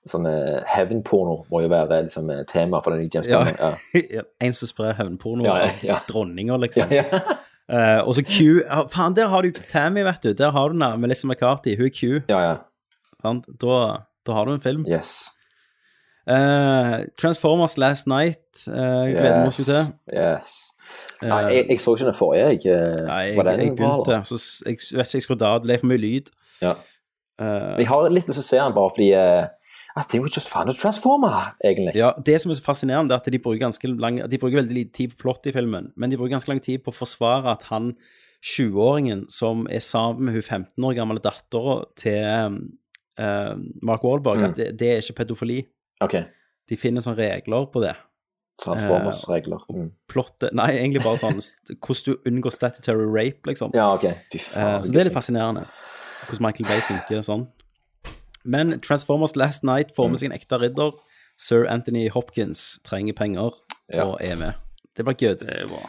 sånn 0.09 0.25
eh, 0.29 0.61
Heaven-porno 0.69 1.43
må 1.51 1.61
jo 1.65 1.69
være 1.71 2.03
liksom 2.07 2.29
eh, 2.33 2.43
tema 2.49 2.79
for 2.81 2.95
den 2.95 3.03
nye 3.03 3.11
James 3.13 3.27
Bond. 3.27 4.03
Ja. 4.15 4.23
en 4.41 4.55
som 4.55 4.69
sprer 4.71 4.95
hevnporno 4.97 5.45
Ja, 5.45 5.57
ja, 5.65 5.71
ja. 5.83 5.97
dronninger, 6.07 6.57
liksom. 6.65 6.93
Ja, 6.95 7.03
ja. 7.11 7.39
Eh, 7.69 7.99
og 8.01 8.15
så 8.17 8.23
Q 8.25 8.63
Faen, 8.89 9.13
der 9.17 9.29
har 9.29 9.45
du 9.45 9.51
Tammy, 9.69 10.01
vet 10.07 10.23
du. 10.23 10.31
Der 10.33 10.55
har 10.55 10.71
du 10.71 10.77
henne, 10.79 10.95
Melissa 10.97 11.27
McCarthy. 11.29 11.75
Hun 11.77 11.85
er 11.89 11.93
Q. 11.93 12.21
ja, 12.31 12.39
ja. 12.47 12.55
Sant? 13.21 13.45
Da, 13.61 13.75
da 14.25 14.33
har 14.37 14.47
du 14.47 14.53
en 14.55 14.63
film. 14.63 14.85
Yes. 14.87 15.29
Uh, 16.29 17.03
Transformers 17.19 17.75
Last 17.77 18.07
Night 18.07 18.63
uh, 18.69 19.05
gleder 19.09 19.41
vi 19.41 19.47
oss 19.51 19.59
jo 19.59 19.65
til. 19.67 19.89
Yes. 20.13 20.59
Nei, 21.21 21.39
jeg, 21.53 21.65
jeg 21.69 21.79
så 21.83 21.93
ikke 21.97 22.05
den 22.07 22.15
forrige, 22.15 22.45
jeg. 22.53 22.65
eh, 22.71 23.05
Nei, 23.07 23.21
jeg, 23.33 23.45
den 23.45 23.59
jeg 23.65 23.75
begynte, 23.75 24.11
eller? 24.15 24.23
så 24.23 24.39
jeg 24.65 24.77
vet 24.79 25.07
ikke, 25.07 25.17
jeg 25.19 25.25
skrudde 25.27 25.47
av. 25.49 25.59
Det 25.61 25.67
ble 25.67 25.77
for 25.81 25.89
mye 25.91 26.01
lyd. 26.03 26.29
Ja. 26.61 26.73
Uh, 27.39 27.75
Jeg 27.79 27.87
har 27.87 28.09
litt 28.11 28.27
lyst 28.27 28.39
til 28.39 28.43
å 28.43 28.49
se 28.49 28.57
den 28.59 28.73
bare 28.75 28.91
fordi 28.95 29.09
eh, 29.15 29.47
I 29.99 30.03
think 30.07 30.23
we 30.23 30.29
just 30.31 30.47
found 30.51 30.69
a 30.69 30.73
transformer, 30.75 31.53
egentlig. 31.65 31.93
ja, 31.97 32.13
det 32.25 32.37
som 32.41 32.51
er 32.51 32.59
så 32.59 32.63
fascinerende, 32.63 33.11
er 33.15 33.19
at 33.23 33.27
de 33.31 33.39
bruker, 33.41 33.59
ganske 33.65 33.87
lang, 33.99 34.19
de 34.31 34.37
bruker 34.39 34.59
veldig 34.61 34.75
lite 34.75 34.93
tid 34.95 35.13
på 35.15 35.23
plott 35.25 35.47
i 35.49 35.53
filmen, 35.55 35.89
men 35.97 36.11
de 36.11 36.17
bruker 36.19 36.35
ganske 36.37 36.51
lang 36.51 36.61
tid 36.63 36.83
på 36.85 36.91
å 36.93 36.97
forsvare 36.99 37.51
at 37.57 37.63
han 37.71 37.93
20-åringen 38.45 39.25
som 39.33 39.65
er 39.67 39.81
sammen 39.83 40.29
med 40.29 40.37
hun 40.37 40.45
15 40.45 40.85
år 40.87 40.95
gamle 40.95 41.19
dattera 41.23 41.79
til 41.99 42.59
uh, 43.19 43.55
Mark 43.83 44.03
Wahlberg, 44.07 44.39
Mm. 44.39 44.45
at 44.51 44.55
det, 44.61 44.67
det 44.79 44.91
er 44.93 45.01
ikke 45.03 45.17
pedofili. 45.23 45.59
Ok. 46.05 46.15
De 46.69 46.77
finner 46.79 47.03
sånne 47.03 47.19
regler 47.19 47.65
på 47.73 47.81
det. 47.83 47.95
Transformers-regler. 48.63 49.59
Eh, 49.69 49.75
Mm. 49.75 49.91
Plottet 50.09 50.53
Nei, 50.53 50.71
egentlig 50.77 51.03
bare 51.03 51.17
sånn 51.17 51.39
hvordan 51.79 52.05
du 52.05 52.29
unngår 52.29 52.51
statutory 52.51 53.05
rape, 53.05 53.47
liksom. 53.47 53.71
Ja, 53.73 53.93
ok. 53.93 54.01
Fy 54.31 54.37
Eh, 54.37 54.39
faen. 54.39 54.81
så 54.81 54.91
det 54.91 54.99
er 55.01 55.03
litt 55.09 55.13
fascinerende. 55.13 55.65
Hvordan 56.27 56.41
Michael 56.41 56.65
Bay 56.67 56.81
funker 56.81 57.21
sånn. 57.23 57.47
Men 58.45 58.79
Transformers 58.81 59.35
Last 59.35 59.63
Night 59.63 59.95
får 59.95 60.09
med 60.09 60.17
Mm. 60.17 60.19
seg 60.19 60.31
en 60.31 60.37
ekte 60.39 60.59
ridder. 60.61 60.91
Sir 61.37 61.65
Anthony 61.67 62.09
Hopkins 62.09 62.79
trenger 62.83 63.13
penger 63.13 63.51
Ja. 63.93 64.03
og 64.05 64.17
er 64.21 64.35
med. 64.35 64.53
Det 64.95 65.05
blir 65.05 65.13
good. 65.15 65.41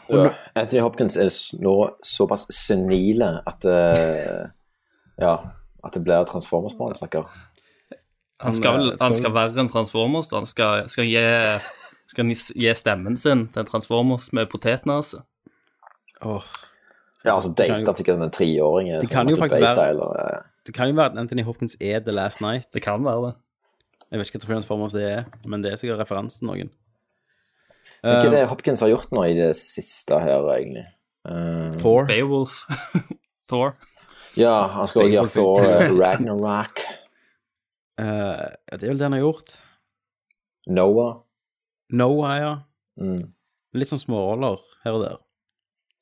Ja. 0.09 0.31
Anthony 0.55 0.81
Hopkins 0.81 1.17
er 1.17 1.31
nå 1.61 1.91
såpass 2.05 2.47
senile 2.53 3.43
at 3.47 3.65
eh, 3.65 4.47
Ja, 5.19 5.37
at 5.85 5.93
det 5.93 6.05
blir 6.05 6.25
Transformers 6.27 6.73
på 6.75 6.87
han, 6.87 6.95
snakker. 6.95 7.27
Han 8.41 8.53
skal, 8.53 8.79
vel, 8.79 8.97
skal 8.97 9.07
han 9.09 9.17
skal 9.17 9.33
være 9.33 9.59
en 9.59 9.69
Transformers, 9.69 10.29
da. 10.29 10.37
Han 10.37 10.47
skal, 10.47 10.89
skal, 10.89 11.05
gi, 11.05 11.61
skal 12.11 12.25
han 12.27 12.35
gi 12.35 12.73
stemmen 12.75 13.17
sin 13.17 13.47
til 13.55 13.63
en 13.63 13.69
Transformers 13.69 14.33
med 14.37 14.49
potetnese. 14.51 15.23
Oh. 16.27 16.43
Ja, 17.25 17.35
altså 17.37 17.53
Det 17.57 17.67
kan 17.69 17.85
date 17.85 17.93
jo- 17.93 17.97
sikkert 18.01 18.23
en 18.25 18.31
treåring. 18.35 18.89
Det 19.01 19.11
kan 19.11 19.29
jo 19.29 19.37
faktisk 19.37 19.61
være- 19.61 20.35
eh, 20.35 20.43
Det 20.67 20.75
kan 20.75 20.89
jo 20.91 20.95
være 20.95 21.13
at 21.13 21.19
Anthony 21.19 21.43
Hopkins 21.45 21.77
er 21.81 22.01
The 22.01 22.13
Last 22.13 22.41
Night. 22.41 22.67
Det 22.75 22.83
kan 22.83 23.05
være 23.05 23.27
det. 23.29 23.35
Jeg 24.11 24.19
vet 24.19 24.27
ikke 24.35 24.39
hva 24.43 24.47
Transformers 24.55 24.93
det 24.93 25.05
er, 25.13 25.25
men 25.49 25.63
det 25.63 25.73
er 25.73 25.77
sikkert 25.77 26.01
referanse 26.01 26.39
til 26.41 26.49
noen. 26.49 26.71
Hva 28.03 28.11
er 28.11 28.27
Eh, 28.27 28.31
det 28.33 28.49
Hopkins 28.49 28.81
har 28.81 28.89
gjort 28.89 29.11
nå 29.13 29.23
i 29.31 29.35
det 29.35 29.55
siste 29.57 30.19
her, 30.19 30.41
egentlig? 30.57 30.85
Uh, 31.29 31.71
Thor. 31.79 32.07
Beowulf. 32.07 32.65
Thor. 33.49 33.77
Ja, 34.37 34.67
han 34.73 34.89
skal 34.89 35.03
også 35.03 35.13
gjøre 35.13 35.29
Thor 35.29 35.61
uh, 35.61 35.99
Ragnarok. 36.01 36.81
Uh, 38.01 38.49
det 38.73 38.83
er 38.83 38.89
vel 38.89 38.99
det 38.99 39.05
han 39.05 39.13
har 39.13 39.21
gjort. 39.21 39.61
Noah. 40.67 41.21
Noah, 41.93 42.37
ja. 42.41 42.53
Mm. 43.01 43.33
Litt 43.79 43.91
sånn 43.91 44.03
småroller 44.03 44.59
her 44.85 44.97
og 44.97 45.05
der. 45.05 45.19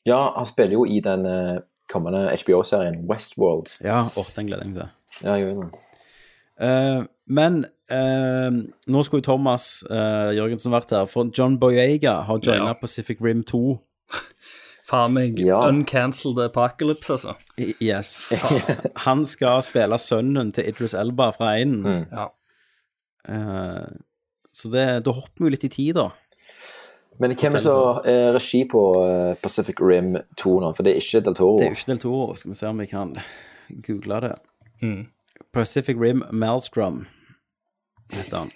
Ja, 0.09 0.20
han 0.36 0.47
spiller 0.49 0.78
jo 0.78 0.86
i 0.89 1.01
den 1.05 1.26
eh, 1.28 1.59
kommende 1.93 2.26
HBO-serien 2.32 3.03
Westworld. 3.09 3.74
Ja, 3.84 4.07
åh, 4.16 4.30
den 4.36 4.49
gleder 4.49 4.64
jeg 4.64 4.72
meg 4.72 4.80
til. 4.82 4.95
Ja, 5.24 5.34
jeg 5.36 5.45
gjør 5.49 5.61
det. 5.66 5.84
Uh, 6.59 7.05
men 7.30 7.61
uh, 7.93 8.49
nå 8.91 9.03
skulle 9.07 9.20
jo 9.22 9.28
Thomas 9.28 9.84
uh, 9.86 10.32
Jørgensen 10.34 10.72
vært 10.74 10.91
her, 10.97 11.05
for 11.07 11.28
John 11.36 11.55
Boyega 11.61 12.16
har 12.26 12.41
joina 12.43 12.72
Ja. 12.72 12.78
Pacific 12.80 13.20
Rim 13.22 13.45
2. 13.47 13.61
Faen 14.89 15.12
meg 15.14 15.39
Ja. 15.39 15.61
uncancelled 15.68 16.41
apocalypse, 16.43 17.12
altså. 17.12 17.36
Yes. 17.84 18.32
Han 19.05 19.22
skal 19.28 19.62
spille 19.62 19.99
sønnen 20.01 20.51
til 20.57 20.66
Idris 20.72 20.97
Elba 20.97 21.30
fra 21.36 21.53
einen. 21.61 21.82
Mm. 21.84 22.05
Ja. 22.11 22.26
Eh, 23.28 23.86
så 24.59 24.71
det, 24.73 24.87
da 25.07 25.15
hopper 25.15 25.45
vi 25.45 25.47
jo 25.49 25.55
litt 25.55 25.67
i 25.69 25.71
tid, 25.71 25.99
da. 26.01 26.09
Men 27.19 27.35
hvem 27.35 27.57
er 27.59 27.63
så 27.63 27.77
er 28.07 28.33
regi 28.35 28.63
på 28.71 28.81
eh, 29.03 29.33
Pacific 29.43 29.81
Rim 29.83 30.17
2 30.39 30.55
nå? 30.63 30.73
For 30.77 30.87
det 30.87 30.95
er 30.95 31.03
ikke 31.03 31.23
Del 31.27 31.37
Toro. 31.39 31.57
Det 31.59 31.67
er 31.67 31.73
jo 31.73 31.79
ikke 31.79 31.91
Del 31.93 32.03
Toro. 32.03 32.27
Skal 32.39 32.53
vi 32.53 32.59
se 32.59 32.69
om 32.71 32.83
vi 32.83 32.87
kan 32.91 33.17
google 33.87 34.21
det. 34.27 34.35
Mm. 34.83 35.01
Pacific 35.55 35.99
Rim 35.99 36.23
Malstrom 36.31 37.05
heter 38.15 38.45
han. 38.45 38.53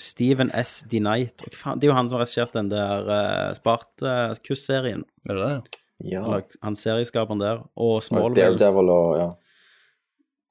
Steven 0.00 0.50
S. 0.58 0.82
Denight. 0.90 1.44
Og 1.46 1.80
Det 1.80 1.86
er 1.86 1.92
jo 1.92 1.96
han 1.96 2.10
som 2.10 2.18
har 2.18 2.24
regissert 2.26 2.56
den 2.56 2.68
der 2.72 3.08
uh, 3.08 3.54
Spartacus-serien. 3.56 5.04
Er 5.30 5.38
det 5.38 5.48
det? 5.48 5.80
Ja. 6.10 6.24
Eller 6.24 6.44
Han 6.66 6.76
serieskaperen 6.76 7.40
der. 7.40 7.62
Og 7.76 7.98
Og 7.98 8.02
Smallville. 8.02 8.58
Daredevil 8.58 8.90
og 8.90 9.18
ja. 9.20 9.28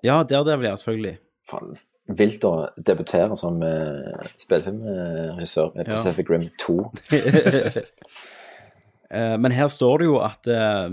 Ja, 0.04 0.22
Daredevil, 0.24 0.72
ja, 0.72 0.76
selvfølgelig. 0.80 1.18
Faen. 1.50 1.78
Vilt 2.12 2.44
å 2.44 2.52
debutere 2.84 3.36
som 3.40 3.62
uh, 3.64 4.18
spillefilmregissør 4.42 5.70
med 5.78 5.88
Ja. 5.88 5.94
Pacific 5.96 6.30
Rim 6.30 6.50
2. 6.60 6.76
uh, 9.14 9.38
men 9.44 9.52
her 9.56 9.70
står 9.72 10.02
det 10.02 10.10
jo 10.10 10.18
at 10.20 10.50
uh, 10.52 10.90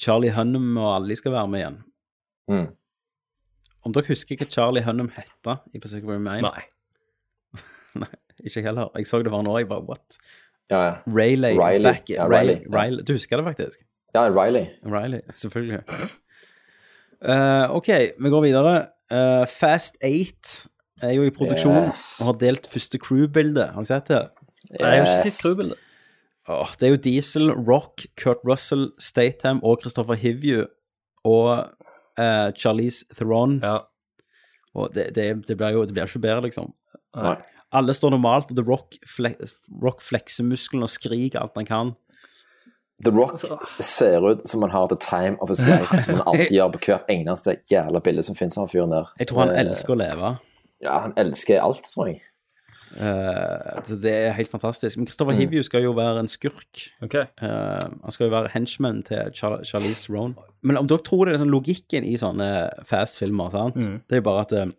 Charlie 0.00 0.32
Hunnam 0.34 0.72
og 0.80 0.88
alle 0.96 1.12
de 1.12 1.16
skal 1.20 1.36
være 1.36 1.48
med 1.52 1.60
igjen. 1.62 1.78
Mm. 2.50 2.66
Om 3.86 3.94
dere 3.94 4.10
husker 4.10 4.40
hva 4.40 4.48
Charlie 4.50 4.82
Hunnam 4.86 5.12
hette 5.14 5.58
i 5.70 5.78
Pacific 5.82 6.08
Rim 6.10 6.26
1? 6.26 6.42
Nei. 6.48 6.64
Nei, 8.02 8.10
ikke 8.42 8.58
jeg 8.58 8.66
heller. 8.66 8.90
Jeg 8.98 9.06
så 9.06 9.22
det 9.22 9.30
bare 9.32 9.46
nå, 9.46 9.54
jeg 9.60 9.70
bare 9.70 9.86
what? 9.86 10.18
Ja, 10.72 10.80
ja. 10.82 10.94
Rayleigh. 11.06 11.54
Riley. 11.60 11.86
Back, 11.86 12.10
Ja, 12.10 12.26
Riley. 12.26 12.64
Riley. 12.66 13.04
Du 13.06 13.14
husker 13.14 13.38
det 13.38 13.46
faktisk? 13.52 13.86
Ja, 14.16 14.26
Riley. 14.34 14.66
Riley, 14.82 15.22
selvfølgelig. 15.42 15.84
Uh, 17.22 17.70
ok, 17.78 17.88
vi 18.18 18.28
går 18.34 18.42
videre. 18.48 18.74
Eh, 19.12 19.44
Fast 19.46 19.96
8 20.04 20.68
er 21.04 21.12
jo 21.14 21.26
i 21.26 21.32
produksjon 21.34 21.76
Yes. 21.88 22.04
og 22.20 22.26
har 22.32 22.38
delt 22.40 22.66
første 22.70 22.98
crew-bilde. 22.98 23.68
Har 23.74 23.84
du 23.84 23.88
sett 23.90 24.08
det? 24.10 24.22
Yes. 24.70 24.78
Jeg 24.80 24.86
har 24.86 25.02
ikke 25.04 25.18
sett 25.30 25.42
crew-bildet. 25.42 25.82
Oh, 26.48 26.70
det 26.78 26.86
er 26.86 26.92
jo 26.94 27.02
Diesel, 27.02 27.50
Rock, 27.66 28.06
Kurt 28.16 28.42
Russell, 28.46 28.92
Statham 29.02 29.58
og 29.66 29.80
Christopher 29.82 30.14
Hivju 30.14 30.64
og 31.26 31.72
uh, 32.20 32.48
Charlize 32.54 33.04
Theron. 33.18 33.58
Ja. 33.64 33.80
Og 34.76 34.92
det, 34.94 35.08
det, 35.16 35.26
det 35.48 35.56
blir 35.58 35.74
jo 35.74 35.84
det 35.88 35.96
blir 35.96 36.06
ikke 36.06 36.22
bedre, 36.22 36.44
liksom. 36.46 36.70
Nei. 37.18 37.34
Alle 37.74 37.92
står 37.96 38.12
normalt, 38.14 38.52
og 38.52 38.56
The 38.60 38.62
Rock, 38.62 38.94
fle 39.10 39.32
rock 39.82 40.04
flekser 40.06 40.46
musklene 40.46 40.86
og 40.86 40.92
skriker 40.94 41.40
alt 41.42 41.56
han 41.58 41.66
kan. 41.66 41.90
The 43.04 43.10
Rock 43.12 43.34
ser 43.80 44.24
ut 44.30 44.46
som 44.48 44.62
han 44.62 44.70
har 44.72 44.86
the 44.88 44.96
time 44.96 45.36
of 45.40 45.50
his 45.50 45.60
life, 45.66 46.02
som 46.06 46.14
han 46.16 46.22
alltid 46.26 46.52
gjør 46.56 46.70
på 46.72 46.80
hvert 46.86 47.10
eneste 47.12 47.58
jævla 47.70 48.00
bilde 48.00 48.22
som 48.24 48.34
finnes 48.38 48.56
av 48.56 48.64
han 48.66 48.72
fyren 48.72 48.94
der. 48.94 49.10
Jeg 49.20 49.28
tror 49.28 49.42
han 49.44 49.52
Eh, 49.52 49.60
elsker 49.66 49.92
å 49.92 49.98
leve. 50.00 50.30
Ja, 50.80 50.94
han 51.04 51.12
elsker 51.20 51.60
alt, 51.60 51.84
tror 51.92 52.08
jeg. 52.08 52.22
Uh, 52.96 53.82
det- 54.00 54.12
er 54.14 54.32
helt 54.32 54.48
fantastisk. 54.50 54.96
Men 54.96 55.06
Christopher 55.06 55.34
Hivju 55.36 55.62
skal 55.66 55.82
jo 55.84 55.92
være 55.92 56.20
en 56.22 56.28
skurk. 56.28 56.86
Okay. 57.04 57.26
Uh, 57.42 57.76
han 58.02 58.10
skal 58.14 58.30
jo 58.30 58.32
være 58.32 58.48
henchman 58.54 59.02
til 59.04 59.18
Char 59.34 59.58
Charlize 59.64 60.06
Theron. 60.06 60.36
Men 60.62 60.78
om 60.80 60.88
dere 60.88 61.04
tror 61.04 61.26
det 61.26 61.34
er 61.34 61.42
sånn 61.44 61.52
logikken 61.52 62.04
i 62.08 62.14
sånne 62.16 62.48
fast-filmer, 62.88 63.50
sant? 63.52 63.76
Mm. 63.76 63.98
Det 64.08 64.16
er 64.16 64.22
jo 64.22 64.28
bare 64.30 64.46
at 64.46 64.52
uh, 64.56 64.72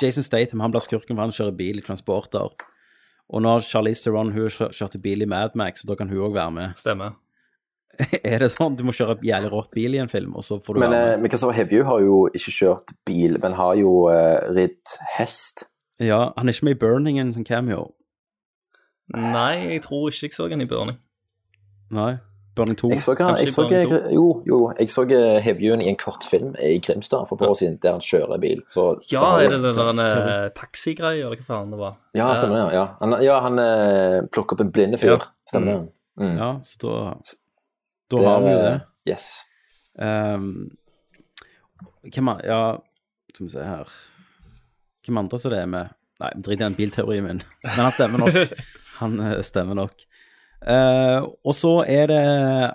Jason 0.00 0.22
Statham 0.22 0.60
han 0.62 0.70
blir 0.70 0.84
skurken 0.84 1.16
for 1.16 1.24
han 1.26 1.34
kjører 1.34 1.56
bil 1.58 1.78
i 1.82 1.84
Transporter. 1.84 2.54
Og 3.32 3.40
når 3.42 3.64
Charlize 3.64 4.04
Theron 4.04 4.32
hun 4.34 4.50
kjør- 4.52 4.72
kjørte 4.76 5.00
bil 5.02 5.22
i 5.22 5.28
Mad 5.30 5.54
Max, 5.56 5.80
så 5.80 5.88
da 5.88 5.94
kan 5.96 6.08
hun 6.08 6.18
òg 6.18 6.34
være 6.34 6.50
med. 6.52 6.74
Stemmer. 6.76 7.14
er 8.24 8.42
det 8.42 8.50
sånn? 8.50 8.74
Du 8.76 8.82
må 8.84 8.92
kjøre 8.92 9.16
jævlig 9.22 9.50
rått 9.52 9.70
bil 9.72 9.94
i 9.94 10.00
en 10.02 10.08
film, 10.10 10.34
og 10.36 10.42
så 10.44 10.58
får 10.62 10.74
du 10.74 10.80
Men 10.82 10.90
være 10.90 11.02
eh, 11.02 11.10
med. 11.14 11.20
men 11.22 11.30
Christopher 11.30 11.56
Hevju 11.60 11.84
har 11.88 12.00
jo 12.02 12.16
ikke 12.34 12.54
kjørt 12.58 12.92
bil, 13.06 13.38
men 13.40 13.54
har 13.54 13.74
jo 13.78 13.92
uh, 14.10 14.52
ridd 14.54 14.96
hest. 15.16 15.64
Ja, 16.02 16.32
han 16.36 16.48
er 16.50 16.52
ikke 16.56 16.64
med 16.68 16.74
i 16.76 16.80
Burning 16.82 17.20
en 17.22 17.32
sånn 17.32 17.46
cameo. 17.46 17.92
Nei, 19.14 19.74
jeg 19.76 19.82
tror 19.84 20.08
ikke 20.10 20.26
jeg 20.26 20.34
så 20.34 20.48
han 20.50 20.64
i 20.64 20.66
Burning. 20.66 20.98
Nei. 21.94 22.16
Burning 22.54 22.76
2. 22.78 22.90
Jeg 22.90 23.02
så, 23.02 23.14
han, 23.18 23.34
Kanskje 23.34 23.42
jeg 23.42 23.48
i 23.48 23.52
så, 23.52 23.62
Burning 23.62 23.90
2. 23.90 24.12
jo, 24.14 24.26
jo, 24.46 24.58
jeg 24.78 24.90
så 24.92 25.04
Hevjun 25.44 25.82
i 25.82 25.88
en 25.90 25.96
kortfilm 25.98 26.52
i 26.62 26.76
Grimstad 26.84 27.26
for 27.28 27.36
et 27.36 27.42
par 27.42 27.52
år 27.54 27.58
siden, 27.58 27.78
der 27.82 27.96
han 27.96 28.04
kjører 28.04 28.40
bil. 28.42 28.62
Så 28.70 28.84
Ja, 29.12 29.24
er 29.42 29.48
det 29.50 29.62
den 29.64 29.98
der 29.98 30.14
eh, 30.44 30.50
taxigreia, 30.54 31.26
eller 31.26 31.40
hva 31.40 31.48
faen 31.48 31.74
det 31.74 31.80
var? 31.80 31.96
Ja, 32.14 32.28
stemmer 32.38 32.60
det. 32.60 32.76
Ja, 32.76 32.84
han, 33.00 33.16
ja, 33.24 33.40
han 33.46 33.58
eh, 33.64 34.20
plukker 34.30 34.56
opp 34.58 34.64
en 34.66 34.72
blinde 34.74 35.00
fyr. 35.00 35.16
Ja. 35.16 35.32
Stemmer 35.50 35.72
det. 35.72 35.92
Mm. 36.22 36.36
Ja, 36.38 36.52
så 36.62 36.78
da 36.84 36.94
Da 38.14 38.22
har 38.28 38.40
vi 38.44 38.52
jo 38.52 38.62
det. 38.62 38.80
Yes. 39.10 39.28
Um, 39.98 40.70
hvem 42.06 42.30
Ja, 42.44 42.78
skal 43.34 43.46
vi 43.46 43.50
se 43.52 43.62
her 43.62 43.90
Hvem 45.04 45.18
andre 45.20 45.38
som 45.38 45.52
det 45.52 45.60
er 45.60 45.66
med? 45.70 45.92
Nei, 46.22 46.30
drit 46.38 46.60
i 46.60 46.62
den 46.64 46.74
bilteorien 46.78 47.24
min. 47.26 47.42
Men 47.64 47.80
han 47.82 47.92
stemmer 47.92 48.22
nok. 48.22 48.36
Han 49.00 49.18
eh, 49.20 49.40
stemmer 49.42 49.74
nok. 49.74 50.04
Eh, 50.64 51.20
og 51.44 51.52
så 51.56 51.72
er 51.84 52.08
det 52.08 52.20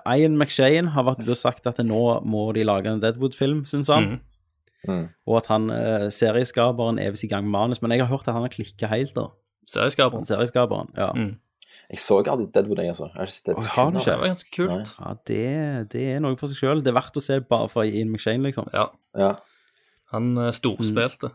Ian 0.05 0.35
McShane 0.37 0.91
har 0.93 1.07
vært 1.07 1.23
ute 1.23 1.33
og 1.33 1.39
sagt 1.41 1.65
at 1.69 1.79
nå 1.81 2.01
må 2.29 2.43
de 2.53 2.63
lage 2.67 2.91
en 2.91 3.01
Deadwood-film, 3.01 3.63
syns 3.69 3.89
han. 3.89 4.09
Mm. 4.09 4.19
Mm. 4.87 5.05
Og 5.27 5.37
at 5.41 5.49
han, 5.51 5.65
uh, 5.73 6.05
serieskaperen 6.13 7.01
er 7.03 7.11
visst 7.11 7.25
i 7.25 7.31
gang 7.31 7.43
med 7.43 7.51
manus, 7.51 7.81
men 7.81 7.91
jeg 7.91 7.99
har 8.05 8.11
hørt 8.13 8.27
at 8.29 8.35
han 8.37 8.45
har 8.45 8.53
klikka 8.53 8.87
helt, 8.87 9.11
da. 9.17 9.25
Serieskaperen? 9.67 10.23
Serieskaperen, 10.29 10.93
ja. 10.95 11.09
Mm. 11.17 11.33
Jeg 11.89 11.99
så 11.99 12.19
aldri 12.21 12.45
Deadwood, 12.53 12.79
jeg, 12.79 12.93
altså. 12.93 13.09
Jeg 13.15 13.55
har 13.57 13.73
har 13.73 13.91
du 13.91 13.97
ikke? 13.97 14.05
Det 14.11 14.19
var 14.21 14.29
ganske 14.29 14.51
kult. 14.55 14.93
Ja, 14.99 15.13
det, 15.27 15.91
det 15.91 16.05
er 16.13 16.19
noe 16.23 16.37
for 16.37 16.47
seg 16.51 16.61
sjøl. 16.61 16.83
Det 16.85 16.91
er 16.93 16.97
verdt 16.99 17.17
å 17.17 17.23
se 17.25 17.39
bare 17.41 17.67
for 17.73 17.83
Ian 17.89 18.11
McShane, 18.13 18.45
liksom. 18.45 18.69
Ja. 18.73 18.85
Ja. 19.17 19.31
Han 20.13 20.31
eh, 20.37 20.51
storspilte. 20.53 21.31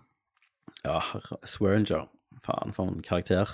Ja, 0.85 1.01
herre- 1.11 1.41
Swearinger. 1.49 2.07
Faen, 2.47 2.73
for 2.77 2.87
en 2.93 3.03
karakter. 3.03 3.51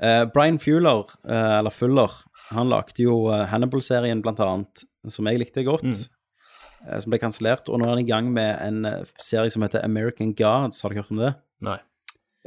Eh, 0.00 0.24
Brian 0.32 0.58
Fuller, 0.58 1.04
uh, 1.28 1.58
eller 1.58 1.70
Fuller, 1.70 2.10
han 2.50 2.70
lagde 2.70 3.04
jo 3.04 3.28
eh, 3.30 3.44
Hannibal-serien, 3.46 4.22
blant 4.24 4.40
annet, 4.42 4.82
som 5.06 5.28
jeg 5.30 5.38
likte 5.38 5.62
godt. 5.62 5.84
eh, 5.86 6.98
som 6.98 7.12
ble 7.12 7.20
kansellert. 7.22 7.68
Og 7.70 7.78
nå 7.78 7.86
er 7.86 7.92
han 7.94 8.02
i 8.02 8.08
gang 8.08 8.30
med 8.34 8.56
en 8.64 9.06
serie 9.22 9.52
som 9.54 9.62
heter 9.62 9.84
American 9.86 10.32
Gods. 10.34 10.82
Har 10.82 10.90
dere 10.90 11.04
hørt 11.04 11.12
om 11.14 11.20
det? 11.22 11.34
Nei. 11.62 11.76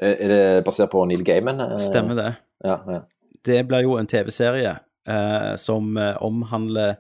Er 0.02 0.28
det 0.28 0.66
basert 0.66 0.92
på 0.92 1.06
Neil 1.06 1.24
Gaiman? 1.24 1.62
Stemmer 1.80 2.18
det. 2.18 2.32
Ja, 2.66 2.80
ja. 2.90 3.04
Det 3.46 3.62
blir 3.70 3.86
jo 3.86 3.96
en 4.00 4.10
TV-serie 4.10 4.74
eh, 5.08 5.54
som 5.60 5.96
omhandler 6.24 6.96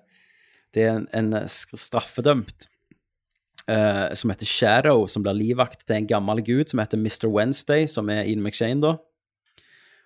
Det 0.75 0.83
er 0.83 0.95
en, 0.99 1.07
en 1.13 1.47
straffedømt 1.49 2.67
eh, 3.67 4.13
som 4.13 4.31
heter 4.31 4.45
Shadow, 4.49 5.07
som 5.07 5.23
blir 5.25 5.37
livvakt 5.37 5.85
til 5.87 5.99
en 5.99 6.07
gammel 6.09 6.41
gud 6.45 6.69
som 6.71 6.81
heter 6.81 6.99
Mr. 6.99 7.27
Wednesday, 7.31 7.87
som 7.87 8.09
er 8.09 8.23
Ian 8.23 8.43
McShane, 8.43 8.81
da. 8.83 8.95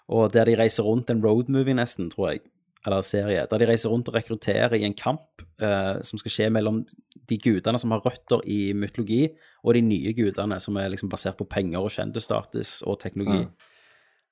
Og 0.07 0.31
der 0.33 0.47
de 0.47 0.55
reiser 0.59 0.87
rundt 0.87 1.09
en 1.11 1.23
roadmovie, 1.23 1.75
nesten, 1.75 2.09
tror 2.11 2.31
jeg, 2.31 2.45
eller 2.87 3.03
serie, 3.03 3.43
der 3.51 3.59
de 3.59 3.67
reiser 3.67 3.91
rundt 3.91 4.07
og 4.07 4.15
rekrutterer 4.15 4.77
i 4.77 4.85
en 4.87 4.95
kamp 4.95 5.43
eh, 5.59 5.97
som 6.07 6.19
skal 6.21 6.31
skje 6.31 6.49
mellom 6.53 6.83
de 7.27 7.37
gudene 7.43 7.79
som 7.81 7.91
har 7.91 8.03
røtter 8.05 8.43
i 8.47 8.71
mytologi, 8.77 9.25
og 9.63 9.75
de 9.75 9.81
nye 9.83 10.13
gudene 10.15 10.59
som 10.63 10.77
er 10.79 10.93
liksom 10.93 11.11
basert 11.11 11.39
på 11.39 11.47
penger 11.51 11.83
og 11.83 11.91
kjendisstatus 11.91 12.79
og 12.87 13.01
teknologi. 13.01 13.43
Mm. 13.43 13.73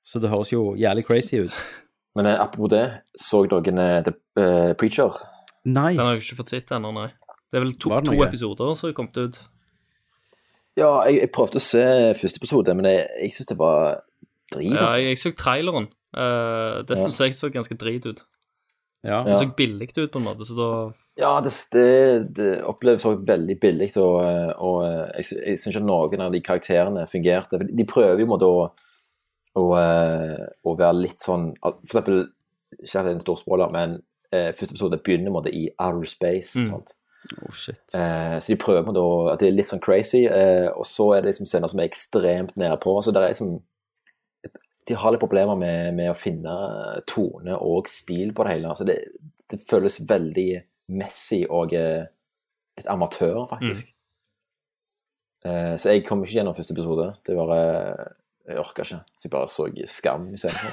Så 0.05 0.21
det 0.23 0.31
høres 0.31 0.53
jo 0.53 0.75
jævlig 0.79 1.03
crazy 1.07 1.41
ut. 1.43 1.55
Men 2.15 2.29
eh, 2.31 2.41
apropos 2.41 2.71
det, 2.71 2.85
så 3.19 3.43
dere 3.51 3.75
eh, 3.75 4.05
The 4.05 4.15
eh, 4.39 4.71
Preacher? 4.79 5.19
Nei. 5.65 5.91
Den 5.97 6.05
har 6.05 6.15
jeg 6.15 6.23
ikke 6.23 6.39
fått 6.39 6.55
sett 6.55 6.71
ennå, 6.71 6.93
nei. 6.95 7.09
Det 7.51 7.59
er 7.59 7.65
vel 7.65 7.75
to, 7.79 7.91
to 8.05 8.15
episoder 8.23 8.71
som 8.77 8.89
har 8.89 8.95
kommet 8.95 9.17
ut. 9.17 9.41
Ja, 10.75 10.89
jeg, 11.07 11.21
jeg 11.23 11.31
prøvde 11.35 11.59
å 11.59 11.63
se 11.63 11.83
første 12.19 12.39
episode, 12.41 12.75
men 12.75 12.87
jeg, 12.87 13.07
jeg 13.23 13.35
syns 13.35 13.51
det 13.51 13.59
var 13.59 14.01
drit, 14.55 14.71
Ja, 14.73 14.85
altså. 14.87 14.99
jeg, 14.99 15.09
jeg 15.13 15.17
så 15.21 15.31
traileren. 15.37 15.87
Uh, 16.15 16.81
det 16.87 16.95
Ja. 16.97 17.01
synes 17.03 17.19
jeg 17.19 17.35
så 17.35 17.49
ganske 17.53 17.75
drit 17.77 18.05
ut. 18.07 18.23
Ja. 19.05 19.19
Det 19.23 19.35
så 19.37 19.49
billig 19.55 19.89
ut, 19.97 20.11
på 20.11 20.17
en 20.17 20.25
måte, 20.25 20.45
så 20.47 20.55
da 20.57 20.69
Ja, 21.17 21.39
det, 21.39 21.51
det, 21.71 22.35
det 22.35 22.63
oppleves 22.65 23.05
også 23.05 23.21
veldig 23.27 23.59
billig, 23.61 23.91
og, 24.01 24.15
eh, 24.25 24.49
og 24.57 24.79
eh, 24.83 25.21
jeg, 25.21 25.37
jeg 25.45 25.59
syns 25.61 25.75
ikke 25.77 25.85
noen 25.85 26.23
av 26.25 26.31
de 26.33 26.41
karakterene 26.41 27.05
fungerte. 27.07 27.59
De 27.69 27.85
prøver 27.87 28.19
jo 28.19 28.25
på 28.25 28.33
en 28.33 28.33
måte 28.33 28.49
å, 28.49 28.65
å, 29.55 29.65
eh, 29.79 30.41
å 30.65 30.73
være 30.75 30.97
litt 31.05 31.21
sånn 31.23 31.53
For 31.61 31.77
eksempel, 31.85 32.25
ikke 32.81 32.99
at 32.99 33.05
det 33.05 33.11
er 33.13 33.15
en 33.15 33.23
stor 33.23 33.37
spoiler, 33.39 33.71
men 33.71 33.93
eh, 34.33 34.49
første 34.57 34.73
episode 34.75 34.99
begynner 35.05 35.29
på 35.29 35.35
en 35.35 35.37
måte 35.37 35.53
i 35.55 35.69
outer 35.79 36.09
space. 36.09 36.57
Mm. 36.59 36.67
sant? 36.73 36.91
Oh, 37.45 37.53
shit. 37.55 37.79
Eh, 37.95 38.35
så 38.41 38.51
de 38.51 38.57
prøver 38.65 38.83
på 38.83 38.89
en 38.89 38.93
måte 38.95 39.05
å- 39.05 39.31
at 39.31 39.39
det 39.39 39.47
er 39.47 39.55
litt 39.55 39.69
sånn 39.71 39.81
crazy, 39.85 40.25
eh, 40.27 40.67
og 40.75 40.83
så 40.85 41.13
er 41.15 41.21
det 41.21 41.31
liksom 41.31 41.47
scener 41.47 41.69
som 41.71 41.79
er 41.79 41.87
ekstremt 41.87 42.57
nede 42.57 42.75
på. 42.83 42.97
Så 43.05 43.13
det 43.13 43.21
er 43.23 43.31
liksom 43.31 43.61
De 44.85 44.97
har 44.99 45.13
litt 45.13 45.21
problemer 45.21 45.57
med, 45.57 45.93
med 45.97 46.11
å 46.11 46.17
finne 46.17 46.55
tone 47.09 47.57
og 47.57 47.89
stil 47.89 48.33
på 48.35 48.45
det 48.45 48.55
hele. 48.55 48.69
Altså 48.69 48.85
det, 48.87 48.99
det 49.51 49.61
føles 49.65 50.03
veldig 50.09 50.49
messy 50.93 51.41
og 51.49 51.73
eh, 51.73 52.05
litt 52.77 52.89
amatør, 52.91 53.45
faktisk. 53.49 53.89
Eh, 55.45 55.73
så 55.77 55.93
jeg 55.93 56.05
kom 56.07 56.23
ikke 56.25 56.39
gjennom 56.39 56.55
første 56.57 56.73
episode. 56.75 57.09
Det 57.25 57.35
var 57.37 57.51
eh, 57.55 58.05
Jeg 58.49 58.61
orka 58.61 58.85
ikke. 58.85 59.01
Så 59.15 59.27
jeg 59.27 59.33
bare 59.33 59.49
så 59.49 59.67
Skam 59.89 60.27
i 60.33 60.37
scenen. 60.37 60.71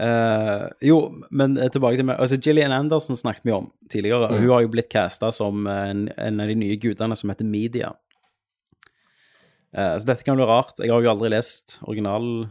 Uh, 0.00 0.68
jo, 0.90 1.00
men 1.30 1.56
eh, 1.58 1.70
tilbake 1.72 2.00
til 2.00 2.08
meg. 2.08 2.20
Altså, 2.20 2.40
Gillian 2.40 2.72
Anderson 2.72 3.16
snakket 3.16 3.44
vi 3.44 3.56
om 3.56 3.72
tidligere. 3.90 4.24
og 4.24 4.32
Mm. 4.32 4.40
Hun 4.40 4.50
har 4.50 4.60
jo 4.60 4.72
blitt 4.72 4.92
casta 4.92 5.30
som 5.30 5.66
en, 5.66 6.08
en 6.16 6.40
av 6.40 6.48
de 6.48 6.54
nye 6.54 6.76
gudene 6.76 7.16
som 7.16 7.32
heter 7.32 7.44
Media. 7.44 7.92
Eh, 9.74 9.94
så 9.98 10.06
dette 10.08 10.24
kan 10.26 10.36
bli 10.38 10.46
rart. 10.48 10.74
Jeg 10.82 10.90
har 10.90 11.02
jo 11.04 11.10
aldri 11.12 11.30
lest 11.30 11.78
original 11.86 12.48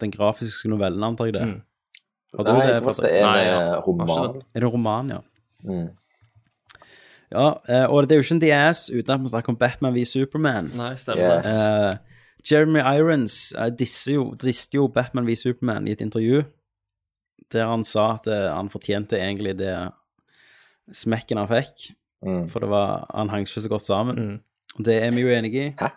Den 0.00 0.10
grafiske 0.12 0.68
novellen, 0.68 1.02
antar 1.06 1.30
jeg 1.30 1.34
det. 1.38 1.42
Mm. 1.48 1.60
Har 2.36 2.44
du 2.44 2.50
Nei, 2.52 2.66
jeg 2.66 2.74
det? 2.74 2.82
tror 2.82 3.02
det 3.04 3.10
er 3.12 3.26
Nei, 3.26 3.42
ja. 3.46 3.80
roman. 3.86 4.40
Er 4.54 4.60
det 4.64 4.70
roman, 4.72 5.10
ja? 5.12 5.20
Mm. 5.64 5.88
Ja, 7.32 7.46
eh, 7.68 7.84
og 7.88 8.06
det 8.08 8.12
er 8.16 8.20
jo 8.20 8.26
ikke 8.26 8.34
en 8.36 8.42
The 8.42 8.50
Ass 8.52 8.82
uten 8.92 9.14
at 9.14 9.22
vi 9.24 9.30
snakker 9.32 9.54
om 9.54 9.56
Batman 9.60 9.94
v 9.94 10.04
Superman. 10.04 10.68
Nei, 10.76 10.90
stemmer 11.00 11.38
Yes. 11.38 11.46
Eh, 11.48 12.18
Jeremy 12.50 12.82
Irons 12.98 13.36
uh, 13.56 13.68
disser 13.70 14.16
jo, 14.18 14.24
drister 14.34 14.80
jo 14.80 14.88
Batman 14.92 15.24
v 15.28 15.36
Superman 15.38 15.86
i 15.86 15.92
et 15.94 16.00
intervju 16.02 16.42
der 17.52 17.68
han 17.68 17.84
sa 17.84 18.14
at 18.16 18.26
han 18.26 18.70
fortjente 18.72 19.18
egentlig 19.20 19.52
det 19.60 19.74
smekken 20.96 21.36
han 21.38 21.48
fikk, 21.50 21.90
Mm. 22.24 22.44
for 22.48 22.60
det 22.62 22.68
var, 22.70 23.06
han 23.12 23.28
hang 23.28 23.42
ikke 23.42 23.60
så 23.60 23.68
godt 23.68 23.86
sammen. 23.86 24.16
Mm. 24.16 24.36
Det 24.78 24.96
er 25.04 25.10
vi 25.12 25.24
jo 25.24 25.28
enige 25.34 25.66
i. 25.66 25.74
Hæ? 25.78 25.90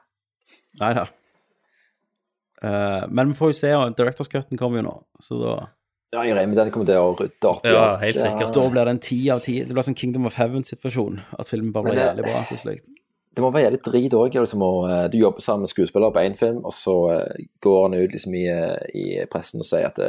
Nei 0.82 0.92
da. 0.98 1.06
Uh, 2.66 3.06
men 3.12 3.32
vi 3.32 3.38
får 3.38 3.52
jo 3.52 3.58
se, 3.60 3.72
og 3.78 3.96
Directors 3.98 4.30
Cutten 4.32 4.58
kommer 4.58 4.80
jo 4.82 4.88
nå, 4.88 4.94
så 5.22 5.38
da, 5.38 5.56
Ja, 6.16 6.22
jeg 6.24 6.36
regner 6.38 6.54
med 6.54 6.60
den 6.62 6.72
kommer 6.74 6.88
til 6.88 6.98
å 6.98 7.12
rydde 7.20 7.50
opp 7.50 7.66
i 7.68 7.74
Ja, 7.74 7.82
alt. 7.90 8.04
helt 8.06 8.20
sikkert. 8.22 8.54
da 8.56 8.68
blir 8.72 8.88
det 8.88 8.94
en 8.96 9.02
ti 9.04 9.18
av 9.34 9.42
ti. 9.44 9.58
Det 9.64 9.76
blir 9.76 9.84
sånn 9.86 9.98
Kingdom 10.00 10.26
of 10.30 10.38
Heaven-situasjon, 10.40 11.20
at 11.40 11.52
filmen 11.52 11.74
bare 11.76 11.92
blir 11.92 12.00
jævlig 12.00 12.26
bra 12.30 12.44
plutselig. 12.50 12.78
Det 13.36 13.44
må 13.44 13.52
være 13.52 13.66
jævlig 13.68 13.82
drit 13.84 14.14
òg. 14.16 14.38
Liksom, 14.40 14.64
eh, 14.90 15.08
du 15.12 15.18
jobber 15.20 15.44
sammen 15.44 15.66
med 15.66 15.74
skuespillere 15.74 16.16
på 16.16 16.24
én 16.24 16.38
film, 16.40 16.62
og 16.64 16.72
så 16.72 16.96
eh, 17.18 17.46
går 17.62 17.82
han 17.84 17.98
ut 18.00 18.16
liksom, 18.16 18.38
i, 18.40 18.46
i 18.96 19.26
pressen 19.32 19.60
og 19.60 19.68
sier 19.68 19.90
at 19.92 20.00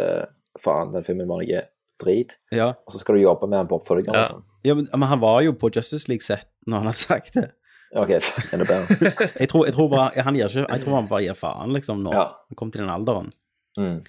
faen, 0.62 0.93
den 0.95 1.05
filmen 1.05 1.27
var 1.27 1.43
noe 1.43 1.64
drit. 1.99 2.37
Ja. 2.55 2.69
Og 2.87 2.93
så 2.95 3.03
skal 3.03 3.17
du 3.19 3.25
jobbe 3.25 3.49
med 3.51 3.59
han 3.64 3.69
på 3.71 3.81
oppfølgeren. 3.81 4.14
Ja. 4.14 4.29
Liksom. 4.29 4.45
ja, 4.69 4.75
men, 4.79 4.89
men 4.93 5.09
han 5.11 5.21
var 5.21 5.41
jo 5.43 5.57
på 5.59 5.73
Justice 5.75 6.07
League-sett 6.09 6.49
når 6.67 6.79
han 6.85 6.91
hadde 6.93 7.03
sagt 7.03 7.35
det. 7.35 7.49
Ok, 7.95 8.11
enda 8.53 8.66
bedre. 8.66 9.12
Jeg 9.43 9.49
tror, 9.49 9.64
jeg 9.66 9.74
tror 9.76 9.89
bare 9.93 10.22
han 10.26 10.34
gir 10.34 10.49
ikke 10.51 10.66
Jeg 10.66 10.82
tror 10.82 10.95
han 10.99 11.09
bare 11.09 11.22
gir 11.22 11.37
faen, 11.39 11.72
liksom, 11.76 12.03
når 12.03 12.14
Ja. 12.18 12.24
han 12.51 12.57
kom 12.59 12.70
til 12.74 12.82
den 12.82 12.91
alderen. 12.91 13.30
Mm. 13.78 14.01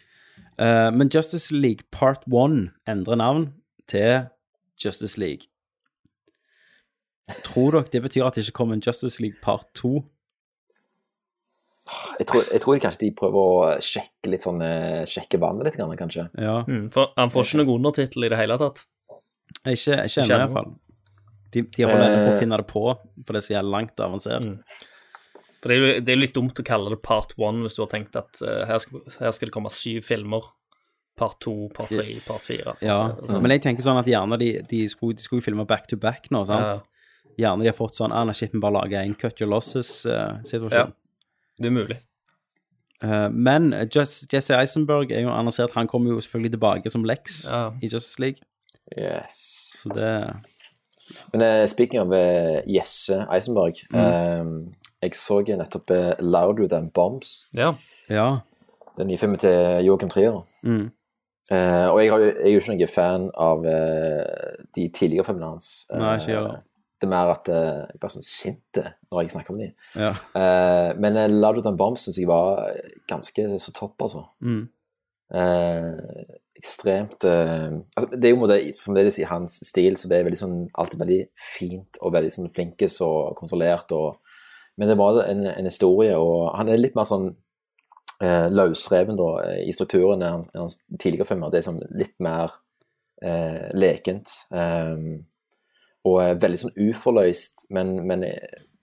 Uh, 0.58 0.90
men 0.96 1.10
Justice 1.14 1.54
League 1.54 1.86
Part 1.92 2.24
1 2.26 2.72
endrer 2.90 3.16
navn 3.20 3.54
til 3.88 4.26
Justice 4.84 5.20
League. 5.22 5.46
Tror 7.44 7.72
dere 7.76 7.92
det 7.92 8.02
betyr 8.02 8.26
at 8.26 8.36
det 8.36 8.46
ikke 8.48 8.58
kommer 8.64 8.78
en 8.78 8.82
Justice 8.86 9.22
League 9.22 9.38
Part 9.44 9.68
2? 9.76 10.02
Jeg 12.20 12.28
tror, 12.28 12.44
jeg 12.52 12.62
tror 12.62 12.80
kanskje 12.84 13.06
de 13.06 13.12
prøver 13.16 13.38
å 13.38 13.68
sjekke 13.84 14.32
litt 14.32 14.44
sånn 14.44 14.60
eh, 14.64 15.06
Sjekke 15.08 15.40
vannet 15.40 15.70
litt, 15.70 15.78
kanskje. 16.00 16.26
Ja. 16.36 16.58
Mm, 16.68 16.90
for 16.92 17.14
han 17.16 17.32
får 17.32 17.46
ikke 17.46 17.60
noen 17.62 17.78
undertittel 17.78 18.28
i 18.28 18.32
det 18.34 18.40
hele 18.42 18.58
tatt. 18.60 18.82
Ikke, 19.64 20.02
ikke 20.08 20.24
ennå. 20.26 20.40
iallfall. 20.42 20.74
De, 21.54 21.62
de 21.64 21.84
holder 21.88 22.10
eh, 22.12 22.18
på 22.26 22.30
å 22.32 22.34
Eh. 22.36 22.40
finne 22.42 22.58
det 22.60 22.68
på, 22.68 22.84
for 23.26 23.34
det 23.34 23.40
er 23.42 23.46
så 23.48 23.54
jævlig 23.56 23.72
langt 23.78 24.02
avansert. 24.04 24.48
For 25.62 25.72
det 25.72 25.76
er, 25.76 25.80
jo, 25.82 25.94
det 26.06 26.12
er 26.12 26.18
jo 26.18 26.22
litt 26.22 26.36
dumt 26.36 26.60
å 26.62 26.66
kalle 26.68 26.92
det 26.94 27.00
part 27.02 27.32
one 27.42 27.64
hvis 27.66 27.76
du 27.78 27.82
har 27.82 27.90
tenkt 27.90 28.16
at 28.20 28.42
uh, 28.46 28.66
her, 28.70 28.78
skal, 28.84 29.02
her 29.20 29.32
skal 29.34 29.50
det 29.50 29.54
komme 29.56 29.72
syv 29.74 30.04
filmer. 30.06 30.46
Part 31.18 31.40
to, 31.42 31.54
part 31.74 31.90
tre, 31.90 32.20
part 32.28 32.44
fire. 32.46 32.76
Ja, 32.86 32.98
Altså, 33.16 33.40
men 33.42 33.50
jeg 33.56 33.64
tenker 33.64 33.82
sånn 33.82 33.98
at 33.98 34.06
gjerne 34.06 34.38
de, 34.38 34.52
de, 34.70 34.84
skulle, 34.92 35.16
de 35.18 35.24
skulle 35.26 35.42
jo 35.42 35.48
filme 35.48 35.66
back 35.66 35.88
to 35.90 35.98
back 35.98 36.28
nå, 36.30 36.44
sant? 36.46 36.84
Gjerne 37.42 37.64
de 37.66 37.72
har 37.72 37.78
fått 37.78 37.98
sånn 37.98 38.14
Anna 38.14 38.34
Shippen 38.38 38.58
shit, 38.58 38.60
vi 38.60 38.62
bare 38.68 38.76
lager 38.78 39.02
en 39.02 39.16
cut 39.18 39.42
your 39.42 39.50
losses-situasjon. 39.50 40.74
Ja, 40.78 40.86
det 41.58 41.72
er 41.72 41.74
mulig. 41.74 41.98
Uh, 43.02 43.26
men 43.34 43.72
Just, 43.94 44.28
Jesse 44.34 44.56
Eisenberg 44.58 45.12
er 45.14 45.22
jo 45.22 45.30
annonsert 45.30 45.76
Han 45.78 45.86
kommer 45.86 46.16
jo 46.16 46.22
selvfølgelig 46.26 46.56
tilbake 46.56 46.90
som 46.90 47.04
Lex 47.06 47.44
Ja. 47.46 47.60
i 47.82 47.90
Justice 47.92 48.18
League. 48.22 48.42
Yes. 48.98 49.42
Så 49.78 49.90
det 49.94 50.08
Men 51.34 51.42
uh, 51.42 51.68
speaking 51.68 52.02
of 52.02 52.12
eh, 52.14 52.62
Jesse 52.68 53.26
Eisenberg 53.32 53.76
Mm. 53.94 54.00
uh, 54.00 54.74
Jeg 55.02 55.16
så 55.16 55.42
nettopp 55.48 55.92
uh, 55.92 56.14
Louder 56.20 56.68
Than 56.68 56.90
Bombs. 56.90 57.48
Ja. 57.54 57.74
Ja. 58.10 58.40
Den 58.98 59.08
nye 59.08 59.18
filmen 59.18 59.38
til 59.38 59.86
Joachim 59.86 60.10
Trier. 60.10 60.40
Mm. 60.64 60.88
Eh, 61.52 61.88
og 61.88 62.02
jeg, 62.04 62.10
har, 62.12 62.20
jeg 62.20 62.34
er 62.44 62.52
jo 62.52 62.60
ikke 62.60 62.74
noen 62.74 62.90
fan 62.92 63.28
av 63.40 63.62
eh, 63.64 64.56
de 64.76 64.88
tidligere 64.92 65.24
filmene 65.24 65.52
hans. 65.54 65.86
Nei, 65.94 66.16
ikke 66.18 66.32
jeg 66.34 66.36
heller. 66.42 66.58
det 67.00 67.08
er 67.08 67.12
mer 67.14 67.30
at 67.32 67.48
eh, 67.54 67.86
jeg 67.94 68.02
blir 68.02 68.12
sånn 68.16 68.26
sint 68.28 68.80
når 68.82 69.22
jeg 69.22 69.32
snakker 69.36 69.54
om 69.54 69.62
dem. 69.62 69.72
Ja. 69.96 70.10
Eh, 70.36 70.90
men 71.00 71.16
uh, 71.16 71.28
Louder 71.32 71.62
Than 71.64 71.78
Bombs 71.80 72.04
syns 72.04 72.18
jeg 72.20 72.28
var 72.28 72.66
ganske 73.08 73.46
så 73.64 73.72
topp, 73.78 73.96
altså. 74.04 74.26
Mm. 74.44 74.66
Eh, 75.34 76.36
ekstremt 76.56 77.26
eh, 77.28 77.74
altså, 77.96 78.08
Det 78.14 78.26
er 78.26 78.32
jo 78.32 78.38
måte 78.40 78.60
fremdeles 78.80 79.18
i 79.20 79.26
hans 79.28 79.60
stil, 79.68 79.98
så 80.00 80.08
det 80.08 80.18
er 80.18 80.28
veldig 80.28 80.40
sånn, 80.40 80.60
alltid 80.80 81.02
veldig 81.02 81.20
fint 81.36 82.00
og 82.02 82.14
veldig 82.16 82.32
sånn 82.34 82.54
flinkes 82.56 83.00
og 83.06 83.36
kontrollert. 83.40 83.92
Og, 83.96 84.22
men 84.80 84.92
det 84.92 84.98
var 85.00 85.22
en, 85.26 85.46
en 85.52 85.70
historie, 85.70 86.16
og 86.18 86.54
han 86.58 86.72
er 86.72 86.82
litt 86.82 86.96
mer 86.98 87.10
sånn 87.10 87.30
eh, 88.24 88.48
løsreven 88.54 89.20
da, 89.20 89.32
i 89.64 89.76
strukturen 89.76 90.22
enn 90.22 90.40
hans, 90.40 90.52
hans 90.56 90.80
tidligere 90.96 91.30
filmer. 91.30 91.52
Det 91.54 91.62
er 91.62 91.70
sånn 91.70 91.84
litt 92.00 92.16
mer 92.24 92.56
eh, 93.22 93.68
lekent. 93.78 94.34
Eh, 94.52 95.02
og 96.08 96.22
er 96.24 96.40
veldig 96.40 96.62
sånn 96.62 96.78
uforløst, 96.88 97.68
men, 97.76 97.98
men 98.08 98.24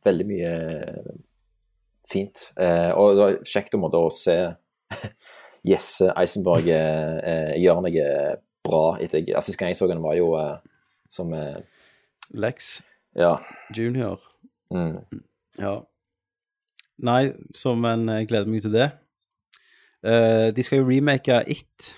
veldig 0.05 0.27
mye 0.29 0.53
fint. 2.11 2.51
Eh, 2.61 2.91
og 2.93 3.15
det 3.15 3.23
var 3.23 3.39
kjekt 3.49 3.77
å 3.79 4.05
se 4.13 4.37
Jesse 5.65 6.11
Eisenberg 6.17 6.67
eh, 6.69 7.55
gjør 7.57 7.63
gjøre 7.63 7.83
noe 7.87 8.09
bra 8.65 8.83
etter 9.01 9.21
jeg, 9.23 9.35
altså, 9.37 9.53
Sist 9.53 9.59
gang 9.61 9.73
jeg 9.73 9.79
så 9.81 9.89
han 9.89 10.03
var 10.05 10.17
jo 10.19 10.35
eh, 10.41 10.57
som 11.13 11.33
eh, 11.37 11.61
Lex 12.35 12.83
Ja. 13.17 13.37
Junior. 13.77 14.21
Mm. 14.75 14.99
Ja. 15.61 15.77
Nei, 17.05 17.33
så 17.55 17.75
men 17.79 18.07
jeg 18.09 18.29
gleder 18.31 18.51
meg 18.51 18.63
til 18.65 18.73
det. 18.75 18.89
Eh, 20.05 20.49
de 20.55 20.63
skal 20.67 20.81
jo 20.83 20.89
remake 20.89 21.41
It, 21.51 21.95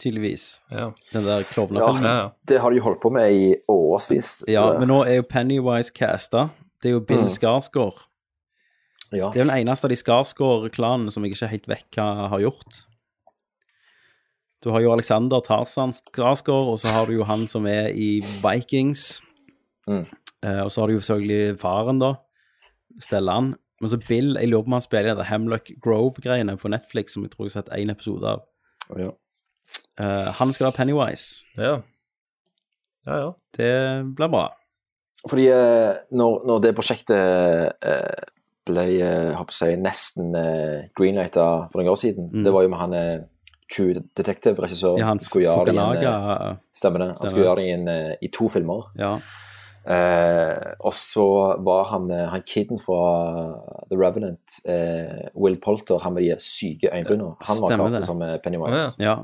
tydeligvis. 0.00 0.62
Ja. 0.70 0.90
Den 1.12 1.24
der 1.24 1.42
Ja, 1.42 1.48
klovnefilmen. 1.52 2.30
det 2.48 2.60
har 2.60 2.70
de 2.70 2.76
jo 2.76 2.82
holdt 2.82 3.00
på 3.02 3.10
med 3.14 3.32
i 3.32 3.54
årevis. 3.68 4.42
Ja, 4.48 4.78
men 4.78 4.88
nå 4.88 5.02
er 5.04 5.16
jo 5.20 5.22
Pennywise 5.30 5.92
casta. 5.94 6.48
Det 6.82 6.90
er 6.90 6.92
jo 6.98 7.00
Bill 7.00 7.24
Mm. 7.24 7.28
Skarsgård. 7.32 8.02
Ja. 9.12 9.28
Det 9.30 9.40
er 9.40 9.46
den 9.46 9.56
eneste 9.58 9.86
av 9.86 9.92
de 9.92 9.98
Skarsgård-klanene 10.00 11.12
som 11.12 11.24
jeg 11.24 11.34
ikke 11.34 11.46
er 11.46 11.54
helt 11.54 11.70
vekk 11.70 11.98
har 12.00 12.42
gjort. 12.42 12.80
Du 14.64 14.70
har 14.72 14.80
jo 14.80 14.94
Alexander 14.94 15.42
Tarzan 15.44 15.92
Skarsgård, 15.92 16.70
og 16.72 16.78
så 16.80 16.88
har 16.94 17.06
du 17.06 17.18
jo 17.18 17.26
han 17.28 17.44
som 17.50 17.66
er 17.68 17.90
i 17.92 18.22
Vikings. 18.40 19.20
Mm. 19.84 20.06
Eh, 20.40 20.60
og 20.62 20.70
så 20.72 20.80
har 20.80 20.88
du 20.88 20.96
jo 20.96 21.04
selvfølgelig 21.04 21.58
faren, 21.60 22.00
da. 22.00 22.14
Stellan. 23.04 23.52
Men 23.82 23.92
så 23.92 23.98
Bill, 24.00 24.38
jeg 24.40 24.48
lurer 24.48 24.64
på 24.64 24.72
om 24.72 24.78
han 24.78 24.84
spiller 24.86 25.12
i 25.12 25.18
det 25.18 25.28
Hemlock 25.28 25.68
Grove-greiene 25.84 26.56
på 26.56 26.70
Netflix, 26.72 27.12
som 27.12 27.26
jeg 27.26 27.34
tror 27.34 27.44
jeg 27.44 27.52
har 27.52 27.58
sett 27.58 27.72
én 27.76 27.92
episode 27.92 28.30
av. 28.30 28.44
Ja. 28.96 29.10
Eh, 30.00 30.30
han 30.38 30.52
skal 30.54 30.70
være 30.70 30.78
Pennywise. 30.78 31.44
Ja. 31.58 31.74
Ja, 33.04 33.18
ja. 33.20 33.32
Det 33.56 33.72
blir 34.16 34.32
bra. 34.32 34.46
Fordi 35.28 35.48
eh, 35.52 35.92
når, 36.16 36.40
når 36.48 36.64
det 36.64 36.74
prosjektet 36.76 37.84
eh, 37.84 38.32
ble 38.66 38.84
eh, 39.04 39.44
si, 39.50 39.70
nesten 39.76 40.34
uh, 40.34 40.84
greenlighta 40.96 41.68
for 41.70 41.80
noen 41.82 41.92
år 41.92 41.98
siden, 42.00 42.30
Mm. 42.32 42.44
det 42.44 42.52
var 42.52 42.62
jo 42.62 42.68
med 42.72 42.78
han 42.80 42.94
eh, 42.94 43.18
True 43.74 43.94
Detective-regissøren. 44.16 44.98
Ja, 45.00 45.06
han 45.06 45.20
skulle 45.20 45.46
gjøre 45.48 45.64
det 45.64 45.74
i 45.74 45.76
Fukanaga. 45.76 46.50
eh, 46.50 46.56
Stemmer 46.72 46.98
det. 46.98 47.08
Han 47.18 47.28
skulle 47.28 47.44
gjøre 47.46 47.56
det 47.56 47.66
i, 47.66 47.70
en, 47.78 47.88
eh, 47.88 48.14
i 48.22 48.28
to 48.28 48.48
filmer. 48.48 48.90
Ja. 49.00 49.14
Eh, 49.84 50.72
og 50.80 50.94
så 50.96 51.24
var 51.64 51.84
han, 51.90 52.10
eh, 52.10 52.26
han 52.32 52.42
kiden 52.48 52.78
fra 52.80 53.00
The 53.90 53.96
Revenant, 54.00 54.60
eh, 54.64 55.28
Will 55.36 55.56
Polter, 55.60 55.98
han 56.00 56.14
med 56.14 56.22
de 56.24 56.36
syke 56.40 56.88
øyenbrynene, 56.92 57.34
han 57.44 57.60
var 57.60 57.76
kanskje 57.76 58.04
som 58.06 58.22
eh, 58.22 58.38
Pennywise. 58.44 58.94
Ja. 58.98 59.18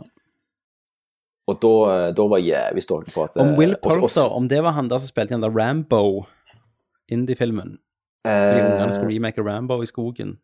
Og 1.48 1.60
da, 1.62 1.70
eh, 2.08 2.12
da 2.14 2.26
var 2.28 2.38
jævlig 2.44 2.82
stolt 2.84 3.12
på 3.14 3.24
at 3.24 3.36
Om 3.40 3.56
Will 3.56 3.76
Polter, 3.82 4.28
om 4.36 4.48
det 4.48 4.60
var 4.62 4.72
han 4.76 4.88
der 4.88 4.98
som 4.98 5.08
spilte 5.08 5.34
i 5.34 5.40
der 5.40 5.50
Rambo, 5.56 6.26
indie-filmen 7.10 7.78
De 8.24 8.30
Eh, 8.30 8.66
ungene 8.66 8.92
skulle 8.92 9.14
remake 9.14 9.42
Rambo 9.44 9.80
i 9.82 9.86
skogen. 9.88 10.38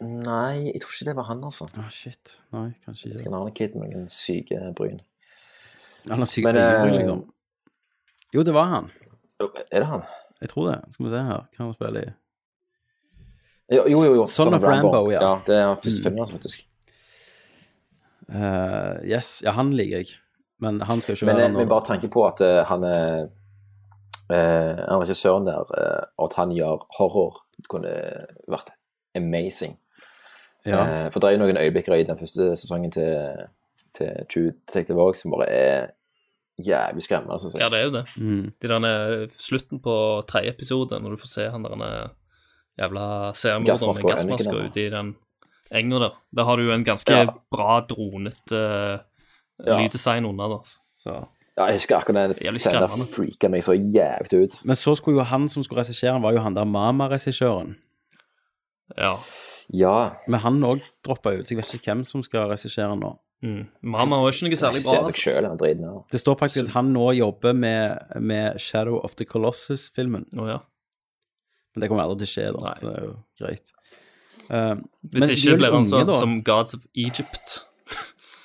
Nei, 0.00 0.72
jeg 0.74 0.80
tror 0.82 0.92
ikke 0.92 1.04
det 1.08 1.16
var 1.16 1.22
han, 1.30 1.44
altså. 1.44 1.68
Ah, 1.78 1.88
shit. 1.90 2.40
Nei, 2.52 2.70
kanskje 2.84 3.12
ikke. 3.14 3.26
En 3.30 3.34
annen 3.38 3.54
kid 3.56 3.74
med 3.78 3.94
noen 3.94 4.08
syke 4.12 4.58
bryn. 4.76 4.98
Han 6.10 6.18
har 6.18 6.26
syke 6.28 6.50
Men, 6.52 6.56
eh, 6.56 6.92
liksom. 6.98 7.22
Jo, 8.34 8.42
det 8.42 8.54
var 8.54 8.64
han. 8.74 8.90
Er 9.72 9.80
det 9.80 9.86
han? 9.86 10.02
Jeg 10.40 10.48
tror 10.50 10.70
det. 10.70 10.92
Skal 10.92 11.06
vi 11.06 11.10
se 11.14 11.22
her. 11.30 11.46
Hva 11.56 11.64
han 11.64 11.72
spiller 11.72 12.02
i? 12.02 12.12
Jo, 13.76 13.86
jo, 13.88 14.04
jo. 14.04 14.14
jo. 14.14 14.26
Son 14.26 14.54
of 14.54 14.62
Rambo, 14.62 15.10
ja. 15.10 15.22
ja. 15.22 15.32
Det 15.46 15.56
er 15.56 15.74
første 15.74 16.00
Mm. 16.00 16.04
filmen 16.04 16.18
hans, 16.18 16.32
faktisk. 16.32 16.66
Uh, 18.28 18.98
yes. 19.06 19.40
Ja, 19.44 19.52
han 19.52 19.72
liker 19.72 19.96
jeg. 20.02 20.06
Men 20.58 20.80
han 20.80 21.00
skal 21.00 21.14
jo 21.14 21.16
ikke 21.20 21.26
Men, 21.32 21.36
være 21.36 21.52
men 21.52 21.68
bare 21.68 21.84
tanke 21.86 22.08
på 22.10 22.24
at 22.26 22.40
uh, 22.42 22.64
han 22.66 22.84
er 22.84 23.28
eh, 24.30 24.76
Han 24.88 25.02
regissøren 25.02 25.46
der, 25.46 25.64
eh, 25.78 26.04
og 26.18 26.30
at 26.30 26.36
han 26.36 26.50
gjør 26.56 26.86
horror, 26.98 27.42
det 27.56 27.68
kunne 27.68 27.92
vært 28.48 28.70
amazing. 29.16 29.76
Ja. 30.66 30.80
Eh, 31.06 31.10
for 31.12 31.20
det 31.20 31.28
er 31.28 31.36
jo 31.36 31.44
noen 31.44 31.56
øyeblikker 31.60 31.94
i 31.94 32.02
den 32.08 32.18
første 32.18 32.56
sesongen 32.56 32.90
til, 32.92 33.46
til 33.94 34.26
True 34.32 34.52
Detective 34.66 35.02
også, 35.02 35.22
som 35.22 35.30
bare 35.36 35.48
er 35.48 35.86
jævlig 36.58 37.02
skremmende, 37.04 37.38
Sånn. 37.38 37.58
Ja, 37.60 37.68
det 37.68 37.78
er 37.80 37.84
jo 37.84 37.94
det. 37.98 38.04
Mm. 38.16 38.52
De 38.62 38.68
derne, 38.68 38.92
slutten 39.36 39.80
på 39.84 39.96
tredje 40.28 40.54
episode, 40.56 40.98
når 41.00 41.10
du 41.14 41.20
får 41.20 41.32
se 41.34 41.48
han 41.52 41.62
der 41.66 42.10
jævla 42.76 43.32
seriemorderen 43.36 43.94
med 43.96 44.10
gassmaska 44.10 44.56
ute 44.66 44.82
i 44.86 44.90
den 44.92 45.14
enga 45.74 45.98
der. 46.06 46.16
Der 46.36 46.44
har 46.48 46.56
du 46.56 46.66
jo 46.66 46.72
en 46.74 46.84
ganske 46.84 47.12
Ja. 47.12 47.26
bra 47.52 47.80
dronete 47.80 48.60
uh, 48.60 48.98
Ja. 49.66 49.78
lyddesign 49.80 50.24
under, 50.28 50.48
da. 50.48 50.58
Så 50.96 51.26
Ja, 51.56 51.70
jeg 51.70 51.80
husker 51.80 51.96
akkurat 51.96 52.36
den 52.36 52.58
scenen 52.60 53.06
freaka 53.08 53.48
meg 53.48 53.64
så 53.64 53.72
jævlig 53.72 54.42
ut. 54.44 54.56
Men 54.68 54.76
så 54.76 54.92
skulle 54.98 55.22
jo 55.22 55.24
han 55.24 55.48
som 55.48 55.64
skulle 55.64 55.80
regissere, 55.80 56.12
den, 56.12 56.24
var 56.24 56.36
jo 56.36 56.42
han 56.44 56.56
der 56.56 56.68
Mama-regissøren. 56.68 57.76
Ja. 58.96 59.14
Ja. 59.72 59.94
Men 60.28 60.40
han 60.44 60.60
òg 60.66 60.84
droppa 61.06 61.32
ut, 61.38 61.46
så 61.46 61.54
jeg 61.54 61.62
vet 61.62 61.72
ikke 61.78 61.90
hvem 61.94 62.04
som 62.06 62.22
skal 62.22 62.50
regissere 62.52 62.92
nå. 63.00 63.14
Mm. 63.44 63.64
Mama 63.92 64.20
var 64.22 64.32
ikke 64.32 64.48
noe 64.50 64.58
særlig 64.60 64.82
bra. 64.84 64.92
Seg 64.92 65.08
Altså. 65.08 65.22
selv, 65.22 65.48
han 65.48 65.60
driten 65.60 65.86
ja. 65.88 65.94
Det 66.12 66.20
står 66.22 66.38
faktisk 66.40 66.66
at 66.66 66.74
han 66.76 66.92
nå 66.94 67.10
jobber 67.16 67.56
med, 67.56 68.14
med 68.20 68.60
Shadow 68.62 69.00
of 69.04 69.16
the 69.16 69.26
Colossus-filmen. 69.28 70.28
Oh, 70.36 70.48
ja. 70.48 70.60
Men 71.74 71.82
det 71.84 71.88
kommer 71.90 72.06
aldri 72.06 72.24
til 72.24 72.28
å 72.28 72.34
skje, 72.34 72.46
da, 72.56 72.74
så 72.78 72.88
det 72.88 72.94
er 72.96 73.08
jo 73.08 73.14
greit. 73.40 73.72
Uh, 74.46 74.76
Hvis 75.10 75.24
men 75.24 75.32
ikke 75.34 75.56
blir 75.60 75.74
han 75.74 75.88
sånn 75.88 76.12
som 76.14 76.36
Gods 76.46 76.76
of 76.78 76.84
Egypt. 76.94 77.62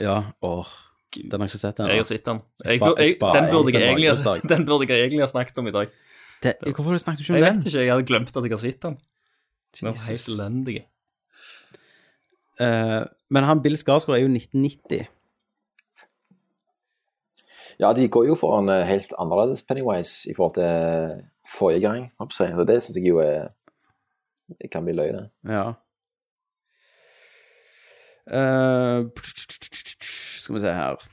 Ja, 0.02 0.18
åh. 0.42 0.72
Den 1.12 1.42
har 1.42 1.48
jeg 1.48 1.52
ikke 1.52 1.62
sett 1.62 1.80
ennå. 1.80 1.90
Jeg 1.92 2.02
har 2.02 2.08
sett 2.10 2.26
den. 2.26 2.42
Jeg 2.64 2.72
Jeg, 2.72 2.82
jeg 2.82 3.10
jeg, 3.10 3.34
den, 3.36 3.50
burde 3.52 3.74
jeg 3.74 3.88
egentlig, 3.90 4.50
den 4.54 4.66
burde 4.66 4.88
jeg 4.88 5.00
egentlig 5.06 5.24
ha 5.26 5.28
snakket 5.28 5.58
om 5.58 5.68
i 5.68 5.74
dag. 5.76 5.88
Det, 6.42 6.54
hvorfor 6.66 6.90
har 6.90 6.98
du 6.98 7.04
snakket 7.04 7.22
ikke 7.22 7.34
om 7.34 7.40
Jeg 7.40 7.46
den? 7.46 7.58
vet 7.58 7.66
ikke, 7.68 7.80
jeg 7.80 7.92
hadde 7.94 8.08
glemt 8.10 8.38
at 8.38 8.44
jeg 8.44 8.52
har 8.52 8.62
sett 8.64 8.82
den. 8.86 8.98
Den 9.80 9.88
var 9.88 9.98
helt 10.10 10.30
elendig. 10.36 10.78
Uh, 12.62 13.04
men 13.30 13.44
han 13.44 13.62
Bill 13.64 13.78
Skarsgård 13.80 14.18
er 14.18 14.24
jo 14.24 14.32
1990. 14.32 15.06
Ja, 17.82 17.92
de 17.98 18.08
går 18.14 18.28
jo 18.28 18.36
foran 18.38 18.70
eh, 18.70 18.84
helt 18.86 19.14
annerledes 19.18 19.64
Pennywise 19.66 20.30
i 20.30 20.36
forhold 20.38 20.54
til 20.54 21.24
forrige 21.50 21.82
gang. 21.82 22.04
Så 22.30 22.46
det 22.68 22.78
syns 22.84 22.98
jeg 23.00 23.08
jo 23.08 23.18
er 23.24 23.48
Det 24.62 24.70
kan 24.70 24.84
bli 24.86 24.94
løye, 24.94 25.14
det. 25.16 25.30
Ja. 25.50 25.74
Eh, 28.28 29.08
skal 30.52 30.60
vi 30.60 30.66
se 30.68 30.78
her 30.78 31.04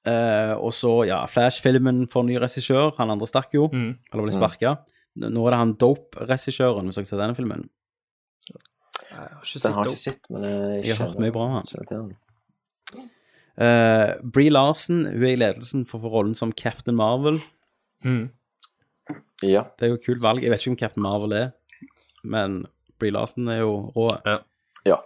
Uh, 0.00 0.54
Og 0.56 0.70
så, 0.72 1.04
ja, 1.04 1.18
Flash-filmen 1.28 2.06
får 2.08 2.24
ny 2.24 2.38
regissør. 2.40 2.94
Han 2.96 3.10
andre 3.12 3.26
stakk 3.28 3.52
jo, 3.52 3.66
Mm. 3.68 3.98
eller 4.14 4.22
ble 4.24 4.32
Mm. 4.32 4.78
Nå 5.20 5.42
er 5.46 5.50
det 5.52 5.58
han 5.60 5.74
Dope-regissøren, 5.76 6.86
hvis 6.88 6.96
dere 6.96 7.04
har 7.04 7.10
sett 7.10 7.20
denne 7.20 7.36
filmen. 7.36 7.66
Jeg 9.10 9.18
har 9.18 9.42
ikke 9.44 9.60
sett 9.60 9.76
ikke 9.76 9.92
Sitt, 10.00 10.30
men 10.30 10.42
jeg, 10.42 10.84
Jeg 10.86 10.96
har 10.96 11.06
hørt 11.06 11.20
mye 11.20 11.30
bra 11.34 11.44
om 11.44 11.52
han. 11.58 12.12
Uh, 13.60 14.14
Brie 14.24 14.48
Larsen 14.48 15.04
hun 15.04 15.22
er 15.26 15.34
i 15.34 15.36
ledelsen 15.36 15.84
for, 15.86 16.00
for 16.00 16.08
rollen 16.08 16.34
som 16.34 16.52
Captain 16.56 16.96
Marvel. 16.96 17.42
Mm. 18.02 18.30
Ja. 19.42 19.66
Det 19.76 19.84
er 19.84 19.88
jo 19.92 19.98
et 20.00 20.06
kult 20.06 20.22
valg. 20.24 20.40
Jeg 20.42 20.50
vet 20.54 20.60
ikke 20.64 20.72
om 20.72 20.80
Captain 20.80 21.02
Marvel 21.04 21.32
er, 21.36 21.50
men 22.24 22.62
Brie 22.98 23.12
Larsen 23.12 23.48
er 23.52 23.60
jo 23.66 23.90
rå. 23.94 24.08
Ja. 24.24 24.38
ja. 24.86 24.96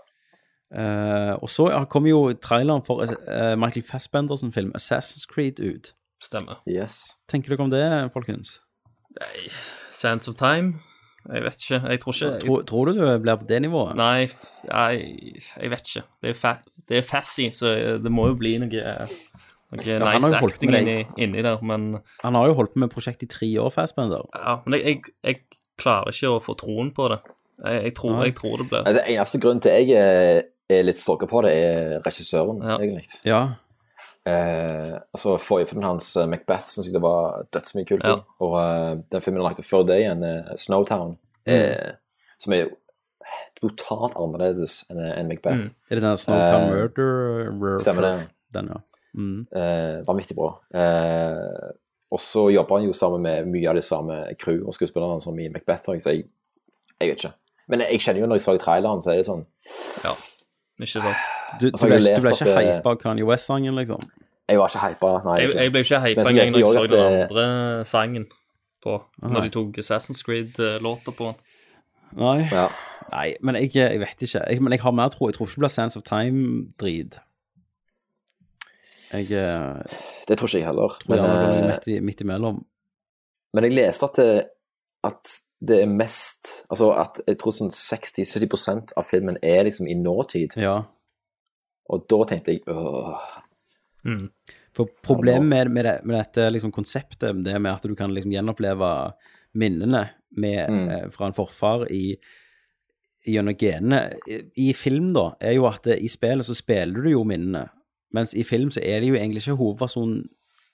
Eh, 0.73 1.35
og 1.43 1.51
så 1.53 1.69
kom 1.93 2.07
jo 2.09 2.32
traileren 2.43 2.82
for 2.86 3.03
uh, 3.05 3.55
Michael 3.61 3.85
Fassbender 3.86 4.36
sin 4.41 4.53
film 4.53 4.73
Assassin's 4.74 5.27
Creed 5.28 5.61
ut. 5.61 5.93
Stemmer. 6.24 6.62
Yes. 6.66 7.03
Tenker 7.28 7.53
dere 7.55 7.66
om 7.66 7.70
det, 7.70 7.85
folkens? 8.15 8.61
Nei, 9.20 9.49
Sands 9.93 10.27
of 10.31 10.39
Time? 10.41 10.81
Jeg 11.24 11.41
vet 11.45 11.62
ikke. 11.62 11.78
Jeg 11.89 12.01
tror 12.03 12.12
ikke 12.16 12.31
Tror, 12.43 12.62
tror 12.69 12.89
du 12.91 12.99
du 12.99 13.19
blir 13.23 13.36
på 13.41 13.47
det 13.49 13.61
nivået? 13.65 13.95
Nei, 13.97 14.24
f- 14.28 14.65
jeg, 14.69 15.39
jeg 15.61 15.70
vet 15.73 15.91
ikke. 15.93 16.03
Det 16.23 16.32
er, 16.32 16.35
fa 16.36 16.55
det 16.89 16.99
er 16.99 17.07
Fassy, 17.07 17.47
så 17.57 17.70
det 18.03 18.12
må 18.12 18.27
jo 18.28 18.35
bli 18.41 18.57
noe, 18.61 18.97
noe 19.73 19.99
han 20.01 20.20
nice 20.20 20.32
jo 20.35 20.49
acting 20.51 20.74
inni, 20.77 20.97
inni 21.16 21.45
der, 21.45 21.62
men 21.65 21.86
Han 22.23 22.35
har 22.36 22.51
jo 22.51 22.57
holdt 22.59 22.74
på 22.74 22.82
med 22.85 22.93
prosjektet 22.93 23.28
i 23.28 23.32
tre 23.32 23.49
år, 23.62 23.70
Fassbender. 23.73 24.27
Ja, 24.36 24.59
men 24.66 24.81
jeg, 24.81 25.01
jeg, 25.01 25.15
jeg 25.24 25.41
klarer 25.81 26.12
ikke 26.12 26.35
å 26.35 26.43
få 26.45 26.57
troen 26.61 26.93
på 26.97 27.09
det. 27.15 27.20
Jeg, 27.65 27.82
jeg, 27.86 27.95
tror, 27.97 28.19
jeg 28.27 28.35
tror 28.36 28.59
det 28.61 28.69
blir 28.69 28.93
Det 28.99 29.07
eneste 29.15 29.41
grunnen 29.41 29.62
til 29.65 29.93
jeg 29.93 30.45
er, 30.70 30.85
litt 30.86 31.01
stalker 31.01 31.31
på 31.31 31.43
det, 31.45 31.53
er 31.53 32.01
regissøren, 32.07 32.62
egentlig. 32.77 33.20
Ja. 33.28 33.43
Eh, 34.24 34.95
altså 35.12 35.35
Forrige 35.36 35.69
filmen 35.69 35.85
hans, 35.85 36.15
eh, 36.16 36.28
Macbeth, 36.31 36.70
syns 36.73 36.89
jeg 36.89 36.95
det 36.97 37.03
var 37.05 37.45
dødsmye 37.53 37.89
kult. 37.89 38.07
Ja. 38.09 38.23
Og 38.41 38.57
uh, 38.57 38.95
den 39.12 39.24
filmen 39.24 39.43
han 39.43 39.51
lagde 39.51 39.66
før 39.66 39.85
det 39.89 40.01
igjen, 40.01 40.24
eh, 40.24 40.55
Snowtown, 40.61 41.19
eh, 41.45 41.93
som 42.41 42.57
er 42.57 42.65
jo 42.65 42.73
totalt 43.61 44.16
annerledes 44.20 44.82
enn 44.91 45.01
en 45.05 45.31
Macbeth. 45.31 45.61
Mm. 45.66 45.70
Er 45.91 46.01
det 46.01 46.05
den 46.07 46.20
Snowtown 46.20 46.66
Eh, 46.69 47.53
Murder? 47.53 47.78
Stemmer 47.85 48.09
det. 48.09 48.15
Den, 48.57 48.73
ja. 48.73 48.81
Mm. 49.15 49.47
Eh, 49.55 50.01
vanvittig 50.07 50.36
bra. 50.36 50.51
Eh, 50.74 51.70
og 52.15 52.20
så 52.20 52.49
jobber 52.55 52.78
han 52.78 52.89
jo 52.89 52.97
sammen 52.97 53.23
med 53.23 53.49
mye 53.51 53.70
av 53.70 53.78
de 53.78 53.82
samme 53.82 54.19
crew 54.41 54.66
og 54.66 54.74
skuespillerne 54.77 55.23
som 55.23 55.39
i 55.39 55.49
Macbeth, 55.53 55.91
så 56.01 56.12
jeg, 56.15 56.28
jeg 57.01 57.11
vet 57.11 57.24
ikke. 57.24 57.35
Men 57.69 57.81
jeg 57.86 58.01
kjenner 58.05 58.23
jo 58.23 58.28
når 58.28 58.41
jeg 58.41 58.47
så 58.47 58.57
traileren, 58.61 59.03
så 59.03 59.12
er 59.12 59.20
det 59.20 59.28
sånn 59.28 59.47
Ja, 60.05 60.12
ikke 60.81 61.01
sant? 61.01 61.17
Du, 61.61 61.67
du, 61.67 61.71
Altså, 61.73 61.87
ble, 61.87 61.99
du 62.17 62.21
ble 62.25 62.31
ikke 62.35 62.45
det- 62.51 62.77
hypa 62.79 62.91
av 62.91 62.97
Kanye 62.99 63.25
West-sangen, 63.29 63.75
liksom? 63.79 64.01
Jeg 64.49 64.59
var 64.59 64.69
ikke 64.69 64.83
hypa. 64.89 65.11
Nei, 65.25 65.37
Jeg, 65.41 65.55
jeg 65.55 65.71
ble 65.73 65.81
ikke 65.81 66.01
Men 66.01 66.09
hypa 66.09 66.21
engang 66.21 66.51
når 66.51 66.59
jeg 66.59 66.67
jeg 66.67 66.67
så 66.75 66.87
den 66.87 67.01
eh, 67.01 67.23
andre 67.23 67.85
sangen 67.85 68.27
på, 68.83 68.95
ah, 69.23 69.29
når 69.31 69.41
de 69.47 69.51
tok 69.55 69.79
Assassin's 69.79 70.23
Creed-låter 70.27 71.13
på 71.17 71.25
den. 71.31 71.35
Nei. 72.19 72.49
Ja. 72.53 72.67
Nei, 73.13 73.35
men 73.41 73.55
jeg, 73.57 73.71
jeg 73.75 74.01
vet 74.01 74.23
ikke. 74.27 74.43
Jeg, 74.51 74.61
men 74.63 74.73
jeg 74.73 74.81
har 74.81 74.91
mer 74.93 75.09
tro. 75.09 75.29
Jeg 75.29 75.35
tror 75.39 75.47
ikke 75.47 75.55
det 75.57 75.63
blir 75.65 75.73
Sands 75.73 75.97
of 75.97 76.03
Time-drit. 76.03 77.19
Jeg 79.13 79.31
eh, 79.31 79.83
Det 80.29 80.39
tror 80.39 80.49
ikke 80.49 80.59
jeg 80.59 80.67
heller. 80.67 80.89
tror 81.01 81.17
går 81.17 81.23
Men, 81.23 81.25
jeg 81.25 81.63
eh, 81.63 81.67
midt, 81.71 81.89
i, 81.89 82.01
midt 82.01 82.21
imellom. 82.25 82.65
men 83.55 83.65
jeg 83.65 83.73
leste 83.77 84.05
at 84.11 84.19
at 85.05 85.35
det 85.61 85.83
er 85.83 85.87
mest 85.91 86.65
Altså 86.71 86.91
at 86.99 87.21
jeg 87.27 87.39
tror 87.41 87.55
sånn 87.57 87.71
60-70% 87.73 88.95
av 88.99 89.07
filmen 89.09 89.39
er 89.43 89.65
liksom 89.69 89.87
i 89.89 89.95
nåtid. 89.97 90.57
Ja. 90.61 90.83
Og 91.89 92.07
da 92.11 92.19
tenkte 92.29 92.55
jeg 92.57 92.65
åh. 92.69 93.21
Mm. 94.05 94.29
For 94.75 94.91
problemet 95.07 95.47
med, 95.47 95.71
med, 95.71 95.85
det, 95.87 95.95
med 96.05 96.19
dette 96.19 96.49
liksom, 96.51 96.73
konseptet, 96.75 97.45
det 97.45 97.59
med 97.61 97.71
at 97.73 97.85
du 97.87 97.95
kan 97.95 98.13
liksom, 98.13 98.33
gjenoppleve 98.35 98.91
minnene 99.55 100.09
med, 100.35 100.71
Mm. 100.71 100.89
eh, 100.91 101.11
fra 101.15 101.29
en 101.29 101.37
forfar 101.37 101.87
i 101.95 102.17
gjennom 103.25 103.55
genene 103.57 104.19
i, 104.29 104.41
I 104.69 104.73
film, 104.77 105.13
da, 105.15 105.31
er 105.41 105.55
jo 105.57 105.69
at 105.71 105.87
i 105.95 106.09
spillet 106.11 106.45
så 106.45 106.57
spiller 106.59 107.07
du 107.07 107.13
jo 107.13 107.23
minnene, 107.25 107.69
mens 108.13 108.35
i 108.35 108.43
film 108.45 108.71
så 108.75 108.83
er 108.83 109.01
det 109.01 109.09
jo 109.09 109.15
egentlig 109.15 109.45
ikke 109.45 109.57
hovedpersonen 109.61 110.27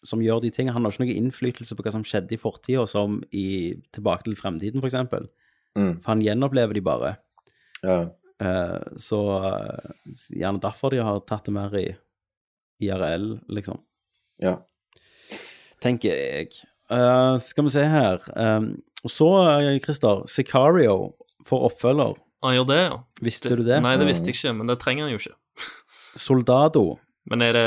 som 0.07 0.23
gjør 0.25 0.43
de 0.45 0.51
tingene. 0.55 0.75
Han 0.77 0.87
har 0.87 0.95
ikke 0.95 1.05
noe 1.05 1.19
innflytelse 1.19 1.77
på 1.77 1.85
hva 1.85 1.93
som 1.95 2.05
skjedde 2.07 2.37
i 2.37 2.41
fortida, 2.41 2.87
som 2.89 3.21
i 3.37 3.77
Tilbake 3.95 4.27
til 4.27 4.39
fremtiden, 4.39 4.81
for 4.81 4.91
eksempel. 4.91 5.29
Mm. 5.79 6.01
For 6.01 6.13
han 6.15 6.25
gjenopplever 6.25 6.77
de 6.77 6.85
bare. 6.85 7.15
Ja. 7.85 8.01
Uh, 8.41 8.81
så 8.97 9.19
eh, 9.45 9.91
gjerne 10.33 10.63
derfor 10.63 10.95
de 10.95 11.03
har 11.05 11.19
tatt 11.29 11.51
det 11.51 11.53
mer 11.53 11.75
i 11.77 11.87
IRL, 12.81 13.35
liksom. 13.53 13.83
Ja. 14.41 14.57
Tenker 15.85 16.17
jeg. 16.17 16.55
Uh, 16.91 17.37
skal 17.41 17.69
vi 17.69 17.75
se 17.77 17.85
her. 17.85 18.25
Um, 18.33 18.73
og 19.05 19.13
så, 19.13 19.29
Christer, 19.85 20.25
Sicario 20.29 21.13
får 21.49 21.69
oppfølger. 21.71 22.17
Han 22.45 22.57
gjør 22.57 22.67
det, 22.73 22.81
ja. 22.81 22.97
Visste 23.21 23.53
du 23.53 23.63
det? 23.65 23.83
Nei, 23.85 23.95
det 24.01 24.09
visste 24.09 24.33
jeg 24.33 24.39
ikke, 24.39 24.57
men 24.57 24.73
det 24.73 24.81
trenger 24.81 25.07
han 25.07 25.13
jo 25.13 25.21
ikke. 25.21 25.37
Soldado. 26.29 26.85
Men 27.31 27.45
er 27.47 27.55
det, 27.55 27.67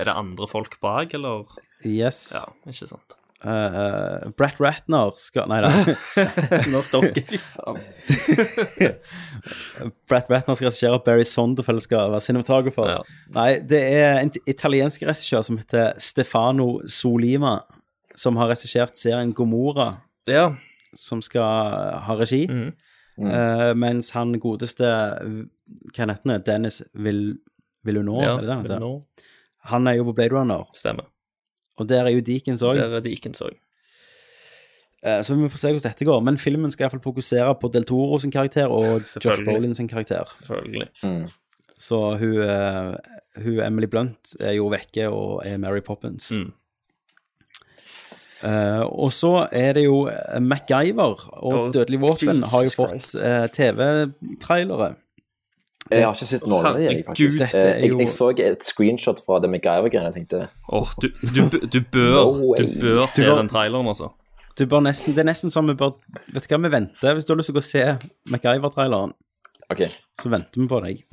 er 0.00 0.08
det 0.08 0.14
andre 0.16 0.48
folk 0.48 0.78
bak, 0.80 1.12
eller? 1.18 1.44
Yes. 1.84 2.30
Ja, 2.34 2.46
ikke 2.68 2.88
sant. 2.88 3.18
Uh, 3.42 3.50
eh, 3.50 4.28
Brett 4.38 4.60
Ratner 4.62 5.10
skal 5.18 5.48
Nei 5.50 5.56
da. 5.64 5.70
Nå 6.70 6.78
stokker 6.86 7.24
jeg. 7.26 7.40
Brett 10.08 10.30
Ratner 10.30 10.54
skal 10.54 10.68
regissere, 10.68 11.00
Barry 11.02 11.26
Sondefeld 11.26 11.82
skal 11.82 12.12
være 12.12 12.22
cinematographer. 12.22 13.02
Nei, 13.34 13.48
det 13.66 13.80
er 13.98 14.20
en 14.20 14.30
italiensk 14.46 15.02
regissør 15.08 15.42
som 15.48 15.58
heter 15.58 15.98
Stefano 15.98 16.76
Solima, 16.86 17.56
som 18.14 18.38
har 18.38 18.52
regissert 18.52 18.94
serien 19.00 19.34
Gomora, 19.34 19.90
Ja. 20.30 20.52
som 20.94 21.22
skal 21.24 21.98
ha 22.06 22.14
regi. 22.20 22.46
Mm. 22.46 22.70
Mm. 23.18 23.26
Uh, 23.28 23.74
mens 23.76 24.14
han 24.14 24.38
godeste 24.40 24.86
Hva 24.88 25.98
heter 25.98 26.14
han? 26.24 26.38
Dennis 26.46 26.78
Vill, 26.94 27.34
Villeneuve, 27.84 28.22
Ja, 28.22 28.36
er 28.36 28.40
det 28.40 28.48
det 28.48 28.54
han 28.54 28.64
heter? 28.66 29.26
Han 29.72 29.86
er 29.86 29.98
jo 29.98 30.06
på 30.08 30.14
Blade 30.18 30.34
Runner. 30.34 30.64
Stemmer. 30.74 31.06
Og 31.78 31.88
der 31.88 32.06
er 32.06 32.14
jo 32.14 32.20
Deakins 32.20 32.62
òg. 32.62 32.78
Der 32.78 32.96
er 32.98 33.04
Deakins 33.04 33.42
òg. 33.42 33.58
Så 35.02 35.34
vi 35.34 35.48
får 35.50 35.58
se 35.58 35.70
hvordan 35.72 35.90
dette 35.90 36.06
går. 36.06 36.20
Men 36.22 36.38
filmen 36.38 36.70
skal 36.70 36.84
iallfall 36.86 37.02
fokusere 37.02 37.54
på 37.58 37.70
Del 37.74 37.86
Toro 37.86 38.18
sin 38.22 38.30
karakter 38.30 38.70
og 38.70 39.02
Josh 39.24 39.42
Bolin 39.42 39.46
Brolin 39.48 39.74
sin 39.74 39.88
karakter. 39.90 40.30
Selvfølgelig. 40.38 40.88
Mm. 41.02 41.24
Så 41.82 41.98
hun, 42.18 42.36
eh, 42.38 42.94
hun 43.42 43.60
Emily 43.66 43.88
Blunt 43.90 44.36
er 44.40 44.52
jo 44.58 44.68
vekke 44.70 45.08
og 45.10 45.42
er 45.46 45.58
Mary 45.58 45.82
Poppins. 45.82 46.30
Mm. 46.38 46.52
Uh, 48.42 48.82
og 48.98 49.12
så 49.14 49.46
er 49.54 49.76
det 49.76 49.84
jo 49.84 50.08
eh, 50.10 50.40
MacGyver 50.42 51.28
og 51.30 51.52
Oh, 51.52 51.68
Dødelig 51.70 52.00
våpen 52.02 52.40
Jesus 52.40 52.50
har 52.50 52.64
jo 52.64 52.72
fått 52.74 53.12
eh, 53.22 53.44
TV-trailere. 53.54 54.88
Jeg 55.94 56.06
har 56.06 56.14
ikke 56.16 56.28
sett 56.30 56.46
noen 56.48 56.66
av 56.68 56.76
dem, 56.78 56.82
jeg, 56.86 57.04
faktisk. 57.06 57.40
Er 57.42 57.58
Eh, 57.60 57.82
jeg, 57.84 57.98
jeg 58.00 58.08
så 58.12 58.30
et 58.38 58.64
screenshot 58.66 59.20
fra 59.24 59.38
det 59.42 59.50
MacGyver-greiene 59.52 60.08
og 60.10 60.16
tenkte 60.16 60.42
Åh, 60.72 60.92
du, 61.02 61.08
du, 61.22 61.58
du 61.68 61.80
bør, 61.92 62.16
No 62.16 62.54
du 62.58 62.66
bør 62.80 63.06
se 63.10 63.26
bør- 63.26 63.38
den 63.42 63.48
traileren, 63.52 63.86
altså. 63.92 64.10
Du 64.58 64.66
bør 64.68 64.82
nesten, 64.84 65.14
det 65.16 65.22
er 65.24 65.30
nesten 65.30 65.50
som 65.52 65.66
vi 65.68 65.74
bør 65.74 65.94
Vet 66.34 66.44
du 66.44 66.54
hva, 66.54 66.62
vi 66.66 66.72
venter. 66.74 67.14
Hvis 67.16 67.24
du 67.28 67.32
har 67.32 67.38
lyst 67.40 67.48
til 67.52 67.56
å 67.56 67.60
gå 67.60 67.64
og 67.64 67.68
se 67.70 67.84
MacGyver-traileren, 68.34 69.14
okay. 69.72 69.88
så 70.20 70.32
venter 70.32 70.60
vi 70.60 70.66
på 70.68 70.80
deg. 70.84 71.04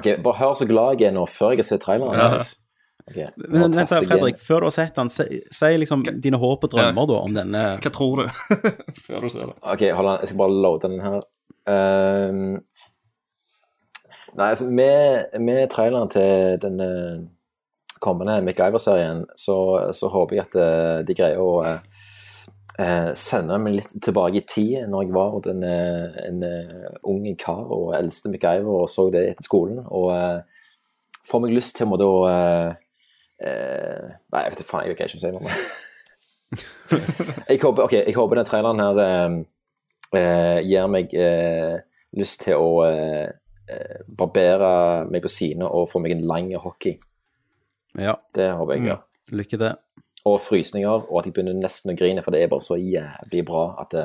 ok, 0.00 0.10
bare 0.24 0.38
hør 0.40 0.54
så 0.58 0.66
glad 0.68 1.00
jeg 1.00 1.08
er 1.12 1.16
nå, 1.16 1.24
før 1.28 1.54
jeg 1.54 1.64
har 1.64 1.70
sett 1.74 1.84
traileren. 1.86 2.18
Ja. 2.18 2.34
Nice. 2.36 2.58
Ok, 3.02 3.16
Men 3.48 3.64
vent, 3.64 3.74
tester 3.80 4.04
Fredrik, 4.06 4.36
igjen. 4.36 4.44
før 4.46 4.60
du 4.62 4.66
har 4.68 4.74
sett 4.76 4.94
den, 4.94 5.08
si, 5.10 5.24
si 5.50 5.70
liksom 5.80 6.04
dine 6.22 6.38
håp 6.38 6.62
og 6.68 6.70
drømmer 6.70 7.08
da 7.10 7.16
om 7.26 7.32
denne 7.34 7.62
Hva 7.82 7.90
tror 7.90 8.20
du? 8.22 8.28
Før 9.08 9.24
du 9.24 9.28
ser 9.32 9.48
det. 9.50 9.56
Ok, 9.72 9.82
hold 9.96 10.10
an, 10.12 10.20
jeg 10.22 10.30
skal 10.30 10.38
bare 10.38 10.60
loade 10.66 10.86
den 10.92 11.02
her. 11.02 11.16
Ehm, 11.72 12.44
nei, 14.38 14.48
altså, 14.48 14.66
med, 14.70 15.38
med 15.40 15.68
traileren 15.70 16.10
til 16.10 16.58
den 16.62 16.80
eh, 16.80 17.22
kommende 18.02 18.42
MacGyver-serien, 18.42 19.26
så, 19.36 19.56
så 19.94 20.08
håper 20.08 20.36
jeg 20.36 20.46
at 20.48 20.56
eh, 20.58 20.98
de 21.06 21.16
greier 21.16 21.42
å 21.42 21.52
eh, 21.66 21.78
eh, 22.82 23.10
sende 23.18 23.58
meg 23.62 23.76
litt 23.78 23.92
tilbake 24.02 24.40
i 24.40 24.46
tid, 24.48 24.88
når 24.90 25.04
jeg 25.06 25.14
var 25.14 25.50
en, 25.52 25.66
en, 25.68 26.42
en 26.46 26.96
ung 27.12 27.28
kar 27.38 27.68
og 27.76 27.92
eldste 27.98 28.32
MacGyver 28.32 28.82
og 28.82 28.88
så 28.90 29.06
det 29.14 29.26
etter 29.30 29.46
skolen, 29.46 29.84
og 29.86 30.08
eh, 30.16 30.64
får 31.28 31.44
meg 31.44 31.54
lyst 31.54 31.78
til 31.78 31.86
å 31.86 31.92
måtte 31.92 32.10
eh, 32.32 32.80
Nei, 33.42 34.40
jeg 34.44 34.52
vet 34.52 34.60
ikke 34.60 34.70
faen, 34.70 34.84
jeg 34.86 34.92
vil 34.92 35.00
ikke 35.02 35.18
si 35.18 35.30
noe. 35.34 35.54
jeg, 37.50 37.58
håper, 37.62 37.86
okay, 37.86 38.02
jeg 38.06 38.14
håper 38.14 38.38
den 38.38 38.46
traileren 38.46 38.82
her 38.82 40.60
gir 40.62 40.90
meg 40.92 41.14
lyst 42.14 42.44
til 42.44 42.60
å 42.60 42.84
barbere 44.18 45.06
meg 45.10 45.24
på 45.24 45.30
sine 45.32 45.68
og 45.68 45.88
få 45.90 46.02
meg 46.02 46.16
en 46.16 46.26
lang 46.28 46.52
hockey. 46.60 46.96
Ja. 47.98 48.16
Det 48.34 48.52
håper 48.56 48.76
jeg. 48.76 48.84
Mm. 48.84 48.90
Ja. 48.92 48.96
Lykke 49.32 49.58
til. 49.58 49.76
Og 50.24 50.38
frysninger, 50.38 51.06
og 51.10 51.16
at 51.18 51.26
jeg 51.26 51.34
begynner 51.34 51.56
nesten 51.58 51.90
å 51.90 51.98
grine, 51.98 52.22
for 52.22 52.34
det 52.34 52.44
er 52.44 52.50
bare 52.52 52.62
så 52.62 52.76
jævlig 52.78 53.42
bra 53.46 53.62
at 53.82 53.94
det, 53.94 54.04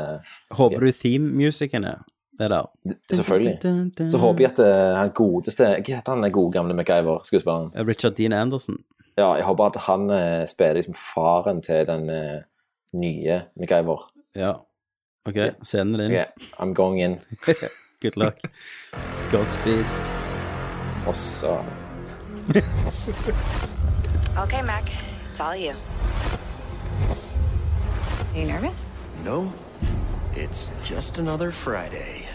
Håper 0.58 0.82
du 0.82 0.90
theme-musicen 0.92 1.86
er 1.86 2.06
er 2.40 2.48
der? 2.48 2.66
Selvfølgelig. 3.14 4.12
Så 4.12 4.18
håper 4.18 4.44
jeg 4.44 4.52
at 4.52 4.60
eh, 4.60 4.98
han 4.98 5.10
godeste 5.16 5.66
Hva 5.66 5.82
heter 5.82 6.12
han 6.12 6.24
den 6.24 6.32
gode 6.32 6.54
gamle 6.54 6.76
MacGyver-skuespilleren? 6.78 7.72
Richard 7.88 8.18
Dean 8.18 8.34
Anderson. 8.34 8.78
Ja, 9.18 9.34
jeg 9.34 9.46
håper 9.46 9.72
at 9.72 9.80
han 9.88 10.10
eh, 10.14 10.46
spiller 10.48 10.78
liksom 10.78 10.94
faren 10.94 11.62
til 11.66 11.88
den 11.88 12.10
eh, 12.10 12.46
nye 12.94 13.42
MacGyver. 13.58 14.06
Ja. 14.36 14.54
OK, 15.26 15.40
scenen 15.64 16.00
din. 16.00 16.14
Ok, 16.14 16.46
I'm 16.62 16.74
going 16.74 17.02
in. 17.02 17.20
Good 18.02 18.16
luck. 18.18 18.38
Godspeed. 19.32 19.86
Og 21.08 21.16
så 21.40 21.64
Okay, 24.44 24.62
Mac, 24.62 24.84
it's 25.32 25.40
all 25.40 25.56
you. 25.56 25.74
Are 28.34 28.40
you 28.40 28.48
nervous? 28.48 28.90
No, 29.26 29.52
it's 30.36 30.70
just 30.86 31.18
another 31.18 31.52
Friday. 31.52 32.28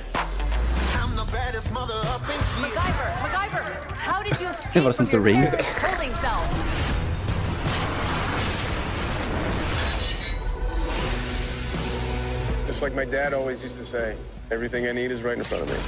MacGyver, 2.61 3.11
MacGyver, 3.23 3.93
how 3.93 4.23
did 4.23 4.41
you 4.41 4.49
escape 4.51 4.73
Det 4.75 4.85
var 4.85 4.93
som 4.93 5.07
The 5.07 5.19
Ring. 5.21 5.45
holding 5.81 6.15
cell? 6.15 6.43
Just 12.67 12.83
like 12.83 12.95
my 12.95 13.05
dad 13.05 13.35
always 13.35 13.63
used 13.63 13.77
to 13.79 13.85
say, 13.85 14.17
everything 14.53 14.87
I 14.87 14.93
need 14.93 15.11
is 15.11 15.23
right 15.23 15.39
in 15.39 15.43
front 15.43 15.63
of 15.63 15.71
me. 15.71 15.79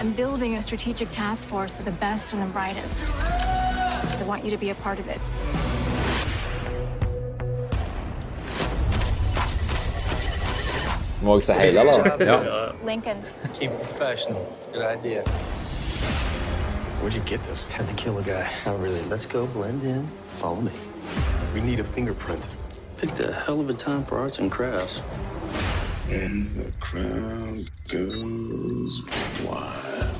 I'm 0.00 0.12
building 0.12 0.56
a 0.56 0.60
strategic 0.60 1.08
task 1.12 1.48
force 1.48 1.78
of 1.78 1.84
the 1.84 1.92
best 1.92 2.34
and 2.34 2.42
the 2.42 2.46
brightest. 2.46 3.12
I 3.14 4.24
want 4.26 4.44
you 4.44 4.50
to 4.50 4.56
be 4.56 4.70
a 4.70 4.74
part 4.74 4.98
of 4.98 5.08
it. 5.08 5.20
Må 11.22 11.36
jeg 11.36 11.42
se 11.44 11.52
hele, 11.52 11.80
eller? 11.80 12.74
Lincoln. 12.84 13.22
Keep 13.54 13.70
it 13.70 13.76
professional. 13.76 14.58
Good 14.72 14.82
idea. 14.82 15.22
Where'd 17.00 17.14
you 17.14 17.22
get 17.22 17.40
this? 17.44 17.64
Had 17.66 17.86
to 17.88 17.94
kill 17.94 18.18
a 18.18 18.22
guy. 18.22 18.50
Not 18.66 18.80
really. 18.80 19.02
Let's 19.08 19.24
go 19.24 19.46
blend 19.46 19.84
in. 19.84 20.10
Follow 20.36 20.60
me. 20.60 20.72
We 21.54 21.60
need 21.60 21.80
a 21.80 21.84
fingerprint. 21.84 22.48
Picked 22.98 23.20
a 23.20 23.32
hell 23.32 23.60
of 23.60 23.70
a 23.70 23.74
time 23.74 24.04
for 24.04 24.18
arts 24.18 24.38
and 24.38 24.50
crafts. 24.50 25.00
And 26.10 26.54
the 26.54 26.70
crowd 26.80 27.70
goes 27.88 29.02
wild. 29.42 30.14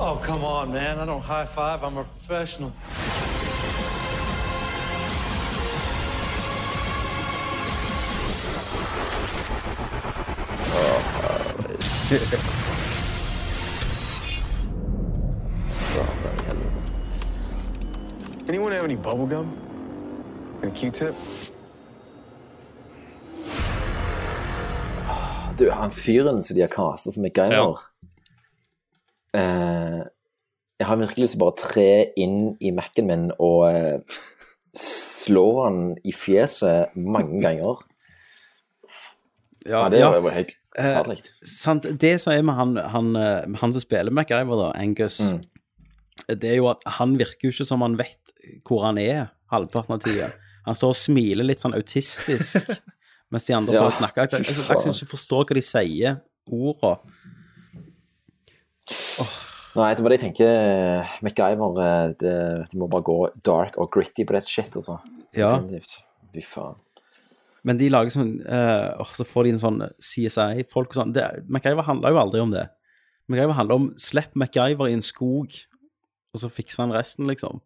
Oh, 0.00 0.20
come 0.22 0.44
on, 0.44 0.72
man. 0.72 0.98
I 0.98 1.04
don't 1.04 1.20
high 1.20 1.44
five. 1.44 1.82
I'm 1.82 1.96
a 1.98 2.04
professional. 2.04 2.72
Anyone 18.48 18.72
have 18.72 18.84
any 18.84 18.96
bubble 18.96 19.26
gum? 19.26 19.52
And 20.62 20.72
a 20.72 20.74
Q-tip? 20.74 21.14
Du, 25.58 25.70
han 25.70 25.92
fyren 25.92 26.42
som 26.42 26.56
de 26.56 26.62
har 26.64 26.72
kasta 26.72 27.12
som 27.12 27.22
MacGyver 27.26 27.76
eh, 29.36 30.00
Jeg 30.80 30.86
har 30.88 30.96
virkelig 30.96 31.26
lyst 31.26 31.36
til 31.36 31.42
å 31.42 31.44
bare 31.44 31.60
tre 31.60 31.92
inn 32.16 32.56
i 32.56 32.72
Mac-en 32.72 33.04
min 33.10 33.28
og 33.36 33.68
eh, 33.68 34.00
slå 34.72 35.44
han 35.66 35.92
i 36.08 36.16
fjeset 36.16 36.96
mange 36.96 37.44
ganger. 37.44 37.84
Ja, 39.68 39.90
det 39.92 40.00
ja. 40.00 40.08
var 40.24 40.32
helt. 40.38 40.56
Eh, 40.78 41.22
sant, 41.42 41.86
det 41.98 42.14
som 42.22 42.32
er 42.32 42.42
med 42.46 42.54
han, 42.58 42.76
han, 42.94 43.08
eh, 43.18 43.46
han 43.60 43.72
som 43.74 43.82
spiller 43.82 44.14
MacGyver, 44.14 44.60
da, 44.62 44.68
Angus, 44.78 45.18
Mm. 45.20 45.40
det 46.38 46.50
er 46.52 46.56
jo 46.60 46.68
at 46.70 46.82
han 46.98 47.16
virker 47.18 47.48
jo 47.48 47.54
ikke 47.54 47.66
som 47.66 47.82
han 47.82 47.96
vet 47.98 48.32
hvor 48.66 48.84
han 48.86 48.98
er 49.02 49.28
halvparten 49.52 49.94
av 49.96 50.00
tida. 50.04 50.30
Han 50.66 50.74
står 50.76 50.92
og 50.94 50.98
smiler 51.00 51.44
litt 51.48 51.60
sånn 51.62 51.74
autistisk, 51.74 52.68
mens 53.32 53.46
de 53.48 53.54
andre 53.56 53.74
Ja, 53.78 53.82
bare 53.86 53.96
snakker. 53.96 54.28
snakke. 54.28 54.44
Jeg, 54.44 54.56
jeg, 54.56 54.68
jeg, 54.68 54.94
ikke 54.94 55.12
forstår 55.14 55.44
hva 55.48 55.56
de 55.58 55.64
sier, 55.64 56.18
orda. 56.48 56.94
Nei, 59.78 59.92
det 59.94 60.02
var 60.02 60.10
det 60.10 60.16
jeg 60.18 60.24
tenker. 60.26 61.10
MacGyver 61.22 61.80
eh, 61.84 62.12
det, 62.18 62.34
De 62.72 62.78
må 62.80 62.88
bare 62.90 63.04
gå 63.06 63.16
dark 63.46 63.76
og 63.78 63.90
gritty 63.94 64.24
på 64.26 64.34
det 64.34 64.44
shit, 64.48 64.74
altså. 64.74 64.98
Ja. 65.36 65.52
Definitivt. 65.58 65.98
Fy 66.34 66.42
faen. 66.44 66.76
Men 67.68 67.76
de 67.80 67.88
lager 67.92 68.14
sånn 68.14 68.30
uh, 68.48 69.04
Så 69.12 69.26
får 69.28 69.44
de 69.48 69.50
en 69.56 69.60
sånn 69.60 69.78
CSI-folk 70.00 70.92
og 70.94 70.98
sånn. 71.02 71.12
Det- 71.16 71.44
MacGyver 71.52 71.84
handler 71.84 72.14
jo 72.14 72.20
aldri 72.22 72.40
om 72.40 72.52
det. 72.54 72.66
MacGyver 73.28 73.56
handler 73.58 73.74
om 73.82 73.88
slipp 74.00 74.32
MacGyver 74.40 74.88
i 74.88 74.94
en 74.96 75.04
skog, 75.04 75.52
og 76.32 76.40
så 76.40 76.48
fikser 76.48 76.86
han 76.86 76.94
resten, 76.96 77.26
liksom. 77.28 77.60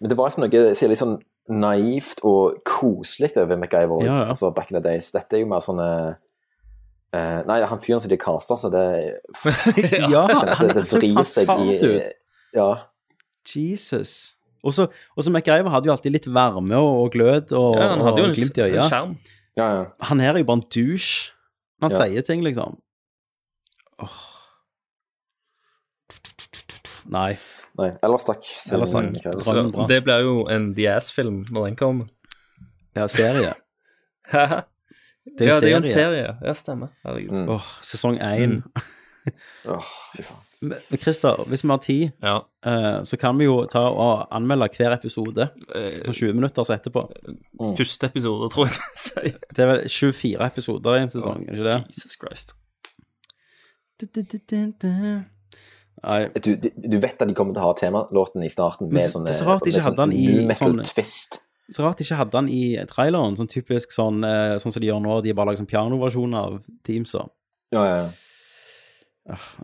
Men 0.00 0.08
det 0.12 0.16
var 0.18 0.28
liksom 0.30 0.44
noe 0.46 0.52
jeg 0.54 0.76
sier, 0.78 0.88
litt 0.92 1.00
sånn 1.02 1.18
naivt 1.48 2.22
og 2.26 2.62
koselig 2.66 3.32
over 3.40 3.56
MacGyver. 3.60 4.04
Ja, 4.06 4.14
ja. 4.22 4.28
Altså, 4.32 4.50
back 4.56 4.70
in 4.72 4.78
the 4.80 4.82
days. 4.88 5.10
Dette 5.14 5.36
er 5.36 5.44
jo 5.44 5.50
mer 5.50 5.60
sånn 5.64 5.80
uh, 5.82 6.14
Nei, 7.16 7.60
han 7.64 7.80
fyren 7.80 8.00
som 8.02 8.10
de 8.12 8.18
kasta, 8.20 8.56
så 8.60 8.68
det 8.72 8.84
Ja, 10.12 10.26
han 10.28 10.52
det- 10.68 10.74
det 10.80 10.86
ser 10.86 11.22
seg 11.24 11.52
i- 11.82 12.12
Ja. 12.56 12.70
Jesus. 13.46 14.35
Og 14.66 14.74
så 14.74 14.88
og 15.16 15.22
så 15.24 15.30
MacGyver 15.32 15.70
hadde 15.70 15.86
jo 15.88 15.94
alltid 15.94 16.12
litt 16.16 16.26
varme 16.34 16.74
og, 16.76 16.92
og 17.04 17.12
glød 17.14 17.52
og, 17.56 17.76
Ja, 17.78 17.88
han 17.94 18.02
hadde 18.06 18.18
jo 18.22 18.26
og 18.26 18.30
en- 18.32 18.36
glimt 18.40 18.58
i 18.58 18.64
en 18.66 18.72
øya. 18.74 18.88
skjerm. 18.90 19.16
Ja, 19.56 19.66
ja. 19.78 19.84
Han 20.10 20.20
her 20.20 20.34
er 20.34 20.42
jo 20.42 20.48
bare 20.50 20.58
en 20.60 20.66
douche. 20.74 21.32
Han 21.82 21.90
Ja. 21.92 22.02
sier 22.04 22.22
ting, 22.26 22.42
liksom. 22.44 22.76
Åh. 24.02 24.16
Nei. 27.06 27.36
Nei, 27.78 27.90
ellers 28.02 28.24
takk. 28.26 28.42
Ellers 28.72 28.92
takk. 28.92 29.88
Det 29.88 30.00
blir 30.06 30.22
jo 30.24 30.34
en 30.50 30.70
The 30.74 30.88
Ass-film 30.96 31.44
når 31.52 31.68
den 31.70 31.76
kommer. 31.76 32.06
Ja, 32.96 33.06
serie. 33.06 33.52
Det 34.32 35.42
er 35.42 35.50
jo 35.50 35.54
ja, 35.54 35.60
det 35.60 35.68
er 35.68 35.70
jo 35.70 35.76
en 35.76 35.84
serie. 35.84 35.92
serie. 35.92 36.28
Ja, 36.46 36.52
stemmer. 36.54 36.88
Herregud. 37.04 37.34
Mm. 37.38 37.48
Åh, 37.56 37.66
sesong 37.84 38.18
én. 38.22 38.56
Åh, 38.62 38.82
faen. 39.66 40.42
Men 40.62 40.98
Christer, 40.98 41.42
hvis 41.50 41.62
vi 41.64 41.68
har 41.68 41.78
tid, 41.84 42.12
Ja. 42.22 42.36
eh, 42.64 43.02
så 43.04 43.18
kan 43.20 43.36
vi 43.38 43.44
jo 43.44 43.66
ta 43.66 43.82
og 43.90 44.26
anmelde 44.32 44.68
hver 44.72 44.94
episode. 44.96 45.50
Eh, 45.74 46.00
Sånn 46.06 46.14
20 46.16 46.32
minutter 46.34 46.64
så 46.64 46.74
etterpå. 46.78 47.02
Første 47.76 48.06
episode, 48.08 48.48
tror 48.54 48.66
jeg 48.66 48.78
man 48.78 48.94
sier. 48.94 49.36
Det 49.52 49.58
er 49.58 49.66
vel 49.72 49.82
24 49.88 50.46
episoder 50.46 50.96
i 50.96 51.02
en 51.02 51.12
sesong, 51.12 51.44
er 51.48 51.52
ikke 51.58 51.68
det? 51.68 51.76
Jesus 51.92 52.16
Christ. 52.16 52.54
Du, 54.00 54.06
Du, 54.12 54.22
du, 56.56 56.70
du 56.76 56.98
vet 57.00 57.20
at 57.22 57.28
de 57.28 57.34
kommer 57.34 57.54
til 57.56 57.62
å 57.62 57.70
ha 57.70 57.74
temalåten 57.78 58.42
i 58.44 58.50
starten 58.52 58.90
med 58.92 59.00
så- 59.02 59.12
sånn 59.16 59.24
det 59.26 59.32
er 59.34 59.38
så 59.38 59.46
rart 59.48 59.64
de 59.64 59.70
ikke 59.72 59.82
hadde 59.86 59.96
den 59.96 60.12
i 60.12 60.54
sånn- 60.54 60.82
twist. 60.84 61.38
Så 61.72 61.82
rart 61.82 61.96
de 61.98 62.04
ikke 62.04 62.16
hadde 62.20 62.30
den 62.32 62.48
i 62.52 62.76
traileren, 62.86 63.34
sånn 63.36 63.48
typisk 63.48 63.90
sånn, 63.90 64.22
eh, 64.24 64.58
sånn 64.60 64.70
som 64.72 64.80
de 64.80 64.86
gjør 64.88 65.00
nå. 65.02 65.22
De 65.22 65.32
bare 65.32 65.46
lager 65.46 65.64
sånn 65.64 65.66
pianoversjon 65.72 66.34
av 66.36 66.62
Teamsa. 66.84 67.28
Ja, 67.72 67.84
ja, 67.84 67.96
ja. 68.04 68.10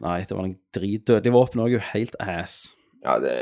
Nei, 0.03 0.21
det 0.27 0.35
var 0.37 0.45
en 0.49 0.57
dritdødelig 0.75 1.33
våpen 1.35 1.61
òg, 1.63 1.71
jo 1.77 1.83
helt 1.93 2.17
ass. 2.21 2.73
Ja, 3.05 3.19
det 3.23 3.37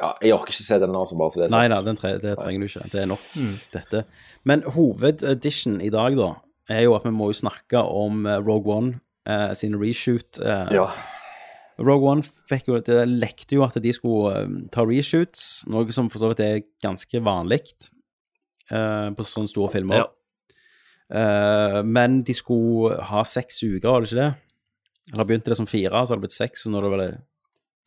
Ja, 0.00 0.08
jeg 0.20 0.32
orker 0.34 0.50
ikke 0.50 0.64
se 0.66 0.78
den 0.82 0.90
altså, 0.98 1.14
bare 1.16 1.30
så 1.30 1.38
det 1.38 1.44
er 1.46 1.52
Nei 1.54 1.68
nei 1.70 1.76
den 1.86 1.96
tre, 1.96 2.10
det 2.18 2.32
trenger 2.40 2.60
du 2.60 2.66
ikke. 2.66 2.88
Det 2.90 3.00
er 3.02 3.06
nok, 3.06 3.20
Mm. 3.38 3.52
dette. 3.72 4.00
Men 4.44 4.62
hovededition 4.74 5.80
i 5.80 5.88
dag, 5.88 6.16
da, 6.18 6.32
er 6.68 6.82
jo 6.82 6.94
at 6.96 7.04
vi 7.04 7.10
må 7.14 7.28
jo 7.30 7.36
snakke 7.38 7.78
om 7.78 8.26
eh, 8.26 8.40
Rogue 8.42 8.74
One 8.74 9.00
eh, 9.26 9.54
sin 9.54 9.76
reshoot. 9.78 10.40
eh. 10.42 10.72
Ja. 10.74 10.88
Rogue 11.78 12.10
One 12.10 12.22
fikk 12.50 12.66
jo, 12.72 12.80
det 12.80 13.04
lekte 13.08 13.54
jo 13.54 13.62
at 13.62 13.78
de 13.80 13.92
skulle 13.92 14.34
eh, 14.42 14.48
ta 14.74 14.82
reshoots, 14.84 15.62
noe 15.70 15.86
som 15.94 16.10
for 16.10 16.18
så 16.18 16.32
vidt 16.32 16.40
er 16.42 16.62
ganske 16.82 17.22
vanlig 17.22 17.62
eh, 18.70 19.08
på 19.14 19.22
sånne 19.30 19.48
store 19.54 19.70
filmer. 19.78 20.02
Ja. 20.02 20.06
Eh, 21.14 21.82
men 21.86 22.22
de 22.26 22.34
skulle 22.34 22.98
ha 23.12 23.22
seks 23.28 23.62
uker, 23.62 23.86
var 23.92 24.00
det 24.02 24.10
ikke 24.10 24.22
det? 24.24 24.32
Eller 25.12 25.24
begynte 25.28 25.52
det 25.52 25.56
som 25.58 25.66
fire, 25.68 25.90
så 26.06 26.14
har 26.14 26.16
det 26.20 26.24
blitt 26.28 26.36
seks, 26.38 26.64
og 26.66 26.72
nå 26.72 26.78
er 26.80 26.86
det 26.86 26.92
vel 26.94 27.18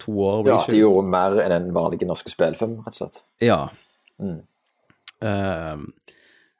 to 0.03 0.11
år 0.21 0.45
Ja, 0.47 0.57
de 0.69 0.77
gjorde 0.83 1.09
mer 1.09 1.39
enn 1.41 1.51
en 1.55 1.71
vanlig 1.73 2.05
norsk 2.05 2.29
spillefilm, 2.29 2.77
rett 2.85 2.93
og 2.93 2.99
slett. 2.99 3.23
Ja. 3.41 3.63
Mm. 4.21 4.43
Uh, 5.23 5.81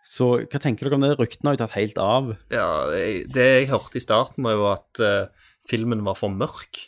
så 0.08 0.32
hva 0.48 0.60
tenker 0.64 0.88
dere 0.88 0.98
om 0.98 1.04
det? 1.06 1.14
Ryktene 1.20 1.52
har 1.52 1.58
jo 1.58 1.62
tatt 1.66 1.76
helt 1.78 1.98
av. 2.02 2.32
Ja, 2.50 2.68
jeg- 2.96 3.28
det 3.34 3.46
jeg 3.46 3.70
hørte 3.70 4.00
i 4.00 4.04
starten, 4.04 4.44
var 4.44 4.54
jo 4.58 4.66
at 4.72 5.00
uh, 5.04 5.28
filmen 5.70 6.04
var 6.04 6.16
for 6.16 6.30
mørk, 6.30 6.88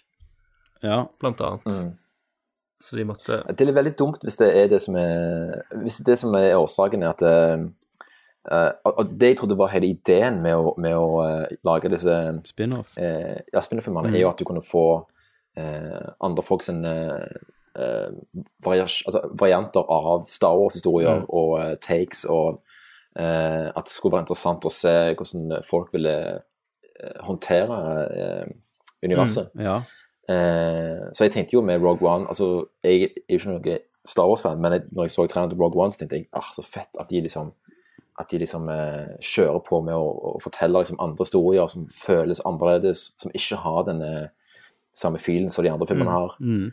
Ja. 0.82 1.06
blant 1.20 1.42
annet. 1.42 1.66
Mm. 1.68 1.94
Så 2.82 2.96
de 2.96 3.04
måtte 3.04 3.44
Det 3.58 3.68
er 3.68 3.74
veldig 3.76 3.98
dumt 3.98 4.22
hvis 4.24 4.38
det 4.40 4.56
er 4.56 4.68
det 4.72 4.82
som 4.82 4.96
er 4.96 5.66
Hvis 5.84 5.98
det 6.08 6.18
som 6.18 6.34
er 6.40 6.54
årsaken, 6.56 7.04
er 7.04 7.10
at 7.10 7.22
eh, 7.28 7.66
eh, 8.52 8.72
og 8.86 9.10
Det 9.20 9.28
jeg 9.30 9.38
trodde 9.38 9.58
var 9.58 9.68
hele 9.74 9.88
ideen 9.88 10.42
med 10.42 10.56
å, 10.56 10.74
med 10.78 10.94
å 10.96 11.08
uh, 11.22 11.46
lage 11.64 11.90
disse 11.92 12.16
Spin-off. 12.46 12.98
Uh, 12.98 13.38
ja, 13.54 13.62
spin-off-filmene, 13.62 14.10
Mm. 14.10 14.16
er 14.16 14.20
jo 14.22 14.30
at 14.30 14.40
du 14.40 14.46
kunne 14.46 14.62
få 14.66 15.06
andre 16.22 16.44
folk 16.44 16.62
sin 16.64 16.86
varias- 18.64 19.04
altså, 19.08 19.22
varianter 19.40 19.84
av 19.92 20.28
Star 20.30 20.56
Wars-historier 20.56 21.20
Mm. 21.20 21.26
og 21.30 21.82
takes, 21.82 22.26
og 22.26 22.62
at 23.16 23.84
det 23.86 23.92
skulle 23.92 24.14
være 24.14 24.22
interessant 24.28 24.66
å 24.66 24.72
se 24.72 25.14
hvordan 25.16 25.64
folk 25.64 25.92
ville 25.94 26.42
håndtere 27.20 28.48
universet. 29.04 29.50
Mm, 29.56 29.62
ja. 29.64 29.82
Så 31.14 31.24
jeg 31.26 31.32
tenkte 31.32 31.54
jo 31.54 31.62
med 31.62 31.82
Rogue 31.82 32.08
One 32.10 32.28
altså 32.28 32.66
Jeg 32.84 33.02
er 33.02 33.10
jo 33.30 33.38
ikke 33.38 33.50
noen 33.50 33.80
Star 34.06 34.28
Wars-fan, 34.28 34.62
men 34.62 34.72
jeg, 34.72 34.82
når 34.92 35.04
jeg 35.04 35.12
så 35.12 35.28
traileren 35.28 35.50
til 35.50 35.60
Rogue 35.60 35.82
One, 35.84 35.92
så 35.92 36.00
tenkte 36.00 36.16
jeg 36.18 36.28
ah, 36.34 36.52
så 36.56 36.64
fett 36.64 36.90
at 37.00 37.10
de 37.10 37.22
liksom 37.22 37.52
at 38.20 38.32
de 38.32 38.42
liksom 38.42 38.68
eh, 38.74 39.16
kjører 39.24 39.62
på 39.64 39.80
med 39.86 39.96
å, 39.96 40.08
å 40.36 40.42
fortelle 40.44 40.82
liksom 40.82 41.00
andre 41.02 41.26
historier 41.26 41.70
som 41.72 41.88
føles 41.94 42.42
annerledes, 42.48 43.10
som 43.22 43.32
ikke 43.36 43.62
har 43.64 43.86
denne 43.88 44.12
samme 44.98 45.22
feelen 45.24 45.52
som 45.54 45.64
de 45.64 45.72
andre 45.72 45.88
filmene 45.88 46.12
har. 46.12 46.36
Mm. 46.44 46.72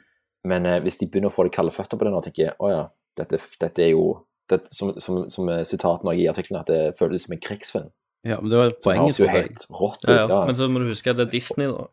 Men 0.50 0.66
eh, 0.66 0.80
hvis 0.82 0.98
de 1.00 1.08
begynner 1.10 1.30
å 1.30 1.36
få 1.36 1.46
de 1.46 1.54
kalde 1.54 1.74
føtter 1.74 1.98
på 1.98 2.08
det 2.08 2.14
nå, 2.14 2.22
tenker 2.24 2.48
jeg 2.48 2.56
å 2.58 2.72
ja, 2.72 2.82
dette, 3.18 3.38
dette 3.62 3.84
er 3.84 3.92
jo 3.94 4.08
dette, 4.50 4.70
som, 4.74 4.92
som, 5.02 5.24
som 5.30 5.48
er 5.50 5.62
i 5.62 6.26
artikkelen, 6.30 6.60
at 6.62 6.70
det 6.70 6.98
føles 6.98 7.26
som 7.26 7.36
en 7.36 7.42
krigsfilm. 7.42 7.88
Ja, 8.26 8.40
men 8.40 8.50
det 8.50 8.58
var 8.58 8.74
poenget, 8.82 9.14
Som 9.14 9.30
helt 9.30 9.64
rått 9.70 10.04
ut. 10.04 10.10
ja, 10.10 10.18
Ja, 10.18 10.26
ja. 10.26 10.42
Men 10.48 10.58
så 10.58 10.66
må 10.70 10.82
du 10.82 10.90
huske 10.90 11.12
at 11.12 11.18
det 11.18 11.28
er 11.28 11.34
Disney, 11.34 11.70
da. 11.70 11.86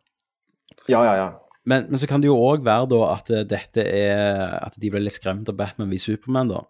ja, 0.90 1.00
ja. 1.06 1.16
ja. 1.22 1.32
Men, 1.64 1.86
men 1.88 1.96
så 2.00 2.08
kan 2.10 2.20
det 2.20 2.28
jo 2.28 2.36
òg 2.36 2.64
være 2.66 2.90
da 2.92 3.00
at 3.14 3.30
eh, 3.32 3.44
dette 3.48 3.84
er 3.88 4.58
At 4.58 4.74
de 4.76 4.90
ble 4.92 5.00
litt 5.00 5.14
skremt 5.14 5.48
av 5.48 5.56
Batman 5.56 5.88
v 5.88 6.00
Superman, 6.02 6.50
da. 6.52 6.64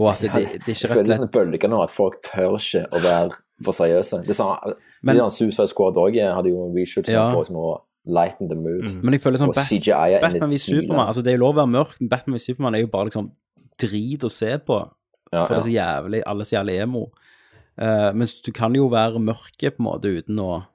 Og 0.00 0.08
at 0.08 0.20
det, 0.22 0.30
det, 0.32 0.42
det 0.64 0.72
er 0.72 0.72
Jeg 0.72 0.76
ikke 0.76 0.88
føler 0.88 0.98
rett 0.98 1.06
det 1.06 1.12
og 1.12 1.14
er 1.14 1.22
sånn 1.26 1.32
bølger 1.36 1.68
nå, 1.68 1.80
at 1.84 1.92
folk 1.92 2.14
tør 2.24 2.56
ikke 2.56 2.84
å 2.88 3.00
være 3.04 3.36
for 3.62 3.76
seriøse. 3.76 4.22
Det 4.26 4.38
er 4.40 4.76
Men- 5.02 5.16
men, 5.18 5.30
Suicide 5.30 5.68
Squad 5.68 5.98
òg 6.00 6.16
hadde 6.34 6.48
jo 6.48 6.72
research 6.74 7.08
Ja. 7.10 7.34
på 7.34 7.44
som 7.46 7.56
å 7.56 7.82
lighten 8.06 8.48
the 8.48 8.54
mood. 8.56 8.88
Men 9.02 9.12
jeg 9.12 9.20
føler 9.22 9.38
sånn 9.38 9.48
og 9.48 9.54
CGI 9.54 10.16
er 10.16 10.20
Batman 10.20 10.50
vs. 10.50 10.64
Supermann 10.64 11.08
Altså, 11.08 11.22
det 11.22 11.32
er 11.32 11.36
jo 11.38 11.44
lov 11.44 11.54
å 11.54 11.60
være 11.60 11.70
mørk, 11.70 12.00
men 12.00 12.08
Batman 12.08 12.34
v 12.34 12.38
Superman 12.38 12.74
er 12.74 12.80
jo 12.80 12.86
bare 12.86 13.10
liksom 13.10 13.30
drit 13.78 14.24
å 14.24 14.30
se 14.30 14.58
på. 14.58 14.90
Ja, 15.32 15.44
For 15.46 15.54
det 15.54 15.62
er 15.62 15.68
så 15.68 15.76
jævlig 15.76 16.22
Alle 16.26 16.44
så 16.44 16.56
jævlig 16.58 16.80
emo. 16.82 17.10
Uh, 17.80 18.12
mens 18.12 18.40
du 18.42 18.52
kan 18.52 18.74
jo 18.74 18.88
være 18.88 19.18
mørke 19.18 19.70
på 19.72 19.80
en 19.80 19.86
måte 19.86 20.04
uten 20.04 20.36
å 20.38 20.66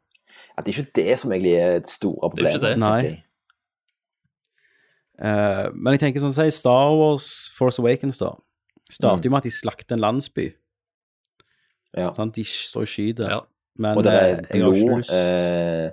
ja, 0.58 0.64
det 0.64 0.74
er 0.74 0.82
ikke 0.82 0.94
det 0.94 1.20
som 1.20 1.32
egentlig 1.32 1.54
er 1.62 1.76
et 1.78 1.88
store 1.88 2.32
Det 2.34 2.46
er 2.46 2.56
ikke 2.56 2.62
det. 2.62 2.78
Nei. 2.82 3.02
jeg. 3.04 3.24
Eh, 5.22 5.70
men 5.74 5.94
jeg 5.94 6.00
tenker 6.02 6.22
sånn, 6.22 6.34
si 6.34 6.50
Star 6.54 6.94
Wars 6.98 7.50
Force 7.58 7.82
Awakens, 7.82 8.18
da. 8.22 8.36
Starter 8.90 9.24
jo 9.28 9.30
med 9.34 9.38
at 9.38 9.44
de 9.44 9.52
slakter 9.52 9.96
en 9.98 10.04
landsby. 10.04 10.54
Ja. 11.98 12.12
Sånn, 12.16 12.32
De 12.36 12.44
står 12.48 12.86
og 12.86 12.88
skyter. 12.92 13.30
Ja. 13.30 13.40
Men 13.78 13.98
Og 13.98 14.04
det 14.08 14.14
eh, 14.14 14.20
er 14.20 14.36
har 14.64 14.74
blod 14.74 15.10
eh, 15.14 15.92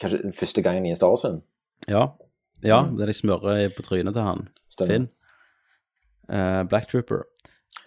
Kanskje 0.00 0.32
første 0.34 0.62
gangen 0.64 0.86
i 0.86 0.90
en 0.90 0.96
Star 0.98 1.08
Wars-film. 1.12 1.42
Ja. 1.88 2.06
Ja, 2.62 2.82
Mm. 2.86 2.96
det 2.98 3.06
de 3.08 3.12
smører 3.16 3.68
på 3.74 3.82
trynet 3.82 4.14
til 4.14 4.22
han. 4.22 4.48
Stemmer. 4.70 4.90
Finn. 4.92 5.08
Eh, 6.28 6.62
Black 6.68 6.88
Trooper. 6.88 7.24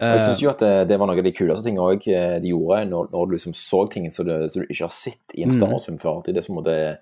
jeg 0.00 0.16
Eh, 0.20 0.26
syns 0.26 0.42
jo 0.42 0.50
at 0.50 0.58
det, 0.58 0.88
det 0.88 0.98
var 0.98 1.06
noe 1.06 1.18
av 1.18 1.24
de 1.24 1.32
kuleste 1.32 1.64
tingene 1.64 1.84
òg 1.94 2.02
de 2.42 2.48
gjorde, 2.50 2.80
når, 2.90 3.10
når 3.12 3.26
du 3.26 3.32
liksom 3.36 3.54
så 3.54 3.84
ting 3.90 4.10
som 4.10 4.26
du, 4.26 4.48
som 4.48 4.62
du 4.62 4.66
ikke 4.68 4.84
har 4.88 4.90
sett 4.94 5.34
i 5.38 5.42
en 5.44 5.52
Star 5.52 5.66
Mm. 5.68 5.72
Wars-film 5.72 5.98
før. 6.02 6.22
Det 6.24 6.32
er 6.32 6.40
det 6.40 6.44
som 6.44 6.56
måtte 6.56 6.98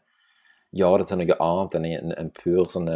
gjøre 0.77 0.99
det 0.99 1.09
til 1.09 1.19
noe 1.19 1.37
annet 1.41 1.75
enn 1.79 1.87
en, 1.87 2.13
en 2.19 2.31
pur 2.31 2.65
sånn 2.69 2.89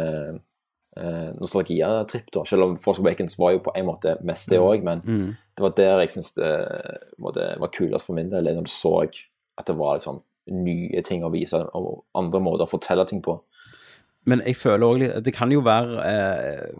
eh, 0.97 1.31
nostalgiatripp, 1.39 2.31
da. 2.33 2.43
Selv 2.45 2.63
om 2.67 2.77
Force 2.81 3.01
Awakens 3.03 3.37
var 3.39 3.53
jo 3.55 3.59
på 3.65 3.73
en 3.77 3.85
måte 3.85 4.17
mest 4.25 4.49
det 4.49 4.59
òg, 4.59 4.83
men 4.83 5.01
Mm. 5.05 5.35
det 5.55 5.63
var 5.63 5.73
der 5.77 5.99
jeg 5.99 6.09
syns 6.09 6.33
det 6.35 6.51
det, 7.33 7.47
var 7.59 7.71
kulest 7.73 8.05
for 8.05 8.13
min 8.17 8.29
del, 8.29 8.43
når 8.55 8.63
du 8.65 8.71
så 8.71 9.07
at 9.57 9.65
det 9.67 9.77
var 9.77 9.95
liksom 9.97 10.21
nye 10.51 11.01
ting 11.03 11.23
å 11.23 11.31
vise, 11.31 11.59
og 11.75 12.03
andre 12.15 12.39
måter 12.39 12.65
å 12.65 12.69
fortelle 12.71 13.05
ting 13.07 13.21
på. 13.21 13.39
Men 14.27 14.41
jeg 14.45 14.55
føler 14.59 14.83
òg 14.87 15.23
Det 15.23 15.33
kan 15.33 15.49
jo 15.51 15.61
være 15.61 16.03
eh, 16.03 16.71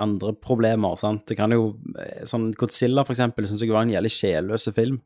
andre 0.00 0.32
problemer, 0.34 0.96
sant. 0.96 1.24
Det 1.28 1.36
kan 1.36 1.50
jo 1.52 1.76
eh, 1.98 2.24
Sånn 2.26 2.52
Godzilla, 2.52 3.04
for 3.06 3.12
eksempel, 3.14 3.46
syns 3.46 3.62
jeg 3.62 3.70
var 3.70 3.82
en 3.86 3.92
jævlig 3.94 4.10
sjelløs 4.10 4.68
film. 4.74 5.00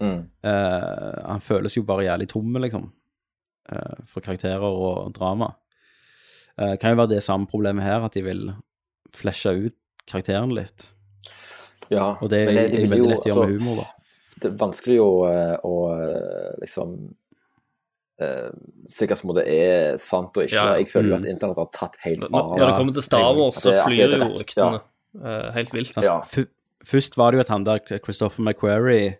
Mm. 0.00 0.20
Eh, 0.44 1.22
han 1.26 1.40
føles 1.40 1.74
jo 1.76 1.82
bare 1.82 2.06
jævlig 2.06 2.28
tom, 2.28 2.54
liksom. 2.62 2.90
eh, 3.70 3.98
for 4.06 4.20
karakterer 4.20 4.62
og 4.62 5.12
drama. 5.12 5.50
Eh, 6.60 6.74
kan 6.76 6.92
jo 6.92 7.00
være 7.00 7.14
det 7.14 7.22
samme 7.24 7.46
problemet 7.48 7.82
her, 7.86 8.04
at 8.04 8.12
de 8.14 8.22
vil 8.26 8.50
fleshe 9.16 9.52
ut 9.56 9.76
karakteren 10.10 10.52
litt. 10.54 10.90
Ja, 11.90 12.16
Og 12.20 12.28
det 12.30 12.44
men 12.46 12.58
er 12.58 12.68
de 12.68 12.82
vil 12.84 12.90
veldig 12.90 12.98
jo, 13.04 13.08
lett 13.10 13.24
å 13.24 13.28
gjøre 13.30 13.40
med 13.40 13.48
altså, 13.48 13.58
humor, 13.58 13.76
da. 13.80 14.36
Det 14.40 14.48
er 14.50 14.58
vanskelig 14.60 14.98
å, 15.02 15.10
eh, 15.30 15.56
å 15.64 15.74
eh, 15.96 16.52
liksom 16.60 17.14
Uh, 18.20 18.50
Sikkert 18.84 19.16
som 19.16 19.30
det 19.32 19.46
er 19.48 19.94
sant 19.96 20.36
og 20.36 20.44
ikke. 20.44 20.52
Ja. 20.52 20.74
Jeg 20.76 20.90
føler 20.92 21.08
jo 21.08 21.16
Mm. 21.16 21.22
at 21.22 21.28
internett 21.30 21.56
har 21.56 21.68
tatt 21.72 21.94
helt 22.04 22.24
av. 22.24 22.50
Når 22.50 22.66
det 22.66 22.76
kommer 22.76 22.92
til 22.92 23.02
Star 23.02 23.32
Wars, 23.34 23.56
så 23.56 23.70
det- 23.72 23.84
flyr 23.86 24.10
det 24.10 24.12
er 24.12 24.18
jo 24.18 24.34
ryktene 24.36 24.80
ja. 25.24 25.46
uh, 25.46 25.52
helt 25.52 25.72
vilt. 25.72 26.02
Ja. 26.04 26.20
Først 26.84 27.16
var 27.16 27.30
det 27.30 27.38
jo 27.38 27.40
at 27.40 27.48
han 27.48 27.64
der, 27.64 27.78
Christopher 28.04 28.42
McQuarrie, 28.44 29.16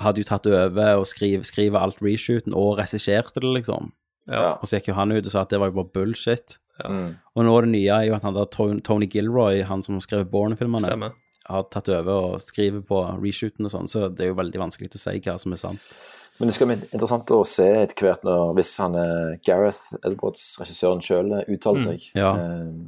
hadde 0.00 0.18
jo 0.18 0.24
tatt 0.24 0.46
over 0.46 0.98
og 0.98 1.06
skrive, 1.06 1.40
skrive 1.42 1.80
alt 1.80 2.02
reshooten 2.02 2.52
og 2.52 2.76
regisserte 2.76 3.40
det, 3.40 3.48
liksom. 3.64 3.92
Ja. 4.28 4.54
Og 4.60 4.68
så 4.68 4.78
gikk 4.78 4.90
jo 4.92 4.98
han 4.98 5.12
ut 5.16 5.24
og 5.24 5.32
sa 5.32 5.42
at 5.46 5.50
det 5.54 5.60
var 5.62 5.70
jo 5.72 5.78
bare 5.80 5.92
bullshit. 5.94 6.58
Mm. 6.84 7.16
Og 7.34 7.44
nå 7.48 7.54
det 7.64 7.70
nye 7.72 7.94
er 7.96 8.04
jo 8.10 8.14
at 8.18 8.22
han 8.28 8.36
der 8.36 8.46
Tony, 8.86 9.08
Gilroy, 9.10 9.62
han 9.66 9.80
som 9.82 9.96
har 9.96 10.04
skrevet 10.04 10.30
Bourne-filmene, 10.30 11.08
har 11.48 11.64
tatt 11.72 11.88
over 11.88 12.34
og 12.34 12.44
skriver 12.44 12.82
på 12.86 13.00
reshooten 13.22 13.64
og 13.66 13.72
sånn, 13.72 13.88
så 13.88 14.06
det 14.12 14.26
er 14.26 14.30
jo 14.34 14.36
veldig 14.38 14.60
vanskelig 14.60 14.92
å 14.94 15.00
si 15.00 15.16
hva 15.24 15.38
som 15.40 15.56
er 15.56 15.62
sant. 15.62 15.96
Men 16.38 16.52
det 16.52 16.54
skal 16.54 16.68
bli 16.70 16.76
interessant 16.92 17.32
å 17.34 17.40
se 17.48 17.64
etter 17.80 18.04
hvert 18.04 18.22
når, 18.22 18.52
hvis 18.60 18.70
han 18.78 18.94
er 19.00 19.38
Gareth 19.42 19.88
Edwards, 20.06 20.44
regissøren 20.60 21.00
sjøl, 21.02 21.32
uttaler 21.48 21.80
Mm. 21.80 21.86
seg. 21.88 22.04
Ja. 22.14 22.30
Uh, 22.36 22.86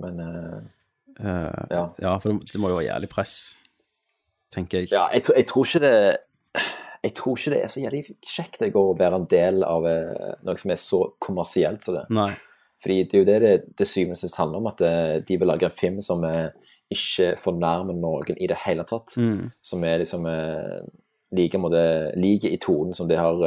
men 0.00 0.20
uh, 0.24 0.62
uh, 1.20 1.66
Ja. 1.74 1.82
ja, 2.00 2.14
for 2.22 2.32
det, 2.32 2.48
det 2.54 2.62
må 2.62 2.70
jo 2.72 2.78
være 2.78 2.88
jævlig 2.94 3.10
press, 3.12 3.34
tenker 4.54 4.86
jeg. 4.86 4.92
Ja, 4.94 5.08
jeg, 5.12 5.26
jeg 5.36 5.46
tror 5.50 5.66
ikke 5.68 5.82
det 5.84 5.96
Jeg 7.08 7.14
tror 7.16 7.38
ikke 7.38 7.54
det 7.54 7.62
er 7.64 7.72
så 7.72 7.80
jævlig 7.80 8.02
kjekt 8.26 8.62
jeg, 8.64 8.74
å 8.76 8.92
være 8.98 9.22
en 9.22 9.26
del 9.30 9.64
av 9.64 9.86
eh, 9.88 10.36
noe 10.44 10.60
som 10.60 10.72
er 10.74 10.80
så 10.82 11.00
kommersielt 11.24 11.84
som 11.84 11.96
det. 11.96 12.04
Nei. 12.12 12.30
Fordi 12.84 12.98
det 13.08 13.16
er 13.16 13.22
jo 13.22 13.28
det 13.28 13.38
det, 13.42 13.52
det 13.80 13.88
syvende 13.90 14.18
sist 14.20 14.36
handler 14.38 14.60
om, 14.60 14.68
at 14.70 14.82
eh, 14.84 15.14
de 15.26 15.38
vil 15.40 15.48
lage 15.48 15.70
en 15.70 15.78
film 15.78 16.02
som 16.04 16.24
eh, 16.28 16.50
ikke 16.92 17.32
fornærmer 17.40 17.96
noen 17.96 18.36
i 18.36 18.48
det 18.50 18.58
hele 18.66 18.84
tatt. 18.88 19.16
Mm. 19.16 19.48
Som 19.64 19.86
er 19.88 20.02
liksom 20.02 20.28
like, 21.36 21.60
måte, 21.60 21.80
like 22.16 22.48
i 22.48 22.60
tonen 22.60 22.96
som, 22.96 23.10
har, 23.10 23.42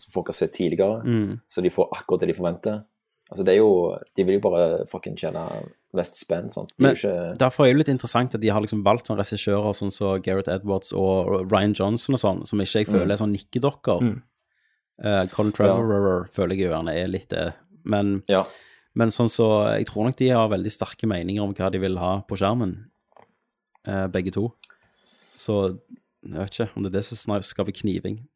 som 0.00 0.12
folk 0.14 0.30
har 0.32 0.38
sett 0.38 0.54
tidligere. 0.56 1.02
Mm. 1.04 1.40
Så 1.48 1.64
de 1.64 1.72
får 1.72 1.90
akkurat 1.96 2.24
det 2.24 2.30
de 2.32 2.38
forventer. 2.38 2.78
Altså 3.26 3.44
det 3.44 3.56
er 3.56 3.58
jo, 3.58 3.96
De 4.16 4.24
vil 4.24 4.38
jo 4.38 4.44
bare 4.44 4.86
fucking 4.90 5.16
tjene 5.18 5.42
mest 5.96 6.18
spenn. 6.20 6.50
sant? 6.52 6.72
Men 6.78 6.94
ikke, 6.96 7.12
derfor 7.40 7.66
er 7.66 7.72
det 7.74 7.80
litt 7.82 7.92
interessant 7.94 8.34
at 8.36 8.40
de 8.42 8.48
har 8.52 8.60
liksom 8.64 8.84
valgt 8.86 9.08
sånne 9.08 9.22
regissører 9.24 9.74
sånn 9.76 9.92
som 9.94 10.20
Gareth 10.22 10.50
Edwards 10.52 10.92
og 10.96 11.50
Ryan 11.50 11.74
Johnson 11.76 12.14
og 12.16 12.22
sånn, 12.22 12.44
som 12.46 12.60
ikke 12.60 12.82
jeg 12.84 12.86
føler 12.90 13.06
Mm. 13.06 13.12
er 13.12 13.20
sånn 13.22 13.34
nikkedokker. 13.36 14.00
Mm. 14.02 14.22
Uh, 15.04 15.26
Colin 15.28 15.52
Trevorrow 15.52 16.24
føler 16.32 16.56
jeg 16.56 16.68
jo 16.68 16.72
gjerne 16.72 16.94
er 16.96 17.08
litt 17.08 17.28
det. 17.28 17.52
Men, 17.84 18.22
men 18.94 19.08
sånn 19.12 19.28
så 19.28 19.76
Jeg 19.76 19.86
tror 19.86 20.04
nok 20.08 20.16
de 20.16 20.28
har 20.32 20.48
veldig 20.48 20.72
sterke 20.72 21.06
meninger 21.06 21.42
om 21.44 21.52
hva 21.54 21.70
de 21.70 21.78
vil 21.78 21.98
ha 21.98 22.22
på 22.26 22.36
skjermen, 22.40 22.86
uh, 23.88 24.06
begge 24.08 24.32
to. 24.32 24.52
Så 25.36 25.76
jeg 26.24 26.38
vet 26.40 26.50
ikke 26.56 26.70
om 26.76 26.82
det 26.82 26.94
er 26.94 26.98
det 27.00 27.04
som 27.04 27.36
skaper 27.42 27.72
kniving. 27.76 28.26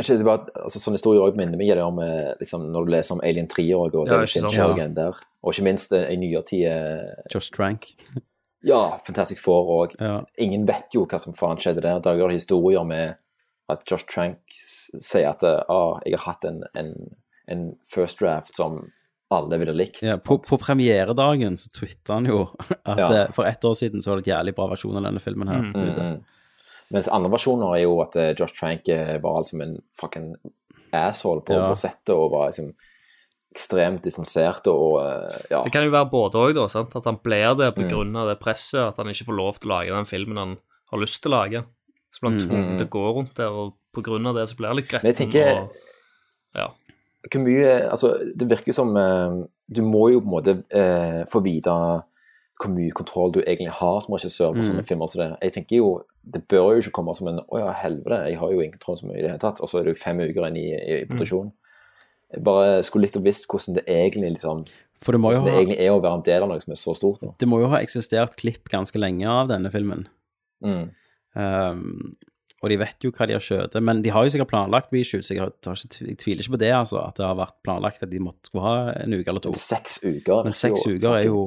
Ikke, 0.00 0.16
det 0.18 0.24
bare, 0.26 0.52
altså, 0.64 0.80
sånne 0.80 0.98
historier 0.98 1.22
også 1.22 1.38
minner 1.38 1.60
meg 1.60 1.72
det 1.76 1.84
om 1.84 1.98
eh, 2.02 2.32
liksom, 2.40 2.64
når 2.72 2.84
du 2.86 2.92
leser 2.94 3.16
om 3.16 3.22
Alien 3.24 3.48
3 3.50 3.64
og, 3.76 3.94
og 3.94 4.06
Ja, 4.08 4.16
David 4.16 4.28
ikke 4.30 4.44
sant. 4.48 4.78
Ja. 4.78 4.86
der. 4.96 5.18
Og 5.42 5.52
ikke 5.54 5.66
minst 5.68 5.92
eh, 5.92 6.06
i 6.12 6.16
nyere 6.20 6.42
tid 6.48 6.66
eh, 6.70 7.24
Josh 7.32 7.52
Trank. 7.54 7.90
Ja, 8.62 8.96
Fantastic 9.02 9.40
Four 9.42 9.70
òg. 9.74 9.94
Ja. 9.98 10.20
Ingen 10.38 10.68
vet 10.68 10.94
jo 10.94 11.02
hva 11.10 11.18
som 11.18 11.34
faen 11.34 11.58
skjedde 11.58 11.82
der. 11.82 11.98
Der 11.98 12.14
går 12.14 12.30
det 12.30 12.36
historier 12.44 12.84
med 12.86 13.16
at 13.72 13.82
Josh 13.90 14.06
Trank 14.06 14.38
sier 14.54 15.32
at 15.32 15.42
ah, 15.42 15.98
jeg 16.06 16.14
har 16.14 16.28
hatt 16.28 16.46
en, 16.46 16.60
en, 16.78 16.92
en 17.50 17.64
first 17.90 18.20
draft 18.22 18.54
som 18.54 18.84
alle 19.34 19.58
ville 19.58 19.74
likt. 19.74 20.02
Ja, 20.06 20.14
på, 20.22 20.38
på 20.46 20.58
premieredagen 20.62 21.56
så 21.58 21.72
twitter 21.74 22.14
han 22.20 22.28
jo 22.30 22.44
at 22.84 23.02
Ja. 23.02 23.26
for 23.34 23.50
ett 23.50 23.64
år 23.64 23.74
siden 23.74 24.02
så 24.02 24.12
var 24.12 24.20
det 24.20 24.28
en 24.28 24.36
jævlig 24.36 24.54
bra 24.54 24.68
versjon 24.70 24.96
av 25.00 25.08
denne 25.08 25.22
filmen 25.24 25.50
her. 25.50 25.66
Mm, 25.66 25.90
mm. 25.90 26.16
Mens 26.92 27.08
andre 27.08 27.30
versjoner 27.32 27.76
er 27.78 27.82
jo 27.86 27.94
at 28.04 28.16
eh, 28.20 28.34
Josh 28.38 28.54
Trank 28.58 28.88
eh, 28.92 29.16
var 29.22 29.40
liksom 29.40 29.62
en 29.64 29.76
fucking 29.98 30.34
asshole 30.92 31.40
på, 31.46 31.54
Ja. 31.56 31.68
på 31.70 31.76
settet 31.80 32.12
og 32.14 32.30
var 32.34 32.50
liksom 32.50 32.72
ekstremt 33.52 34.02
distansert 34.04 34.66
og 34.70 34.98
eh, 35.02 35.38
ja. 35.50 35.62
Det 35.64 35.72
kan 35.72 35.84
jo 35.84 35.92
være 35.92 36.10
både 36.12 36.40
òg, 36.40 36.54
da. 36.56 36.66
Sant? 36.72 36.94
At 36.96 37.04
han 37.08 37.18
blir 37.24 37.54
det 37.56 37.74
på 37.76 37.82
Mm. 37.82 37.90
av 38.16 38.28
det 38.28 38.38
presset, 38.40 38.80
at 38.88 38.96
han 38.96 39.06
ikke 39.12 39.28
får 39.28 39.36
lov 39.36 39.58
til 39.60 39.70
å 39.70 39.74
lage 39.76 39.92
den 39.96 40.08
filmen 40.08 40.36
han 40.38 40.56
har 40.92 40.98
lyst 41.00 41.22
til 41.22 41.32
å 41.32 41.36
lage. 41.40 41.64
Så 42.12 42.20
blir 42.20 42.30
han 42.30 42.38
Mm. 42.38 42.44
tvunget 42.48 42.70
Mm. 42.72 42.78
til 42.78 42.86
å 42.86 42.90
gå 42.90 43.14
rundt 43.16 43.34
der, 43.34 43.48
og 43.48 43.72
av 44.28 44.34
det 44.34 44.48
så 44.48 44.56
blir 44.56 44.68
han 44.68 44.76
litt 44.76 44.88
gretten. 44.88 45.04
Men 45.04 45.12
jeg 45.14 45.32
tenker- 45.32 45.62
og, 45.62 45.70
ja. 46.54 46.68
hvor 47.30 47.40
mye 47.44 47.88
Altså, 47.90 48.18
det 48.36 48.48
virker 48.48 48.72
som 48.72 48.96
uh, 48.96 49.44
Du 49.70 49.80
må 49.82 50.10
jo 50.12 50.20
på 50.20 50.26
en 50.26 50.36
måte 50.42 50.64
uh, 50.74 51.24
få 51.30 51.40
vite 51.42 51.70
hvor 52.62 52.72
mye 52.74 52.94
kontroll 52.94 53.32
du 53.34 53.40
egentlig 53.42 53.72
har 53.78 54.00
som 54.04 54.14
regissør 54.14 54.52
på 54.54 54.62
Mm. 54.62 54.66
sånne 54.68 54.84
filmer 54.86 55.08
som 55.10 55.20
det. 55.22 55.38
Jeg 55.42 55.52
tenker 55.58 55.76
jo 55.76 55.90
Det 56.24 56.46
bør 56.46 56.68
jo 56.76 56.82
ikke 56.84 56.92
komme 57.00 57.14
som 57.18 57.26
en 57.28 57.40
Å 57.40 57.58
ja, 57.58 57.72
helvete, 57.82 58.28
jeg 58.30 58.38
har 58.38 58.52
jo 58.52 58.60
ingen 58.60 58.78
kontroll 58.78 59.00
mye 59.08 59.18
i 59.18 59.22
det 59.22 59.30
hele 59.32 59.42
tatt. 59.42 59.60
Og 59.60 59.68
så 59.68 59.80
er 59.80 59.84
du 59.88 59.94
fem 59.98 60.20
uker 60.22 60.46
inn 60.46 60.56
i, 60.56 60.68
i 60.70 61.04
produksjonen. 61.10 61.50
Jeg 62.32 62.44
bare 62.44 62.82
skulle 62.86 63.08
likt 63.08 63.16
å 63.18 63.22
visst 63.24 63.48
hvordan 63.50 63.74
det 63.74 63.84
egentlig 63.90 64.36
liksom 64.36 64.64
For 65.02 65.12
det 65.12 65.20
må 65.20 65.32
jo 65.34 65.42
det 65.42 65.52
egentlig 65.52 65.80
er 65.82 65.90
å 65.90 66.00
være 66.00 66.14
en 66.20 66.22
del 66.22 66.42
av 66.44 66.48
noe 66.48 66.60
som 66.62 66.72
er 66.72 66.78
så 66.78 66.94
stort. 66.94 67.20
Da. 67.20 67.32
Det 67.38 67.48
må 67.48 67.58
jo 67.60 67.66
ha 67.72 67.80
eksistert 67.82 68.36
klipp 68.38 68.70
ganske 68.70 68.96
lenge 69.02 69.26
av 69.26 69.48
denne 69.50 69.70
filmen. 69.74 70.06
Mm. 70.62 70.92
Um, 71.34 72.14
og 72.62 72.70
de 72.70 72.76
vet 72.78 73.02
jo 73.02 73.10
hva 73.10 73.26
de 73.26 73.34
har 73.34 73.42
skjøtet, 73.42 73.82
men 73.82 74.04
de 74.04 74.12
har 74.14 74.22
jo 74.22 74.30
sikkert 74.30 74.52
planlagt 74.52 74.92
reshoots. 74.94 75.32
Jeg, 75.34 75.42
ikke, 75.42 76.04
jeg 76.06 76.18
tviler 76.22 76.44
ikke 76.44 76.54
på 76.54 76.60
det, 76.62 76.70
altså, 76.76 77.00
at 77.02 77.18
det 77.18 77.26
har 77.26 77.34
vært 77.40 77.56
planlagt 77.66 78.04
at 78.06 78.12
de 78.12 78.20
måtte 78.22 78.46
skulle 78.46 78.62
ha 78.62 78.92
en 79.02 79.16
uke 79.16 79.26
eller 79.26 79.42
to. 79.42 79.50
Men 79.50 79.64
seks 79.64 79.98
uker 80.04 80.44
Men 80.46 80.54
seks 80.54 80.86
uker 80.86 81.16
er 81.16 81.26
jo 81.26 81.40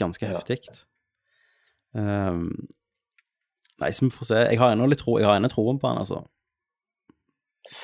ganske 0.00 0.26
heftig. 0.26 0.58
Um, 1.94 2.48
nei, 3.80 3.90
så 3.94 4.06
vi 4.06 4.10
får 4.14 4.26
se. 4.30 4.40
Jeg 4.50 4.58
har 4.60 4.72
ennå 4.74 4.88
litt 4.90 5.02
tro, 5.04 5.18
jeg 5.20 5.28
har 5.28 5.38
ennå 5.38 5.50
troen 5.52 5.78
på 5.82 5.90
han, 5.90 6.00
altså. 6.02 6.24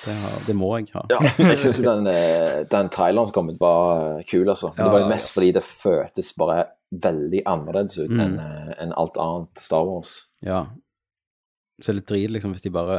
Det, 0.05 0.13
har, 0.13 0.35
det 0.45 0.55
må 0.59 0.69
jeg 0.77 0.91
ha. 0.93 1.07
Ja, 1.09 1.21
jeg 1.41 1.57
syns 1.63 1.79
jo 1.81 1.87
den, 1.87 2.05
eh, 2.11 2.59
den 2.69 2.91
traileren 2.93 3.29
som 3.31 3.33
kom 3.39 3.49
ut, 3.53 3.57
var 3.63 4.19
eh, 4.19 4.25
kul, 4.29 4.45
altså. 4.53 4.75
Men 4.77 4.85
det 4.85 4.93
var 4.93 5.05
jo 5.07 5.09
mest 5.15 5.31
yes. 5.31 5.35
fordi 5.39 5.53
det 5.57 5.63
føltes 5.65 6.33
bare 6.37 6.59
veldig 6.91 7.43
annerledes 7.49 7.97
ut 8.03 8.11
Mm. 8.11 8.21
enn 8.27 8.39
en 8.83 8.93
alt 8.99 9.17
annet 9.23 9.63
Star 9.63 9.87
Wars. 9.89 10.17
Ja. 10.45 10.65
Så 11.81 11.87
det 11.87 11.95
er 11.95 11.99
litt 12.01 12.11
drit, 12.13 12.31
liksom, 12.35 12.53
hvis 12.53 12.67
de 12.67 12.73
bare 12.75 12.99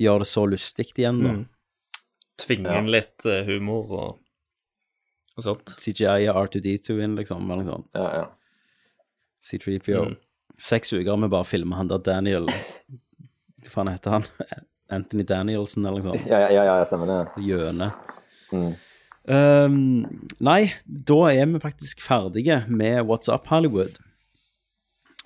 gjør 0.00 0.24
det 0.24 0.28
så 0.32 0.46
lystig 0.48 0.88
igjen, 0.96 1.20
da. 1.22 1.34
Mm. 1.36 1.44
Tvinge 2.42 2.72
Ja. 2.74 2.80
litt 2.96 3.26
eh, 3.28 3.44
humor 3.46 3.92
og, 3.92 4.21
og 5.36 5.46
sånt. 5.46 5.74
CGI 5.80 6.28
og 6.30 6.46
R2D2 6.46 6.98
inn, 7.04 7.16
liksom, 7.18 7.48
eller 7.50 7.64
noe 7.64 7.76
sånt. 7.76 7.88
Ja, 7.96 8.08
ja. 8.20 8.26
C3PO. 9.42 10.04
Mm. 10.10 10.18
Seks 10.62 10.92
uker 10.92 11.18
med 11.18 11.32
bare 11.32 11.46
å 11.46 11.48
filme 11.48 11.74
han 11.74 11.88
der 11.90 12.02
Daniel 12.04 12.44
Hva 12.46 13.72
faen 13.72 13.90
heter 13.90 14.18
han? 14.18 14.26
Anthony 14.92 15.24
Danielsen, 15.26 15.86
eller 15.86 16.02
noe 16.02 16.12
sånt. 16.12 16.28
Ja, 16.28 16.42
ja, 16.44 16.50
ja, 16.60 16.78
ja 16.78 16.86
stemmer 16.86 17.08
det. 17.08 17.44
Gjøne. 17.48 17.92
Mm. 18.52 18.72
Um, 19.22 19.76
nei, 20.42 20.74
da 20.84 21.18
er 21.30 21.46
vi 21.48 21.62
faktisk 21.62 22.02
ferdige 22.02 22.64
med 22.68 23.06
What's 23.08 23.32
Up 23.32 23.48
Hollywood. 23.48 24.00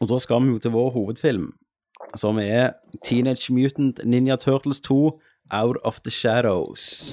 Og 0.01 0.11
da 0.13 0.19
skal 0.23 0.45
vi 0.45 0.53
jo 0.53 0.61
til 0.61 0.75
vår 0.77 0.91
hovedfilm, 0.95 1.55
som 2.15 2.39
er 2.39 2.77
Teenage 3.03 3.53
Mutant 3.53 4.05
Ninja 4.05 4.37
Turtles 4.37 4.81
2 4.85 5.19
Out 5.51 5.81
of 5.83 6.01
the 6.05 6.11
Shadows. 6.11 7.07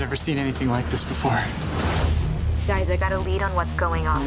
Never 0.00 0.16
seen 0.16 0.38
anything 0.38 0.70
like 0.70 0.86
this 0.86 1.04
before. 1.04 1.38
Guys, 2.66 2.88
I 2.88 2.96
got 2.96 3.12
a 3.12 3.18
lead 3.18 3.42
on 3.42 3.54
what's 3.54 3.74
going 3.74 4.06
on. 4.06 4.26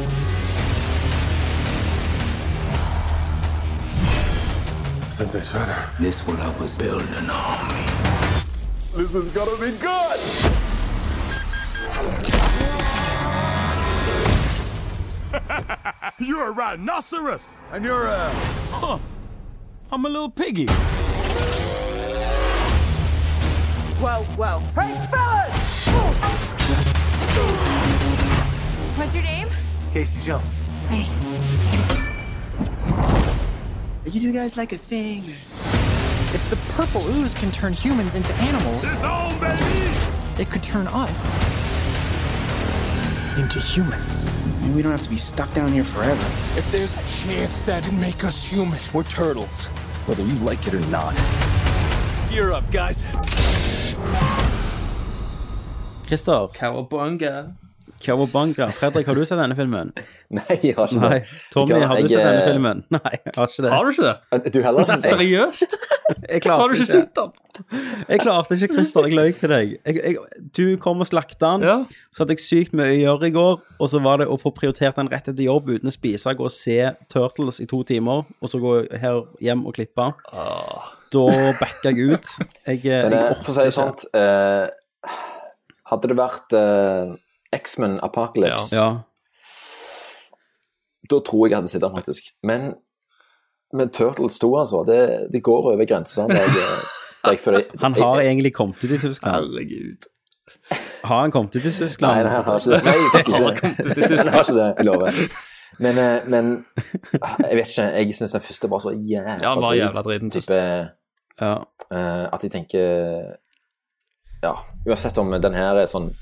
Sensei 5.10 5.40
Shredder. 5.40 5.98
This 5.98 6.24
will 6.26 6.36
help 6.36 6.60
us 6.60 6.78
build 6.78 7.02
an 7.02 7.28
army. 7.28 7.86
This 8.94 9.12
is 9.14 9.32
gonna 9.32 9.56
be 9.56 9.72
good! 9.78 10.20
You're 16.20 16.46
a 16.46 16.52
rhinoceros! 16.52 17.58
And 17.72 17.84
you're 17.84 18.06
a. 18.06 18.30
Huh. 18.70 18.98
I'm 19.90 20.04
a 20.04 20.08
little 20.08 20.30
piggy. 20.30 20.66
Whoa, 24.00 24.22
whoa. 24.36 24.60
Hey, 24.80 25.06
fellas! 25.10 25.63
What's 28.96 29.12
your 29.12 29.24
name? 29.24 29.48
Casey 29.92 30.22
Jones. 30.22 30.56
Hey. 30.88 31.04
You 34.08 34.20
two 34.20 34.32
guys 34.32 34.56
like 34.56 34.72
a 34.72 34.78
thing? 34.78 35.24
If 36.32 36.48
the 36.48 36.56
purple 36.72 37.04
ooze 37.08 37.34
can 37.34 37.50
turn 37.50 37.72
humans 37.72 38.14
into 38.14 38.32
animals, 38.34 38.84
it 40.38 40.48
could 40.48 40.62
turn 40.62 40.86
us 40.86 41.34
into 43.36 43.58
humans. 43.58 44.28
I 44.28 44.62
mean, 44.62 44.76
we 44.76 44.82
don't 44.82 44.92
have 44.92 45.02
to 45.02 45.10
be 45.10 45.16
stuck 45.16 45.52
down 45.54 45.72
here 45.72 45.82
forever. 45.82 46.24
If 46.56 46.70
there's 46.70 46.96
a 46.98 47.26
chance 47.26 47.64
that'd 47.64 47.92
make 47.94 48.22
us 48.22 48.46
human, 48.46 48.78
we're 48.92 49.02
turtles. 49.02 49.66
Whether 50.06 50.22
you 50.22 50.34
like 50.36 50.68
it 50.68 50.74
or 50.74 50.86
not. 50.86 51.16
Gear 52.30 52.52
up, 52.52 52.70
guys. 52.70 53.02
Christer. 56.06 56.54
Cowabunga. 56.54 57.56
Cowabunga. 58.04 58.68
Fredrik, 58.76 59.08
har 59.08 59.16
du 59.18 59.24
sett 59.24 59.40
denne 59.40 59.56
filmen? 59.58 59.92
Nei, 60.38 60.58
jeg 60.62 60.76
har 60.76 60.90
ikke 60.90 61.00
Nei. 61.02 61.18
det. 61.18 61.38
Tommy, 61.54 61.74
Jeg 61.74 61.88
har 61.90 61.96
du 61.96 62.02
jeg, 62.04 62.10
sett 62.12 62.26
denne 62.26 62.42
eh, 62.42 62.48
filmen? 62.50 62.82
Nei, 62.98 63.14
jeg 63.16 63.34
har 63.36 63.50
ikke 63.50 63.64
det. 63.66 63.72
Har 63.74 63.84
du 63.88 63.92
ikke 63.94 64.08
det? 64.10 64.52
Du 64.54 64.60
heller 64.66 64.84
ikke? 64.86 64.98
Seriøst? 65.14 65.76
Jeg 66.28 66.44
klarte 66.44 66.60
Har 66.60 66.68
du 66.68 66.76
ikke 66.76 66.90
sett 66.90 67.20
den? 67.20 67.32
Jeg 68.10 68.20
klarte 68.20 68.56
ikke, 68.58 68.70
Christer. 68.74 69.06
Jeg 69.08 69.16
løy 69.16 69.32
til 69.38 69.52
deg. 69.54 69.74
Jeg, 69.86 70.00
jeg, 70.02 70.42
du 70.58 70.64
kom 70.82 71.04
og 71.04 71.08
slakta 71.08 71.52
den. 71.62 71.86
Så 72.12 72.24
hadde 72.24 72.36
jeg 72.36 72.44
sykt 72.44 72.74
mye 72.76 72.90
å 72.90 72.98
gjøre 72.98 73.30
i 73.30 73.34
går, 73.36 73.62
og 73.78 73.90
så 73.92 74.00
var 74.04 74.20
det 74.22 74.26
å 74.30 74.38
få 74.42 74.52
prioritert 74.56 74.98
den 74.98 75.10
rett 75.12 75.30
etter 75.30 75.46
jobb 75.46 75.70
uten 75.70 75.90
å 75.90 75.94
spise, 75.94 76.34
gå 76.34 76.48
og 76.48 76.52
se 76.54 76.80
Turtles 77.12 77.62
i 77.62 77.68
to 77.70 77.80
timer, 77.86 78.26
og 78.42 78.50
så 78.50 78.60
gå 78.62 78.74
her 79.00 79.22
hjem 79.44 79.64
og 79.70 79.76
klippe. 79.78 80.10
Da 81.14 81.26
backa 81.60 81.92
jeg 81.94 82.10
ut. 82.16 82.32
Jeg, 82.66 82.82
jeg 82.84 83.06
Men 83.06 83.14
eh, 83.20 83.28
orket 83.30 83.46
for 83.46 83.52
å 83.52 83.56
si 83.60 83.68
det 83.68 83.74
sånn, 83.76 83.94
eh, 84.18 85.12
hadde 85.92 86.10
det 86.10 86.16
vært 86.18 86.56
eh, 86.58 87.12
X-Men 87.54 87.98
Apocalypse, 88.02 88.74
Ja. 88.76 88.88
da 91.10 91.20
tror 91.20 91.46
jeg 91.46 91.50
jeg 91.52 91.58
hadde 91.60 91.68
sittet 91.72 91.88
den, 91.90 91.96
faktisk. 92.00 92.30
Men, 92.42 92.74
men 93.76 93.90
Turtles 93.92 94.38
2, 94.42 94.50
altså, 94.62 94.84
det, 94.88 95.00
det 95.32 95.42
går 95.44 95.70
over 95.72 95.84
grensa. 95.86 96.26
når 96.26 96.34
jeg, 96.34 96.48
jeg 97.46 97.64
Han 97.80 97.94
har 97.94 98.20
egentlig 98.20 98.54
kommet 98.54 98.84
ut 98.84 98.90
i 98.90 98.98
Tyskland. 98.98 99.34
Herregud. 99.34 100.08
Har 101.04 101.20
han 101.20 101.30
kommet 101.32 101.56
ut 101.56 101.64
i 101.64 101.70
Tyskland? 101.72 102.14
Nei, 102.14 102.22
nei, 102.24 102.32
han 102.32 102.44
har 102.44 102.58
ikke 102.60 102.70
det. 102.70 102.84
Nei, 102.84 102.96
faktisk 103.14 103.34
Han 103.34 103.42
har 103.42 103.52
ikke. 103.52 103.60
kommet 103.60 103.86
ut 103.86 103.96
i 103.96 104.00
Han 104.00 104.08
har 104.08 104.16
Tyskland. 104.16 104.40
ikke 104.40 104.56
det, 104.60 104.68
jeg 104.78 104.88
lover. 104.90 105.12
Men, 105.84 105.98
eh, 105.98 106.26
men 106.30 106.50
jeg 107.50 107.56
vet 107.58 107.68
ikke, 107.72 107.86
jeg 107.98 108.14
syns 108.14 108.32
den 108.36 108.44
første 108.48 108.68
var 108.70 108.78
så 108.84 108.92
jævla 108.94 109.38
Ja, 109.42 109.48
han 109.54 109.62
var 109.64 109.72
jævla 109.74 110.02
driten. 110.06 110.30
Type, 110.30 110.60
ja. 111.40 111.54
at 112.30 112.44
jeg 112.46 112.52
tenker 112.54 113.32
Ja, 114.44 114.52
uansett 114.86 115.18
om 115.18 115.32
den 115.34 115.56
her 115.58 115.80
er 115.82 115.90
sånn 115.90 116.12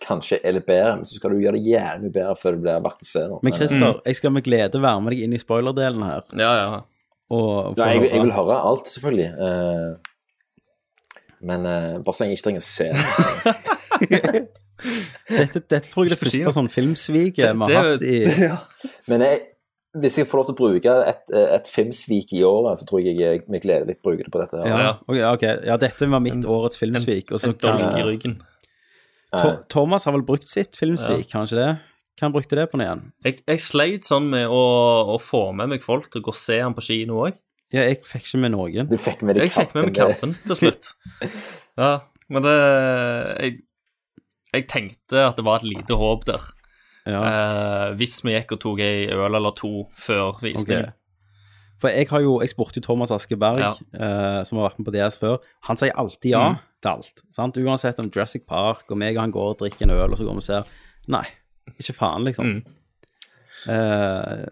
Kanskje 0.00 0.38
er 0.42 0.54
litt 0.56 0.64
bedre, 0.68 0.94
men 0.96 1.04
så 1.08 1.18
skal 1.18 1.34
du 1.34 1.42
gjøre 1.42 1.58
det 1.58 1.66
jævlig 1.74 2.06
mye 2.06 2.14
bedre 2.14 2.36
før 2.40 2.54
det 2.56 2.62
blir 2.64 2.78
verdt 2.86 3.02
å 3.04 3.08
se. 3.10 3.24
Da. 3.28 3.40
Men 3.44 3.52
Christer, 3.56 3.98
jeg 4.08 4.16
skal 4.16 4.32
med 4.32 4.46
glede 4.46 4.80
være 4.80 5.02
med 5.04 5.12
deg 5.12 5.26
inn 5.26 5.34
i 5.36 5.40
spoilerdelen 5.42 6.02
her. 6.08 6.22
Ja, 6.40 6.52
ja. 6.56 6.80
Og 7.30 7.76
Ja, 7.78 7.90
jeg, 7.92 8.08
jeg 8.08 8.22
vil 8.24 8.32
høre 8.34 8.56
alt, 8.70 8.88
selvfølgelig. 8.90 9.28
Uh, 9.36 9.92
men 11.46 11.68
uh, 11.68 12.00
bare 12.04 12.14
så 12.16 12.24
lenge 12.24 12.34
jeg 12.34 12.40
ikke 12.40 12.48
trenger 12.48 12.64
å 12.64 12.70
se 12.70 12.88
det. 12.96 14.34
Dette, 15.30 15.60
dette 15.68 15.90
tror 15.92 16.06
jeg 16.06 16.14
er 16.14 16.16
det 16.16 16.20
første 16.24 16.52
sånn 16.56 16.68
filmsviket 16.72 17.50
vi 17.52 17.66
Det- 17.68 17.76
har 17.76 17.88
hatt 17.92 18.04
i 18.08 18.14
ja. 18.48 18.54
Men 19.12 19.20
jeg, 19.26 19.40
hvis 20.00 20.16
jeg 20.22 20.28
får 20.30 20.40
lov 20.40 20.46
til 20.48 20.54
å 20.54 20.58
bruke 20.60 20.94
et, 21.10 21.22
et 21.36 21.68
filmsvik 21.68 22.32
i 22.38 22.40
året, 22.48 22.80
så 22.80 22.86
tror 22.88 23.02
jeg 23.04 23.18
jeg 23.20 23.42
med 23.52 23.60
glede 23.64 23.88
litt 23.90 24.00
bruker 24.00 24.24
det 24.24 24.32
på 24.32 24.40
dette. 24.40 24.56
her. 24.62 24.70
Ja, 24.70 24.94
ok, 25.04 25.18
okay. 25.34 25.58
ja, 25.68 25.76
dette 25.82 26.08
var 26.08 26.22
mitt 26.24 26.46
årets 26.48 26.80
filmsvik. 26.80 27.32
En, 27.34 27.42
så 27.42 27.52
en 27.52 27.58
dolk 27.60 27.98
i 27.98 28.06
ryggen. 28.08 28.38
To 29.30 29.50
Thomas 29.70 30.04
har 30.08 30.12
vel 30.16 30.24
brukt 30.26 30.48
sitt 30.50 30.74
filmsvik, 30.78 31.28
Ja. 31.28 31.38
kanskje 31.38 31.56
det? 31.60 31.68
Hvem 32.18 32.26
han 32.28 32.32
brukte 32.34 32.56
det 32.58 32.66
på 32.72 32.76
nå 32.80 32.84
igjen? 32.84 33.02
Jeg, 33.24 33.38
jeg 33.46 33.60
sleit 33.62 34.04
sånn 34.04 34.26
med 34.32 34.48
å, 34.50 34.58
å 35.14 35.18
få 35.22 35.52
med 35.56 35.70
meg 35.72 35.84
folk 35.86 36.10
til 36.10 36.20
å 36.20 36.24
gå 36.26 36.34
og 36.34 36.36
se 36.36 36.58
han 36.60 36.74
på 36.76 36.82
kino 36.84 37.22
òg. 37.28 37.38
Ja, 37.72 37.84
jeg 37.86 38.00
fikk 38.04 38.26
ikke 38.26 38.40
med 38.42 38.52
noen. 38.56 38.88
Du 38.90 38.96
fikk 38.98 39.22
med 39.22 39.38
Jeg 39.38 39.52
fikk 39.54 39.74
med 39.76 39.86
meg 39.86 39.94
kampen 39.96 40.34
til 40.46 40.58
slutt. 40.58 40.90
Ja, 41.80 42.00
men 42.28 42.42
det 42.44 42.56
jeg, 43.40 43.52
jeg 44.52 44.66
tenkte 44.68 45.22
at 45.30 45.38
det 45.38 45.44
var 45.46 45.62
et 45.62 45.68
lite 45.70 45.96
håp 45.96 46.26
der. 46.28 46.42
Eh, 47.08 47.86
hvis 47.96 48.18
vi 48.26 48.34
gikk 48.34 48.52
og 48.58 48.60
tok 48.66 48.82
ei 48.84 49.06
øl 49.14 49.38
eller 49.38 49.54
to 49.56 49.86
før 49.96 50.42
visningen. 50.42 50.90
Ok. 50.90 50.99
For 51.80 51.88
jeg 51.88 52.08
har 52.10 52.20
jo, 52.20 52.34
jeg 52.44 52.50
spurte 52.52 52.76
jo 52.80 52.84
Thomas 52.84 53.10
Askeberg, 53.10 53.58
Ja. 53.62 53.70
eh, 53.94 54.42
som 54.44 54.58
har 54.58 54.68
vært 54.68 54.78
med 54.78 54.86
på 54.90 54.92
DS 54.96 55.16
før. 55.18 55.38
Han 55.68 55.76
sier 55.80 55.92
alltid 55.96 56.30
ja 56.34 56.42
Mm. 56.50 56.58
til 56.82 56.90
alt. 56.90 57.22
Sant? 57.32 57.56
Uansett 57.56 57.98
om 58.00 58.10
Jurassic 58.10 58.44
Park, 58.46 58.84
og 58.90 58.98
meg 58.98 59.16
og 59.16 59.22
han 59.22 59.32
går 59.32 59.48
og 59.54 59.58
drikker 59.58 59.82
en 59.88 59.90
øl, 59.96 60.10
og 60.12 60.18
så 60.18 60.24
går 60.24 60.36
vi 60.36 60.36
og 60.36 60.42
ser. 60.42 60.62
Nei, 61.08 61.24
ikke 61.78 61.94
faen, 61.96 62.24
liksom. 62.24 62.44
Mm. 62.44 62.62
Eh, 63.68 64.46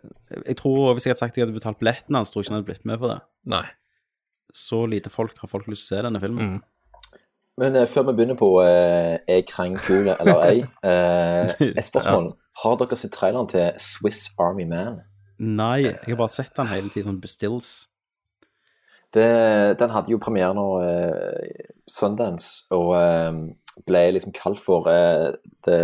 jeg 0.47 0.57
tror, 0.57 0.93
Hvis 0.95 1.07
jeg 1.07 1.11
hadde 1.13 1.19
sagt 1.19 1.33
at 1.33 1.37
jeg 1.39 1.47
hadde 1.47 1.59
betalt 1.59 1.79
billetten 1.81 2.15
hans, 2.17 2.31
tror 2.31 2.41
jeg 2.43 2.47
ikke 2.47 2.53
han 2.55 2.63
hadde 2.63 2.71
blitt 2.73 2.85
med 2.87 2.99
for 2.99 3.09
det. 3.15 3.21
Nei. 3.47 3.65
Så 4.55 4.87
lite 4.89 5.11
folk 5.11 5.37
har 5.39 5.49
folk 5.49 5.67
lyst 5.69 5.89
til 5.89 5.97
å 5.97 6.01
se 6.01 6.03
denne 6.09 6.21
filmen. 6.21 6.49
Mm. 6.57 6.63
Men 7.59 7.77
eh, 7.77 7.87
før 7.91 8.07
vi 8.09 8.13
begynner 8.19 8.37
på 8.39 8.49
eh, 8.65 9.19
er 9.29 9.43
Krang 9.49 9.77
kul 9.83 10.09
eller 10.13 10.43
ei, 10.47 10.61
eh, 10.85 11.53
et 11.77 11.85
spørsmål. 11.89 12.33
Har 12.63 12.77
dere 12.81 12.97
sett 12.97 13.13
traileren 13.13 13.49
til 13.51 13.73
Swiss 13.83 14.29
Army 14.39 14.65
Man? 14.69 15.01
Nei, 15.39 15.83
jeg 15.87 16.09
har 16.09 16.19
bare 16.19 16.35
sett 16.35 16.55
den 16.57 16.67
hele 16.71 16.91
tiden, 16.91 17.13
sånn 17.13 17.21
bestills. 17.23 17.69
Det, 19.15 19.25
den 19.81 19.93
hadde 19.95 20.11
jo 20.13 20.19
premiere 20.21 20.53
nå 20.57 20.65
eh, 20.85 21.63
Sundance, 21.89 22.67
og 22.75 22.91
eh, 22.99 23.39
ble 23.89 24.03
liksom 24.19 24.35
kalt 24.37 24.61
for 24.61 24.89
eh, 24.93 25.31
The 25.65 25.79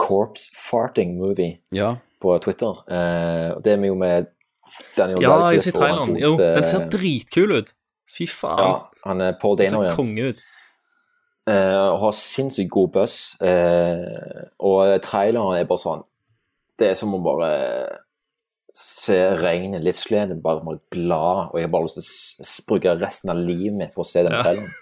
Corpse 0.00 0.52
Farting 0.56 1.16
Movie 1.18 1.58
Ja. 1.76 1.96
på 2.22 2.38
Twitter. 2.44 2.78
Eh, 2.88 3.50
og 3.56 3.64
det 3.64 3.74
er 3.74 3.84
jo 3.90 3.98
med 4.00 4.30
Daniel 4.96 5.20
Ja, 5.22 5.28
jeg 5.28 5.42
Radcliffe 5.42 5.64
ser 5.70 5.76
traileren. 5.80 6.16
Jo, 6.22 6.32
den 6.38 6.64
ser 6.64 6.88
dritkul 6.92 7.56
ut. 7.58 7.74
Fy 8.16 8.26
faen. 8.30 8.62
Ja, 8.62 8.72
han 9.10 9.20
er 9.20 9.36
Paul 9.40 9.58
Den 9.58 9.72
Dano, 9.74 9.82
ser 9.82 9.90
ja. 9.90 9.96
konge 9.98 10.30
ut. 10.32 10.40
Eh, 11.46 11.76
og 11.92 12.00
har 12.06 12.16
sinnssykt 12.18 12.70
god 12.74 12.88
buzz. 12.96 13.18
Eh, 13.44 14.48
og 14.64 14.96
traileren 15.04 15.60
er 15.60 15.68
bare 15.68 15.78
sånn 15.82 16.02
Det 16.76 16.88
er 16.90 16.96
som 16.98 17.12
om 17.14 17.22
bare 17.24 17.50
se 18.76 19.16
ren 19.40 19.72
livsglede, 19.80 20.36
bare 20.44 20.60
være 20.66 20.80
glad. 20.92 21.38
Og 21.52 21.56
jeg 21.60 21.64
har 21.66 21.72
bare 21.72 21.86
lyst 21.88 21.96
til 21.96 22.04
å 22.44 22.46
bruke 22.68 22.92
resten 23.00 23.32
av 23.32 23.38
livet 23.40 23.72
mitt 23.78 23.92
på 23.96 24.02
å 24.04 24.08
se 24.08 24.20
den 24.26 24.32
Ja. 24.36 24.42
traileren. 24.44 24.72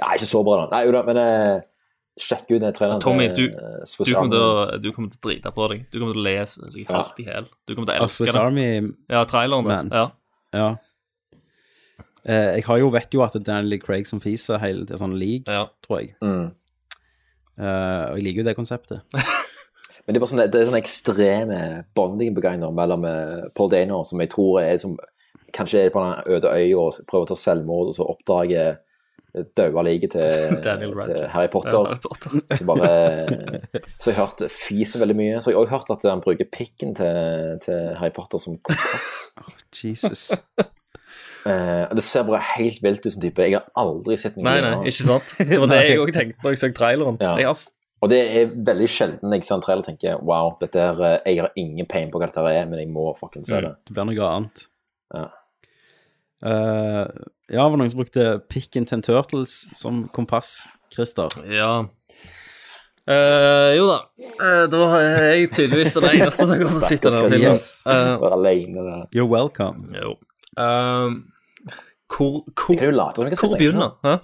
Nei, 0.00 0.12
ikke 0.16 0.28
så 0.30 0.40
bra, 0.46 0.54
da. 0.62 0.66
Nei, 0.76 0.82
jo 0.86 0.92
da, 0.94 1.00
men 1.08 1.18
eh, 1.20 1.58
sjekk 2.22 2.46
ut 2.54 2.60
den 2.62 2.72
traileren. 2.76 3.02
Tommy, 3.02 3.26
du, 3.34 3.42
du, 3.50 4.14
kommer 4.14 4.32
til 4.32 4.46
å, 4.46 4.78
du 4.80 4.88
kommer 4.94 5.10
til 5.12 5.20
å 5.20 5.22
drite 5.28 5.50
på 5.56 5.62
deg. 5.72 5.78
Du 5.92 5.96
kommer 5.98 6.14
til 6.16 6.22
å 6.22 6.24
lese 6.28 6.56
deg 6.64 6.72
helt 6.92 7.16
i 7.20 7.24
hæl. 7.28 7.46
Du 7.68 7.74
kommer 7.74 7.86
til 7.90 7.94
å 7.94 7.96
Ah, 7.98 8.02
elske 8.06 8.16
Swiss 8.22 8.32
den. 8.32 8.40
Army 8.40 8.68
Ja, 9.12 9.20
traileren. 9.28 9.64
Man. 9.68 9.88
Ja. 9.92 10.06
Ja. 10.56 10.68
Eh, 12.24 12.48
jeg 12.60 12.64
har 12.68 12.76
jo, 12.78 12.88
vet 12.94 13.10
jo 13.16 13.20
at 13.26 13.32
det 13.34 13.40
er 13.42 13.48
Daniel 13.52 13.80
Craig 13.82 14.06
som 14.08 14.20
fiser 14.22 14.58
hele 14.62 14.86
til 14.86 14.96
sånn 15.00 15.16
league, 15.18 15.50
tror 15.84 15.96
jeg. 16.00 16.08
Mm. 16.22 16.46
Eh, 17.58 18.04
og 18.12 18.16
jeg 18.20 18.24
liker 18.28 18.40
jo 18.44 18.48
det 18.48 18.56
konseptet. 18.56 18.98
Men 20.02 20.14
det 20.14 20.18
er 20.18 20.24
bare 20.24 20.32
sånn, 20.32 20.44
det 20.50 20.60
er 20.60 20.70
sånn 20.70 20.80
ekstreme 20.80 21.58
bonding 21.94 22.34
på 22.34 22.54
mellom 22.74 23.04
eh, 23.06 23.50
Paul 23.54 23.70
Dano, 23.70 24.02
som 24.04 24.22
jeg 24.22 24.32
tror 24.34 24.62
er 24.64 24.76
som 24.82 24.98
Kanskje 25.52 25.82
er 25.84 25.90
på 25.92 26.00
den 26.00 26.32
øde 26.32 26.48
øya 26.48 26.76
og 26.80 26.94
prøver 27.10 27.26
å 27.26 27.28
ta 27.28 27.36
selvmord, 27.36 27.90
og 27.90 27.96
så 27.98 28.06
oppdager 28.08 28.78
daua 29.56 29.82
liket 29.86 30.14
til, 30.16 30.56
til 30.64 31.26
Harry 31.32 31.48
Potter. 31.52 31.88
Harry 31.88 31.98
Potter. 32.00 32.36
så 32.58 32.64
bare 32.68 32.90
Så 33.98 34.10
jeg 34.10 34.16
har 34.16 34.26
hørt 34.26 34.44
fiser 34.52 35.02
veldig 35.02 35.16
mye. 35.16 35.40
Så 35.40 35.50
jeg 35.50 35.56
har 35.56 35.64
også 35.64 35.76
hørt 35.76 35.92
at 35.96 36.10
han 36.10 36.24
bruker 36.24 36.48
pikken 36.52 36.94
til, 36.94 37.58
til 37.64 37.92
Harry 38.00 38.12
Potter 38.16 38.38
som 38.42 38.58
kompass. 38.58 39.32
Jesus. 39.82 40.30
Uh, 41.42 41.90
det 41.90 42.04
ser 42.06 42.26
bare 42.28 42.42
helt 42.54 42.82
vilt 42.82 43.06
ut 43.06 43.12
som 43.12 43.22
type. 43.22 43.42
Jeg 43.42 43.58
har 43.58 43.68
aldri 43.76 44.18
sett 44.20 44.36
noe 44.36 44.46
Nei, 44.46 44.58
nei, 44.62 44.74
ikke 44.86 45.08
sant? 45.08 45.32
Det 45.40 45.58
var 45.58 45.72
det 45.72 45.80
jeg 45.88 46.02
òg 46.02 46.12
tenkte 46.14 46.44
da 46.44 46.52
jeg 46.52 46.60
så 46.60 46.70
traileren. 46.76 47.18
Ja. 47.20 47.34
Jeg 47.40 47.50
har 47.50 47.64
Og 48.02 48.10
det 48.10 48.18
er 48.18 48.50
veldig 48.66 48.88
sjelden 48.90 49.34
jeg 49.36 49.46
ser 49.46 49.56
en 49.56 49.62
trailer 49.62 49.84
og 49.84 49.86
tenker 49.86 50.22
wow, 50.26 50.56
dette 50.60 50.80
er, 50.82 51.02
eh, 51.06 51.20
jeg 51.30 51.44
har 51.44 51.60
ingen 51.60 51.86
pain 51.86 52.10
på 52.10 52.18
hva 52.18 52.26
dette 52.26 52.42
er, 52.50 52.66
men 52.66 52.82
jeg 52.82 52.90
må 52.90 53.12
fuckings 53.18 53.50
se 53.52 53.60
det. 53.62 53.76
Det 53.86 53.94
blir 53.94 54.08
noe 54.10 54.30
annet. 54.30 54.66
Ja. 55.14 55.28
Uh, 56.42 57.06
ja, 57.52 57.62
var 57.62 57.76
det 57.76 57.82
noen 57.84 57.92
som 57.92 58.00
brukte 58.00 58.24
Pick 58.50 58.74
and 58.80 58.90
Ten 58.90 59.04
Turtles 59.06 59.60
som 59.78 60.08
kompass, 60.14 60.64
Christer? 60.90 61.30
Ja. 61.46 61.84
Uh, 63.06 63.70
jo 63.76 63.86
da. 63.86 63.98
Uh, 64.40 64.64
da 64.70 64.82
er 64.98 65.28
jeg 65.36 65.52
tydeligvis 65.54 65.94
den 65.94 66.08
eneste 66.10 66.48
som 66.50 66.58
kan 66.58 66.74
sitte 66.74 67.14
der. 67.14 67.38
Yes. 67.38 67.68
Uh, 67.86 68.18
Være 68.22 68.40
alene 68.40 68.86
der. 68.88 69.06
You're 69.14 69.30
welcome. 69.30 69.90
jo. 69.94 70.16
Uh, 70.58 71.22
hvor 72.12 72.42
hvor, 72.58 72.76
hvor 72.76 73.56
begynner? 73.56 73.94
Hæ? 74.04 74.18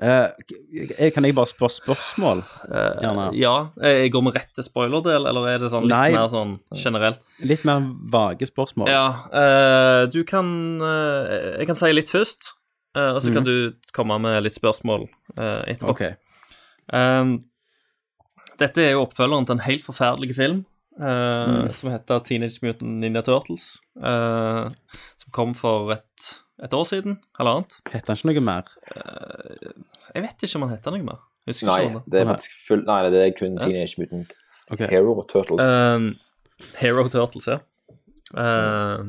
Eh, 0.00 1.10
kan 1.12 1.24
jeg 1.24 1.34
bare 1.36 1.46
spørre 1.50 1.74
spørsmål? 1.74 2.38
Gjerne. 2.70 3.26
Eh, 3.34 3.38
Ja. 3.40 3.68
Jeg 3.82 4.12
går 4.14 4.22
med 4.24 4.34
rett 4.34 4.54
til 4.56 4.64
spoilerdel, 4.64 5.26
eller 5.28 5.48
er 5.48 5.58
det 5.58 5.70
sånn 5.70 5.82
litt 5.84 5.92
Nei. 5.92 6.12
mer 6.14 6.28
sånn 6.32 6.54
generelt? 6.74 7.20
Litt 7.44 7.64
mer 7.68 7.80
vage 8.10 8.46
spørsmål. 8.48 8.88
Ja. 8.88 9.04
eh, 9.32 10.06
du 10.06 10.24
kan 10.24 10.80
eh, 10.80 11.58
Jeg 11.58 11.66
kan 11.66 11.74
si 11.76 11.92
litt 11.92 12.08
først, 12.08 12.54
eh, 12.96 13.12
og 13.12 13.20
så 13.22 13.32
kan 13.32 13.42
Mhm. 13.42 13.44
du 13.44 13.72
komme 13.92 14.18
med 14.20 14.42
litt 14.42 14.54
spørsmål 14.56 15.08
eh, 15.36 15.62
etterpå. 15.74 15.90
Okay. 15.90 16.14
Dette 18.60 18.78
er 18.84 18.90
jo 18.92 19.04
oppfølgeren 19.06 19.46
til 19.46 19.56
en 19.56 19.64
helt 19.64 19.84
forferdelig 19.84 20.34
film 20.36 20.64
eh, 21.00 21.46
Mm. 21.48 21.72
som 21.72 21.90
heter 21.90 22.20
Teenage 22.24 22.58
Mutant 22.62 23.00
Ninja 23.00 23.22
Turtles. 23.22 23.80
eh, 24.02 24.68
som 25.16 25.30
kom 25.32 25.54
for 25.54 25.92
et, 25.92 26.42
et 26.64 26.74
år 26.76 26.86
siden, 26.88 27.18
halvannet. 27.38 27.78
Heter 27.92 28.12
han 28.12 28.20
ikke 28.20 28.40
noe 28.40 28.46
mer? 28.46 28.72
Jeg 30.14 30.24
vet 30.26 30.44
ikke 30.44 30.58
om 30.58 30.66
han 30.66 30.74
heter 30.74 30.96
noe 30.96 31.06
mer. 31.06 31.20
Husker 31.48 31.70
Nei, 31.70 31.78
ikke 31.86 31.96
om 31.96 32.10
det 32.12 32.20
er 32.20 32.26
faktisk 32.28 32.56
full 32.66 32.82
Nei, 32.84 32.98
det 33.10 33.20
er 33.24 33.30
kun 33.36 33.54
Ja. 33.56 33.64
Teenage 33.64 34.00
Mutant 34.00 34.34
okay. 34.70 34.88
Hero 34.92 35.14
Turtles. 35.24 35.62
Um, 35.64 36.10
Hero 36.78 37.06
Turtles, 37.08 37.48
ja. 37.48 37.58
Uh, 38.36 39.08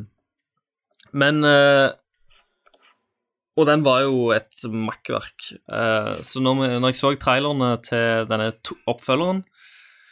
men 1.11 1.43
uh, 1.45 1.91
Og 3.59 3.67
den 3.67 3.83
var 3.85 4.05
jo 4.07 4.31
et 4.33 4.63
makkverk. 4.71 5.51
Uh, 5.67 6.15
så 6.23 6.39
når, 6.41 6.55
vi, 6.61 6.69
når 6.79 6.93
jeg 6.93 7.01
så 7.01 7.11
trailerne 7.19 7.73
til 7.83 8.29
denne 8.31 8.51
to 8.63 8.79
oppfølgeren, 8.89 9.43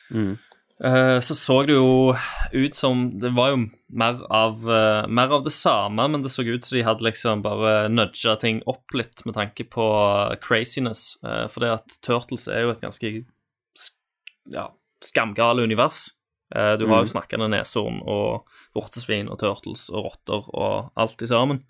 Mm. 0.09 0.37
Uh, 0.85 1.19
så 1.19 1.35
så 1.35 1.65
det 1.68 1.73
jo 1.76 2.15
ut 2.53 2.76
som 2.76 3.19
Det 3.19 3.31
var 3.35 3.49
jo 3.53 3.57
mer 3.89 4.19
av, 4.30 4.61
uh, 4.68 5.07
mer 5.07 5.30
av 5.34 5.43
det 5.43 5.51
samme, 5.56 6.07
men 6.07 6.22
det 6.23 6.30
så 6.31 6.43
ut 6.45 6.64
som 6.64 6.77
de 6.77 6.84
hadde 6.85 7.03
liksom 7.03 7.41
bare 7.41 7.89
nudga 7.89 8.35
ting 8.39 8.61
opp 8.68 8.93
litt 8.93 9.26
med 9.26 9.35
tanke 9.35 9.64
på 9.69 9.88
craziness. 10.41 11.18
Uh, 11.23 11.47
for 11.47 11.60
det 11.65 11.72
at 11.80 11.97
Turtles 12.06 12.47
er 12.47 12.61
jo 12.68 12.69
et 12.76 12.81
ganske 12.81 13.11
sk- 13.77 13.99
ja, 14.53 14.68
skamgale 15.03 15.64
univers. 15.64 16.10
Eh, 16.56 16.76
Du 16.77 16.88
har 16.88 17.03
jo 17.03 17.06
Mm. 17.06 17.14
snakkende 17.14 17.47
neshorn 17.49 18.01
og 18.07 18.45
vortesvin 18.73 19.30
og 19.30 19.38
turtles 19.38 19.89
og 19.93 20.06
rotter 20.07 20.47
og 20.53 20.91
alt 20.97 21.22
i 21.22 21.27
sammen. 21.27 21.64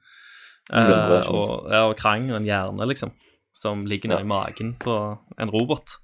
Eh, 0.71 0.85
og, 1.27 1.71
ja, 1.71 1.81
og 1.89 1.97
krang 1.97 2.29
og 2.31 2.37
en 2.37 2.45
hjerne, 2.45 2.87
liksom, 2.87 3.11
som 3.53 3.85
ligger 3.85 4.07
nedi 4.09 4.23
magen 4.25 4.75
på 4.79 5.17
en 5.37 5.49
robot. 5.51 5.97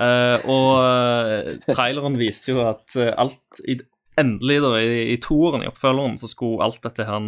Eh, 0.00 0.44
og 0.48 0.68
eh, 0.80 1.54
traileren 1.68 2.16
viste 2.20 2.54
jo 2.54 2.62
at 2.64 2.96
eh, 2.96 3.12
alt 3.20 3.60
i, 3.68 3.78
Endelig, 4.20 4.56
da, 4.60 4.70
i, 4.82 4.96
i 5.14 5.16
toeren, 5.22 5.62
i 5.64 5.68
oppfølgeren, 5.70 6.16
så 6.20 6.28
skulle 6.28 6.60
alt 6.66 6.80
dette 6.84 7.04
her, 7.08 7.22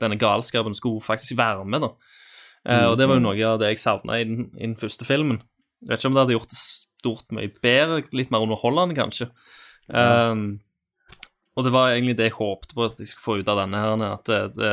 denne 0.00 0.16
galskapen 0.16 0.72
skulle 0.78 1.02
faktisk 1.04 1.34
være 1.36 1.64
med, 1.68 1.82
da. 1.82 1.90
Eh, 2.64 2.84
og 2.88 2.94
det 2.96 3.08
var 3.10 3.18
jo 3.18 3.24
noe 3.26 3.48
av 3.50 3.58
det 3.60 3.72
jeg 3.74 3.82
savna 3.82 4.16
i, 4.22 4.24
den- 4.24 4.46
i 4.56 4.62
den 4.64 4.76
første 4.80 5.04
filmen. 5.04 5.42
Jeg 5.82 5.90
vet 5.90 5.98
ikke 6.00 6.08
om 6.08 6.16
det 6.16 6.22
hadde 6.22 6.36
gjort 6.38 6.54
det 6.54 6.60
stort 6.62 7.34
mye 7.36 7.50
bedre, 7.60 7.98
litt 8.16 8.30
mer 8.32 8.46
underholdende, 8.46 8.96
kanskje. 8.96 9.28
Um, 9.92 10.46
og 11.56 11.66
det 11.66 11.72
var 11.74 11.92
egentlig 11.92 12.16
det 12.18 12.30
jeg 12.30 12.38
håpte 12.38 12.74
på 12.78 12.86
at 12.88 12.98
jeg 13.02 13.10
skulle 13.12 13.26
få 13.26 13.36
ut 13.42 13.52
av 13.52 13.60
denne 13.60 13.82
her. 13.82 14.06
At 14.08 14.24
det, 14.30 14.40
det, 14.56 14.72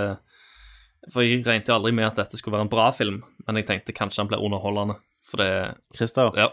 for 1.12 1.26
jeg 1.28 1.44
regnet 1.46 1.68
jo 1.70 1.76
aldri 1.76 1.92
med 1.98 2.08
at 2.08 2.22
dette 2.24 2.40
skulle 2.40 2.56
være 2.56 2.70
en 2.70 2.72
bra 2.72 2.88
film, 2.96 3.20
men 3.48 3.60
jeg 3.60 3.68
tenkte 3.68 3.96
kanskje 3.98 4.24
han 4.24 4.32
ble 4.32 4.40
underholdende. 4.40 4.96
For 5.28 5.44
det 5.44 5.52
Christer, 5.98 6.32
Ja. 6.40 6.50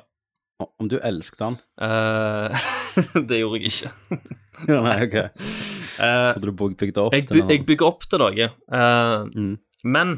Om 0.80 0.88
du 0.90 0.96
elsket 1.00 1.40
han? 1.44 1.56
Uh, 1.80 2.52
det 3.28 3.40
gjorde 3.42 3.60
jeg 3.60 3.72
ikke. 3.72 3.92
Ja, 4.68 4.82
Nei, 4.84 4.96
ok. 5.06 5.14
Eh, 5.16 6.32
Trodde 6.36 6.50
du 6.50 6.74
bygde 6.76 7.00
opp 7.00 7.14
jeg, 7.16 7.24
til 7.30 7.38
noe? 7.40 7.48
jeg 7.54 7.62
bygger 7.64 7.86
opp 7.86 8.02
til 8.10 8.20
noe. 8.20 8.48
Uh, 8.68 9.22
Mm. 9.32 9.54
Men 9.88 10.10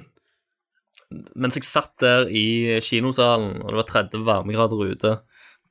mens 1.39 1.55
jeg 1.60 1.66
satt 1.69 1.93
der 2.02 2.27
i 2.32 2.81
kinosalen, 2.82 3.60
og 3.62 3.70
det 3.70 3.78
var 3.78 3.86
30 3.90 4.24
varmegrader 4.27 4.82
ute, 4.90 5.12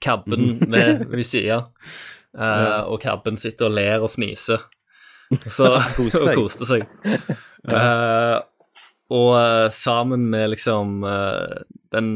kabben 0.02 0.56
ved, 0.72 1.04
ved 1.12 1.24
sida, 1.28 1.58
uh, 1.66 2.40
Ja. 2.40 2.78
og 2.88 3.02
kabben 3.04 3.36
sitter 3.36 3.68
og 3.68 3.76
ler 3.76 4.06
og 4.08 4.14
fniser, 4.14 4.64
så, 5.52 5.74
og 5.82 6.36
koste 6.38 6.68
seg. 6.70 6.88
Og 9.12 9.36
sammen 9.76 10.30
med 10.32 10.54
liksom 10.54 11.02
den 11.92 12.08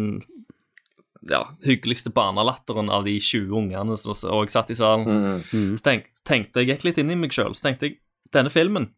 ja, 1.29 1.43
hyggeligste 1.65 2.11
barnelatteren 2.13 2.89
av 2.93 3.05
de 3.07 3.15
20 3.19 3.49
ungene 3.57 3.95
som 3.97 4.13
òg 4.31 4.51
satt 4.53 4.69
i 4.69 4.75
salen, 4.77 5.05
Mm. 5.51 5.77
så 5.77 5.83
tenk, 5.83 6.11
tenkte 6.25 6.61
jeg 6.61 6.69
gikk 6.73 6.83
litt 6.89 6.97
inn 7.01 7.09
i 7.11 7.15
meg 7.15 7.31
sjøl, 7.33 7.55
så 7.57 7.67
tenkte 7.69 7.87
jeg 7.89 7.99
denne 8.33 8.49
filmen 8.53 8.89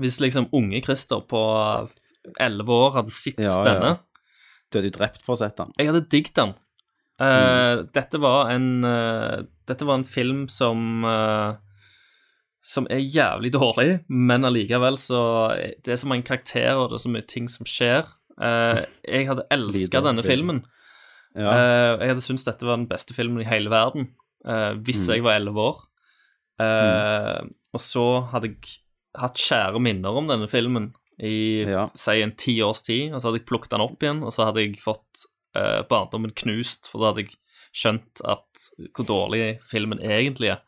Hvis 0.00 0.18
liksom 0.20 0.48
unge 0.52 0.80
Christer 0.82 1.20
på 1.30 1.40
11 2.40 2.68
år 2.72 2.92
hadde 2.98 3.12
sett 3.14 3.38
Ja, 3.38 3.50
ja. 3.58 3.64
denne 3.66 3.92
Du 4.72 4.78
hadde 4.78 4.90
jo 4.90 4.96
drept 4.98 5.22
for 5.22 5.34
å 5.36 5.38
sette 5.38 5.62
den. 5.62 5.74
Jeg 5.78 5.86
hadde 5.92 6.08
digget 6.10 6.34
den. 6.34 6.54
Uh, 7.20 7.84
Dette 7.94 8.18
var 8.18 8.48
en 8.50 8.82
uh, 8.82 9.44
Dette 9.68 9.86
var 9.86 10.00
en 10.00 10.04
film 10.08 10.48
som 10.50 11.04
uh, 11.06 11.54
Som 12.64 12.88
er 12.90 12.98
jævlig 13.04 13.52
dårlig, 13.54 14.00
men 14.08 14.42
allikevel 14.48 14.96
så 14.98 15.20
Det 15.84 15.92
er 15.94 16.00
så 16.00 16.08
mange 16.10 16.26
karakterer, 16.26 16.88
det 16.90 16.98
er 16.98 17.04
så 17.04 17.12
mye 17.12 17.26
ting 17.28 17.46
som 17.52 17.66
skjer. 17.68 18.08
Eh, 18.40 18.80
jeg 19.06 19.28
hadde 19.28 19.44
elska 19.54 20.00
denne 20.02 20.24
filmen. 20.26 20.64
Ja. 21.34 21.50
Uh, 21.50 21.98
jeg 22.00 22.12
hadde 22.12 22.22
syntes 22.22 22.44
dette 22.46 22.62
var 22.66 22.76
den 22.78 22.86
beste 22.90 23.14
filmen 23.16 23.42
i 23.42 23.48
hele 23.48 23.70
verden 23.72 24.08
uh, 24.46 24.74
hvis 24.86 25.06
Mm. 25.08 25.14
jeg 25.16 25.22
var 25.26 25.38
elleve 25.40 25.64
år. 25.64 25.80
Eh, 26.62 27.40
Og 27.74 27.80
så 27.82 28.04
hadde 28.30 28.52
jeg 28.52 28.76
hatt 29.18 29.34
kjære 29.42 29.80
minner 29.82 30.14
om 30.14 30.28
denne 30.30 30.46
filmen 30.46 30.92
i 31.18 31.64
Ja. 31.66 31.88
si 31.98 32.20
en 32.22 32.30
ti 32.38 32.60
års 32.62 32.82
tid, 32.86 33.12
og 33.12 33.18
så 33.20 33.28
hadde 33.32 33.40
jeg 33.40 33.46
plukket 33.46 33.70
den 33.74 33.80
opp 33.82 33.98
igjen, 34.02 34.22
og 34.22 34.30
så 34.30 34.44
hadde 34.46 34.62
jeg 34.62 34.78
fått 34.78 35.24
barndommen 35.90 36.30
knust, 36.34 36.86
for 36.90 36.98
da 37.02 37.10
hadde 37.12 37.24
jeg 37.26 37.34
skjønt 37.74 38.22
at 38.26 38.64
hvor 38.94 39.06
dårlig 39.06 39.60
filmen 39.66 39.98
egentlig 39.98 40.50
er. 40.54 40.60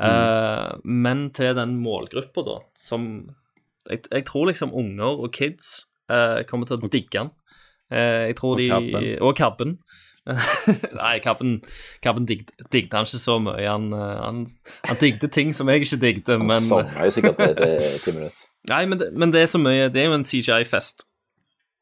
Eh, 0.00 0.76
men 0.84 1.30
til 1.30 1.54
den 1.56 1.78
målgruppa, 1.82 2.44
da, 2.44 2.58
som 2.76 3.30
jeg, 3.88 4.02
jeg 4.12 4.24
tror 4.28 4.46
liksom 4.52 4.72
unger 4.76 5.24
og 5.24 5.32
kids 5.32 5.86
kommer 6.08 6.66
til 6.68 6.76
å 6.80 6.88
digge 6.92 7.10
den. 7.18 7.30
Eh, 7.92 8.28
jeg 8.28 8.36
tror 8.36 8.56
Og 8.56 8.58
de 8.60 8.68
Kabben. 8.68 9.08
Og 9.22 9.36
Kabben. 9.36 9.78
Nei, 11.00 11.18
Kabben, 11.24 11.62
Kabben 12.04 12.26
digget, 12.28 12.52
digget 12.72 12.92
han 12.92 13.08
ikke 13.08 13.20
så 13.22 13.38
mye. 13.40 13.64
Han, 13.64 13.92
eh, 13.96 14.16
han, 14.24 14.42
han 14.84 15.00
digget 15.00 15.32
ting 15.32 15.54
som 15.56 15.70
jeg 15.70 15.86
ikke 15.86 16.00
digget, 16.02 16.28
Han 16.28 16.46
men 16.46 16.66
sanger 16.66 17.04
jo 17.08 17.16
sikkert 17.16 17.38
det 17.38 17.68
i 17.78 17.98
ti 18.04 18.12
minutter. 18.12 18.44
Nei, 18.68 18.82
men 18.90 19.00
det, 19.00 19.12
men 19.16 19.32
det 19.32 19.42
er 19.42 19.48
så 19.48 19.60
mye 19.62 19.88
Det 19.88 20.02
er 20.02 20.10
jo 20.10 20.18
en 20.18 20.26
CGI-fest. 20.28 21.06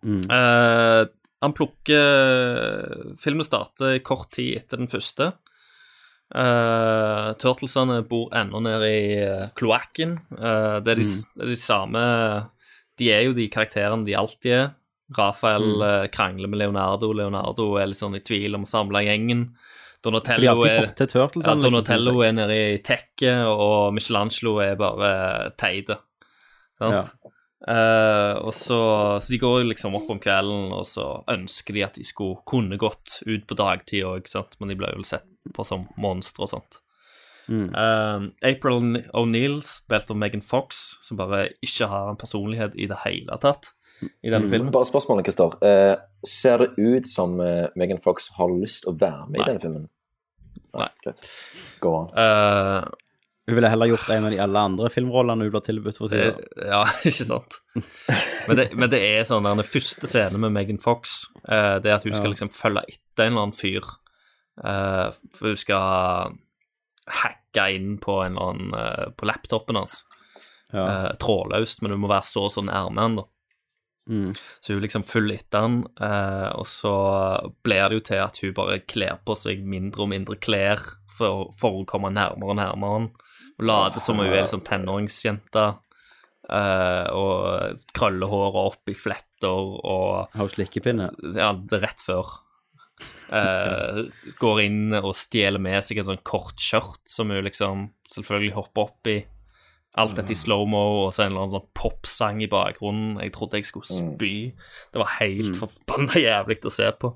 Mm. 0.06 0.22
Uh, 0.30 1.08
han 1.42 1.54
plukker 1.56 3.16
Filmen 3.18 3.46
starter 3.46 3.98
kort 4.06 4.30
tid 4.36 4.60
etter 4.60 4.78
den 4.78 4.90
første. 4.92 5.32
Uh, 6.34 7.34
Turtlesene 7.38 8.00
bor 8.06 8.32
ennå 8.34 8.60
nede 8.62 8.88
i 8.90 9.04
uh, 9.22 9.48
kloakken. 9.58 10.16
Uh, 10.34 10.78
det, 10.82 10.94
er 10.94 11.02
de, 11.02 11.06
mm. 11.06 11.34
det 11.34 11.46
er 11.46 11.52
de 11.52 11.58
samme 11.60 12.02
De 12.98 13.10
er 13.14 13.26
jo 13.28 13.36
de 13.36 13.46
karakterene 13.52 14.06
de 14.06 14.16
alltid 14.18 14.56
er. 14.56 14.68
Rafael 15.14 15.62
Mm. 15.62 15.82
eh, 15.82 16.06
krangler 16.08 16.48
med 16.48 16.58
Leonardo. 16.58 17.12
Leonardo 17.12 17.76
er 17.78 17.86
litt 17.86 17.96
sånn 18.00 18.16
i 18.16 18.20
tvil 18.20 18.54
om 18.54 18.64
å 18.64 18.66
samle 18.66 19.04
gjengen. 19.06 19.54
Donatello 20.02 20.64
er, 20.64 20.86
Turtles. 20.94 21.14
ja, 21.14 21.28
liksom, 21.34 21.60
Donatello 21.60 22.12
liksom, 22.12 22.24
er 22.24 22.32
nede 22.32 22.56
i 22.74 22.78
tekket, 22.78 23.46
og 23.46 23.94
Michelangelo 23.94 24.58
er 24.62 24.76
bare 24.76 25.50
teite. 25.58 25.98
Sant? 26.78 27.12
Eh, 27.66 28.34
og 28.44 28.52
så, 28.54 29.18
så 29.20 29.28
de 29.32 29.38
går 29.38 29.64
liksom 29.64 29.94
opp 29.96 30.10
om 30.10 30.20
kvelden, 30.20 30.72
og 30.76 30.84
så 30.86 31.24
ønsker 31.32 31.74
de 31.74 31.82
at 31.82 31.94
de 31.94 32.04
skulle 32.04 32.36
kunne 32.46 32.78
gått 32.78 33.22
ut 33.26 33.46
på 33.48 33.56
dagtid 33.58 34.04
òg, 34.04 34.28
men 34.60 34.68
de 34.68 34.76
blir 34.76 34.94
jo 34.94 35.02
sett 35.02 35.26
på 35.54 35.64
som 35.66 35.88
monstre 35.96 36.44
og 36.44 36.52
sånt. 36.52 36.78
Mm. 37.48 37.70
Uh, 37.74 38.28
April 38.42 39.02
O'Neill 39.14 39.60
spilte 39.62 40.10
om 40.10 40.18
Megan 40.18 40.42
Fox, 40.42 40.98
som 41.02 41.16
bare 41.16 41.52
ikke 41.62 41.86
har 41.88 42.10
en 42.10 42.18
personlighet 42.18 42.74
i 42.74 42.86
det 42.90 42.98
hele 43.04 43.38
tatt 43.38 43.72
i 44.22 44.30
denne 44.30 44.44
Mm. 44.46 44.50
filmen. 44.50 44.70
Bare 44.74 44.84
spørsmålet, 44.88 45.24
Christer. 45.26 45.56
Eh, 45.64 45.96
ser 46.26 46.58
det 46.58 46.70
ut 46.78 47.08
som 47.08 47.40
eh, 47.40 47.68
Megan 47.76 47.98
Fox 48.04 48.28
har 48.36 48.48
lyst 48.52 48.82
til 48.84 48.92
å 48.92 48.98
være 48.98 49.26
med 49.30 49.38
Nei. 49.38 49.44
i 49.44 49.48
denne 49.50 49.60
filmen? 49.62 49.88
Nei. 50.76 50.88
Greit. 51.04 51.26
Gå 51.80 51.92
an. 52.02 52.10
Eh, 52.18 52.88
Hun 53.48 53.54
ville 53.54 53.68
heller 53.70 53.86
gjort 53.86 54.08
en 54.10 54.24
av 54.26 54.30
de 54.32 54.38
alle 54.42 54.58
andre 54.58 54.88
filmrollene 54.90 55.44
hun 55.46 55.50
ble 55.54 55.60
tilbudt 55.62 55.96
for 56.00 56.08
tida. 56.10 56.32
Eh, 56.34 56.66
Ja, 56.66 56.80
ikke 57.06 57.24
sant. 57.28 57.60
Men 58.48 58.56
det, 58.58 58.64
men 58.74 58.90
det 58.90 59.00
er 59.00 59.22
sånn 59.22 59.44
der, 59.46 59.54
den 59.54 59.68
første 59.70 60.08
scenen 60.10 60.40
med 60.42 60.50
Megan 60.52 60.78
Fox, 60.82 61.28
eh, 61.48 61.78
det 61.78 61.86
er 61.92 61.94
at 62.00 62.02
hun 62.08 62.12
skal 62.12 62.32
liksom 62.34 62.50
følge 62.50 62.82
etter 62.88 63.28
en 63.28 63.32
eller 63.36 63.46
annen 63.46 63.54
fyr. 63.56 63.86
Eh, 64.64 65.12
for 65.38 65.52
hun 65.52 65.56
skal 65.62 66.34
hacke 67.06 67.68
inn 67.76 67.98
på 68.02 68.18
en 68.26 68.34
eller 68.36 68.50
annen 68.50 69.14
På 69.16 69.26
laptopen 69.30 69.76
hans. 69.78 70.00
Ja. 70.74 70.82
Eh, 71.06 71.12
trådløst, 71.22 71.82
men 71.82 71.92
hun 71.94 72.00
må 72.02 72.08
være 72.10 72.26
så 72.26 72.48
og 72.48 72.50
så 72.50 72.64
nærme 72.66 72.98
han, 73.00 73.16
da. 73.20 73.22
Mm. 74.06 74.34
Så 74.60 74.76
hun 74.76 74.84
liksom 74.84 75.02
følger 75.06 75.40
etter 75.40 75.64
han, 75.66 75.80
eh, 76.00 76.48
og 76.54 76.66
så 76.70 76.94
blir 77.66 77.88
det 77.88 77.98
jo 77.98 78.04
til 78.10 78.22
at 78.22 78.38
hun 78.42 78.54
bare 78.54 78.78
kler 78.86 79.18
på 79.26 79.34
seg 79.38 79.64
mindre 79.66 80.04
og 80.04 80.12
mindre 80.12 80.38
klær 80.38 80.82
for, 81.10 81.50
for 81.58 81.80
å 81.80 81.88
komme 81.88 82.12
nærmere 82.14 82.54
og 82.54 82.60
nærmere 82.60 83.00
han. 83.00 83.10
Og 83.56 83.66
later 83.66 84.04
som 84.04 84.20
hun 84.20 84.28
er 84.28 84.44
liksom 84.44 84.64
tenåringsjente. 84.66 85.66
eh, 86.46 87.06
og 87.10 87.82
krøller 87.96 88.30
håret 88.30 88.72
opp 88.72 88.90
i 88.92 88.94
fletter 88.94 89.50
og 89.50 90.30
Har 90.32 90.44
hun 90.46 90.52
slikkepinne? 90.52 91.10
Ja, 91.34 91.50
det 91.52 91.80
er 91.80 91.88
rett 91.88 92.02
før. 92.04 92.36
Eh, 93.34 94.04
går 94.38 94.60
inn 94.62 94.94
og 95.00 95.16
stjeler 95.18 95.60
med 95.60 95.82
seg 95.84 95.98
et 96.00 96.08
sånn 96.08 96.22
kort 96.24 96.62
skjørt 96.62 97.02
som 97.10 97.32
hun 97.34 97.44
liksom 97.44 97.88
selvfølgelig 98.12 98.54
hopper 98.56 98.86
opp 98.86 99.10
i. 99.10 99.18
Alt 99.96 100.18
dette 100.18 100.34
i 100.34 100.36
slow-mo, 100.38 100.82
og 101.06 101.14
så 101.14 101.24
en 101.24 101.32
eller 101.32 101.46
annen 101.46 101.56
sånn 101.56 101.70
popsang 101.76 102.42
i 102.44 102.50
bakgrunnen. 102.52 103.14
Jeg 103.24 103.32
trodde 103.32 103.60
jeg 103.60 103.68
skulle 103.68 103.88
spy. 103.88 104.34
Det 104.92 105.00
var 105.00 105.14
helt 105.20 105.56
forbanna 105.56 106.20
jævlig 106.20 106.58
å 106.68 106.74
se 106.74 106.90
på. 107.00 107.14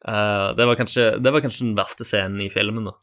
Uh, 0.00 0.50
det, 0.56 0.64
var 0.66 0.78
kanskje, 0.80 1.06
det 1.20 1.30
var 1.30 1.44
kanskje 1.44 1.68
den 1.68 1.78
verste 1.78 2.06
scenen 2.08 2.42
i 2.42 2.50
filmen, 2.52 2.88
da. 2.88 2.96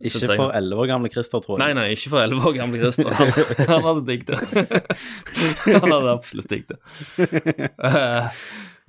Ikke 0.00 0.22
jeg. 0.22 0.38
for 0.38 0.54
elleve 0.56 0.80
år 0.80 0.88
gamle 0.88 1.10
Christer, 1.12 1.42
tror 1.44 1.58
jeg. 1.58 1.60
Nei, 1.60 1.74
nei, 1.76 1.90
ikke 1.92 2.14
for 2.14 2.22
elleve 2.22 2.48
år 2.48 2.54
gamle 2.56 2.78
Christer. 2.80 3.10
Han, 3.18 3.32
han 3.68 3.84
hadde 3.84 4.04
digget 4.08 4.30
det. 4.32 4.80
han 5.82 5.92
hadde 5.92 6.14
absolutt 6.14 6.52
digget 6.52 6.72
det. 6.72 7.70
Uh, 7.76 8.30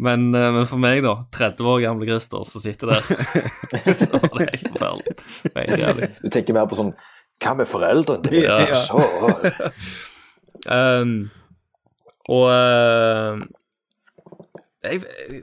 men, 0.02 0.36
eh, 0.36 0.48
men 0.56 0.66
for 0.66 0.82
meg, 0.82 1.04
da, 1.06 1.14
30 1.36 1.68
år 1.70 1.82
gamle 1.84 2.08
Christer 2.10 2.46
som 2.48 2.64
sitter 2.64 2.90
der, 2.90 3.04
så 4.00 4.18
var 4.18 4.40
det 4.40 4.48
helt 4.56 4.72
forferdelig. 4.74 6.08
Du 6.24 6.30
tenker 6.34 6.58
mer 6.58 6.70
på 6.72 6.80
sånn 6.80 6.96
Hva 7.42 7.54
med 7.58 7.66
foreldrene 7.70 8.24
dine? 8.30 8.60
Ja. 8.68 8.74
Så 8.78 9.02
Um, 10.70 11.32
og 12.30 12.44
eh, 12.54 13.40
jeg, 14.84 15.00
jeg, 15.02 15.40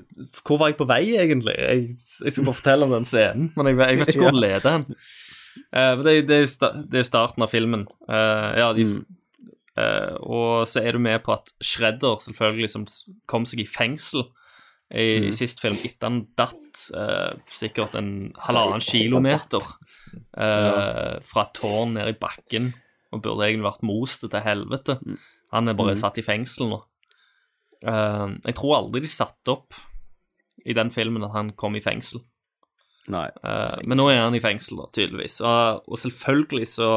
Hvor 0.47 0.61
var 0.61 0.71
jeg 0.71 0.77
på 0.79 0.87
vei, 0.87 1.01
egentlig? 1.19 1.55
Jeg, 1.59 1.89
jeg 2.25 2.33
skulle 2.33 2.47
bare 2.47 2.59
fortelle 2.61 2.87
om 2.87 2.93
den 2.95 3.05
scenen, 3.09 3.49
men 3.57 3.67
jeg, 3.73 3.79
jeg 3.83 3.99
vet 3.99 4.13
ikke 4.13 4.23
hvor 4.23 4.31
den 4.37 4.43
leder 4.45 4.77
hen. 4.77 4.85
Uh, 5.75 6.05
det, 6.07 6.13
er- 6.15 6.23
er 6.23 6.79
det 6.87 7.01
er 7.01 7.03
jo 7.03 7.09
starten 7.11 7.43
av 7.43 7.51
filmen. 7.51 7.83
Uh, 8.07 8.51
ja, 8.61 8.69
de, 8.79 8.87
uh, 9.75 10.15
og 10.23 10.69
så 10.71 10.85
er 10.87 10.95
du 10.95 11.03
med 11.03 11.19
på 11.27 11.35
at 11.35 11.51
Shredder 11.67 12.23
selvfølgelig 12.29 12.71
som 12.77 12.87
kom 13.27 13.47
seg 13.49 13.65
i 13.65 13.67
fengsel 13.67 14.29
i, 14.91 15.19
Mm. 15.21 15.29
i 15.29 15.33
sist 15.37 15.61
film 15.61 15.75
etter 15.77 16.07
han 16.09 16.21
datt 16.39 16.85
uh, 16.97 17.31
sikkert 17.53 17.95
en 17.99 18.33
halvannen 18.41 18.81
kilometer 18.81 19.61
eh, 20.39 21.19
fra 21.29 21.45
tårn 21.53 21.93
ned 21.99 22.09
i 22.15 22.19
bakken 22.19 22.71
og 23.13 23.23
burde 23.25 23.45
egentlig 23.49 23.67
vært 23.69 23.85
most 23.89 24.25
til 24.25 24.41
helvete. 24.45 24.99
Han 25.53 25.69
er 25.69 25.75
bare 25.77 25.95
Mm. 25.95 26.01
satt 26.01 26.19
i 26.19 26.25
fengsel 26.25 26.69
nå. 26.73 26.81
Uh, 27.85 28.35
jeg 28.45 28.55
tror 28.59 28.77
aldri 28.79 29.01
de 29.05 29.09
satte 29.13 29.53
opp 29.53 29.75
i 30.67 30.73
den 30.75 30.91
filmen 30.91 31.25
at 31.25 31.33
han 31.37 31.53
kom 31.53 31.77
i 31.77 31.81
fengsel. 31.85 32.21
Nei. 33.09 33.29
Uh, 33.45 33.79
men 33.87 33.97
nå 33.97 34.09
er 34.11 34.19
han 34.25 34.35
i 34.37 34.41
fengsel, 34.41 34.77
da, 34.83 34.89
tydeligvis. 34.93 35.39
Og, 35.41 35.85
og 35.89 35.97
selvfølgelig 36.01 36.67
så 36.69 36.89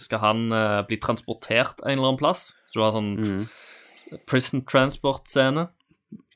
skal 0.00 0.18
han 0.22 0.46
uh, 0.52 0.80
bli 0.88 0.96
transportert 1.02 1.82
en 1.84 1.98
eller 1.98 2.12
annen 2.12 2.20
plass. 2.22 2.54
Så 2.70 2.78
du 2.78 2.84
har 2.84 2.92
sånn 2.94 3.12
prison 4.28 4.62
transport-scene. 4.64 5.66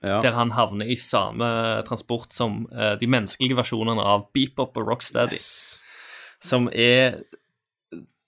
Ja. 0.07 0.20
Der 0.24 0.37
han 0.37 0.53
havner 0.57 0.87
i 0.87 0.97
samme 0.97 1.49
transport 1.89 2.33
som 2.35 2.65
uh, 2.73 2.95
de 3.01 3.09
menneskelige 3.11 3.57
versjonene 3.59 4.03
av 4.03 4.28
Beepop 4.37 4.77
og 4.78 4.89
Rocksteady. 4.93 5.39
Som 6.43 6.69
er 6.73 7.20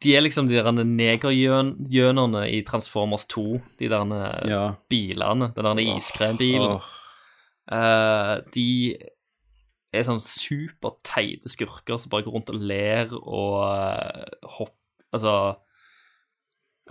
De 0.03 0.13
er 0.15 0.23
liksom 0.23 0.47
de 0.47 0.55
der 0.55 0.71
negergjønerne 0.73 2.45
i 2.55 2.61
Transformers 2.63 3.27
2. 3.27 3.61
De 3.81 3.89
der 3.91 4.13
Ja. 4.47 4.75
bilene. 4.89 5.53
Den 5.57 5.65
der 5.77 5.97
iskrembilen. 5.97 6.79
Oh. 6.79 6.95
Uh, 7.69 8.39
de 8.55 8.97
er 9.93 10.05
sånn 10.05 10.21
superteite 10.21 11.49
skurker 11.49 11.99
som 11.99 12.13
bare 12.13 12.23
går 12.27 12.33
rundt 12.37 12.53
og 12.53 12.61
ler 12.61 13.13
og 13.19 13.59
uh, 13.65 14.49
hopp 14.59 14.75
Altså 15.13 15.57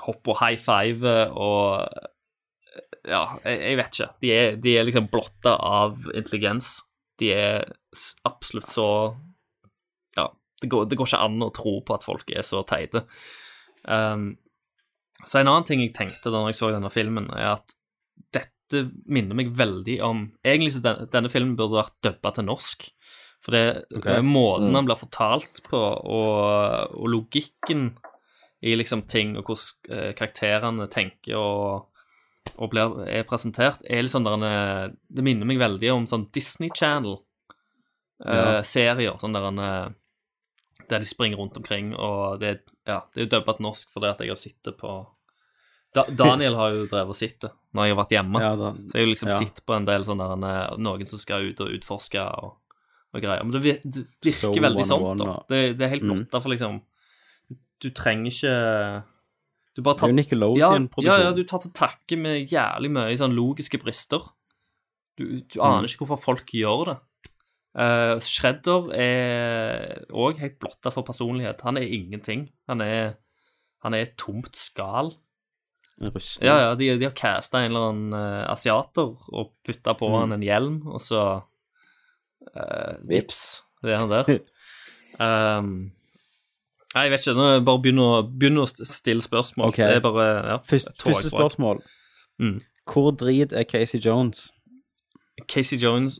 Hopper 0.01 0.33
og 0.33 0.39
high 0.41 0.57
five 0.57 1.11
og 1.37 1.87
Ja, 3.07 3.23
jeg, 3.45 3.61
jeg 3.63 3.77
vet 3.79 3.95
ikke. 3.95 4.09
De 4.23 4.31
er, 4.35 4.57
de 4.63 4.73
er 4.77 4.87
liksom 4.87 5.07
blotta 5.11 5.55
av 5.63 6.03
intelligens. 6.13 6.73
De 7.21 7.31
er 7.33 7.63
absolutt 8.27 8.69
så 8.69 8.87
Ja, 10.17 10.27
det 10.61 10.69
går, 10.69 10.89
det 10.91 10.97
går 10.99 11.09
ikke 11.09 11.23
an 11.25 11.45
å 11.45 11.53
tro 11.55 11.77
på 11.87 11.95
at 11.95 12.05
folk 12.05 12.29
er 12.35 12.45
så 12.45 12.63
teite. 12.67 13.05
Um, 13.87 14.35
så 15.25 15.39
en 15.39 15.49
annen 15.49 15.65
ting 15.65 15.81
jeg 15.81 15.95
tenkte 15.97 16.29
da 16.33 16.43
jeg 16.49 16.57
så 16.59 16.69
denne 16.73 16.91
filmen, 16.93 17.29
er 17.33 17.55
at 17.55 17.73
dette 18.35 18.83
minner 19.07 19.37
meg 19.39 19.53
veldig 19.55 19.95
om 20.03 20.25
Egentlig 20.43 20.75
så 20.75 20.83
denne, 20.83 21.07
denne 21.13 21.31
filmen 21.31 21.55
burde 21.57 21.79
vært 21.79 21.95
dubba 22.03 22.33
til 22.35 22.47
norsk. 22.49 22.89
For 23.43 23.55
det 23.55 23.63
Ok. 23.95 24.07
eh, 24.11 24.21
måten 24.25 24.75
han 24.75 24.87
blir 24.89 24.99
fortalt 24.99 25.61
på, 25.69 25.77
og, 25.79 26.97
og 26.97 27.07
logikken 27.13 27.91
i 28.65 28.73
liksom 28.75 29.05
ting, 29.07 29.35
og 29.37 29.45
hvordan 29.47 29.93
eh, 29.95 30.11
karakterene 30.17 30.87
tenker 30.91 31.37
og, 31.39 31.96
og 32.57 32.69
blir, 32.71 33.07
er 33.09 33.23
presentert, 33.27 33.81
er 33.89 34.01
litt 34.03 34.11
sånn 34.13 34.23
der 34.25 34.33
en, 34.37 34.43
eh, 34.43 34.89
Det 35.11 35.23
minner 35.23 35.45
meg 35.45 35.57
veldig 35.59 35.91
om 35.93 36.05
sånn 36.07 36.29
Disney 36.31 36.69
Channel-serier. 36.69 39.01
Ja. 39.03 39.17
sånn 39.17 39.33
der 39.35 39.47
en, 39.51 39.59
eh, 39.59 39.89
der 40.89 40.99
de 40.99 41.05
springer 41.05 41.37
rundt 41.37 41.57
omkring, 41.57 41.93
og 41.95 42.39
det, 42.39 42.59
ja, 42.87 43.01
det 43.13 43.21
er 43.21 43.25
jo 43.25 43.29
dubba 43.39 43.53
til 43.57 43.63
norsk 43.65 43.89
fordi 43.91 44.07
at 44.09 44.19
jeg 44.23 44.29
har 44.29 44.35
sittet 44.39 44.77
på 44.79 45.05
da, 45.95 46.03
Daniel 46.13 46.55
har 46.55 46.71
jo 46.75 46.85
drevet 46.85 47.09
og 47.09 47.15
sittet 47.17 47.51
når 47.73 47.85
jeg 47.87 47.95
har 47.95 48.03
vært 48.03 48.11
hjemme. 48.17 48.39
Ja, 48.43 48.55
da- 48.59 48.73
så 48.75 48.91
jeg 48.93 49.01
har 49.05 49.13
liksom 49.13 49.29
ja. 49.31 49.37
sittet 49.39 49.65
på 49.65 49.73
en 49.75 49.85
del 49.87 50.03
sånn 50.05 50.17
der 50.19 50.31
en, 50.35 50.43
eh, 50.43 50.75
noen 50.77 51.05
som 51.07 51.19
skal 51.19 51.41
ut 51.49 51.59
og 51.61 51.69
utforske 51.73 52.19
og, 52.43 52.53
og 53.13 53.21
greier. 53.23 53.43
Men 53.43 53.51
det, 53.55 53.61
vir- 53.63 53.81
det 53.83 54.03
virker 54.21 54.37
so 54.37 54.51
veldig 54.53 54.83
101 54.83 54.85
sånn, 54.91 55.17
da. 55.17 55.25
Det, 55.49 55.61
det 55.77 55.83
er 55.87 55.93
helt 55.95 56.03
Mm. 56.03 56.27
Derfor 56.29 56.49
liksom 56.53 56.81
Du 57.79 57.89
trenger 57.91 58.31
ikke 58.31 59.03
Du 59.77 59.83
bare 59.85 59.99
Det 59.99 60.07
er 60.07 60.09
jo 60.09 60.17
Nickelodeon-produksjon. 60.17 61.05
Ja, 61.05 61.17
ja, 61.27 61.33
du 61.37 61.43
tar 61.45 61.61
til 61.61 61.71
takke 61.77 62.17
med 62.17 62.49
jævlig 62.49 62.89
mye 62.95 63.17
sånn 63.19 63.35
logiske 63.37 63.77
brister. 63.83 64.23
Du, 65.17 65.23
du 65.45 65.59
aner 65.61 65.83
Mm. 65.85 65.89
ikke 65.91 66.01
hvorfor 66.05 66.19
folk 66.23 66.49
gjør 66.57 66.85
det. 66.89 66.97
Uh, 67.77 68.17
Shredder 68.25 68.87
er 68.97 70.05
òg 70.09 70.39
helt 70.41 70.57
blotta 70.59 70.89
for 70.89 71.05
personlighet. 71.05 71.61
Han 71.61 71.77
er 71.77 71.85
ingenting. 71.85 72.47
Han 72.67 72.81
er, 72.81 73.17
han 73.85 73.93
er 73.93 74.07
et 74.07 74.15
tomt 74.17 74.55
skall. 74.57 75.13
En 76.01 76.09
rustning. 76.13 76.47
Ja, 76.49 76.57
ja, 76.63 76.73
de, 76.77 76.89
de 76.97 77.05
har 77.05 77.13
casta 77.17 77.61
en 77.61 77.69
eller 77.71 77.91
annen 77.91 78.13
uh, 78.17 78.49
asiater 78.51 79.13
og 79.29 79.53
putta 79.65 79.93
på 79.97 80.09
Mm. 80.09 80.17
han 80.23 80.31
en 80.39 80.45
hjelm, 80.47 80.81
og 80.89 81.01
så 81.01 81.21
uh, 82.55 82.97
Vips, 83.09 83.61
det 83.83 83.93
er 83.93 83.99
han 84.01 84.09
der. 84.09 84.41
um, 85.21 85.71
nei, 86.95 87.03
jeg 87.07 87.13
vet 87.13 87.25
ikke. 87.25 87.37
Nå 87.37 87.47
bare 87.67 87.83
begynn 87.83 88.01
å, 88.03 88.09
begynne 88.27 88.63
å 88.63 88.69
stille 88.69 89.23
spørsmål. 89.23 89.71
Ok. 89.71 89.81
Det 89.81 89.99
er 89.99 90.05
bare 90.05 90.27
ja, 90.35 90.57
Først, 90.65 90.93
første 91.03 91.31
spørsmål. 91.33 91.81
Mm. 92.41 92.59
Hvor 92.87 93.11
drit 93.17 93.53
er 93.53 93.67
Casey 93.67 93.99
Jones? 94.03 94.51
Casey 95.47 95.77
Jones 95.77 96.19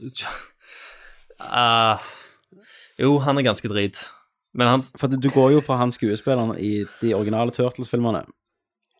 uh, 1.41 1.97
Jo, 3.01 3.17
han 3.23 3.37
er 3.37 3.45
ganske 3.47 3.69
drit. 3.71 4.01
Men 4.57 4.71
han 4.73 4.83
For 4.97 5.11
du 5.11 5.29
går 5.29 5.51
jo 5.57 5.63
fra 5.65 5.77
han 5.81 5.93
skuespilleren 5.93 6.57
i 6.57 6.81
de 7.01 7.13
originale 7.15 7.53
Turtles-filmene. 7.53 8.23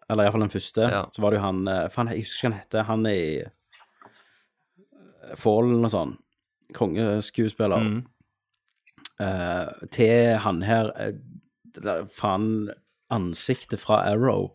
Eller 0.08 0.28
iallfall 0.28 0.46
den 0.46 0.54
første. 0.54 0.90
Så 1.12 1.24
var 1.24 1.34
det 1.34 1.40
jo 1.40 1.46
han 1.46 1.64
eh, 1.68 1.88
Faen, 1.92 2.12
jeg 2.14 2.24
husker 2.24 2.38
ikke 2.38 2.48
hva 2.48 2.54
han 2.54 2.60
heter. 2.62 2.86
Han 2.88 3.08
er 3.10 3.18
i 3.18 3.32
eh, 3.42 5.34
Fallen 5.36 5.82
og 5.84 5.92
sånn. 5.92 6.14
Kongeskuespiller. 6.78 7.90
Mm. 7.90 8.06
Uh, 9.18 9.88
til 9.90 10.38
han 10.44 10.62
her 10.62 10.92
Faen 12.14 12.70
ansiktet 13.14 13.80
fra 13.84 14.02
Arrow. 14.10 14.52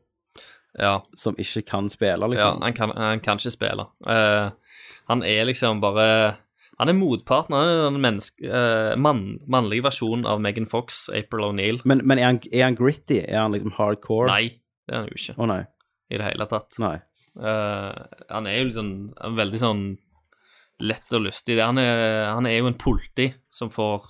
Ja. 0.79 1.03
Som 1.17 1.37
ikke 1.41 1.63
kan 1.69 1.89
spille, 1.93 2.17
Ja, 2.17 2.27
liksom. 2.29 2.63
han 2.63 2.73
kan, 2.73 2.93
han 2.97 3.21
kan 3.21 3.41
ikke 3.41 3.53
spille. 3.53 3.87
Uh, 4.07 4.51
han 5.09 5.23
er 5.23 5.45
liksom 5.45 5.81
bare 5.83 6.37
Han 6.79 6.89
er 6.89 6.97
motparten. 6.97 7.55
Han 7.55 7.69
er 7.69 7.83
den 7.91 8.01
menneske, 8.01 8.49
uh, 8.49 8.97
mann, 8.99 9.39
mannlige 9.47 9.85
versjonen 9.85 10.25
av 10.27 10.41
Megan 10.41 10.67
Fox, 10.67 11.09
April 11.13 11.45
O'Neill. 11.51 11.81
Men, 11.85 12.01
men 12.05 12.19
er, 12.19 12.25
han, 12.25 12.41
er 12.51 12.65
han 12.65 12.79
gritty? 12.79 13.21
Er 13.29 13.43
han 13.45 13.53
liksom 13.53 13.75
hardcore? 13.77 14.27
Nei, 14.33 14.57
det 14.89 14.97
er 14.97 15.03
han 15.03 15.11
jo 15.13 15.19
ikke. 15.21 15.37
Å 15.37 15.47
nei. 15.53 15.61
I 16.11 16.19
det 16.19 16.31
hele 16.31 16.47
tatt. 16.51 16.79
Nei. 16.83 16.97
Uh, 17.37 17.93
han 18.33 18.49
er 18.49 18.59
jo 18.59 18.65
liksom 18.71 18.91
veldig 19.37 19.61
sånn 19.61 19.85
lett 20.83 21.15
og 21.15 21.23
lystig. 21.29 21.61
Han 21.61 21.79
er, 21.79 22.33
han 22.33 22.49
er 22.49 22.59
jo 22.59 22.73
en 22.73 22.81
politi 22.81 23.29
som 23.53 23.71
får 23.71 24.09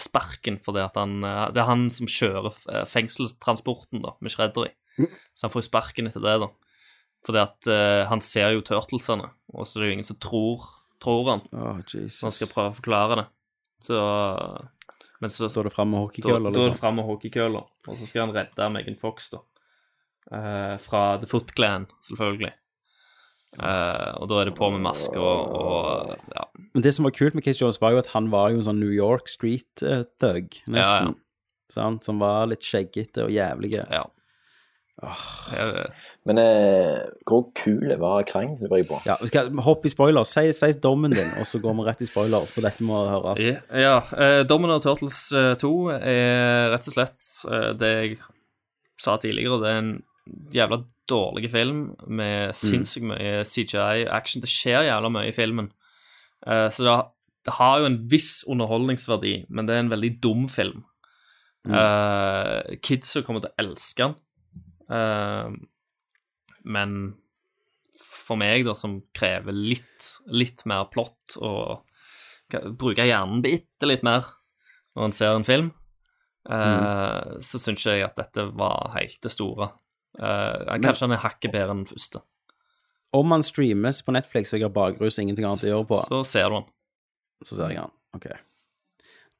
sparken 0.00 0.58
fordi 0.60 0.82
at 0.84 0.98
han 1.00 1.24
eh, 1.24 1.46
Det 1.54 1.62
er 1.62 1.68
han 1.70 1.86
som 1.92 2.08
kjører 2.10 2.56
eh, 2.72 2.86
fengselstransporten 2.88 4.02
da, 4.04 4.14
med 4.20 4.34
Shredder 4.34 4.68
i. 4.68 4.74
Så 5.34 5.46
han 5.46 5.52
får 5.54 5.64
jo 5.64 5.68
sparken 5.70 6.10
etter 6.10 6.24
det, 6.24 6.34
da. 6.42 6.50
Fordi 7.26 7.40
at 7.40 7.68
uh, 7.68 8.08
han 8.08 8.22
ser 8.24 8.54
jo 8.54 8.62
turtlesene, 8.64 9.26
og 9.52 9.66
så 9.68 9.78
er 9.78 9.82
det 9.82 9.88
jo 9.90 9.96
ingen 9.98 10.08
som 10.08 10.16
tror, 10.20 10.62
tror 11.00 11.26
han 11.28 11.42
Oh, 11.52 11.80
Jesus. 11.84 12.22
han 12.24 12.32
skal 12.32 12.48
prøve 12.52 12.72
å 12.72 12.76
forklare 12.78 13.18
det. 13.20 13.26
Så 13.84 13.98
Men 15.20 15.32
så 15.32 15.50
Står 15.52 15.68
det 15.68 15.74
fram 15.74 15.92
med 15.92 16.00
da, 16.00 16.06
hockeykøller, 16.06 16.48
da 16.48 16.48
er 16.48 16.56
det 16.56 16.66
liksom? 16.70 16.80
fram 16.80 16.96
med 16.96 17.08
hockeykøller, 17.08 17.66
og 17.88 17.96
så 17.96 18.08
skal 18.08 18.26
han 18.26 18.34
redde 18.36 18.70
Megan 18.72 18.96
Fox, 18.96 19.30
da. 19.34 19.42
Uh, 20.32 20.76
fra 20.80 21.04
The 21.20 21.28
Foot 21.28 21.52
Clan, 21.56 21.88
selvfølgelig. 22.08 22.52
Eh, 23.58 24.10
og 24.22 24.28
da 24.30 24.38
er 24.40 24.50
det 24.50 24.54
på 24.54 24.68
med 24.70 24.84
maske 24.84 25.18
og, 25.18 25.56
og 25.58 26.12
ja. 26.30 26.44
Men 26.70 26.84
det 26.86 26.92
som 26.94 27.08
var 27.08 27.16
kult 27.16 27.34
med 27.34 27.42
Casey 27.42 27.64
Jones, 27.64 27.80
var 27.82 27.96
jo 27.96 27.98
at 27.98 28.12
han 28.12 28.30
var 28.30 28.52
jo 28.52 28.60
en 28.60 28.68
sånn 28.68 28.78
New 28.78 28.92
York 28.94 29.26
street 29.28 29.82
uh, 29.82 30.04
thug, 30.22 30.54
nesten. 30.70 31.10
Ja, 31.10 31.10
ja. 31.10 31.16
Sant? 31.70 32.06
Som 32.06 32.22
var 32.22 32.46
litt 32.50 32.66
skjeggete 32.66 33.26
og 33.26 33.34
jævlige. 33.34 33.84
Ja. 33.90 34.04
Oh. 35.00 35.86
Men 36.28 36.38
eh, 36.42 36.98
hvor 37.24 37.46
kul 37.56 37.88
var 38.02 38.26
Krang, 38.28 38.58
lurer 38.60 38.82
jeg 38.82 38.88
på. 38.90 38.98
Ja, 39.08 39.16
vi 39.20 39.30
skal 39.30 39.48
hoppe 39.64 39.88
i 39.88 39.92
spoiler. 39.92 40.26
Si, 40.28 40.50
si 40.52 40.70
dommen 40.82 41.14
din, 41.14 41.30
og 41.40 41.48
så 41.48 41.60
går 41.62 41.78
vi 41.78 41.86
rett 41.86 42.04
i 42.04 42.08
spoilers, 42.08 42.52
for 42.52 42.66
dette 42.66 42.84
må 42.84 43.00
høres. 43.08 43.40
Ja, 43.40 43.62
ja 43.72 43.96
eh, 44.12 44.42
av 44.44 44.82
Turtles 44.84 45.22
eh, 45.32 45.54
2 45.60 45.72
er 45.96 46.68
rett 46.74 46.90
og 46.90 46.96
slett 46.96 47.26
eh, 47.48 47.70
det 47.80 47.92
jeg 47.94 48.18
sa 49.00 49.16
tidligere. 49.22 49.62
Det 49.62 49.72
er 49.72 49.80
en 49.80 49.94
jævla 50.52 50.82
dårlig 51.10 51.50
film 51.52 51.82
med 52.06 52.54
sinnssykt 52.56 53.06
mye 53.10 53.42
CGI-action. 53.48 54.42
Det 54.42 54.50
skjer 54.50 54.88
jævla 54.88 55.10
mye 55.12 55.30
i 55.30 55.34
filmen. 55.36 55.70
Uh, 56.46 56.68
så 56.72 56.86
det, 56.86 56.96
det 57.48 57.56
har 57.58 57.80
jo 57.80 57.90
en 57.90 57.98
viss 58.10 58.40
underholdningsverdi, 58.48 59.34
men 59.48 59.68
det 59.68 59.76
er 59.76 59.84
en 59.84 59.92
veldig 59.92 60.12
dum 60.24 60.46
film. 60.52 60.84
Mm. 61.68 61.74
Uh, 61.76 62.76
Kidsa 62.84 63.24
kommer 63.26 63.44
til 63.44 63.52
å 63.52 63.60
elske 63.64 64.06
den. 64.06 64.16
Uh, 64.90 65.52
men 66.64 66.96
for 68.00 68.38
meg, 68.40 68.64
da, 68.66 68.74
som 68.76 69.00
krever 69.16 69.54
litt, 69.56 70.14
litt 70.30 70.64
mer 70.68 70.86
plott 70.92 71.36
og 71.40 71.86
bruker 72.50 73.06
hjernen 73.06 73.42
bitte 73.44 73.86
litt 73.86 74.02
mer 74.06 74.26
når 74.96 75.06
en 75.06 75.14
ser 75.14 75.36
en 75.36 75.46
film, 75.46 75.68
mm. 76.50 77.38
så 77.46 77.60
syns 77.62 77.84
jeg 77.86 78.02
at 78.02 78.16
dette 78.18 78.48
var 78.58 78.90
helt 78.96 79.20
det 79.22 79.30
store. 79.30 79.70
Eh, 80.18 80.76
kanskje 80.82 81.06
han 81.06 81.14
er 81.14 81.22
hakket 81.22 81.52
bedre 81.54 81.70
enn 81.74 81.84
den 81.84 81.90
første. 81.90 82.22
Om 83.14 83.32
han 83.34 83.42
streames 83.42 84.02
på 84.06 84.14
Netflix 84.14 84.52
og 84.52 84.60
jeg 84.60 84.68
har 84.68 84.74
bakrus 84.74 85.18
og 85.18 85.24
ingenting 85.24 85.46
annet 85.48 85.66
å 85.66 85.70
gjøre 85.72 85.88
på, 85.90 85.98
Så 86.10 86.22
ser 86.26 86.48
du 86.50 86.60
han. 86.60 86.68
så 87.44 87.56
ser 87.56 87.68
jeg 87.70 87.78
han. 87.80 87.90
Ok. 88.14 88.26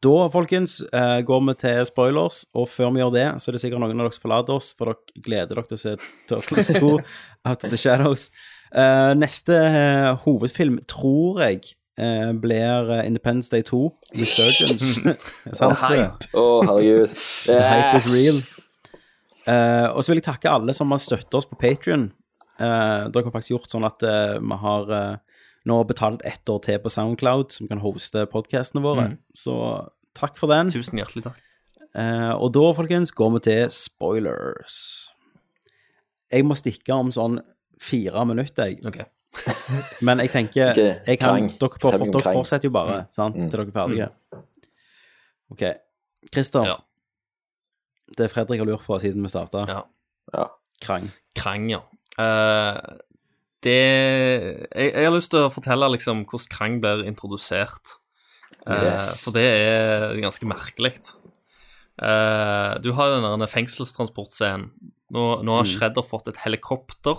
Da, 0.00 0.28
folkens, 0.32 0.78
eh, 0.96 1.20
går 1.28 1.40
vi 1.46 1.54
til 1.60 1.84
spoilers, 1.84 2.46
og 2.54 2.68
før 2.72 2.94
vi 2.94 3.02
gjør 3.02 3.12
det, 3.12 3.26
så 3.42 3.50
er 3.50 3.52
det 3.52 3.60
sikkert 3.60 3.82
noen 3.82 4.00
av 4.00 4.06
dere 4.06 4.14
som 4.16 4.22
forlater 4.22 4.54
oss, 4.56 4.72
for 4.72 4.86
dere 4.86 5.22
gleder 5.26 5.54
dere 5.54 5.68
til 5.68 5.76
å 5.76 5.82
se 5.82 5.96
Turtles 6.30 6.70
2 6.78 6.92
Out 7.44 7.64
of 7.64 7.70
the 7.70 7.76
Shadows. 7.76 8.30
Uh, 8.72 9.12
neste 9.18 9.52
uh, 9.52 10.14
hovedfilm 10.24 10.78
tror 10.88 11.42
jeg 11.42 11.60
uh, 12.00 12.32
blir 12.32 13.04
Independence 13.04 13.50
Day 13.50 13.60
2, 13.62 13.82
Resurgence. 14.16 15.02
Sant? 15.58 15.76
Hype. 15.84 16.30
Å, 16.32 16.46
herregud. 16.70 17.12
The 17.44 17.60
hype 17.60 18.00
is 18.00 18.08
real. 18.14 18.40
Eh, 19.48 19.88
og 19.94 20.02
så 20.04 20.12
vil 20.12 20.20
jeg 20.20 20.28
takke 20.28 20.50
alle 20.52 20.74
som 20.76 20.90
har 20.92 21.00
støttet 21.02 21.34
oss 21.38 21.48
på 21.48 21.58
Patrion. 21.60 22.10
Uh, 22.60 23.08
dere 23.08 23.24
har 23.24 23.32
faktisk 23.32 23.54
gjort 23.54 23.72
sånn 23.72 23.86
at 23.88 24.02
uh, 24.04 24.36
vi 24.36 24.56
har 24.60 24.90
eh, 24.92 25.38
nå 25.64 25.78
betalt 25.88 26.20
ett 26.28 26.48
år 26.52 26.58
til 26.66 26.76
på 26.82 26.90
Soundcloud, 26.92 27.54
som 27.54 27.68
kan 27.70 27.80
hoste 27.80 28.26
podkastene 28.28 28.82
våre. 28.84 29.06
Mm. 29.12 29.14
Så 29.32 29.54
takk 30.18 30.36
for 30.36 30.52
den. 30.52 30.68
Tusen 30.72 31.00
hjertelig 31.00 31.24
takk. 31.24 31.38
Eh, 31.96 32.32
og 32.36 32.52
da, 32.54 32.66
folkens, 32.76 33.14
går 33.16 33.32
vi 33.38 33.40
til 33.48 33.72
spoilers. 33.72 34.76
Jeg 36.30 36.44
må 36.46 36.54
stikke 36.58 36.94
om 36.94 37.08
sånn 37.14 37.40
fire 37.80 38.26
minutter, 38.28 38.74
jeg. 38.76 39.08
Men 40.06 40.20
jeg 40.20 40.32
tenker 40.34 40.72
okay. 40.74 40.94
jeg 41.06 41.20
kan, 41.22 41.48
dere, 41.48 41.94
om 41.96 42.12
dere 42.12 42.34
fortsetter 42.34 42.68
jo 42.68 42.74
bare, 42.76 43.00
Mm. 43.00 43.12
sant, 43.14 43.36
Mm. 43.36 43.48
til 43.48 43.58
dere 43.58 43.68
er 43.68 43.76
ferdige. 43.80 44.10
OK. 45.50 45.64
Christer. 46.32 46.76
Det 48.16 48.26
er 48.26 48.32
Fredrik 48.32 48.62
har 48.62 48.68
lurt 48.68 48.86
på 48.86 48.98
siden 49.02 49.22
vi 49.22 49.30
starta. 49.32 49.64
Ja. 49.68 50.46
Krang. 50.80 51.10
Krang, 51.36 51.68
ja. 51.70 51.80
Uh, 52.18 52.76
det 53.64 53.76
jeg, 53.76 54.88
jeg 54.88 55.04
har 55.04 55.12
lyst 55.14 55.32
til 55.34 55.44
å 55.44 55.52
fortelle 55.52 55.90
liksom 55.92 56.24
hvordan 56.24 56.52
Krang 56.52 56.78
blir 56.82 57.04
introdusert. 57.08 57.96
Eh, 58.66 58.82
Yes. 58.84 59.24
For 59.24 59.32
det 59.36 59.44
er 59.46 60.16
ganske 60.20 60.46
merkelig. 60.48 60.94
Eh, 62.00 62.72
du 62.80 62.92
har 62.96 63.12
jo 63.12 63.20
den 63.24 63.48
fengselstransportscenen. 63.48 64.70
Nå, 65.10 65.24
nå 65.42 65.56
har 65.56 65.64
Mm. 65.64 65.70
Shredder 65.72 66.06
fått 66.06 66.28
et 66.28 66.40
helikopter 66.44 67.18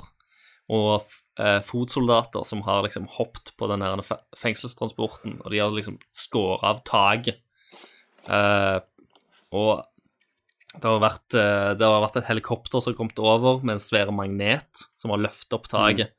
og 0.69 1.03
eh, 1.37 1.59
fotsoldater 1.59 2.45
som 2.47 2.61
har 2.63 2.83
liksom 2.83 3.07
hoppet 3.17 3.51
på 3.57 3.67
den 3.67 3.81
der 3.83 3.99
fengselstransporten, 4.37 5.41
og 5.43 5.51
de 5.51 5.59
har 5.59 5.73
liksom 5.75 5.99
skåret 6.15 6.63
av 6.63 6.83
taket. 6.87 7.41
Eh, 8.29 8.79
og 9.51 9.83
det 10.71 10.87
har, 10.87 10.99
vært, 11.03 11.35
eh, 11.35 11.71
det 11.75 11.87
har 11.87 12.03
vært 12.03 12.21
et 12.21 12.29
helikopter 12.29 12.79
som 12.79 12.93
har 12.93 12.97
kommet 12.99 13.19
over 13.19 13.59
med 13.63 13.75
en 13.75 13.83
svære 13.83 14.13
magnet 14.15 14.85
som 14.99 15.11
har 15.11 15.19
løftet 15.19 15.57
opp 15.57 15.67
taket. 15.71 16.13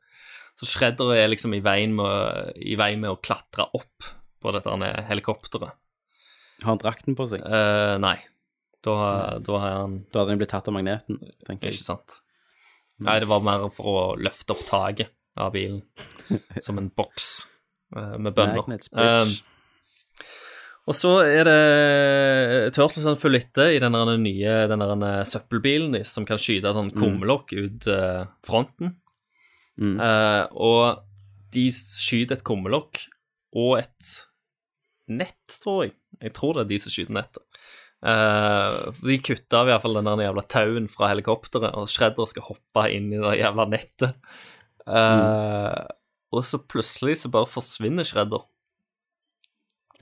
Så 0.61 0.69
Shredder 0.69 1.15
er 1.17 1.31
liksom 1.33 1.55
i 1.57 1.63
veien 1.65 1.95
med, 1.97 2.53
i 2.61 2.77
vei 2.77 2.93
med 3.01 3.15
å 3.15 3.21
klatre 3.21 3.65
opp 3.73 4.11
på 4.43 4.53
dette 4.53 4.75
helikopteret. 5.09 5.73
Har 6.63 6.69
han 6.69 6.83
drakten 6.83 7.17
på 7.19 7.27
seg? 7.31 7.43
Uh, 7.43 7.97
nei. 8.03 8.19
Da, 8.83 8.95
da 9.39 9.59
har 9.63 9.77
han 9.77 10.01
Da 10.11 10.23
hadde 10.23 10.35
han 10.35 10.41
blitt 10.41 10.51
tatt 10.51 10.69
av 10.69 10.75
magneten, 10.75 11.21
tenker 11.47 11.71
jeg. 11.71 11.79
Ikke 11.79 11.89
sant. 11.89 12.19
Nei, 13.03 13.17
det 13.23 13.31
var 13.31 13.43
mer 13.47 13.65
for 13.75 13.89
å 13.89 14.05
løfte 14.19 14.55
opp 14.55 14.67
taket 14.69 15.15
av 15.41 15.55
bilen. 15.55 15.81
Som 16.67 16.79
en 16.83 16.91
boks 16.93 17.31
uh, 17.97 18.19
med 18.19 18.35
bønner. 18.37 18.61
Magnets, 18.61 18.93
bitch. 18.93 19.41
Um, 19.41 19.52
og 20.89 20.95
så 20.99 21.13
er 21.23 21.45
det 21.47 22.73
Turtles 22.75 23.05
som 23.05 23.15
følger 23.19 23.45
etter 23.45 23.75
i 23.77 23.79
den 23.83 23.95
nye 24.25 24.55
den 24.71 24.83
søppelbilen 25.29 25.95
som 26.09 26.27
kan 26.27 26.41
skyte 26.43 26.73
sånn 26.75 26.91
Mm. 26.93 26.99
kumlokk 26.99 27.53
ut 27.55 27.87
uh, 27.93 28.25
fronten. 28.47 28.97
Eh, 29.81 30.45
og 30.53 31.03
de 31.55 31.69
skyter 31.73 32.37
et 32.37 32.45
kumlokk 32.45 33.05
og 33.57 33.79
et 33.79 34.11
nett, 35.09 35.59
tror 35.63 35.85
jeg. 35.87 35.95
Jeg 36.23 36.35
tror 36.37 36.55
det 36.55 36.65
er 36.67 36.71
de 36.75 36.79
som 36.83 36.93
skyter 36.95 37.17
nettet. 37.17 37.43
Uh, 38.03 38.91
de 39.07 39.17
kutter 39.23 39.59
av 39.61 39.69
i 39.69 39.73
hvert 39.73 39.83
fall 39.85 39.95
den 40.01 40.23
jævla 40.27 40.43
tauen 40.51 40.89
fra 40.91 41.09
helikopteret, 41.13 41.75
og 41.79 41.87
Shredder 41.89 42.27
skal 42.27 42.43
hoppe 42.51 42.85
inn 42.91 43.13
i 43.15 43.21
det 43.23 43.37
jævla 43.41 43.69
nettet. 43.71 44.17
Eh, 44.87 45.83
Og 46.33 46.43
så 46.49 46.59
plutselig 46.59 47.19
så 47.21 47.29
bare 47.31 47.47
forsvinner 47.47 48.07
Shredder. 48.09 48.43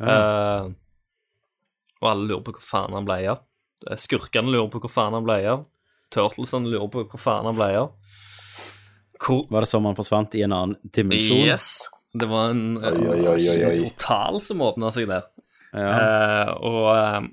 Eh, 0.00 0.70
og 2.00 2.08
alle 2.08 2.28
lurer 2.30 2.44
på 2.46 2.56
hvor 2.56 2.64
faen 2.64 2.96
han 2.96 3.08
ble 3.08 3.20
av. 3.34 3.42
Eh, 3.86 3.98
Skurkene 4.00 4.52
lurer 4.52 4.70
på 4.72 4.82
hvor 4.82 4.92
faen 4.92 5.16
han 5.16 5.26
ble 5.26 5.40
av. 5.52 5.64
Turtlesene 6.14 6.70
lurer 6.70 6.90
på 6.92 7.04
hvor 7.04 7.22
faen 7.22 7.48
han 7.50 7.58
ble 7.58 7.72
av. 7.82 7.96
Hvor 9.20 9.44
Var 9.52 9.66
det 9.66 9.68
som 9.68 9.84
han 9.84 9.98
forsvant 9.98 10.36
i 10.38 10.44
en 10.46 10.56
annen 10.56 10.78
dimensjon? 10.96 11.44
Yes. 11.44 11.90
Det 12.16 12.26
var 12.26 12.54
en 12.54 12.80
eh, 12.82 13.02
Oi, 13.12 13.82
portal 13.84 14.40
som 14.42 14.64
åpna 14.66 14.90
seg 14.94 15.10
der. 15.10 15.28
Ja. 15.70 15.90
Uh, 15.94 16.48
og 16.66 16.86
uh, 16.90 17.26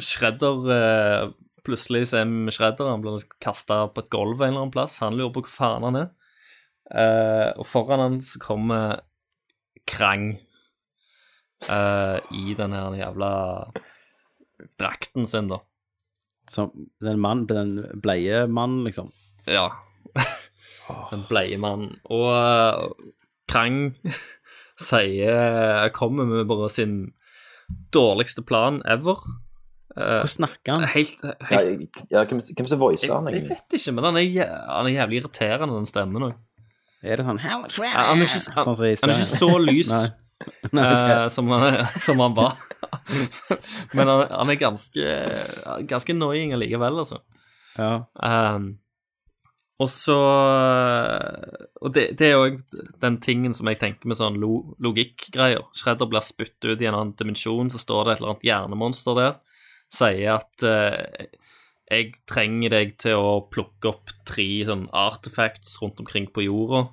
Shredder 0.00 0.62
uh, 0.64 1.34
Plutselig 1.66 2.06
så 2.08 2.22
er 2.22 2.30
Shredder, 2.54 2.88
han 2.88 3.02
blir 3.04 3.26
kasta 3.42 3.82
på 3.92 4.00
et 4.00 4.08
gulv 4.08 4.38
en 4.38 4.46
eller 4.46 4.62
annen 4.62 4.72
plass. 4.72 5.00
Han 5.02 5.18
lurer 5.18 5.34
på 5.34 5.42
hvor 5.44 5.52
faen 5.52 5.84
han 5.84 5.98
er. 5.98 6.08
Eh, 6.94 7.50
og 7.58 7.66
foran 7.66 8.02
han 8.02 8.18
så 8.22 8.38
kommer 8.38 9.00
Krang 9.90 10.36
eh, 11.64 12.18
i 12.36 12.54
den 12.58 12.74
her 12.76 12.96
jævla 12.98 13.30
drakten 14.80 15.26
sin, 15.28 15.50
da. 15.52 15.60
Som 16.50 16.70
den 17.02 17.20
mann, 17.20 17.46
den 17.50 17.80
bleie 18.02 18.46
mannen, 18.46 18.84
liksom. 18.86 19.10
Ja. 19.46 19.68
Den 21.10 21.24
bleie 21.28 21.58
mannen. 21.58 21.96
Og 22.04 22.28
uh, 22.30 22.92
Krang 23.50 23.96
sier 24.88 25.88
Kommer 25.96 26.28
med 26.28 26.46
bare 26.46 26.70
sin 26.70 27.12
dårligste 27.94 28.44
plan 28.46 28.82
ever. 28.86 29.18
Hvordan 29.96 30.28
snakker 30.28 30.76
han? 30.76 30.84
Helt, 30.92 31.22
helt 31.48 32.02
ja, 32.12 32.22
hvem, 32.28 32.38
hvem 32.38 32.66
som 32.68 32.80
voicer 32.82 33.14
han, 33.14 33.30
jeg, 33.32 33.46
jeg 33.46 33.48
vet 33.48 33.76
ikke, 33.78 33.94
men 33.96 34.04
han 34.04 34.18
er, 34.20 34.50
han 34.68 34.88
er 34.90 34.92
jævlig 34.92 35.22
irriterende, 35.22 35.78
den 35.78 35.88
stemmen 35.88 36.26
òg. 36.28 36.34
Er 37.00 37.16
det 37.20 37.24
sånn 37.24 37.40
Han 37.40 37.64
er 37.64 37.70
ikke, 37.70 37.88
han, 37.88 38.68
Sånn 38.68 38.76
han 38.76 38.84
er 38.84 39.16
ikke 39.16 39.24
så 39.24 39.48
sted. 39.48 39.64
lys 39.64 39.92
Nei. 40.36 40.54
Nei, 40.76 40.88
ok. 40.92 41.10
eh, 41.10 41.28
som, 41.32 41.48
han, 41.48 41.78
som 42.06 42.20
han 42.20 42.34
var. 42.36 42.58
Men 43.96 44.10
han, 44.10 44.24
han 44.30 44.50
er 44.52 44.58
ganske 44.60 45.04
Ganske 45.88 46.12
annoying 46.12 46.52
allikevel, 46.56 46.98
altså. 47.02 47.20
Ja. 47.76 48.04
Um, 48.16 48.74
og 49.76 49.90
så 49.92 50.16
Og 51.84 51.92
det, 51.92 52.06
det 52.20 52.30
er 52.30 52.36
jo 52.36 52.84
den 53.02 53.18
tingen 53.20 53.56
som 53.56 53.68
jeg 53.68 53.80
tenker 53.80 54.08
med 54.08 54.18
sånn 54.18 54.38
lo, 54.40 54.76
logikkgreier. 54.82 55.66
Shredder 55.76 56.08
blir 56.10 56.24
spyttet 56.24 56.70
ut 56.70 56.84
i 56.84 56.88
en 56.88 56.96
annen 56.96 57.16
dimensjon, 57.18 57.72
så 57.72 57.80
står 57.82 58.04
det 58.04 58.14
et 58.14 58.22
eller 58.22 58.34
annet 58.34 58.46
hjernemonster 58.48 59.18
der. 59.18 59.34
Sier 59.92 60.38
at 60.38 60.64
eh, 60.66 61.28
jeg 61.86 62.14
trenger 62.26 62.72
deg 62.72 62.96
til 62.98 63.20
å 63.20 63.34
plukke 63.52 63.92
opp 63.92 64.14
tre 64.26 64.48
sånn 64.66 64.88
artifacts 64.96 65.76
rundt 65.82 66.00
omkring 66.02 66.26
på 66.32 66.46
jorda. 66.48 66.86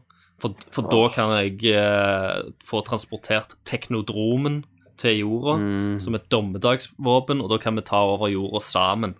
For, 0.43 0.55
for 0.75 0.89
da 0.91 1.01
kan 1.13 1.31
jeg 1.37 1.71
eh, 1.71 2.49
få 2.67 2.81
transportert 2.83 3.55
teknodromen 3.69 4.61
til 4.99 5.21
jorda 5.23 5.53
som 6.03 6.15
et 6.17 6.25
dommedagsvåpen, 6.31 7.39
og 7.41 7.47
da 7.53 7.57
kan 7.63 7.75
vi 7.79 7.83
ta 7.87 8.01
over 8.03 8.27
jorda 8.33 8.59
sammen. 8.63 9.15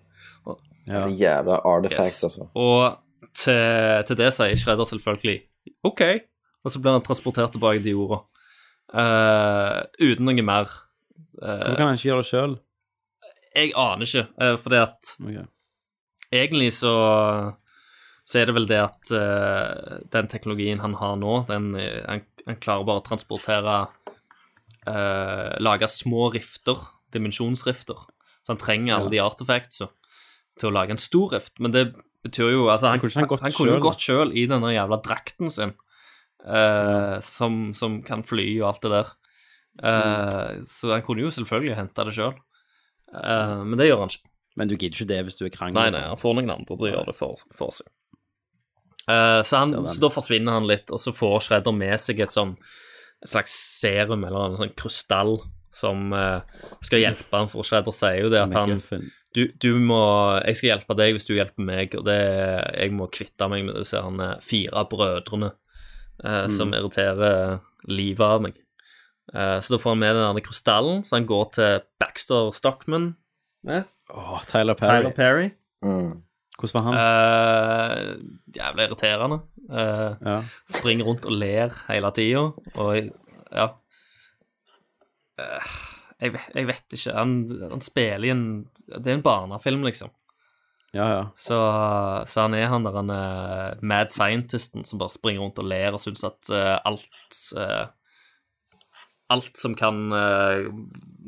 Og, 0.46 0.60
Ja. 0.84 1.06
Det 1.08 1.16
jævla 1.22 1.62
artifacts, 1.64 2.18
Yes. 2.20 2.24
altså. 2.28 2.48
Og 2.60 2.98
til, 3.34 4.04
til 4.08 4.18
det 4.20 4.34
sier 4.36 4.58
Shredder 4.60 4.84
selvfølgelig 4.90 5.38
OK, 5.88 6.02
og 6.66 6.72
så 6.74 6.82
blir 6.84 6.92
han 6.98 7.06
transportert 7.08 7.54
tilbake 7.56 7.80
til 7.86 7.96
jorda. 7.96 8.20
Uh, 8.94 9.80
uten 10.04 10.28
noe 10.28 10.44
mer. 10.46 10.68
Eh, 11.42 11.48
Hvorfor 11.48 11.78
kan 11.80 11.88
han 11.88 11.96
ikke 11.98 12.10
gjøre 12.12 12.22
det 12.26 12.30
sjøl? 12.30 12.58
jeg 13.56 13.72
aner 13.78 14.06
ikke, 14.06 14.26
uh, 14.44 14.58
fordi 14.60 14.76
at 14.82 15.16
egentlig 16.34 16.74
så 16.74 16.94
så 18.24 18.40
er 18.40 18.48
det 18.48 18.56
vel 18.56 18.70
det 18.70 18.80
at 18.80 19.12
uh, 19.12 20.00
den 20.14 20.30
teknologien 20.32 20.82
han 20.84 20.96
har 21.00 21.18
nå, 21.20 21.42
den, 21.50 21.74
eh, 21.76 22.04
han, 22.08 22.24
han 22.48 22.60
klarer 22.64 22.88
bare 22.88 23.02
å 23.02 23.08
transportere 23.08 23.76
uh, 24.88 25.52
Lage 25.64 25.90
små 25.92 26.30
rifter, 26.32 26.80
dimensjonsrifter. 27.16 28.00
Så 28.44 28.56
han 28.56 28.62
trenger 28.62 28.98
alle 28.98 29.12
de 29.12 29.22
artefactsa 29.24 29.90
til 30.60 30.70
å 30.70 30.74
lage 30.76 30.96
en 30.96 31.02
stor 31.02 31.36
rift. 31.36 31.60
Men 31.64 31.76
det 31.76 31.86
betyr 32.24 32.54
jo 32.54 32.68
altså, 32.72 32.94
Han, 32.94 33.04
han 33.04 33.28
han 33.28 33.56
kunne 33.56 33.76
jo 33.76 33.84
gått 33.84 34.04
sjøl 34.08 34.32
i 34.36 34.46
denne 34.48 34.72
jævla 34.72 35.00
drakten 35.04 35.52
sin, 35.52 35.76
eh, 36.44 37.16
som, 37.24 37.72
som 37.76 38.02
kan 38.08 38.24
fly 38.28 38.48
og 38.62 38.70
alt 38.72 38.84
det 38.86 38.94
der. 38.96 39.14
Mm. 39.74 40.68
Så 40.70 40.92
han 40.92 41.02
kunne 41.02 41.24
jo 41.24 41.32
selvfølgelig 41.34 41.80
henta 41.80 42.04
det 42.06 42.14
sjøl. 42.14 42.36
men 43.66 43.74
det 43.80 43.88
gjør 43.88 44.04
han 44.04 44.12
ikke. 44.14 44.30
Men 44.60 44.70
du 44.70 44.76
gidder 44.76 44.94
ikke 44.94 45.10
det 45.10 45.24
hvis 45.26 45.40
du 45.40 45.48
er 45.48 45.56
krangel? 45.56 45.80
Nei, 45.80 45.90
nei, 45.96 46.04
han 46.12 46.20
får 46.20 46.36
noen 46.38 46.54
andre 46.54 46.76
til 46.76 46.86
å 46.86 46.92
gjøre 46.92 47.10
det 47.10 47.16
for, 47.18 47.42
for 47.58 47.74
seg. 47.74 47.90
Eh, 49.10 49.42
så, 49.44 49.58
han, 49.64 49.74
så 49.90 50.00
da 50.04 50.10
forsvinner 50.14 50.60
han 50.60 50.68
litt, 50.70 50.92
og 50.94 51.00
så 51.02 51.12
får 51.16 51.42
Shredder 51.48 51.76
med 51.76 52.00
seg 52.00 52.22
et 52.24 52.32
sånn 52.34 52.56
et 53.24 53.32
slags 53.32 53.54
serum 53.80 54.24
eller 54.28 54.50
en 54.50 54.58
sånn 54.60 54.74
krystall 54.76 55.38
som 55.74 56.12
uh, 56.14 56.42
skal 56.86 57.02
hjelpe 57.02 57.34
han, 57.34 57.48
for 57.50 57.66
Shredder 57.66 57.96
sier 57.96 58.26
jo 58.26 58.32
det 58.34 58.42
at 58.44 58.54
han 58.54 58.76
du, 59.34 59.48
du 59.58 59.70
må 59.82 59.98
Jeg 60.46 60.60
skal 60.60 60.68
hjelpe 60.70 60.94
deg 61.00 61.16
hvis 61.16 61.26
du 61.26 61.32
hjelper 61.34 61.66
meg, 61.66 61.96
og 61.98 62.04
det 62.06 62.18
jeg 62.78 62.92
må 62.94 63.08
kvitte 63.10 63.48
meg 63.50 63.64
med 63.66 63.80
disse 63.80 63.98
eh, 63.98 64.36
fire 64.46 64.84
brødrene 64.92 65.50
eh, 66.24 66.46
som 66.54 66.70
Mm. 66.70 66.76
irriterer 66.78 67.60
livet 67.90 68.22
av 68.28 68.44
meg. 68.46 68.60
Eh, 69.34 69.58
så 69.60 69.74
da 69.74 69.80
får 69.82 69.96
han 69.96 70.04
med 70.04 70.16
den 70.20 70.38
der 70.38 70.46
krystallen, 70.46 71.02
så 71.04 71.18
han 71.18 71.26
går 71.26 71.50
til 71.58 71.82
Baxter 72.00 72.52
Stockman. 72.54 73.16
Eh? 73.68 73.84
Åh, 74.14 74.38
Tyler 74.52 74.78
Perry. 74.78 75.00
Tyler 75.02 75.18
Perry. 75.18 75.50
Hvordan 76.60 76.76
var 76.78 76.84
han? 76.86 76.96
Uh, 76.98 78.20
jævlig 78.56 78.84
irriterende. 78.88 79.40
Eh, 79.74 80.44
Springer 80.70 81.08
rundt 81.08 81.26
og 81.26 81.32
ler 81.32 81.74
hele 81.88 82.12
tida, 82.14 82.44
og 82.76 82.90
ja 83.54 83.68
uh, 85.40 85.72
jeg, 86.22 86.34
vet, 86.36 86.50
jeg 86.56 86.68
vet 86.70 86.96
ikke. 86.98 87.14
Han, 87.18 87.32
han 87.72 87.82
spiller 87.84 88.28
i 88.28 88.32
en 88.34 88.44
Det 88.86 89.08
er 89.08 89.18
en 89.18 89.26
barnefilm, 89.26 89.84
liksom. 89.88 90.12
Ja, 90.94 91.08
ja. 91.10 91.24
Så, 91.36 91.58
så 92.30 92.42
han 92.46 92.54
er 92.54 92.70
han 92.70 92.86
der 92.86 92.96
han 93.00 93.10
er 93.10 93.80
mad 93.82 94.14
scientisten 94.14 94.86
som 94.86 95.00
bare 95.02 95.16
springer 95.16 95.42
rundt 95.42 95.60
og 95.60 95.66
ler 95.72 95.96
og 95.98 96.00
syns 96.04 96.24
at 96.28 96.54
alt 96.86 97.10
Alt 99.34 99.58
som 99.58 99.74
kan 99.74 100.12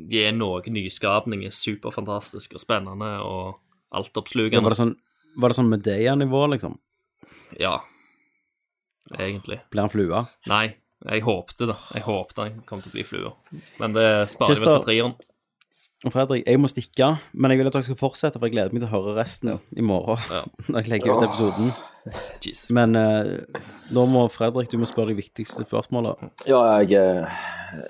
gi 0.06 0.22
noe 0.36 0.62
nyskapning, 0.70 1.42
er 1.48 1.50
superfantastisk 1.56 2.54
og 2.54 2.62
spennende 2.62 3.16
og 3.26 3.56
Ja, 3.56 3.98
altoppslukende. 4.02 4.62
var 4.62 4.74
det 4.74 4.78
sånn 4.78 4.96
Var 5.36 5.52
det 5.52 5.58
sånn 5.58 5.70
Medea-nivå, 5.70 6.42
liksom? 6.54 6.78
Ja, 7.60 7.78
egentlig. 9.18 9.60
Blir 9.70 9.84
han 9.86 9.92
flua? 9.92 10.26
Nei, 10.50 10.66
jeg 11.04 11.24
håpte 11.26 11.68
det. 11.70 11.76
Jeg 11.94 12.06
håpte 12.06 12.46
han 12.46 12.60
kom 12.68 12.82
til 12.82 12.92
å 12.92 12.96
bli 12.96 13.04
flua. 13.06 13.32
Men 13.82 13.96
det 13.96 14.06
sparer 14.32 14.56
vi 14.56 14.64
til 14.64 14.86
treeren. 14.86 15.16
Og 16.04 16.12
Fredrik, 16.12 16.44
jeg 16.44 16.60
må 16.60 16.68
stikke, 16.70 17.08
men 17.34 17.52
jeg 17.52 17.60
vil 17.60 17.70
at 17.70 17.76
dere 17.76 17.86
skal 17.86 17.98
fortsette, 17.98 18.38
for 18.38 18.46
jeg 18.46 18.54
gleder 18.54 18.74
meg 18.74 18.82
til 18.84 18.90
å 18.90 18.94
høre 18.98 19.14
resten 19.16 19.54
i 19.56 19.84
morgen. 19.84 20.20
Når 20.68 20.82
jeg 20.82 20.92
legger 20.92 21.16
ut 21.16 21.24
episoden. 21.26 21.70
Jesus. 22.44 22.68
Men 22.76 22.94
eh, 22.94 23.62
nå 23.96 24.04
må 24.10 24.26
Fredrik, 24.30 24.68
du 24.70 24.78
må 24.78 24.86
spørre 24.86 25.10
de 25.10 25.18
viktigste 25.18 25.64
spørsmålene. 25.66 26.30
Ja, 26.46 26.60
jeg, 26.78 26.94
eh, 27.00 27.40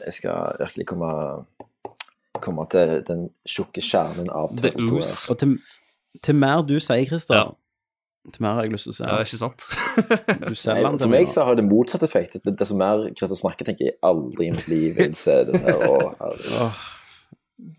jeg 0.07 0.17
skal 0.17 0.57
virkelig 0.63 0.87
komme, 0.95 1.11
komme 2.41 2.65
til 2.73 3.03
den 3.11 3.27
tjukke 3.45 3.85
kjernen 3.85 4.31
av 4.33 4.55
historien. 4.57 5.03
Og 5.03 5.43
til, 5.43 5.59
til 6.23 6.37
mer 6.39 6.63
du 6.67 6.77
sier, 6.81 7.05
Christer, 7.09 7.53
til 8.33 8.43
mer 8.43 8.57
har 8.59 8.67
jeg 8.67 8.73
lyst 8.75 8.89
til 8.89 8.95
å 8.95 8.97
se. 8.97 9.07
Ja, 9.07 9.19
ikke 9.23 9.39
sant? 9.39 9.67
Du 10.51 10.55
selger 10.59 10.83
Nei, 10.83 10.91
den 10.91 10.99
for 10.99 11.05
til 11.05 11.13
meg 11.13 11.25
meg. 11.27 11.33
så 11.35 11.45
har 11.47 11.55
det 11.59 11.65
motsatt 11.69 12.03
effekt. 12.07 12.39
Det, 12.45 12.57
det 12.59 12.67
som 12.69 12.81
mer 12.81 13.05
Christer 13.17 13.39
snakker, 13.39 13.69
tenker 13.69 13.91
jeg 13.91 13.97
aldri 14.07 14.49
i 14.49 14.55
mitt 14.57 14.67
liv 14.73 14.97
vil 14.99 15.15
se 15.19 15.37
det 15.49 15.61
her. 15.63 15.79
Og, 15.87 16.13
herregud. 16.21 16.85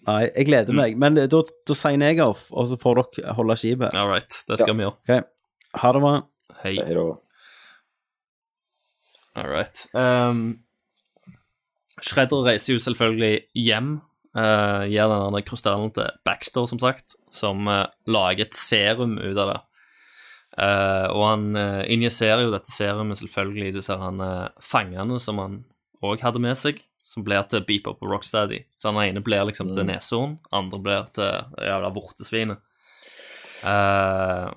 Nei, 0.07 0.21
jeg 0.31 0.47
gleder 0.49 0.73
meg. 0.77 0.95
Men 0.97 1.19
da, 1.19 1.27
da 1.69 1.75
signer 1.77 2.13
jeg 2.13 2.23
off, 2.23 2.47
og 2.51 2.69
så 2.71 2.79
får 2.81 3.01
dere 3.03 3.35
holde 3.37 3.57
skipet. 3.59 3.91
All 3.93 4.09
right, 4.09 4.39
det 4.49 4.57
skal 4.61 4.73
vi 4.79 4.87
gjøre. 4.87 4.95
Ok, 5.03 5.33
Ha 5.83 5.91
det 5.93 6.01
bra. 6.01 6.13
Hei. 6.63 6.73
Hei 6.79 6.95
da. 6.97 7.03
All 9.37 9.49
right. 9.51 9.83
Um, 9.93 10.39
Shredder 12.01 12.45
reiser 12.47 12.73
jo 12.77 12.81
selvfølgelig 12.81 13.43
hjem. 13.57 13.97
Uh, 14.37 14.85
gir 14.85 15.07
den 15.09 15.17
andre 15.17 15.41
krystallen 15.41 15.89
til 15.95 16.11
Baxter, 16.27 16.67
som 16.69 16.77
sagt, 16.77 17.15
som 17.33 17.65
uh, 17.65 17.87
lager 18.05 18.45
et 18.45 18.53
serum 18.53 19.15
ut 19.17 19.37
av 19.37 19.49
det. 19.49 19.61
Uh, 20.57 21.07
og 21.13 21.23
han 21.25 21.47
uh, 21.57 21.81
injiserer 21.89 22.43
jo 22.45 22.53
dette 22.53 22.69
serumet 22.69 23.17
selvfølgelig 23.17 23.71
i 23.71 23.73
disse 23.75 23.97
han, 23.97 24.21
eh, 24.21 24.61
fangene 24.61 25.17
som 25.21 25.41
han 25.41 25.57
òg 26.05 26.21
hadde 26.21 26.41
med 26.41 26.57
seg, 26.57 26.83
som 27.01 27.25
blir 27.25 27.45
til 27.49 27.63
Beep 27.65 27.87
Up 27.89 28.03
og 28.05 28.11
Rocksteady. 28.11 28.63
Så 28.77 28.91
han 28.91 29.01
ene 29.01 29.23
blir 29.25 29.45
liksom 29.49 29.71
til 29.73 29.83
Mm. 29.85 29.89
neshorn, 29.95 30.37
andre 30.53 30.79
blir 30.79 31.07
til 31.13 31.45
jævla 31.57 31.89
vortesvinet. 31.93 32.61
Eh, 33.65 34.47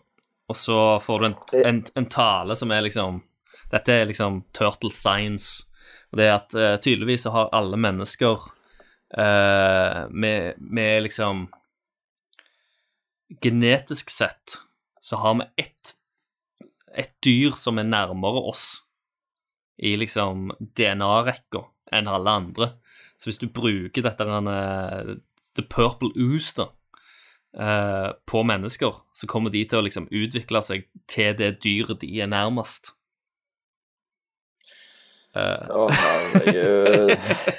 og 0.48 0.56
så 0.56 1.00
får 1.00 1.18
du 1.20 1.26
en, 1.26 1.36
en, 1.64 1.84
en 1.96 2.06
tale 2.06 2.56
som 2.56 2.70
er 2.70 2.82
liksom 2.82 3.22
Dette 3.70 3.92
er 3.94 4.06
liksom 4.06 4.42
turtle 4.52 4.90
science. 4.90 5.68
Og 6.10 6.18
det 6.18 6.24
er 6.26 6.32
at 6.34 6.54
eh, 6.54 6.76
tydeligvis 6.82 7.22
så 7.22 7.30
har 7.30 7.52
alle 7.54 7.78
mennesker 7.78 8.48
eh, 9.18 10.02
med, 10.10 10.54
med 10.58 11.02
liksom 11.06 11.48
Genetisk 13.42 14.10
sett 14.10 14.56
så 15.00 15.16
har 15.16 15.34
vi 15.38 15.44
ett 15.62 15.94
et 16.98 17.12
dyr 17.22 17.54
som 17.54 17.78
er 17.78 17.88
nærmere 17.88 18.42
oss 18.50 18.64
i 19.80 19.94
liksom 19.96 20.50
DNA-rekka 20.76 21.62
enn 21.94 22.10
alle 22.10 22.34
andre. 22.42 22.68
Så 23.16 23.30
hvis 23.30 23.40
du 23.40 23.48
bruker 23.52 24.04
dette 24.04 24.26
uh, 24.26 25.14
The 25.56 25.64
Purple 25.64 26.12
Ooze 26.16 26.56
da, 26.58 26.66
uh, 27.56 28.10
på 28.26 28.42
mennesker, 28.46 29.02
så 29.14 29.28
kommer 29.30 29.52
de 29.54 29.64
til 29.64 29.80
å 29.80 29.86
liksom 29.86 30.08
utvikle 30.10 30.62
seg 30.64 30.88
til 31.10 31.36
det 31.38 31.58
dyret 31.64 32.02
de 32.02 32.10
er 32.20 32.30
nærmest. 32.30 32.94
Eh, 35.30 35.68
Å, 35.70 35.84
herregud. 35.94 37.12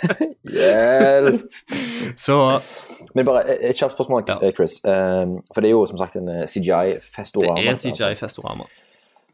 Hjelp. 0.57 1.59
Så 2.19 2.35
Men 3.15 3.25
bare 3.27 3.45
et, 3.47 3.61
et 3.69 3.77
kjapt 3.79 3.95
spørsmål, 3.95 4.25
ja. 4.27 4.37
Chris. 4.57 4.79
Um, 4.83 5.37
for 5.53 5.63
det 5.63 5.69
er 5.71 5.75
jo 5.77 5.85
som 5.87 5.99
sagt 6.01 6.17
en 6.19 6.27
eh, 6.31 6.45
CGI-festorama. 6.51 7.59
Det 7.61 7.71
er 7.71 7.79
CGI-festorama. 7.85 8.67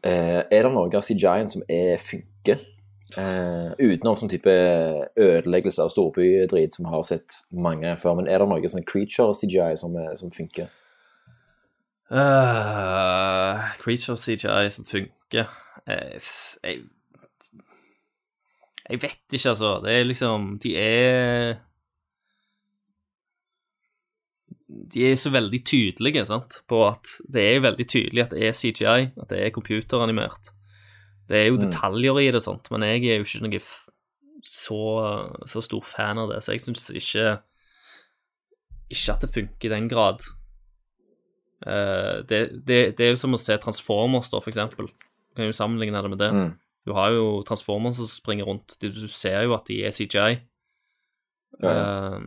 Uh, 0.06 0.42
er 0.54 0.66
det 0.68 0.70
noe 0.74 0.90
av 0.94 1.02
CGI-en 1.02 1.50
som 1.50 1.64
er 1.66 1.98
funker? 2.02 2.62
Uh, 3.16 3.72
utenom 3.80 4.18
sånn 4.20 4.28
type 4.30 4.52
ødeleggelse 5.18 5.80
av 5.82 5.88
storbydrit 5.94 6.74
som 6.76 6.86
har 6.92 7.02
sett 7.08 7.40
mange 7.50 7.94
før. 7.98 8.18
Men 8.20 8.28
er 8.30 8.42
det 8.44 8.50
noe 8.52 8.70
sånn 8.70 8.84
creature-CGI 8.86 9.72
som, 9.80 9.96
som 10.20 10.30
funker? 10.34 10.68
Uh, 12.08 13.58
creature 13.82 14.16
CGI 14.16 14.70
som 14.72 14.84
funker 14.88 15.48
Eh, 15.88 16.16
s- 16.20 16.58
jeg, 16.64 16.82
jeg 18.88 19.02
vet 19.02 19.34
ikke, 19.36 19.50
altså. 19.54 19.72
Det 19.84 19.92
er 19.94 20.04
liksom 20.08 20.58
De 20.62 20.74
er 20.80 21.58
De 24.68 25.02
er 25.10 25.16
så 25.16 25.30
veldig 25.32 25.60
tydelige 25.64 26.24
sant, 26.28 26.60
på 26.68 26.82
at 26.86 27.10
det 27.32 27.42
er 27.54 27.60
veldig 27.64 27.86
tydelig 27.88 28.22
at 28.26 28.34
det 28.36 28.46
er 28.48 28.56
CGI, 28.56 29.10
at 29.20 29.28
det 29.32 29.40
er 29.44 29.52
computeranimert. 29.54 30.50
Det 31.28 31.36
er 31.36 31.46
jo 31.48 31.56
Mm. 31.56 31.64
detaljer 31.66 32.18
i 32.20 32.30
det, 32.30 32.42
sant, 32.42 32.70
men 32.70 32.82
jeg 32.82 33.04
er 33.04 33.18
jo 33.18 33.24
ikke 33.24 33.42
noe 33.48 33.60
så, 34.48 34.78
så 35.46 35.62
stor 35.64 35.82
fan 35.84 36.18
av 36.18 36.30
det, 36.30 36.42
så 36.44 36.52
jeg 36.52 36.60
syns 36.64 36.90
ikke 36.90 37.38
Ikke 38.90 39.12
at 39.12 39.20
det 39.20 39.34
funker 39.34 39.68
i 39.68 39.74
den 39.74 39.88
grad. 39.88 40.22
Uh, 41.66 42.22
det, 42.24 42.64
det, 42.64 42.96
det 42.96 43.00
er 43.04 43.10
jo 43.10 43.16
som 43.20 43.34
å 43.34 43.40
se 43.40 43.52
Transformers, 43.60 44.30
da, 44.30 44.38
for 44.40 44.48
eksempel. 44.48 44.86
Du 44.88 45.36
kan 45.36 45.44
jo 45.44 45.52
sammenligne 45.52 46.00
det 46.00 46.08
med 46.08 46.18
det. 46.22 46.30
Mm. 46.32 46.54
Du 46.88 46.94
har 46.96 47.12
jo 47.12 47.42
Transformers 47.44 47.98
som 48.00 48.08
springer 48.08 48.48
rundt. 48.48 48.78
Du, 48.80 48.88
ser 49.12 49.42
jo 49.44 49.52
at 49.58 49.68
de 49.68 49.82
er 49.84 49.92
CGI. 49.94 50.38
Ja, 51.60 51.72
Uh, 51.74 52.20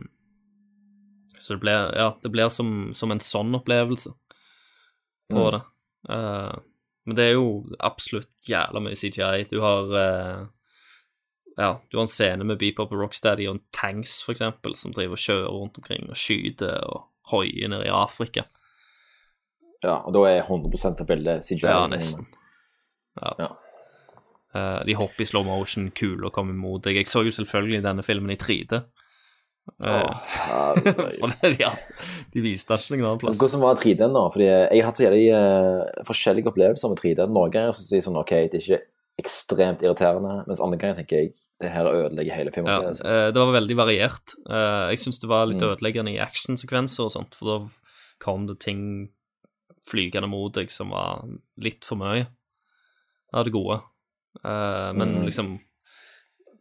så 1.38 1.56
det 1.56 1.62
blir, 1.64 1.88
ja, 1.98 2.08
det 2.22 2.30
blir 2.30 2.50
som, 2.54 2.92
som 2.94 3.10
en 3.10 3.20
sånn 3.22 3.54
opplevelse 3.58 4.12
på 5.32 5.40
Mm. 5.42 5.50
det. 5.54 5.62
Uh, 6.10 6.58
men 7.06 7.16
det 7.18 7.24
er 7.24 7.32
jo 7.34 7.46
absolutt 7.82 8.30
jævla 8.46 8.82
mye 8.84 8.98
CGI. 8.98 9.48
Du 9.50 9.56
har 9.64 9.90
uh, 9.90 10.44
ja, 11.56 11.70
du 11.90 11.96
har 11.96 12.04
en 12.04 12.12
scene 12.12 12.44
med 12.44 12.60
Beepop 12.60 12.92
og 12.92 13.00
Rocksteady 13.02 13.48
og 13.48 13.56
en 13.56 13.64
tanks, 13.74 14.20
for 14.22 14.36
eksempel, 14.36 14.76
som 14.78 14.94
driver 14.94 15.18
og 15.18 15.24
kjører 15.24 15.50
rundt 15.50 15.80
omkring 15.82 16.06
og 16.10 16.20
skyter 16.20 16.78
og 16.86 17.08
hoier 17.32 17.72
nede 17.72 17.88
i 17.88 17.94
Afrika. 17.94 18.46
Ja, 19.82 19.98
og 19.98 20.14
da 20.14 20.22
er 20.30 20.44
100 20.44 20.94
av 20.94 21.06
bildet 21.08 21.48
CGI. 21.48 21.66
Ja, 21.66 21.86
nesten. 21.90 22.28
Ja. 23.18 23.50
Eh, 24.54 24.80
de 24.84 24.94
hopper 24.98 25.24
i 25.24 25.28
slow 25.28 25.44
motion, 25.46 25.90
kuler 25.96 26.30
kommer 26.34 26.52
mot 26.54 26.82
deg. 26.84 26.98
Jeg 27.00 27.06
så 27.08 27.22
jo 27.24 27.30
selvfølgelig 27.32 27.82
denne 27.86 28.02
filmen 28.04 28.34
i 28.34 28.36
3D. 28.36 28.82
Åh, 29.78 30.16
For 31.22 31.30
det, 31.40 31.52
ja, 31.62 31.70
de 32.34 32.42
viste 32.42 32.74
ikke 32.74 32.96
noen 32.98 33.06
annen 33.12 33.20
plass. 33.22 33.38
Hvordan 33.40 33.62
var 33.62 33.78
3D-en 33.78 34.16
da? 34.16 34.24
Fordi 34.34 34.48
jeg 34.48 34.80
har 34.82 34.88
hatt 34.88 34.98
så 34.98 35.04
jævlig 35.06 35.28
uh, 35.32 36.02
forskjellige 36.08 36.50
opplevelser 36.50 36.90
med 36.92 36.98
3D. 37.00 37.28
Noen 37.30 37.54
ganger 37.54 37.76
syns 37.76 37.92
jeg 37.94 38.04
sånn, 38.08 38.18
ok, 38.18 38.32
det 38.50 38.58
er 38.58 38.64
ikke 38.66 38.80
ekstremt 39.22 39.84
irriterende, 39.84 40.34
mens 40.48 40.60
andre 40.64 40.78
ganger 40.80 40.98
tenker 40.98 41.20
jeg, 41.20 41.32
det 41.62 41.70
her 41.70 41.86
ødelegger 41.86 42.34
hele 42.34 42.50
Ja, 42.50 42.54
filmopplevelsen. 42.56 43.06
eh, 43.12 43.26
det 43.30 43.42
var 43.44 43.52
veldig 43.54 43.76
variert. 43.78 44.34
Jeg 44.50 44.98
syns 45.02 45.20
det 45.22 45.28
var 45.30 45.46
litt 45.50 45.62
Mm. 45.62 45.68
ødeleggende 45.76 46.14
i 46.16 46.20
actionsekvenser 46.24 47.04
og 47.06 47.12
sånt, 47.14 47.36
for 47.38 47.50
da 47.52 47.58
kom 48.24 48.46
det 48.48 48.58
ting 48.64 49.10
flygende 49.86 50.28
mot 50.32 50.52
deg 50.56 50.70
som 50.72 50.90
var 50.90 51.22
litt 51.60 51.84
for 51.86 52.00
mye 52.00 52.26
av 53.34 53.44
det 53.46 53.52
gode. 53.54 53.80
Eh, 54.44 54.92
Men 54.92 55.14
Mm. 55.18 55.24
liksom 55.26 55.60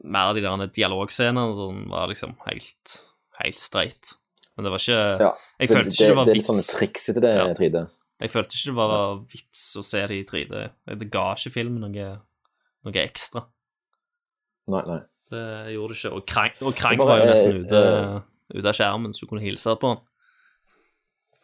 mer 0.04 0.30
av 0.32 0.36
de 0.36 0.42
der 0.42 0.68
dialogscenene 0.68 1.50
og 1.50 1.56
sånn 1.56 1.88
var 1.90 2.08
liksom 2.08 2.36
helt, 2.48 3.06
helt 3.40 3.56
streit. 3.56 4.16
Men 4.58 4.66
det 4.66 4.72
var 4.72 4.80
ikke 4.80 5.20
Ja, 5.20 5.34
Jeg 5.60 5.70
følte 5.70 5.84
det- 5.86 5.94
ikke 5.94 6.08
det 6.08 6.16
var 6.16 6.26
det 6.26 6.32
er 6.32 6.36
litt 6.36 6.48
vits. 6.48 6.76
sånn 6.76 7.14
til 7.14 7.22
det, 7.22 7.58
3D. 7.58 7.90
Jeg 8.22 8.30
følte 8.30 8.54
ikke 8.54 8.66
det 8.66 8.76
var 8.76 9.16
vits 9.26 9.76
å 9.78 9.84
se 9.84 10.08
det 10.08 10.12
i 10.12 10.24
3D. 10.24 10.72
Det 11.00 11.10
ga 11.12 11.34
ikke 11.34 11.52
filmen 11.52 11.80
noe, 11.82 12.22
noe 12.84 12.94
ekstra. 12.94 13.46
Nei, 14.68 14.82
nei. 14.86 15.00
Det 15.32 15.74
gjorde 15.74 15.90
det 15.90 15.98
ikke. 15.98 16.12
Og 16.16 16.26
Krang, 16.28 16.52
og 16.62 16.76
Krang 16.76 16.98
bare 16.98 17.08
var 17.08 17.18
jo 17.20 17.32
nesten 17.32 17.66
ute, 17.66 17.72
uh, 17.72 18.22
ute 18.54 18.66
av 18.68 18.74
skjermen, 18.76 19.14
så 19.14 19.22
du 19.22 19.28
kunne 19.28 19.42
hilse 19.42 19.76
på 19.80 19.88
han. 19.88 20.00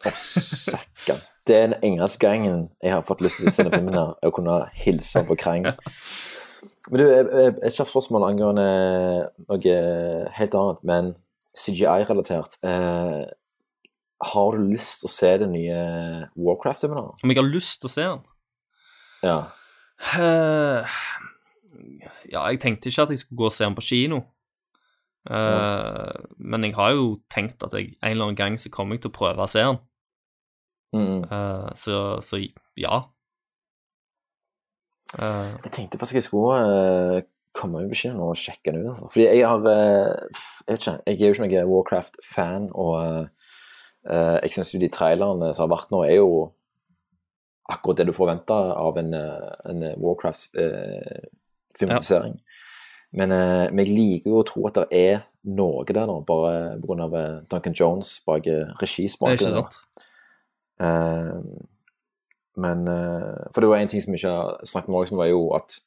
Å, 0.04 0.12
søkken. 0.14 1.20
Det 1.48 1.56
er 1.56 1.70
den 1.72 1.84
eneste 1.94 2.20
gangen 2.20 2.68
jeg 2.84 2.92
har 2.92 3.04
fått 3.06 3.22
lyst 3.24 3.40
til 3.40 3.48
å 3.48 3.54
se 3.54 3.64
filmen 3.70 3.96
her, 3.96 4.14
er 4.20 4.28
å 4.30 4.34
kunne 4.34 4.58
hilse 4.76 5.22
på 5.24 5.36
Krang. 5.40 5.64
Men 6.90 7.00
du, 7.00 7.04
et 7.08 7.74
kjapt 7.74 7.90
spørsmål 7.92 8.26
angående 8.28 8.68
noe 9.48 9.76
helt 10.36 10.56
annet, 10.60 10.84
men 10.88 11.12
CGI-relatert. 11.58 12.58
Eh, 12.62 13.24
har 14.32 14.56
du 14.56 14.70
lyst 14.72 15.02
til 15.02 15.08
å 15.08 15.12
se 15.14 15.30
den 15.42 15.54
nye 15.54 15.78
Warcraft-filmen? 16.36 17.12
Om 17.22 17.32
jeg 17.32 17.38
har 17.38 17.48
lyst 17.48 17.80
til 17.82 17.90
å 17.90 17.94
se 17.94 18.06
den? 18.08 18.24
Ja. 19.22 19.38
Uh, 20.14 20.98
ja, 22.30 22.44
jeg 22.50 22.60
tenkte 22.62 22.90
ikke 22.90 23.06
at 23.06 23.14
jeg 23.14 23.22
skulle 23.22 23.40
gå 23.42 23.48
og 23.48 23.54
se 23.54 23.64
den 23.66 23.78
på 23.78 23.86
kino. 23.88 24.22
Eh, 25.28 26.12
Men 26.38 26.64
jeg 26.64 26.74
har 26.78 26.94
jo 26.96 27.16
tenkt 27.30 27.62
at 27.66 27.74
jeg, 27.76 27.94
en 28.00 28.10
eller 28.10 28.30
annen 28.30 28.38
gang 28.38 28.58
så 28.60 28.70
kommer 28.72 28.96
jeg 28.96 29.04
til 29.04 29.12
å 29.12 29.18
prøve 29.18 29.44
å 29.44 29.50
se 29.50 29.64
han. 29.64 29.80
Mm. 30.92 31.22
Uh, 31.28 31.68
så, 31.74 32.20
så 32.24 32.36
ja. 32.76 33.02
Uh, 35.18 35.48
Jeg 35.64 35.72
tenkte 35.72 35.98
faktisk 35.98 36.14
jeg 36.14 36.22
skulle 36.28 36.64
uh, 36.64 37.20
komme 37.56 37.78
med 37.82 37.90
beskjeden 37.92 38.20
og 38.24 38.36
sjekke 38.36 38.72
den 38.72 38.80
ut. 38.82 38.90
Altså. 38.90 39.06
Fordi 39.12 39.24
jeg 39.24 39.48
har 39.48 39.58
Jeg 39.68 39.76
vet 40.68 40.80
ikke, 40.80 40.98
jeg 41.06 41.14
er 41.14 41.26
jo 41.26 41.32
ikke 41.32 41.46
noen 41.46 41.70
Warcraft-fan, 41.72 42.64
og 42.72 42.94
jeg 44.08 44.50
syns 44.52 44.74
jo 44.74 44.80
de 44.80 44.88
trailerne 44.92 45.54
som 45.56 45.62
har 45.64 45.74
vært 45.74 45.90
nå, 45.92 45.98
er 46.06 46.16
jo 46.20 46.30
akkurat 47.68 47.98
det 47.98 48.06
du 48.08 48.12
forventer 48.16 48.62
av 48.76 48.94
en, 49.00 49.12
en 49.14 49.80
Warcraft-filmatisering. 50.00 52.34
Men, 53.16 53.32
eh, 53.32 53.70
men 53.72 53.86
jeg 53.86 53.96
liker 53.96 54.32
jo 54.32 54.40
å 54.42 54.46
tro 54.46 54.66
at 54.68 54.82
det 54.82 54.88
er 54.92 55.22
noe 55.48 55.84
der 55.88 56.06
nå, 56.08 56.20
bare 56.28 56.76
pga. 56.82 57.22
Duncan 57.48 57.76
Jones 57.76 58.18
bak 58.26 58.46
eh, 58.46 58.68
det 58.68 58.76
er 58.76 58.82
ikke 59.38 59.54
sant. 59.54 59.74
Men 62.58 62.88
eh, 62.90 63.48
For 63.54 63.62
det 63.62 63.70
var 63.70 63.80
en 63.82 63.90
ting 63.90 64.02
som 64.02 64.12
vi 64.14 64.18
ikke 64.20 64.32
har 64.34 64.64
snakket 64.66 64.90
om 64.94 65.06
som 65.10 65.20
var 65.20 65.30
jo 65.30 65.42
at 65.58 65.78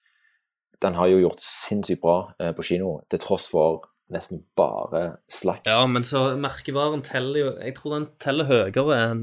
den 0.81 0.95
har 0.97 1.11
jo 1.11 1.19
gjort 1.22 1.41
sinnssykt 1.45 2.01
bra 2.01 2.34
eh, 2.41 2.51
på 2.57 2.63
kino, 2.65 3.01
til 3.11 3.19
tross 3.22 3.45
for 3.51 3.84
nesten 4.11 4.41
bare 4.57 5.18
slakt. 5.31 5.68
Ja, 5.69 5.84
men 5.88 6.03
så 6.03 6.31
merkevaren 6.41 7.03
teller 7.05 7.38
jo 7.39 7.51
Jeg 7.61 7.76
tror 7.77 7.93
den 7.99 8.07
teller 8.19 8.49
høyere 8.49 8.97
enn 8.97 9.22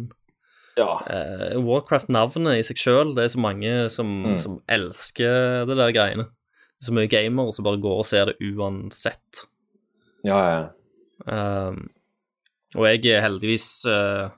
Ja. 0.78 1.00
eh, 1.10 1.56
Warcraft-navnet 1.58 2.60
i 2.60 2.62
seg 2.62 2.78
sjøl. 2.78 3.14
Det 3.16 3.24
er 3.24 3.32
så 3.34 3.40
mange 3.42 3.72
som, 3.90 4.06
Mm. 4.22 4.38
som 4.38 4.60
elsker 4.68 5.66
det 5.66 5.76
der 5.76 5.90
greiene. 5.92 6.28
Så 6.80 6.92
mye 6.94 7.08
gamere 7.10 7.52
som 7.52 7.64
bare 7.66 7.80
går 7.82 7.98
og 7.98 8.06
ser 8.06 8.26
det 8.26 8.36
uansett. 8.38 9.46
Ja, 10.22 10.38
ja. 10.46 10.68
Um, 11.26 11.88
og 12.76 12.86
jeg 12.86 13.04
er 13.10 13.24
heldigvis 13.26 13.84
eh, 13.90 14.30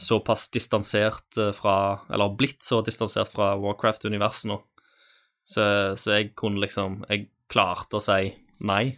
såpass 0.00 0.48
distansert 0.54 1.36
eh, 1.38 1.52
fra 1.56 2.00
Eller 2.10 2.32
blitt 2.36 2.64
så 2.64 2.80
distansert 2.84 3.28
fra 3.32 3.52
Warcraft-universet 3.60 4.50
nå. 4.50 4.60
Så, 5.44 5.62
så 5.98 6.16
jeg 6.16 6.32
kunne 6.38 6.62
liksom 6.62 7.02
Jeg 7.10 7.28
klarte 7.50 7.98
å 7.98 8.04
si 8.04 8.32
nei. 8.60 8.96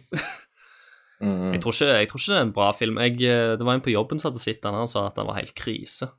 Mm, 1.23 1.53
Jeg, 1.53 1.61
tror 1.63 1.75
ikke, 1.75 1.93
jeg 2.01 2.09
tror 2.11 2.19
ikke 2.19 2.31
det 2.33 2.39
er 2.39 2.45
en 2.47 2.55
bra 2.55 2.65
film. 2.75 2.97
Jeg, 2.99 3.13
eh, 3.23 3.53
det 3.55 3.63
var 3.63 3.77
en 3.77 3.85
på 3.85 3.93
jobben 3.93 4.19
som 4.19 4.31
hadde 4.31 4.43
sett 4.43 4.61
den 4.65 4.75
og 4.75 4.89
sa 4.91 5.05
at 5.07 5.15
den 5.15 5.29
var 5.29 5.39
helt 5.39 5.55
krise. 5.55 6.09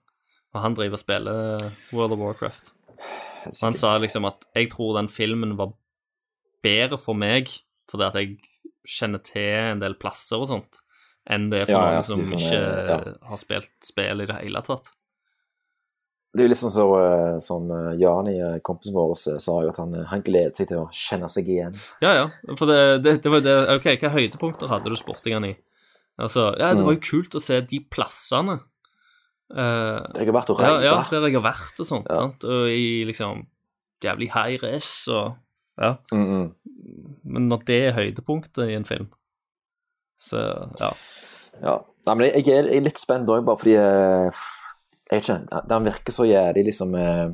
Og 0.54 0.62
han 0.62 0.76
driver 0.78 0.96
og 0.96 1.02
spiller 1.02 1.66
World 1.92 2.14
of 2.16 2.22
Warcraft. 2.22 2.72
Og 3.50 3.60
han 3.60 3.76
sa 3.76 3.96
liksom 4.00 4.24
at 4.28 4.46
jeg 4.56 4.70
tror 4.72 4.94
den 4.96 5.10
filmen 5.12 5.56
var 5.58 5.74
bedre 6.64 6.96
for 7.00 7.18
meg 7.18 7.50
fordi 7.90 8.06
at 8.06 8.16
jeg 8.16 8.38
kjenner 8.88 9.20
til 9.24 9.50
en 9.74 9.82
del 9.82 9.96
plasser 10.00 10.40
og 10.40 10.48
sånt, 10.48 10.78
enn 11.30 11.48
det 11.52 11.64
er 11.64 11.70
for 11.72 11.80
noen 11.80 12.04
som 12.06 12.20
ikke 12.36 12.60
ja. 12.60 12.98
har 13.30 13.40
spilt 13.40 13.72
spill 13.84 14.24
i 14.24 14.28
det 14.28 14.36
hele 14.42 14.62
tatt. 14.66 14.92
Det 16.34 16.42
er 16.42 16.48
jo 16.48 16.50
liksom 16.50 16.72
sånn 16.74 16.74
så, 16.74 16.86
eh, 16.98 17.36
sånn 17.46 17.68
eh, 17.70 17.90
Jani, 18.00 18.32
eh, 18.42 18.56
kompisen 18.66 18.96
vår, 18.96 19.12
eh, 19.14 19.38
sa 19.38 19.54
jo 19.62 19.70
at 19.70 19.78
han, 19.78 19.92
eh, 19.94 20.08
han 20.10 20.24
gleder 20.26 20.56
seg 20.58 20.66
til 20.66 20.80
å 20.82 20.88
kjenne 20.90 21.28
seg 21.30 21.46
igjen. 21.46 21.76
Ja, 22.02 22.10
ja. 22.18 22.24
For 22.58 22.66
det, 22.66 22.78
det, 23.04 23.20
det 23.22 23.30
var 23.30 23.44
det 23.44 23.54
OK, 23.76 23.86
hva 24.02 24.10
høydepunkter 24.16 24.72
hadde 24.72 24.90
du 24.90 24.98
sportingene 24.98 25.52
i? 25.52 25.56
Altså, 26.18 26.48
ja, 26.58 26.72
det 26.74 26.82
var 26.86 26.96
jo 26.96 27.04
kult 27.06 27.38
å 27.38 27.42
se 27.42 27.60
de 27.70 27.78
plassene. 27.90 28.58
Uh, 29.54 30.02
Der 30.14 30.24
jeg 30.24 30.30
har 30.30 30.36
vært 30.40 30.50
og 30.50 30.60
Ja, 30.62 30.74
ja, 30.82 30.94
der 31.10 31.26
jeg 31.28 31.36
har 31.36 31.46
vært 31.46 31.80
og 31.82 31.86
sånt. 31.86 32.10
Ja. 32.10 32.18
Sant? 32.18 32.46
Og 32.48 32.70
i 32.72 33.04
liksom 33.06 33.44
jævlig 34.02 34.30
high 34.34 34.58
res 34.62 34.92
og 35.12 35.36
Ja. 35.78 35.96
Mm, 36.14 36.26
mm. 36.26 36.48
Men 37.34 37.48
når 37.50 37.64
det 37.66 37.78
er 37.82 37.96
høydepunktet 37.96 38.70
i 38.70 38.76
en 38.78 38.86
film, 38.86 39.08
så 40.24 40.40
ja. 40.80 40.90
Ja. 41.62 41.76
Nei, 42.08 42.14
men 42.18 42.26
jeg, 42.26 42.46
jeg 42.48 42.64
er- 42.64 42.82
litt 42.84 42.98
spent 43.00 43.28
òg, 43.30 43.44
bare 43.46 43.60
fordi 43.60 43.74
eh, 43.78 44.44
Jeg 45.12 45.20
vet 45.20 45.28
ikke, 45.28 45.60
den 45.70 45.84
virker 45.86 46.12
så 46.16 46.24
jævlig 46.26 46.64
liksom 46.66 46.94
eh, 46.98 47.28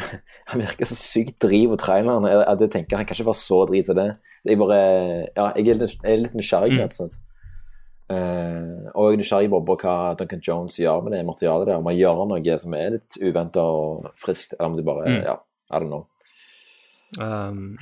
Han 0.50 0.62
virker 0.62 0.88
så 0.88 0.96
sykt 0.96 1.36
driv 1.44 1.74
og 1.74 1.78
traileren. 1.82 2.24
Jeg, 2.30 2.38
jeg, 2.40 2.60
jeg 2.64 2.70
tenker 2.76 2.96
Han 3.00 3.06
kan 3.08 3.16
ikke 3.18 3.28
være 3.28 3.40
så 3.42 3.58
drit 3.68 3.86
som 3.88 3.98
det. 3.98 4.08
Jeg 4.48 4.58
bare 4.62 4.78
Ja, 5.36 5.50
jeg 5.58 5.68
er 5.74 5.80
litt, 5.82 5.98
jeg 6.02 6.12
er 6.16 6.22
litt 6.24 6.38
nysgjerrig. 6.38 6.72
Mm. 6.80 6.94
slett. 6.96 7.18
Eh, 8.12 8.88
og 8.94 9.10
jeg 9.10 9.18
er 9.18 9.20
nysgjerrig 9.22 9.50
på 9.52 9.76
hva 9.84 9.96
Duncan 10.18 10.42
Jones 10.48 10.78
gjør 10.80 11.04
med 11.04 11.14
det 11.16 11.22
materialet 11.28 11.68
der. 11.70 11.78
Om 11.80 11.90
han 11.90 11.98
gjør 12.00 12.24
noe 12.32 12.58
som 12.64 12.74
er 12.78 12.96
litt 12.96 13.20
uventa 13.22 13.62
og 13.68 14.08
friskt, 14.20 14.56
eller 14.58 14.72
om 14.72 14.80
de 14.80 14.86
bare 14.88 15.04
Mm. 15.12 15.20
Ja, 15.28 15.36
I 15.72 15.78
don't 15.78 15.92
know. 15.92 16.06
Um, 17.20 17.76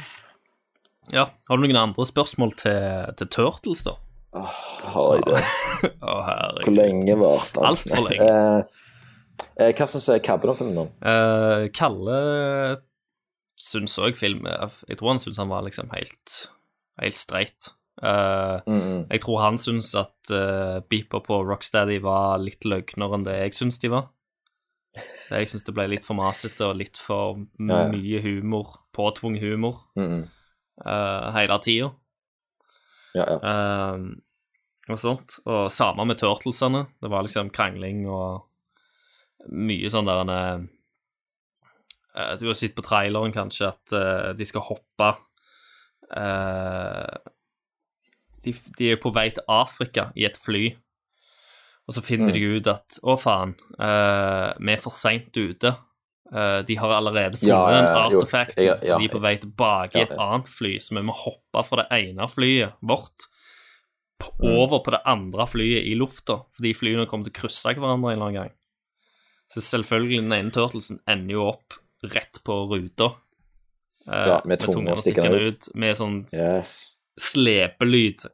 ja. 1.12 1.27
Har 1.49 1.57
du 1.59 1.65
noen 1.66 1.78
andre 1.81 2.07
spørsmål 2.09 2.55
til, 2.61 3.11
til 3.19 3.31
Turtles, 3.32 3.85
da? 3.89 3.97
Har 4.35 5.16
jeg 5.19 5.27
det? 5.27 5.41
Åh, 6.07 6.20
herregud. 6.27 6.62
Hvor 6.69 6.77
lenge 6.77 7.16
varte 7.19 7.57
den? 7.57 7.66
Altfor 7.70 8.07
lenge. 8.07 8.28
Eh, 8.31 8.87
eh, 9.66 9.73
hva 9.74 9.89
syns 9.91 10.07
jeg 10.12 10.23
Cabben 10.27 10.53
om 10.53 10.59
filmen? 10.61 10.93
Eh, 11.03 11.66
Kalle 11.74 12.20
syns 13.61 13.99
òg 14.01 14.16
film 14.16 14.47
Jeg 14.49 14.97
tror 14.97 15.11
han 15.12 15.20
syns 15.20 15.37
han 15.43 15.51
var 15.51 15.66
liksom 15.66 15.91
helt, 15.97 16.37
helt 17.03 17.19
streit. 17.19 17.74
Uh, 18.01 18.62
Mm, 18.65 18.78
mm. 18.81 19.01
Jeg 19.11 19.20
tror 19.20 19.41
han 19.43 19.59
syns 19.61 19.91
at 19.99 20.31
uh, 20.32 20.78
Beeper 20.89 21.20
på 21.20 21.43
Rocksteady 21.45 21.99
var 22.01 22.39
litt 22.41 22.65
løgnere 22.65 23.19
enn 23.19 23.27
det 23.27 23.35
jeg 23.43 23.57
syns 23.59 23.77
de 23.82 23.91
var. 23.93 24.07
Jeg 25.31 25.51
syns 25.51 25.66
det 25.66 25.74
ble 25.77 25.85
litt 25.93 26.07
for 26.07 26.16
masete 26.19 26.65
og 26.70 26.78
litt 26.81 26.97
for 26.99 27.43
Ja, 27.61 27.82
ja. 27.85 27.91
mye 27.93 28.23
humor, 28.24 28.78
påtvunget 28.97 29.45
humor, 29.45 29.82
Mm, 30.01 30.07
mm. 30.15 30.24
Eh, 30.86 31.31
hele 31.36 31.59
tida. 31.65 31.89
Ja, 33.15 33.24
ja. 33.27 33.39
Eh, 33.51 33.98
og 34.90 34.98
sånt. 34.98 35.36
Og 35.47 35.69
samme 35.70 36.05
med 36.09 36.19
Turtlesene. 36.19 36.85
Det 37.02 37.11
var 37.11 37.23
liksom 37.27 37.51
krangling 37.55 38.07
og 38.11 38.47
mye 39.55 39.90
sånn 39.90 40.07
der 40.09 40.19
en 40.24 40.32
eh, 40.36 40.61
Du 42.40 42.47
har 42.48 42.55
sett 42.59 42.74
på 42.77 42.82
traileren 42.82 43.32
kanskje 43.32 43.69
at 43.70 43.93
de 44.36 44.44
skal 44.48 44.65
hoppe 44.66 45.12
de, 48.43 48.52
de 48.78 48.89
er 48.90 48.98
på 49.01 49.12
vei 49.15 49.28
til 49.31 49.44
Afrika 49.47 50.09
i 50.19 50.24
et 50.27 50.36
fly, 50.40 50.73
og 51.86 51.94
så 51.94 52.02
finner 52.02 52.31
Mm. 52.31 52.35
de 52.35 52.40
ut 52.57 52.66
at 52.73 52.98
å, 53.02 53.15
faen, 53.20 53.52
vi 53.78 54.73
er 54.74 54.81
for 54.82 54.93
seint 54.97 55.36
ute. 55.36 55.74
Eh, 56.32 56.61
de 56.62 56.74
har 56.78 56.93
allerede 56.94 57.39
funnet 57.40 57.48
Ja, 57.51 57.70
en 57.74 57.89
artefakt. 58.05 58.57
Ja, 58.57 58.77
ja. 58.86 58.98
De 58.98 59.05
er 59.09 59.12
på 59.12 59.20
vei 59.20 59.36
tilbake 59.43 59.98
i 59.98 60.02
et 60.05 60.12
annet 60.15 60.47
fly, 60.48 60.77
så 60.78 60.94
vi 60.94 61.02
må 61.02 61.12
hoppe 61.16 61.65
fra 61.66 61.82
det 61.82 61.89
ene 61.97 62.28
flyet 62.31 62.73
vårt 62.86 63.27
på, 64.20 64.31
Mm. 64.39 64.52
over 64.61 64.78
på 64.85 64.90
det 64.94 65.01
andre 65.07 65.47
flyet 65.48 65.86
i 65.90 65.94
lufta, 65.97 66.44
fordi 66.55 66.74
flyene 66.77 67.07
kommer 67.09 67.24
til 67.24 67.32
å 67.32 67.40
krysse 67.40 67.74
hverandre 67.74 68.12
en 68.12 68.19
eller 68.19 68.27
annen 68.28 68.35
gang. 68.43 68.51
Så 69.51 69.61
selvfølgelig, 69.61 70.20
den 70.23 70.32
ene 70.32 70.51
turtlesen 70.55 71.01
ender 71.09 71.32
jo 71.35 71.48
opp 71.48 71.74
rett 72.05 72.39
på 72.44 72.69
ruta. 72.70 73.15
Uh, 74.09 74.27
Ja, 74.28 74.40
med 74.44 74.61
tunga 74.61 74.94
stikkende 74.97 75.40
ut. 75.40 75.47
ut. 75.69 75.74
Med 75.74 75.97
sånn 75.97 76.27
Yes. 76.32 76.93
slepelyd. 77.19 78.27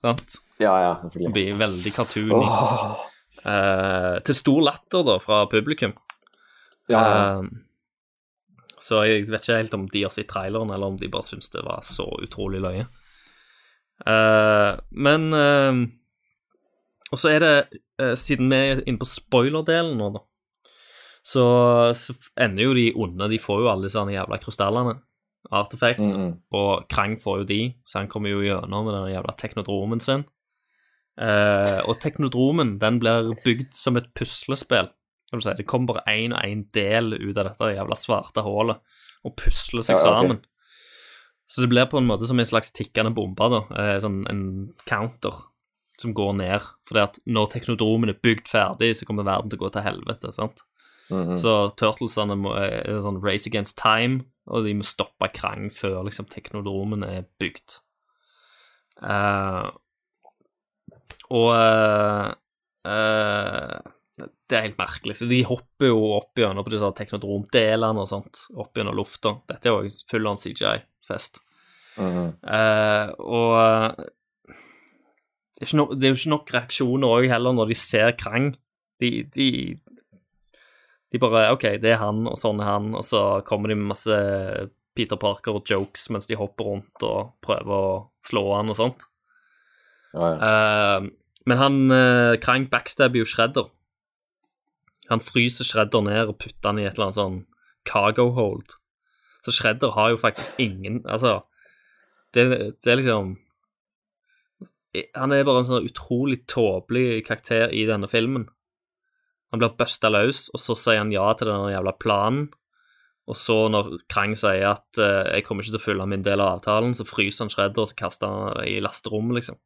sant? 0.00 0.38
Ja, 0.58 0.72
ja, 0.80 0.94
selvfølgelig. 1.02 1.26
Det 1.26 1.32
blir 1.32 1.54
veldig 1.60 1.92
cartoony. 1.92 2.32
Oh. 2.32 2.96
Uh, 3.44 4.18
til 4.24 4.34
stor 4.34 4.62
latter, 4.62 5.02
da, 5.04 5.18
fra 5.18 5.42
publikum. 5.46 5.92
Ja, 6.90 7.00
ja. 7.00 7.18
Eh, 7.40 7.50
så 8.80 9.02
jeg 9.04 9.28
vet 9.28 9.44
ikke 9.44 9.60
helt 9.60 9.76
om 9.76 9.86
de 9.92 10.02
har 10.06 10.12
sett 10.14 10.30
traileren, 10.30 10.72
eller 10.72 10.94
om 10.94 10.96
de 11.00 11.10
bare 11.12 11.26
syns 11.26 11.52
det 11.52 11.62
var 11.66 11.84
så 11.86 12.06
utrolig 12.24 12.62
løye. 12.64 12.86
Uh, 14.00 14.80
men 14.96 15.28
uh, 15.36 15.76
Og 17.12 17.18
så 17.20 17.34
er 17.34 17.42
det, 17.42 17.80
eh, 18.00 18.14
siden 18.16 18.48
vi 18.48 18.56
er 18.56 18.78
inne 18.86 19.00
på 19.02 19.08
spoiler-delen 19.08 19.98
nå, 19.98 20.06
da, 20.14 20.22
så, 21.26 21.44
så 21.98 22.14
ender 22.40 22.64
jo 22.64 22.76
de 22.78 22.84
onde 22.96 23.26
De 23.28 23.38
får 23.42 23.58
jo 23.60 23.68
alle 23.68 23.88
disse 23.88 24.04
jævla 24.14 24.38
krystallene, 24.40 24.94
artifacts, 25.50 26.14
-hmm. 26.14 26.30
og 26.54 26.86
Krang 26.88 27.18
får 27.20 27.38
jo 27.38 27.44
de, 27.44 27.74
så 27.84 27.98
han 27.98 28.08
kommer 28.08 28.30
jo 28.30 28.40
gjennom 28.40 28.84
med 28.86 28.94
den 28.94 29.12
jævla 29.12 29.34
teknodromen 29.36 30.00
sin. 30.00 30.24
Uh, 31.20 31.82
og 31.88 32.00
teknodromen 32.00 32.78
den 32.78 33.00
blir 33.00 33.34
bygd 33.44 33.74
som 33.74 33.96
et 33.96 34.06
puslespill. 34.14 34.88
Kan 35.30 35.38
du 35.40 35.44
si. 35.44 35.54
Det 35.56 35.66
kommer 35.66 35.94
bare 35.94 36.04
én 36.10 36.34
og 36.34 36.42
én 36.42 36.64
del 36.74 37.14
ut 37.14 37.36
av 37.38 37.50
dette 37.52 37.74
jævla 37.76 37.98
svarte 37.98 38.42
hullet 38.42 38.80
og 39.24 39.36
pusler 39.36 39.84
seg 39.86 39.96
Ja, 39.96 40.00
okay. 40.00 40.08
sammen. 40.10 40.40
Så 41.50 41.62
det 41.64 41.70
blir 41.70 41.86
på 41.90 41.98
en 41.98 42.06
måte 42.06 42.26
som 42.26 42.38
en 42.38 42.46
slags 42.46 42.70
tikkende 42.74 43.12
bombe, 43.14 43.46
da. 43.50 43.60
Eh, 43.74 43.98
sånn 44.02 44.22
en 44.30 44.42
counter 44.86 45.34
som 45.98 46.14
går 46.14 46.34
ned. 46.38 46.66
For 46.88 47.02
at 47.02 47.18
når 47.26 47.50
teknodromen 47.54 48.08
er 48.12 48.18
bygd 48.22 48.48
ferdig, 48.48 48.94
så 48.96 49.06
kommer 49.06 49.26
verden 49.26 49.50
til 49.50 49.58
å 49.58 49.64
gå 49.66 49.72
til 49.74 49.82
helvete. 49.86 50.32
sant? 50.32 50.62
Mhm. 51.10 51.36
Så 51.36 51.74
turtlesene 51.76 52.36
må, 52.38 52.54
er 52.56 52.88
en 52.88 53.02
sånn 53.02 53.22
race 53.22 53.46
against 53.50 53.76
time, 53.78 54.24
og 54.46 54.64
de 54.64 54.74
må 54.78 54.86
stoppe 54.86 55.28
Krang 55.34 55.70
før 55.70 56.04
liksom 56.06 56.28
teknodromen 56.30 57.02
er 57.04 57.24
bygd. 57.42 57.80
Eh, 59.02 59.70
og 61.30 61.50
eh, 61.54 62.32
eh, 62.86 63.80
det 64.20 64.56
er 64.56 64.66
helt 64.68 64.80
merkelig. 64.80 65.16
Så 65.20 65.28
de 65.30 65.42
hopper 65.48 65.90
jo 65.90 65.98
opp 66.16 66.38
gjennom 66.38 66.66
på 66.66 66.72
disse 66.74 66.88
teknodromdelene 66.98 68.02
og 68.02 68.08
sånt, 68.10 68.46
opp 68.58 68.76
gjennom 68.76 68.96
lufta. 68.98 69.36
Dette 69.50 69.70
er 69.70 69.76
jo 69.86 69.92
full 70.10 70.30
on 70.30 70.40
CGI-fest. 70.40 71.42
Mhm. 72.00 72.26
Eh, 72.46 73.12
og 73.26 73.54
eh, 73.60 74.08
det 75.60 75.66
er, 75.66 75.68
ikke 75.68 75.80
no, 75.80 75.86
det 75.92 76.06
er 76.06 76.14
jo 76.14 76.18
ikke 76.18 76.32
nok 76.32 76.52
reaksjoner 76.56 77.14
òg 77.18 77.28
heller 77.28 77.56
når 77.56 77.72
de 77.72 77.78
ser 77.78 78.14
Krang. 78.16 78.52
De, 79.00 79.10
de, 79.32 79.48
de 81.12 81.20
bare 81.20 81.50
OK, 81.54 81.66
det 81.82 81.94
er 81.94 82.00
han, 82.00 82.22
og 82.28 82.38
sånn 82.40 82.62
er 82.62 82.70
han, 82.70 82.92
og 82.96 83.04
så 83.04 83.22
kommer 83.48 83.72
de 83.72 83.76
med 83.76 83.90
masse 83.92 84.20
Peter 84.96 85.20
Parker 85.20 85.56
og 85.56 85.68
jokes 85.68 86.08
mens 86.12 86.28
de 86.28 86.38
hopper 86.40 86.68
rundt 86.68 87.04
og 87.06 87.34
prøver 87.44 87.74
å 87.76 87.92
slå 88.26 88.44
han 88.56 88.72
og 88.72 88.78
sånt. 88.78 89.06
Eh, 90.16 91.10
men 91.48 91.60
han 91.60 91.78
eh, 91.94 92.38
Krang 92.42 92.66
backstabber 92.72 93.22
jo 93.22 93.28
Shredder. 93.28 93.70
Han 95.10 95.22
fryser 95.22 95.66
Shredder 95.66 96.04
ned 96.06 96.30
og 96.30 96.38
putter 96.38 96.70
han 96.70 96.78
i 96.78 96.86
et 96.86 96.94
eller 96.94 97.08
annet 97.10 97.18
sånn 97.18 97.38
cargo 97.88 98.30
hold. 98.36 98.76
Så 99.44 99.54
Shredder 99.56 99.94
har 99.96 100.12
jo 100.12 100.20
faktisk 100.20 100.58
ingen 100.60 101.00
Altså, 101.08 101.40
det, 102.36 102.44
det 102.84 102.92
er 102.92 103.00
liksom 103.00 103.38
Han 105.16 105.32
er 105.32 105.46
bare 105.46 105.62
en 105.62 105.68
sånn 105.68 105.86
utrolig 105.88 106.42
tåpelig 106.50 107.24
karakter 107.26 107.72
i 107.72 107.86
denne 107.88 108.08
filmen. 108.10 108.48
Han 109.50 109.62
blir 109.62 109.74
busta 109.78 110.10
løs, 110.10 110.48
og 110.54 110.62
så 110.62 110.74
sier 110.78 110.98
han 110.98 111.12
ja 111.14 111.28
til 111.34 111.50
den 111.50 111.70
jævla 111.72 111.94
planen. 111.98 112.48
Og 113.30 113.38
så, 113.38 113.56
når 113.70 114.00
Krang 114.10 114.34
sier 114.38 114.72
at 114.72 114.98
uh, 114.98 115.30
'jeg 115.30 115.44
kommer 115.46 115.62
ikke 115.62 115.76
til 115.76 115.80
å 115.80 115.84
følge 115.84 116.06
min 116.10 116.24
del 116.26 116.42
av 116.42 116.58
avtalen', 116.58 116.94
så 116.98 117.06
fryser 117.06 117.44
han 117.44 117.52
Shredder, 117.54 117.82
og 117.82 117.90
så 117.90 117.98
kaster 117.98 118.26
han 118.26 118.64
i 118.66 118.80
lasterommet, 118.82 119.38
liksom. 119.38 119.58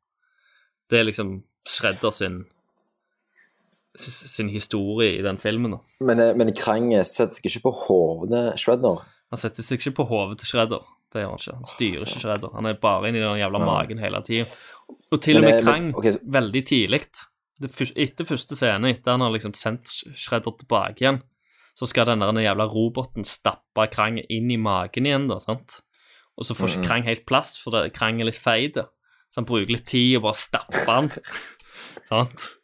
Det 0.91 1.01
er 1.01 1.09
liksom 1.09 1.31
Shredder 1.65 2.13
sin 2.13 2.45
sin 3.97 4.49
historie 4.49 5.19
i 5.19 5.23
den 5.23 5.39
filmen. 5.39 5.71
da. 5.77 5.79
Men, 6.01 6.21
eh, 6.21 6.35
men 6.35 6.53
Krang 6.55 6.91
setter 7.05 7.35
seg 7.35 7.45
ikke 7.51 7.63
på 7.69 7.73
hodet 7.87 8.59
Shredder. 8.59 9.03
Han 9.31 9.39
setter 9.39 9.63
seg 9.63 9.79
ikke 9.81 9.95
på 10.03 10.07
hodet 10.09 10.39
til 10.41 10.47
Shredder. 10.53 10.83
Det 11.13 11.23
gjør 11.23 11.31
han 11.31 11.39
ikke. 11.39 11.55
Han 11.55 11.71
styrer 11.71 12.07
ikke 12.09 12.21
Shredder. 12.25 12.55
Han 12.55 12.67
er 12.67 12.75
bare 12.83 13.09
inni 13.09 13.21
den 13.23 13.39
jævla 13.39 13.59
Ja. 13.61 13.65
magen 13.65 13.99
hele 13.99 14.21
tida. 14.27 14.47
Og 15.13 15.21
til 15.23 15.37
og 15.37 15.43
med 15.43 15.55
eh, 15.59 15.63
Krang, 15.63 15.85
men- 15.85 15.95
okay, 15.95 16.11
så- 16.13 16.25
veldig 16.27 16.65
tidlig 16.67 17.01
Etter 17.63 18.25
første 18.27 18.57
scene, 18.57 18.91
etter 18.91 19.13
han 19.13 19.21
har 19.21 19.31
liksom 19.31 19.53
sendt 19.55 19.87
Shredder 20.19 20.59
tilbake 20.59 20.97
igjen, 21.01 21.23
så 21.77 21.87
skal 21.87 22.05
den 22.07 22.19
der 22.19 22.33
jævla 22.33 22.67
roboten 22.69 23.25
stappe 23.25 23.87
Krang 23.93 24.19
inn 24.29 24.51
i 24.51 24.57
magen 24.57 25.07
igjen, 25.07 25.29
da, 25.29 25.39
sant? 25.39 25.81
Og 26.37 26.45
så 26.45 26.53
får 26.55 26.67
ikke 26.69 26.79
Mhm. 26.83 26.85
Krang 26.89 27.05
helt 27.05 27.27
plass, 27.27 27.57
for 27.57 27.71
det, 27.71 27.93
Krang 27.95 28.21
er 28.21 28.25
litt 28.25 28.35
feit, 28.35 28.75
så 28.75 29.37
han 29.37 29.45
bruker 29.45 29.71
litt 29.71 29.87
tid 29.87 30.17
og 30.17 30.23
bare 30.23 30.35
stapper 30.35 30.85
han. 30.85 31.13
sant? 32.09 32.55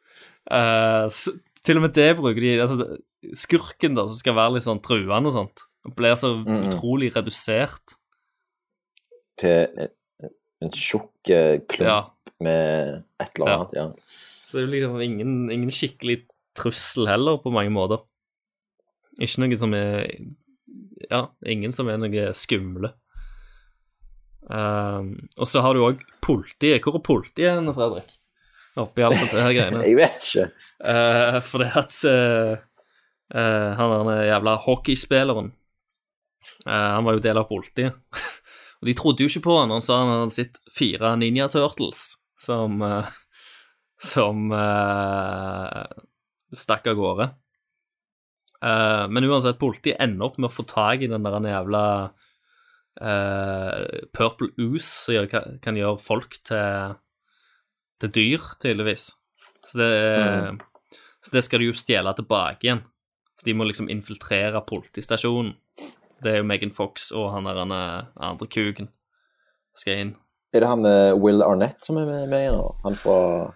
Så, 0.50 1.34
til 1.62 1.76
og 1.78 1.82
med 1.86 1.92
det 1.94 2.16
bruker 2.18 2.40
de 2.42 2.54
altså, 2.60 2.96
Skurken, 3.36 3.94
da, 3.94 4.06
som 4.08 4.16
skal 4.16 4.34
være 4.34 4.54
litt 4.56 4.64
sånn 4.64 4.80
truende 4.82 5.28
og 5.28 5.34
sånt, 5.34 5.62
blir 5.96 6.16
så 6.16 6.30
Mhm. 6.40 6.70
utrolig 6.70 7.10
redusert. 7.14 7.96
Til 9.38 9.68
en, 9.78 10.70
tjukk 10.72 11.30
eh, 11.30 11.58
klump 11.68 11.86
Ja. 11.88 12.00
med 12.40 13.04
et 13.20 13.30
eller 13.38 13.48
Ja. 13.48 13.56
annet. 13.58 13.72
Ja. 13.74 13.86
Så 14.48 14.58
det 14.58 14.62
er 14.64 14.72
liksom 14.72 15.00
ingen, 15.02 15.50
ingen 15.50 15.70
skikkelig 15.70 16.24
trussel 16.56 17.06
heller, 17.06 17.38
på 17.38 17.52
mange 17.52 17.70
måter. 17.70 18.02
Ikke 19.20 19.38
noe 19.44 19.56
som 19.56 19.74
er 19.74 20.06
Ja, 21.10 21.28
ingen 21.44 21.72
som 21.72 21.88
er 21.88 21.96
noe 21.98 22.32
skumle. 22.34 22.92
Um, 24.48 25.28
og 25.38 25.46
så 25.46 25.60
har 25.62 25.74
du 25.74 25.80
òg 25.80 26.00
politiet. 26.22 26.80
Hvor 26.82 26.94
er 26.96 27.04
politiet 27.04 27.54
hen, 27.54 27.72
Fredrik? 27.74 28.16
Oppi 28.78 29.02
alt 29.02 29.18
dette 29.18 29.42
her 29.42 29.54
greiene. 29.54 29.82
Jeg 29.88 29.98
vet 29.98 30.26
ikke. 30.28 30.46
Uh, 30.84 31.38
fordi 31.42 31.70
at 31.80 31.96
uh, 32.06 32.52
uh, 33.34 33.70
han 33.78 34.06
der 34.06 34.28
jævla 34.28 34.56
hockeyspilleren 34.66 35.50
Han 36.66 37.04
var 37.04 37.16
jo 37.16 37.24
del 37.24 37.40
av 37.40 37.48
politiet. 37.50 37.98
og 38.80 38.88
de 38.88 38.94
trodde 38.96 39.24
jo 39.24 39.32
ikke 39.32 39.44
på 39.48 39.58
han 39.58 39.74
han 39.74 39.84
sa 39.84 39.98
han 40.00 40.14
hadde 40.22 40.36
sett 40.36 40.62
fire 40.72 41.12
Ninja 41.20 41.50
Turtles 41.52 42.14
som 42.40 42.80
Som 44.00 44.48
stakk 46.56 46.88
av 46.88 46.96
gårde. 46.96 47.26
Men 49.12 49.26
uansett, 49.28 49.58
politiet 49.60 50.00
ender 50.00 50.24
opp 50.30 50.38
med 50.40 50.48
å 50.48 50.54
få 50.54 50.64
tak 50.68 51.04
i 51.04 51.10
den 51.12 51.26
der 51.26 51.36
jævla 51.52 51.84
Purple 54.16 54.48
Ooze 54.56 54.88
som 54.88 55.28
kan, 55.28 55.60
kan 55.60 55.76
gjøre 55.76 56.00
folk 56.00 56.40
til, 56.48 56.96
til 58.00 58.12
dyr, 58.16 58.46
tydeligvis. 58.62 59.10
Så 59.66 59.78
det, 59.78 59.90
Mm. 60.50 60.60
så 61.22 61.32
det 61.36 61.44
skal 61.44 61.60
de 61.60 61.66
jo 61.70 61.72
stjele 61.76 62.14
tilbake 62.16 62.64
igjen. 62.64 62.82
Så 63.38 63.44
de 63.46 63.54
må 63.54 63.64
liksom 63.68 63.88
infiltrere 63.88 64.60
politistasjonen. 64.66 65.54
Det 66.22 66.32
er 66.34 66.36
jo 66.42 66.44
Megan 66.48 66.70
Fox 66.72 67.10
og 67.16 67.30
han 67.32 67.44
der 67.44 67.56
er 67.64 68.06
andre 68.20 68.46
kuken 68.46 68.88
skal 69.74 69.98
inn. 70.02 70.16
Er 70.52 70.60
det 70.60 70.68
han 70.68 70.84
eh, 70.84 71.14
Will 71.16 71.42
Arnett 71.42 71.80
som 71.80 71.96
er 71.96 72.26
med, 72.26 72.34
i 72.34 72.50
nå? 72.50 72.74
Han 72.82 72.96
fra 72.98 73.54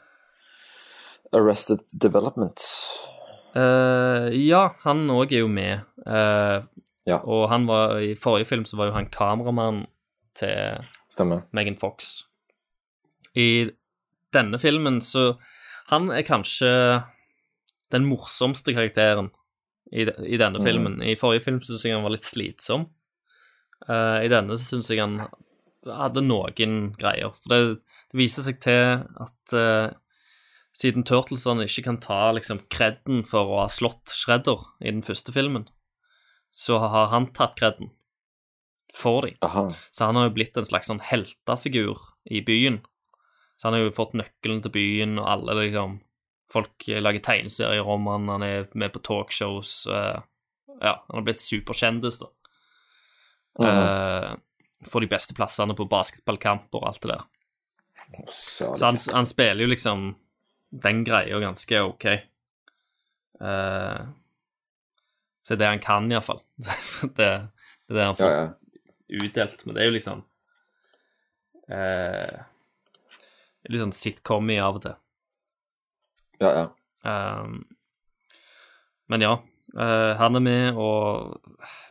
Arrested 1.35 1.81
Development. 1.93 2.61
Uh, 3.55 4.31
ja, 4.35 4.69
han 4.85 5.07
òg 5.11 5.33
er 5.35 5.43
jo 5.45 5.49
med. 5.51 5.83
Eh, 6.07 6.63
Og 7.21 7.49
han 7.51 7.67
var, 7.69 7.99
i 8.01 8.15
forrige 8.17 8.47
film 8.49 8.65
så 8.65 8.77
var 8.79 8.87
jo 8.89 8.95
han 8.97 9.11
kameramannen 9.13 9.87
til 10.35 10.79
Stemmer. 11.13 11.43
Megan 11.53 11.77
Fox. 11.77 12.23
I 13.37 13.69
denne 14.35 14.59
filmen 14.61 15.01
så 15.05 15.35
Han 15.93 16.09
er 16.11 16.23
kanskje 16.25 16.69
den 17.93 18.07
morsomste 18.09 18.73
karakteren 18.73 19.27
i, 19.93 20.07
de, 20.09 20.15
i 20.25 20.39
denne 20.41 20.59
Mhm. 20.59 20.65
filmen. 20.65 20.95
I 21.05 21.15
forrige 21.21 21.45
film 21.45 21.59
syns 21.61 21.83
jeg 21.85 21.93
han 21.93 22.03
var 22.03 22.15
litt 22.15 22.25
slitsom. 22.25 22.87
Uh, 23.89 24.25
I 24.25 24.31
denne 24.33 24.57
syns 24.57 24.89
jeg 24.89 25.03
han 25.03 25.19
hadde 25.85 26.23
noen 26.25 26.95
greier. 26.97 27.35
For 27.37 27.53
det, 27.53 27.59
det 28.11 28.17
viser 28.17 28.47
seg 28.47 28.63
til 28.65 29.05
at 29.21 29.53
uh, 29.53 29.93
siden 30.73 31.05
Turtlesene 31.05 31.67
ikke 31.69 31.85
kan 31.85 32.01
ta 32.01 32.33
liksom 32.33 32.63
kreden 32.73 33.21
for 33.29 33.53
å 33.53 33.61
ha 33.61 33.69
slått 33.69 34.09
Shredder 34.17 34.65
i 34.81 34.89
den 34.91 35.05
første 35.05 35.31
filmen, 35.37 35.69
så 36.51 36.81
har 36.81 37.13
han 37.13 37.29
tatt 37.37 37.55
kreden 37.61 37.93
for 38.95 39.29
dem. 39.29 39.37
Så 39.93 40.07
han 40.09 40.17
har 40.17 40.31
jo 40.31 40.35
blitt 40.39 40.57
en 40.57 40.65
slags 40.67 40.89
sånn 40.89 41.05
heltefigur 41.05 42.01
i 42.31 42.41
byen. 42.41 42.81
Så 43.57 43.69
han 43.69 43.77
har 43.77 43.85
jo 43.85 43.95
fått 43.95 44.17
nøkkelen 44.19 44.63
til 44.65 44.75
byen, 44.75 45.19
og 45.23 45.31
alle 45.31 45.61
liksom 45.65 46.01
Folk 46.53 46.85
lager 46.87 47.23
tegneserier 47.25 47.89
om 47.89 48.05
han, 48.07 48.29
han 48.29 48.43
er 48.47 48.67
med 48.79 48.93
på 48.95 49.01
talkshows. 49.03 49.87
Uh, 49.91 50.21
ja, 50.77 50.93
han 51.09 51.17
har 51.17 51.25
blitt 51.27 51.41
superkjendis, 51.41 52.21
da. 52.21 52.29
Uh 53.59 53.67
-huh. 53.67 54.35
uh, 54.35 54.37
får 54.87 55.01
de 55.01 55.07
beste 55.07 55.35
plassene 55.35 55.75
på 55.75 55.89
basketballkamper 55.89 56.79
og 56.79 56.87
alt 56.89 57.03
det 57.03 57.09
der. 57.09 57.25
Så 58.29 58.85
han, 58.85 58.97
han 59.13 59.27
spiller 59.27 59.65
jo 59.65 59.71
liksom 59.73 60.15
den 60.71 61.05
greia 61.05 61.41
ganske 61.41 61.81
ok. 61.81 62.07
Uh, 63.41 64.07
så 65.45 65.55
det 65.55 65.57
er 65.57 65.61
det 65.61 65.73
han 65.73 65.85
kan, 65.85 66.13
iallfall. 66.13 66.41
det, 67.17 67.17
det 67.17 67.27
er 67.93 67.95
det 67.95 68.05
han 68.05 68.17
får 68.17 68.31
Ja, 68.31 68.45
utdelt. 69.25 69.67
Men 69.67 69.75
det 69.75 69.83
er 69.83 69.91
jo 69.91 69.97
liksom 69.99 70.23
eh, 71.69 72.39
litt 73.69 73.81
sånn 73.81 73.97
sitcom-y 73.97 74.59
av 74.61 74.79
og 74.79 74.85
til. 74.85 74.97
Ja, 76.43 76.51
ja. 76.51 76.67
Um, 77.05 77.63
men 79.13 79.25
ja, 79.25 79.35
uh, 79.77 80.13
han 80.19 80.39
er 80.39 80.45
med, 80.45 80.79
og 80.81 81.39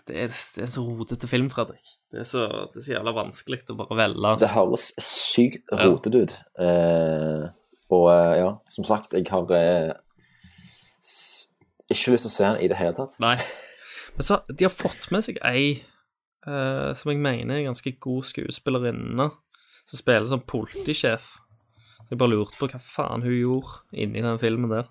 det 0.09 0.17
er, 0.25 0.31
det 0.57 0.65
er 0.65 0.71
så 0.73 0.83
rotete 0.85 1.29
film, 1.29 1.49
Fredrik. 1.53 1.85
Det 2.11 2.23
er 2.23 2.27
så, 2.29 2.47
det 2.73 2.81
er 2.81 2.85
så 2.87 2.95
jævla 2.95 3.13
vanskelig 3.15 3.61
å 3.71 3.77
bare 3.79 3.99
velge. 4.03 4.33
Det 4.41 4.51
høres 4.53 4.89
sykt 5.01 5.69
rotete 5.79 6.23
ut. 6.23 6.35
Uh, 6.59 7.47
og 7.93 8.07
uh, 8.09 8.33
ja, 8.37 8.49
som 8.73 8.87
sagt, 8.89 9.13
jeg 9.13 9.29
har 9.29 9.45
ikke 11.93 12.15
lyst 12.15 12.25
til 12.25 12.31
å 12.31 12.33
se 12.33 12.45
den 12.47 12.61
i 12.65 12.69
det 12.71 12.79
hele 12.79 12.97
tatt. 12.97 13.15
Nei. 13.23 13.37
Men 14.17 14.25
så, 14.25 14.41
de 14.49 14.65
har 14.65 14.73
fått 14.73 15.09
med 15.13 15.25
seg 15.25 15.41
ei 15.45 15.81
som 16.43 17.07
jeg 17.07 17.21
mener 17.23 17.55
er 17.55 17.69
ganske 17.69 17.93
god 18.03 18.25
skuespillerinne, 18.27 19.29
som 19.87 19.95
spiller 19.95 20.27
som 20.27 20.41
politisjef. 20.43 21.29
Jeg 22.09 22.19
bare 22.19 22.33
lurte 22.33 22.59
på 22.59 22.69
hva 22.69 22.79
faen 22.83 23.23
hun 23.25 23.35
gjorde 23.35 23.81
inni 23.95 24.23
den 24.23 24.39
filmen 24.41 24.71
der. 24.71 24.89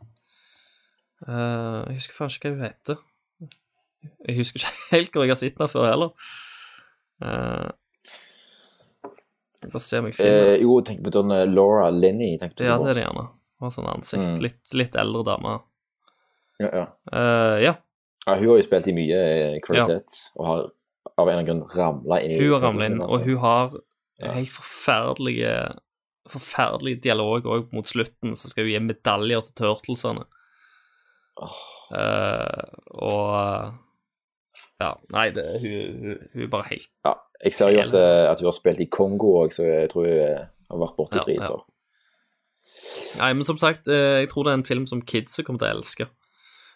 Eh, 1.27 1.81
jeg 1.91 2.01
husker 2.01 2.19
faen 2.19 2.33
ikke 2.33 2.51
hva 2.51 2.57
hun 2.57 2.67
heter. 2.67 3.03
Jeg 4.27 4.39
husker 4.41 4.63
ikke 4.63 4.73
helt 4.97 5.15
hvor 5.15 5.27
jeg 5.27 5.35
har 5.35 5.41
sett 5.41 5.61
henne 5.61 5.71
før 5.71 5.89
heller. 5.91 6.33
Eh, 7.23 7.71
jeg 9.63 9.71
bare 9.71 9.85
se 9.85 10.01
om 10.01 10.09
jeg 10.09 10.19
finner 10.19 10.49
Eh, 10.57 10.65
jo, 10.65 10.81
tenk 10.87 11.05
på 11.07 11.13
den 11.15 11.35
eh, 11.37 11.47
Laura 11.47 11.91
Linney. 11.95 12.35
Ja, 12.41 12.49
det 12.51 12.95
er 12.95 12.99
det 12.99 13.07
gjerne. 13.07 13.29
Hun 13.61 13.69
har 13.69 13.75
sånn 13.77 13.91
ansikt. 13.93 14.33
Mm. 14.33 14.41
Litt, 14.43 14.63
litt 14.75 14.99
eldre 14.99 15.23
dame. 15.31 15.57
Ja, 16.63 16.69
ja. 16.69 16.85
Uh, 17.11 17.57
ja. 17.63 17.73
ja, 18.27 18.35
hun 18.35 18.49
har 18.53 18.59
jo 18.59 18.65
spilt 18.67 18.89
i 18.91 18.95
mye 18.95 19.23
kvalitet, 19.65 20.15
ja. 20.15 20.35
og 20.39 20.47
har 20.47 20.61
av 21.19 21.29
en 21.29 21.33
eller 21.33 21.39
annen 21.41 21.49
grunn 21.49 21.63
ramla 21.75 22.19
inn 22.23 22.35
i 22.35 22.37
Hun 22.39 22.53
har 22.55 22.63
ramla 22.63 22.87
inn, 22.87 23.01
og 23.03 23.25
hun 23.25 23.41
har 23.43 23.73
helt 24.23 24.53
forferdelige 24.53 25.55
Forferdelig 26.31 27.01
dialog 27.03 27.47
òg 27.51 27.73
mot 27.75 27.89
slutten, 27.89 28.37
så 28.39 28.49
skal 28.51 28.65
hun 28.69 28.73
gi 28.73 28.83
medaljer 28.85 29.43
til 29.49 29.55
turtlesene. 29.63 30.27
Eh, 31.93 32.63
og 33.01 33.75
Ja, 34.83 34.91
nei, 35.15 35.29
det, 35.35 35.45
hun, 35.63 36.17
er 36.35 36.49
bare 36.51 36.69
helt 36.73 36.89
Ja, 37.07 37.13
jeg 37.45 37.55
ser 37.55 37.71
jo 37.73 37.83
at, 37.85 37.95
eh, 37.95 38.25
at 38.31 38.41
hun 38.41 38.49
har 38.51 38.57
spilt 38.57 38.81
i 38.83 38.89
Kongo 38.91 39.33
òg, 39.45 39.55
så 39.55 39.67
jeg 39.67 39.91
tror 39.93 40.07
hun 40.09 40.19
eh, 40.25 40.43
har 40.71 40.83
vært 40.83 40.97
borte 40.99 41.21
Ja, 41.21 41.25
drit 41.27 41.41
ja. 41.41 41.49
før. 41.53 41.65
Nei, 43.21 43.31
men 43.37 43.45
som 43.45 43.59
sagt, 43.61 43.89
jeg 43.89 44.29
tror 44.31 44.45
det 44.47 44.53
er 44.53 44.61
en 44.61 44.67
film 44.67 44.87
som 44.89 45.03
kidsa 45.05 45.45
kommer 45.45 45.61
til 45.61 45.69
å 45.71 45.79
elske. 45.79 46.07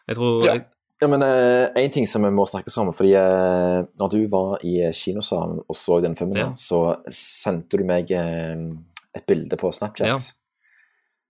Jeg 0.08 0.18
tror 0.18 0.46
Ja. 0.46 0.56
Ja, 0.96 1.08
men 1.12 1.20
én 1.20 1.90
ting 1.92 2.06
som 2.08 2.24
vi 2.24 2.30
må 2.32 2.46
snakke 2.48 2.72
sammen, 2.72 2.94
fordi 2.96 3.10
uh, 3.20 3.84
når 4.00 4.08
du 4.14 4.22
var 4.32 4.62
i 4.64 4.78
kinosalen 4.96 5.58
og 5.68 5.76
så 5.76 5.98
den 6.00 6.16
filmen, 6.16 6.38
Ja. 6.40 6.46
så 6.56 7.02
sendte 7.12 7.76
du 7.76 7.84
meg 7.84 8.08
eh, 8.16 8.56
et 9.16 9.26
bilde 9.28 9.56
på 9.60 9.72
Snapchat 9.74 10.08
Ja. 10.08 10.18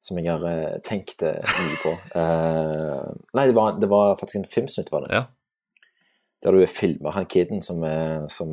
som 0.02 0.18
jeg 0.20 0.28
har 0.30 0.44
eh, 0.50 0.76
tenkt 0.86 1.22
eh, 1.26 1.40
mye 1.42 1.78
på. 1.82 1.94
uh, 2.14 3.14
nei, 3.34 3.46
det 3.48 3.56
var, 3.56 3.78
det 3.80 3.88
var 3.90 4.18
faktisk 4.20 4.42
en 4.42 4.50
filmsnutt, 4.50 4.92
var 4.92 5.06
det. 5.06 5.14
Ja. 5.14 5.24
Der 6.44 6.52
du 6.52 6.66
filmer 6.70 7.16
han 7.16 7.26
kiden 7.26 7.62
som, 7.64 7.80
som 8.30 8.52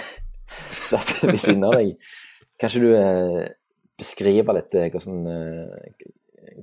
satt 0.90 1.22
ved 1.22 1.38
siden 1.38 1.64
av 1.64 1.78
deg. 1.78 1.94
Kanskje 2.60 2.82
du 2.82 2.90
eh, 2.98 3.46
beskriver 3.98 4.58
litt 4.58 4.74
hvordan, 4.74 5.22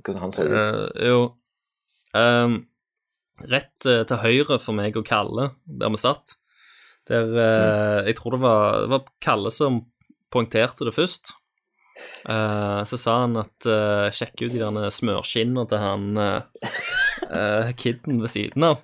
hvordan 0.04 0.22
han 0.22 0.36
så 0.36 0.46
ut? 0.46 0.54
Uh, 0.54 0.86
jo 1.08 1.18
Um, 2.16 2.62
Rett 3.44 3.84
uh, 3.84 4.00
til 4.08 4.20
høyre 4.22 4.56
for 4.62 4.72
meg 4.76 4.96
og 4.96 5.04
Kalle, 5.04 5.50
der 5.68 5.90
vi 5.92 5.98
satt, 6.00 6.38
der 7.06 7.34
eh, 7.36 8.06
Jeg 8.08 8.16
tror 8.18 8.34
det 8.34 8.40
var, 8.40 8.78
det 8.80 8.90
var 8.90 9.10
Kalle 9.22 9.50
som 9.54 9.82
poengterte 10.32 10.86
det 10.88 10.94
først. 10.96 11.34
Eh, 12.28 12.80
så 12.84 12.98
sa 13.00 13.20
han 13.22 13.38
at 13.40 13.66
uh, 13.70 14.08
sjekk 14.12 14.42
ut 14.46 14.52
de 14.52 14.60
der 14.60 14.90
smørskinnene 14.92 15.64
til 15.70 15.80
han 15.80 16.18
uh, 16.18 17.70
kiden 17.80 18.20
ved 18.24 18.32
siden 18.34 18.66
av. 18.68 18.82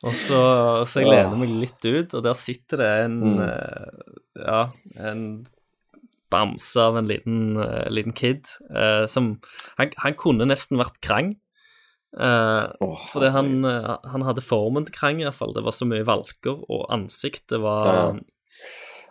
Og 0.00 0.14
så, 0.16 0.40
så 0.88 1.02
jeg 1.02 1.10
lener 1.12 1.36
meg 1.42 1.50
litt 1.60 1.84
ut, 1.84 2.14
og 2.16 2.22
der 2.24 2.36
sitter 2.40 2.80
det 2.80 2.90
en 3.04 3.18
Mm. 3.20 3.40
eh, 3.44 4.14
Ja, 4.40 4.60
en 4.96 5.24
bamse 6.32 6.80
av 6.80 6.96
en 6.96 7.08
liten, 7.10 7.58
eh, 7.60 7.88
liten 7.90 8.14
kid 8.16 8.46
eh, 8.70 9.04
som 9.10 9.40
han, 9.76 9.90
han 9.98 10.14
kunne 10.16 10.46
nesten 10.48 10.78
vært 10.80 11.00
krang. 11.04 11.34
Oh, 12.16 12.96
fordi 13.12 13.28
han, 13.34 13.50
eh, 13.66 13.96
han 14.12 14.24
hadde 14.24 14.42
formen 14.46 14.86
til 14.86 14.94
krang, 14.96 15.20
iallfall. 15.20 15.52
Det 15.54 15.64
var 15.66 15.74
så 15.76 15.86
mye 15.90 16.06
valker, 16.08 16.62
og 16.70 16.86
ansiktet 16.94 17.60
var 17.60 17.90
ja. 17.90 18.06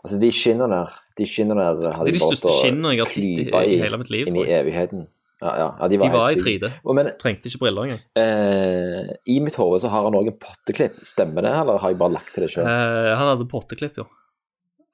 Altså, 0.04 0.20
de 0.22 0.30
skinnene 0.32 0.70
der, 0.72 0.94
de 1.18 1.26
skinnene 1.28 1.64
der 1.82 1.92
hadde 1.92 2.06
Det 2.12 2.16
er 2.16 2.20
de 2.20 2.26
største 2.26 2.52
skinnene 2.62 2.92
jeg 2.96 3.00
har 3.04 3.10
sett 3.12 3.24
i- 3.26 3.74
i 3.76 3.80
hele 3.82 3.98
mitt 3.98 4.10
liv, 4.10 4.28
Inn 4.28 4.36
i 4.38 4.46
evigheten. 4.48 5.08
Ja, 5.42 5.52
ja, 5.56 5.68
ja, 5.80 5.88
de 5.88 5.96
De 5.96 6.00
var, 6.02 6.10
var 6.12 6.30
i 6.30 6.34
helt 6.34 6.44
syke. 6.44 6.60
3D. 6.68 6.72
Og 6.86 6.96
Men 6.96 7.06
Trengte 7.20 7.48
ikke 7.48 7.60
briller 7.60 7.84
engang. 7.88 8.00
eh, 8.16 9.14
i 9.26 9.40
mitt 9.40 9.56
hode 9.56 9.80
så 9.80 9.88
har 9.90 10.04
han 10.04 10.14
òg 10.14 10.28
en 10.28 10.38
potteklipp. 10.40 11.00
Stemmer 11.04 11.42
det, 11.42 11.52
eller 11.62 11.78
har 11.80 11.90
jeg 11.90 11.98
bare 12.00 12.12
lagt 12.12 12.34
til 12.34 12.44
det 12.44 12.52
sjøl? 12.52 12.64
Eh, 12.68 13.16
han 13.16 13.28
hadde 13.38 13.48
potteklipp, 13.48 13.96
jo. 13.98 14.06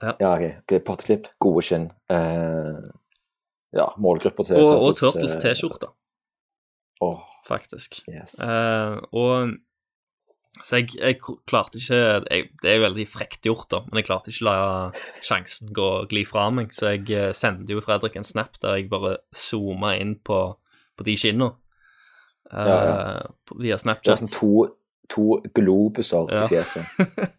Ja, 0.03 0.11
ok. 0.35 0.45
ok, 0.61 0.83
Potteklipp, 0.85 1.27
gode 1.41 1.63
skinn. 1.63 1.89
Eh, 2.09 2.81
ja, 3.73 3.87
målgrupper 3.97 4.45
til 4.45 4.57
Og, 4.57 4.83
og 4.89 4.95
Turtles, 4.95 5.35
eh, 5.37 5.41
T-skjorte, 5.41 5.87
Åh, 7.01 7.19
faktisk. 7.47 8.01
yes. 8.07 8.37
Eh, 8.39 8.99
og 9.13 9.55
Så 10.63 10.77
jeg, 10.79 10.93
jeg 10.95 11.17
klarte 11.49 11.77
ikke 11.81 11.97
jeg, 12.29 12.45
Det 12.61 12.69
er 12.71 12.77
jo 12.77 12.83
veldig 12.85 13.05
frekt 13.11 13.41
gjort, 13.47 13.65
da, 13.73 13.81
men 13.89 13.99
jeg 13.99 14.05
klarte 14.07 14.31
ikke 14.31 14.45
å 14.45 14.47
la 14.47 14.91
sjansen 15.25 15.73
gå 15.75 15.89
gli 16.11 16.23
fra 16.27 16.45
meg, 16.55 16.71
så 16.75 16.93
jeg 16.93 17.09
eh, 17.11 17.33
sendte 17.35 17.75
jo 17.75 17.81
Fredrik 17.83 18.15
en 18.15 18.23
snap 18.27 18.55
der 18.63 18.77
jeg 18.79 18.87
bare 18.89 19.17
zooma 19.35 19.95
inn 19.99 20.15
på, 20.23 20.39
på 20.95 21.07
de 21.07 21.15
skinnene 21.19 21.51
Ja, 22.53 22.65
ja. 22.65 22.95
uh, 23.25 23.57
via 23.59 23.75
Det 23.75 23.81
Snapchat. 23.83 24.11
var 24.13 24.21
sånn 24.21 24.33
to, 24.37 24.51
to 25.09 25.25
globuser 25.57 26.29
Ja. 26.31 26.45
i 26.45 26.53
fjeset. 26.53 26.85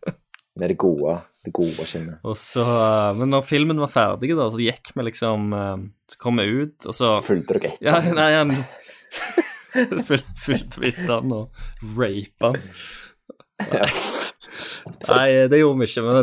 Med 0.60 0.70
det 0.72 0.76
gode, 0.80 1.18
det 1.44 1.52
gode 1.52 1.84
skinnet. 1.86 2.18
Og 2.24 2.36
så, 2.40 2.62
eh, 2.64 3.10
men 3.18 3.28
når 3.32 3.42
filmen 3.46 3.78
var 3.80 3.90
ferdig, 3.92 4.32
da, 4.36 4.46
så 4.50 4.60
gikk 4.64 4.92
vi 4.96 5.04
liksom 5.10 5.50
Så 6.08 6.16
kom 6.22 6.40
vi 6.40 6.46
ut, 6.62 6.86
og 6.88 6.94
så 6.96 7.16
Fulgte 7.24 7.58
dere 7.58 7.72
etter? 7.74 7.86
Ja, 7.86 8.00
nei, 8.16 8.30
han 8.36 8.54
fulgte 10.08 10.80
vi 10.80 10.88
etter 10.92 11.12
han 11.18 11.34
og 11.36 11.66
rapa 11.98 12.52
han. 12.54 12.62
Nei, 15.10 15.48
det 15.50 15.60
gjorde 15.60 15.80
vi 15.80 15.88
ikke, 15.88 16.04
men 16.04 16.20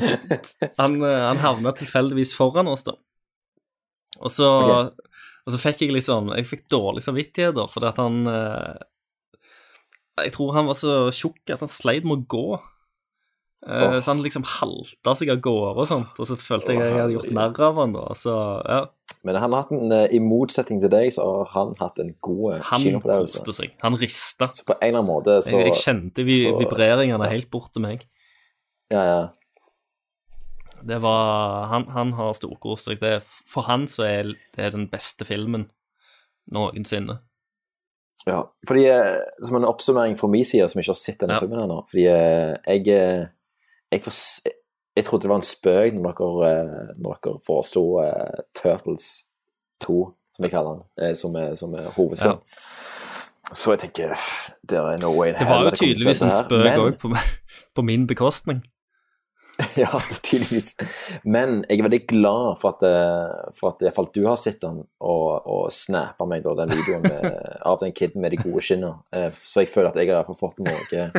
han, 0.80 1.00
han 1.04 1.42
havna 1.44 1.74
tilfeldigvis 1.76 2.36
foran 2.38 2.70
oss, 2.72 2.86
da. 2.88 2.96
Og 4.24 4.32
så, 4.32 4.48
okay. 4.48 5.10
og 5.44 5.56
så 5.56 5.60
fikk 5.60 5.82
jeg 5.82 5.96
liksom 5.96 6.30
Jeg 6.38 6.46
fikk 6.46 6.68
dårlig 6.72 7.02
samvittighet, 7.02 7.56
da, 7.58 7.66
fordi 7.68 7.88
at 7.90 7.98
han 8.00 8.20
eh, 8.30 8.84
Jeg 10.22 10.36
tror 10.36 10.54
han 10.54 10.70
var 10.70 10.78
så 10.78 10.98
tjukk 11.10 11.56
at 11.56 11.66
han 11.66 11.72
sleit 11.72 12.06
med 12.06 12.22
å 12.22 12.28
gå. 12.30 12.46
Oh. 13.64 13.96
Så 13.98 14.12
han 14.12 14.22
liksom 14.24 14.46
halta 14.60 15.16
seg 15.18 15.32
av 15.34 15.42
gårde 15.44 15.82
og 15.82 15.90
sånt, 15.90 16.20
og 16.20 16.30
så 16.30 16.38
følte 16.40 16.76
jeg 16.76 16.84
at 16.84 16.92
jeg 16.92 17.02
hadde 17.02 17.16
gjort 17.18 17.36
narr 17.36 17.66
av 17.70 17.80
han 17.82 17.96
da. 17.96 18.06
Så 18.20 18.34
ja, 18.68 18.82
Men 19.24 19.36
han 19.40 19.54
har 19.56 19.62
hatt 19.64 19.72
en, 19.72 19.92
eh, 19.96 20.08
i 20.12 20.20
motsetning 20.20 20.82
til 20.84 20.90
deg, 20.92 21.14
så 21.16 21.24
har 21.24 21.46
han 21.54 21.76
hatt 21.80 22.00
en 22.00 22.14
god 22.22 22.60
kinoopplevelse. 22.60 22.70
han 22.70 22.82
kinoopplevelse. 22.84 23.38
koste 23.40 23.54
seg. 23.56 23.72
Han 23.82 23.96
rista. 23.96 24.50
Så 24.52 24.66
på 24.68 24.74
en 24.82 24.88
eller 24.90 25.00
annen 25.00 25.12
måte 25.14 25.38
så 25.46 25.52
Jeg, 25.62 25.66
jeg 25.72 25.80
kjente 25.84 26.26
vi, 26.28 26.42
så- 26.44 26.58
vibreringene 26.60 27.24
ja. 27.24 27.30
helt 27.32 27.50
bort 27.52 27.72
til 27.74 27.82
meg. 27.82 28.06
Ja, 28.92 29.04
ja. 29.04 29.28
Det 30.86 30.98
var 31.02 31.68
Han, 31.72 31.86
han 31.88 32.12
har 32.14 32.34
storkost 32.34 32.90
seg. 32.90 33.00
Det, 33.00 33.24
for 33.24 33.62
han 33.70 33.86
så 33.88 34.04
er 34.04 34.34
det 34.58 34.74
den 34.74 34.90
beste 34.92 35.24
filmen 35.26 35.70
noensinne. 36.52 37.20
Ja, 38.28 38.44
fordi 38.68 38.86
eh, 38.88 39.18
Som 39.44 39.58
en 39.58 39.66
oppsummering 39.68 40.18
fra 40.20 40.28
min 40.28 40.44
side, 40.46 40.68
som 40.70 40.80
ikke 40.80 40.92
har 40.94 41.00
sett 41.00 41.20
denne 41.20 41.34
Ja. 41.36 41.40
filmen 41.40 41.60
ennå 41.64 41.82
Fordi 41.90 42.06
eh, 42.08 42.58
jeg 42.68 42.88
eh, 42.88 43.26
jeg, 43.92 44.02
fors- 44.02 44.42
jeg 44.96 45.06
trodde 45.06 45.26
det 45.26 45.30
var 45.32 45.40
en 45.42 45.48
spøk 45.48 45.94
når 45.98 46.18
dere, 46.20 46.50
eh, 46.52 46.90
når 47.02 47.20
dere 47.26 47.40
foreslo 47.48 47.84
uh, 48.04 48.44
Turtles 48.58 49.08
2, 49.82 49.96
som 50.38 50.46
vi 50.46 50.50
kaller 50.54 50.76
den, 50.80 50.84
eh, 51.08 51.14
som 51.18 51.36
er, 51.40 51.56
som 51.60 51.74
er 51.80 51.90
hovedfilm. 51.96 52.42
Så 53.54 53.74
jeg 53.76 53.80
tenker 53.84 54.14
Det 54.70 54.78
er 54.80 54.98
no 55.02 55.12
way 55.14 55.30
in 55.30 55.36
Det 55.38 55.46
var 55.50 55.66
jo 55.68 55.74
tydeligvis 55.76 56.22
en 56.24 56.32
spøk 56.32 56.64
òg, 56.78 56.86
Men- 56.94 56.96
på, 57.02 57.12
på 57.76 57.82
min 57.86 58.08
bekostning. 58.08 58.62
Ja, 59.78 59.86
tydeligvis. 60.26 60.72
Men 61.30 61.60
jeg 61.70 61.78
er 61.80 61.84
veldig 61.86 62.08
glad 62.10 62.56
for 62.62 62.74
at, 62.74 63.54
for 63.60 63.70
at 63.76 63.84
iallfall 63.86 64.08
du 64.16 64.24
har 64.26 64.40
sett 64.42 64.58
den 64.64 64.80
og, 65.00 65.28
og 65.46 65.68
snappa 65.72 66.26
meg 66.26 66.42
da, 66.46 66.56
den 66.64 66.74
videoen 66.74 67.06
med, 67.06 67.28
av 67.70 67.78
den 67.84 67.94
kiden 67.94 68.22
med 68.24 68.34
de 68.34 68.40
gode 68.42 68.64
skinnene. 68.66 68.96
Eh, 69.14 69.30
Så 69.38 69.62
jeg 69.62 69.70
føler 69.70 69.92
at 69.92 70.00
jeg 70.02 70.10
har 70.16 70.26
fått 70.40 70.58
noe 70.66 71.10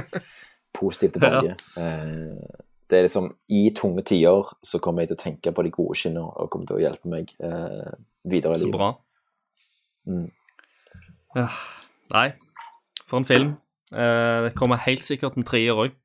positivt 0.74 1.14
tilbake. 1.18 1.54
Eh, 1.84 2.62
Det 2.90 2.98
er 2.98 3.06
liksom 3.06 3.30
I 3.48 3.62
tunge 3.76 4.04
tider 4.04 4.50
så 4.62 4.78
kommer 4.82 5.02
jeg 5.02 5.12
til 5.12 5.18
å 5.18 5.22
tenke 5.24 5.52
på 5.56 5.64
de 5.64 5.72
gode 5.72 5.96
skinnene 5.98 6.26
og 6.28 6.50
kommer 6.52 6.68
til 6.68 6.78
å 6.78 6.82
hjelpe 6.82 7.10
meg 7.10 7.32
eh, 7.40 7.94
videre 8.28 8.56
i 8.56 8.60
livet. 8.60 8.66
Så 8.66 8.72
bra. 8.74 8.90
Mm. 10.04 10.28
Ja. 11.38 11.48
Nei, 12.12 12.28
for 13.08 13.22
en 13.22 13.28
film. 13.28 13.54
Eh, 13.94 14.38
det 14.44 14.54
kommer 14.58 14.84
helt 14.84 15.04
sikkert 15.06 15.38
en 15.40 15.48
treer 15.48 15.80
òg. 15.86 15.96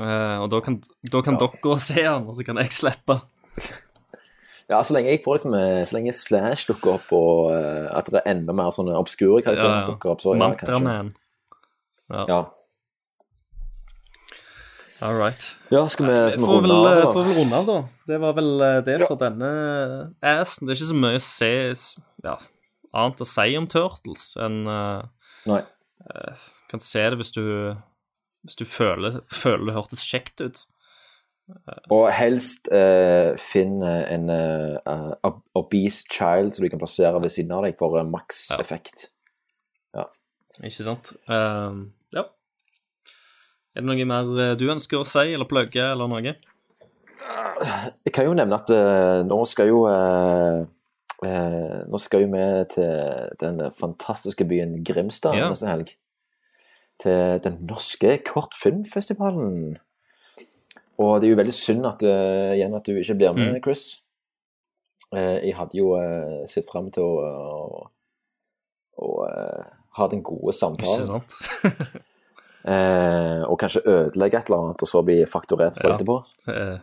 og 0.00 0.48
da 0.48 0.60
kan, 0.64 0.80
da 1.12 1.20
kan 1.20 1.36
dere 1.36 1.78
se 1.78 2.00
den, 2.00 2.28
og 2.28 2.36
så 2.38 2.44
kan 2.48 2.56
jeg 2.62 2.72
slippe. 2.72 3.20
Ja, 4.70 4.80
så 4.86 4.94
lenge 4.96 5.12
jeg 5.12 5.20
får 5.24 5.38
liksom 5.38 5.54
eh, 5.58 5.82
Så 5.84 5.96
lenge 5.96 6.14
Slash 6.16 6.68
dukker 6.70 6.96
opp, 6.96 7.12
og 7.16 7.52
eh, 7.56 7.88
at 7.92 8.08
det 8.08 8.22
er 8.22 8.30
enda 8.32 8.54
mer 8.56 8.72
sånne 8.74 8.96
obskure 8.98 9.42
karakterer 9.44 9.82
som 9.82 9.94
dukker 9.94 10.14
opp, 10.14 10.22
så 10.24 10.36
ja, 10.38 10.50
kanskje. 10.58 10.94
Ja. 12.12 12.24
Ja. 12.28 12.40
All 15.02 15.18
right. 15.18 15.56
Ja, 15.68 15.88
skal 15.88 16.06
vi, 16.06 16.14
skal 16.30 16.40
vi 16.40 16.46
får 16.46 16.60
vel, 16.62 16.70
runde 16.70 16.90
av? 16.90 16.96
eh, 16.96 17.04
da? 17.04 17.12
får 17.12 17.24
vel 17.26 17.38
runde 17.40 17.56
av, 17.58 17.66
da. 17.66 17.78
Det 18.06 18.18
var 18.22 18.34
vel 18.36 18.50
eh, 18.62 18.80
det 18.86 18.96
for 19.02 19.18
denne 19.18 19.48
assen. 20.22 20.68
Det 20.68 20.74
er 20.74 20.78
ikke 20.78 20.90
så 20.92 20.98
mye 21.02 21.18
å 21.18 21.22
se 21.26 21.48
ja, 22.22 22.34
annet 22.94 23.22
å 23.24 23.26
si 23.26 23.46
om 23.58 23.66
Turtles 23.70 24.26
enn 24.38 24.60
uh, 24.70 25.00
Nei. 25.50 25.62
Uh, 26.06 26.44
Kan 26.70 26.82
se 26.82 27.02
det 27.02 27.18
hvis 27.18 27.34
du 27.34 27.42
Hvis 28.46 28.58
du 28.58 28.62
føler, 28.66 29.18
føler 29.30 29.68
det 29.68 29.74
hørtes 29.74 30.04
kjekt 30.06 30.42
ut. 30.42 30.60
Og 31.90 32.06
helst 32.14 32.70
uh, 32.70 33.34
finn 33.42 33.82
en 33.82 34.30
obese 35.58 36.06
child 36.06 36.54
som 36.54 36.62
du 36.62 36.70
kan 36.70 36.82
plassere 36.82 37.22
ved 37.22 37.34
siden 37.34 37.54
av 37.58 37.66
deg 37.66 37.74
for 37.78 37.98
maks 38.06 38.44
effekt. 38.54 39.08
Ja. 39.98 40.06
Ikke 40.62 40.86
sant? 40.86 41.12
Uh. 41.26 41.90
Er 43.72 43.80
det 43.80 43.88
noe 43.88 44.04
mer 44.08 44.30
eh, 44.42 44.54
du 44.60 44.66
ønsker 44.72 45.00
å 45.00 45.06
si 45.08 45.32
eller 45.32 45.48
plugge 45.48 45.84
eller 45.94 46.10
noe? 46.10 46.34
Jeg 48.02 48.12
kan 48.12 48.26
jo 48.26 48.34
nevne 48.34 48.56
at 48.58 48.70
uh, 48.74 49.20
nå 49.24 49.36
skal 49.46 49.68
jo 49.70 49.84
uh, 49.86 50.64
uh, 51.22 51.76
Nå 51.86 52.00
skal 52.02 52.24
jo 52.24 52.30
vi 52.32 52.46
til 52.72 53.36
den 53.40 53.60
fantastiske 53.78 54.44
byen 54.48 54.80
Grimstad 54.84 55.38
Ja. 55.38 55.48
neste 55.52 55.70
helg. 55.70 55.94
Til 57.02 57.38
den 57.44 57.60
norske 57.68 58.16
kortfilmfestivalen. 58.26 59.76
Og 60.98 61.14
det 61.22 61.28
er 61.28 61.32
jo 61.32 61.38
veldig 61.40 61.54
synd 61.56 61.86
at, 61.88 62.02
igjen 62.04 62.74
at 62.78 62.86
du 62.86 62.98
ikke 62.98 63.16
blir 63.18 63.32
med, 63.38 63.54
Mm. 63.56 63.62
Chris. 63.64 63.84
Jeg 65.12 65.54
hadde 65.56 65.76
jo 65.78 65.88
sett 66.48 66.68
frem 66.70 66.90
til 66.94 67.02
å, 67.02 67.88
å, 68.96 69.02
å 69.02 69.08
ha 69.98 70.06
den 70.12 70.22
gode 70.22 70.52
Ikke 70.52 70.58
samtalen. 70.60 71.08
sant? 71.10 72.02
Eh, 72.64 73.42
og 73.48 73.58
kanskje 73.58 73.82
ødelegge 73.90 74.38
et 74.38 74.50
eller 74.50 74.60
annet, 74.68 74.82
og 74.84 74.88
så 74.88 75.02
bli 75.06 75.16
fakturert 75.26 75.74
for 75.80 75.88
Ja. 75.90 75.96
etterpå. 75.96 76.18
Eh, 76.48 76.78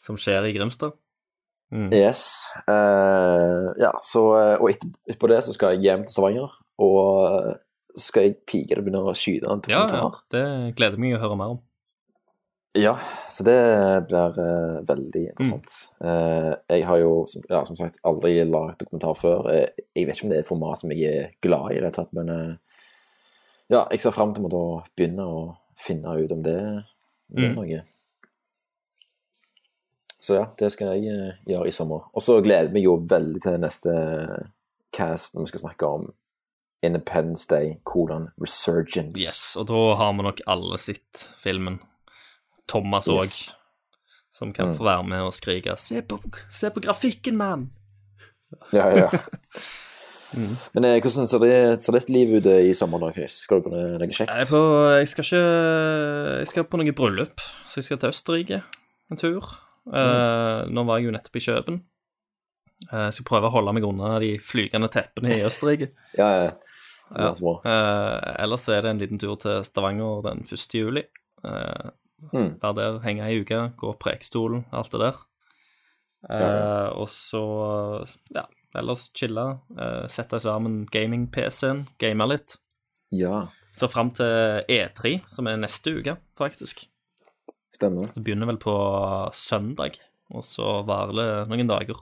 Som 0.00 0.16
skjer 0.16 0.46
i 0.48 0.52
Grimstad. 0.56 0.92
Mm. 1.72 1.88
Yes. 1.92 2.46
eh, 2.70 3.64
ja, 3.82 3.90
så 4.06 4.20
eh, 4.38 4.60
Og 4.62 4.68
etter, 4.70 4.88
etterpå 5.10 5.28
det 5.32 5.40
så 5.42 5.52
skal 5.56 5.74
jeg 5.74 5.82
hjem 5.88 6.04
til 6.06 6.14
Stavanger, 6.14 6.52
og 6.78 7.06
eh, 7.26 7.54
så 7.96 8.04
skal 8.12 8.22
jeg 8.28 8.36
pike 8.46 8.76
det 8.76 8.84
begynne 8.86 9.02
å 9.02 9.14
skyte 9.16 9.50
en 9.50 9.62
Ja, 9.72 9.86
ja. 9.90 10.10
Det 10.30 10.44
gleder 10.78 11.00
meg 11.00 11.16
å 11.16 11.22
høre 11.24 11.36
mer 11.40 11.56
om. 11.56 11.62
Ja, 12.76 12.92
så 13.32 13.40
det 13.46 13.54
blir 14.10 14.34
uh, 14.36 14.82
veldig 14.84 15.22
interessant. 15.30 15.76
Eh, 16.04 16.50
jeg 16.76 16.84
har 16.84 16.98
jo, 17.00 17.12
som, 17.32 17.40
ja, 17.48 17.62
som 17.64 17.78
sagt, 17.78 17.96
aldri 18.04 18.34
lagd 18.44 18.76
dokumentar 18.82 19.16
før. 19.16 19.48
Eh, 19.48 19.80
jeg 19.96 20.04
vet 20.10 20.18
ikke 20.18 20.26
om 20.26 20.34
det 20.34 20.36
er 20.36 20.44
et 20.44 20.50
format 20.50 20.82
som 20.82 20.92
jeg 20.92 21.08
er 21.08 21.30
glad 21.40 21.72
i 21.72 21.80
det 21.80 21.94
tatt, 21.96 22.12
men 22.12 22.28
eh, 22.34 22.50
ja, 23.70 23.86
jeg 23.90 24.00
ser 24.00 24.10
fram 24.14 24.34
til 24.34 24.44
å 24.52 24.84
begynne 24.96 25.24
å 25.26 25.56
finne 25.76 26.16
ut 26.24 26.32
om 26.32 26.42
det, 26.42 26.56
om 27.30 27.36
det 27.36 27.44
er 27.44 27.48
Mm. 27.50 27.54
noe. 27.56 27.82
Så 30.20 30.34
ja, 30.34 30.46
det 30.58 30.72
skal 30.74 30.94
jeg 30.96 31.06
eh, 31.12 31.34
gjøre 31.46 31.68
i 31.68 31.74
sommer. 31.74 32.06
Og 32.14 32.22
så 32.24 32.40
gleder 32.42 32.72
vi 32.74 32.82
jo 32.86 32.96
veldig 32.98 33.42
til 33.44 33.58
neste 33.62 33.92
cast 34.96 35.34
når 35.36 35.44
vi 35.46 35.52
skal 35.52 35.60
snakke 35.68 35.86
om 35.98 36.08
Independence 36.82 37.46
Day, 37.50 37.76
kolon 37.84 38.28
Resurgence. 38.42 39.20
Yes, 39.22 39.56
og 39.58 39.66
da 39.70 39.94
har 40.00 40.12
vi 40.18 40.22
nok 40.26 40.40
alle 40.46 40.78
sett 40.78 41.26
filmen. 41.38 41.78
Thomas 42.68 43.06
òg, 43.08 43.22
Yes. 43.24 43.54
som 44.32 44.52
kan 44.52 44.68
Mm. 44.68 44.76
få 44.76 44.84
være 44.84 45.04
med 45.08 45.20
og 45.22 45.32
skrike 45.32 45.76
'Se 45.78 46.02
på, 46.02 46.18
se 46.48 46.70
på 46.70 46.80
grafikken, 46.80 47.36
mann!' 47.36 47.70
Ja, 48.72 48.88
ja. 48.96 49.10
Mm. 50.34 50.54
Men 50.74 50.86
eh, 50.88 50.96
hvordan 51.04 51.28
ser 51.30 51.42
det, 51.42 51.52
ser 51.84 51.98
ditt 51.98 52.10
liv 52.12 52.32
ut 52.38 52.46
eh, 52.50 52.70
i 52.70 52.74
sommer, 52.76 53.02
da, 53.02 53.12
Chris? 53.14 53.42
Skal 53.44 53.60
du 53.60 53.68
på 53.68 53.74
noe, 53.74 54.08
kjekt? 54.10 54.32
Jeg, 54.32 54.48
på, 54.50 54.62
jeg 54.96 55.10
skal 55.12 55.26
ikke 55.28 55.42
Jeg 56.40 56.48
skal 56.50 56.66
på 56.70 56.80
noe 56.80 56.96
bryllup, 56.98 57.44
så 57.66 57.80
jeg 57.80 57.88
skal 57.90 58.00
til 58.02 58.14
Østerrike 58.14 58.62
en 59.12 59.20
tur. 59.20 59.52
Eh, 59.86 60.62
nå 60.72 60.86
var 60.88 60.98
jeg 60.98 61.08
jo 61.08 61.14
nettopp 61.14 61.38
i 61.38 61.44
Kjøben. 61.46 61.82
Uh, 62.90 63.06
jeg 63.06 63.14
skal 63.16 63.24
prøve 63.30 63.48
å 63.48 63.54
holde 63.54 63.72
meg 63.72 63.86
unna 63.88 64.18
de 64.20 64.34
flygende 64.44 64.90
teppene 64.92 65.38
i 65.38 65.44
Østerrike. 65.46 65.92
Ja, 66.20 66.26
ja. 66.44 66.50
Så 67.06 67.52
Uh, 67.62 68.18
ellers 68.42 68.66
er 68.68 68.82
det 68.82 68.90
en 68.90 68.98
liten 69.00 69.20
tur 69.22 69.36
til 69.38 69.62
Stavanger 69.64 70.24
den 70.26 70.42
1. 70.44 70.74
juli. 70.74 71.04
Uh, 71.46 71.94
Mm. 72.32 72.56
Være 72.62 72.74
der, 72.78 72.98
henge 73.04 73.26
ei 73.26 73.40
uke, 73.42 73.58
gå 73.76 73.92
på 73.92 73.98
Prekestolen, 74.06 74.64
alt 74.72 74.92
det 74.92 75.00
der. 75.02 75.18
Eh, 76.30 76.40
Ja, 76.40 76.88
Og 76.96 77.08
så, 77.12 78.06
ja, 78.34 78.42
ellers 78.78 79.10
chille. 79.14 79.44
uh, 79.78 80.06
sette 80.08 80.38
sammen 80.40 80.84
gaming-PC-en, 80.92 81.86
game 81.98 82.26
litt. 82.28 82.56
Ja, 83.12 83.46
Så 83.76 83.88
fram 83.92 84.10
til 84.16 84.62
E3, 84.72 85.20
som 85.28 85.46
er 85.46 85.56
neste 85.60 85.92
uke, 85.98 86.16
faktisk. 86.38 86.86
stemmer. 87.76 88.08
Det 88.14 88.22
begynner 88.24 88.46
vel 88.48 88.56
på 88.56 88.74
søndag, 89.36 89.98
og 90.32 90.42
så 90.42 90.80
varer 90.88 91.12
det 91.12 91.48
noen 91.50 91.68
dager. 91.68 91.96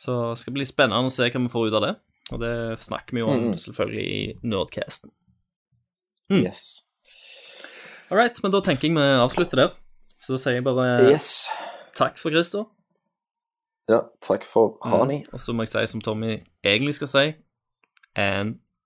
Så 0.00 0.14
det 0.32 0.40
skal 0.40 0.54
bli 0.56 0.64
spennende 0.64 1.06
å 1.06 1.12
se 1.12 1.28
hva 1.28 1.42
vi 1.44 1.52
får 1.52 1.68
ut 1.68 1.74
av 1.78 1.82
det. 1.84 1.92
Og 2.32 2.40
det 2.40 2.54
snakker 2.80 3.12
vi 3.12 3.20
jo 3.20 3.28
om 3.28 3.42
Mm. 3.52 3.58
selvfølgelig 3.60 4.06
i 4.08 4.38
Nerdcasten. 4.48 5.10
Yes. 6.30 6.82
All 8.10 8.16
right, 8.16 8.38
men 8.42 8.50
da 8.50 8.60
tenker 8.60 8.88
jeg 8.88 8.94
vi 8.96 9.00
avslutter 9.20 9.56
der. 9.60 9.72
Så 10.16 10.38
sier 10.40 10.54
jeg 10.54 10.64
bare 10.64 11.10
Yes. 11.10 11.48
takk 11.94 12.16
for 12.16 12.30
Christer. 12.30 12.64
Ja, 13.88 14.00
takk 14.22 14.44
for 14.44 14.78
Hani. 14.84 15.18
Mm. 15.18 15.32
Og 15.32 15.40
så 15.40 15.52
må 15.52 15.62
jeg 15.62 15.74
si 15.74 15.86
som 15.92 16.00
Tommy 16.00 16.38
egentlig 16.64 16.94
skal 16.94 17.08
si, 17.08 17.32
and 18.16 18.60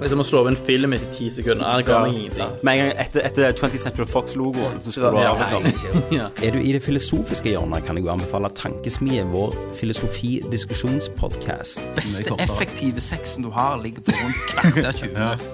Hvis 0.00 0.10
jeg 0.12 0.18
må 0.20 0.24
slå 0.28 0.38
over 0.42 0.50
en 0.52 0.58
film 0.66 0.92
etter 0.92 1.08
ti 1.14 1.26
sekunder, 1.32 1.64
det 1.80 1.86
ga 1.88 1.96
meg 2.04 2.12
ingenting. 2.18 2.50
Med 2.66 2.72
en 2.72 2.78
gang 2.82 2.92
etter, 3.06 3.20
etter 3.26 3.42
20th 3.56 3.80
Central 3.80 4.06
Fox-logoen, 4.10 4.74
så 4.84 4.90
skal 4.92 5.10
du 5.14 5.18
ha 5.22 5.32
liksom 5.40 5.62
ja. 6.18 6.26
Er 6.44 6.50
du 6.52 6.58
i 6.60 6.72
det 6.76 6.82
filosofiske 6.84 7.48
hjørnet, 7.54 7.80
kan 7.86 7.94
jeg 7.96 8.04
jo 8.04 8.10
anbefale 8.12 8.48
Tankesmie, 8.58 9.22
vår 9.32 9.50
filosofidiskusjonspodkast. 9.78 11.80
beste 11.96 12.30
effektive 12.44 13.00
sexen 13.00 13.40
du 13.46 13.50
har, 13.56 13.80
ligger 13.82 14.00
på 14.06 14.10
rundt 14.20 14.40
kvarter 14.52 14.92
20 14.92 15.12
minutter. 15.16 15.52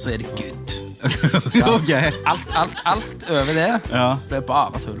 Så 0.00 0.06
er 0.14 0.18
det 0.22 0.28
good. 0.38 0.66
Ja. 1.56 1.80
Alt, 2.28 2.44
alt, 2.54 2.76
alt 2.84 3.24
over 3.30 3.52
det 3.56 3.80
Ja. 3.90 4.16
blir 4.28 4.40
bare 4.44 4.78
tull. 4.84 5.00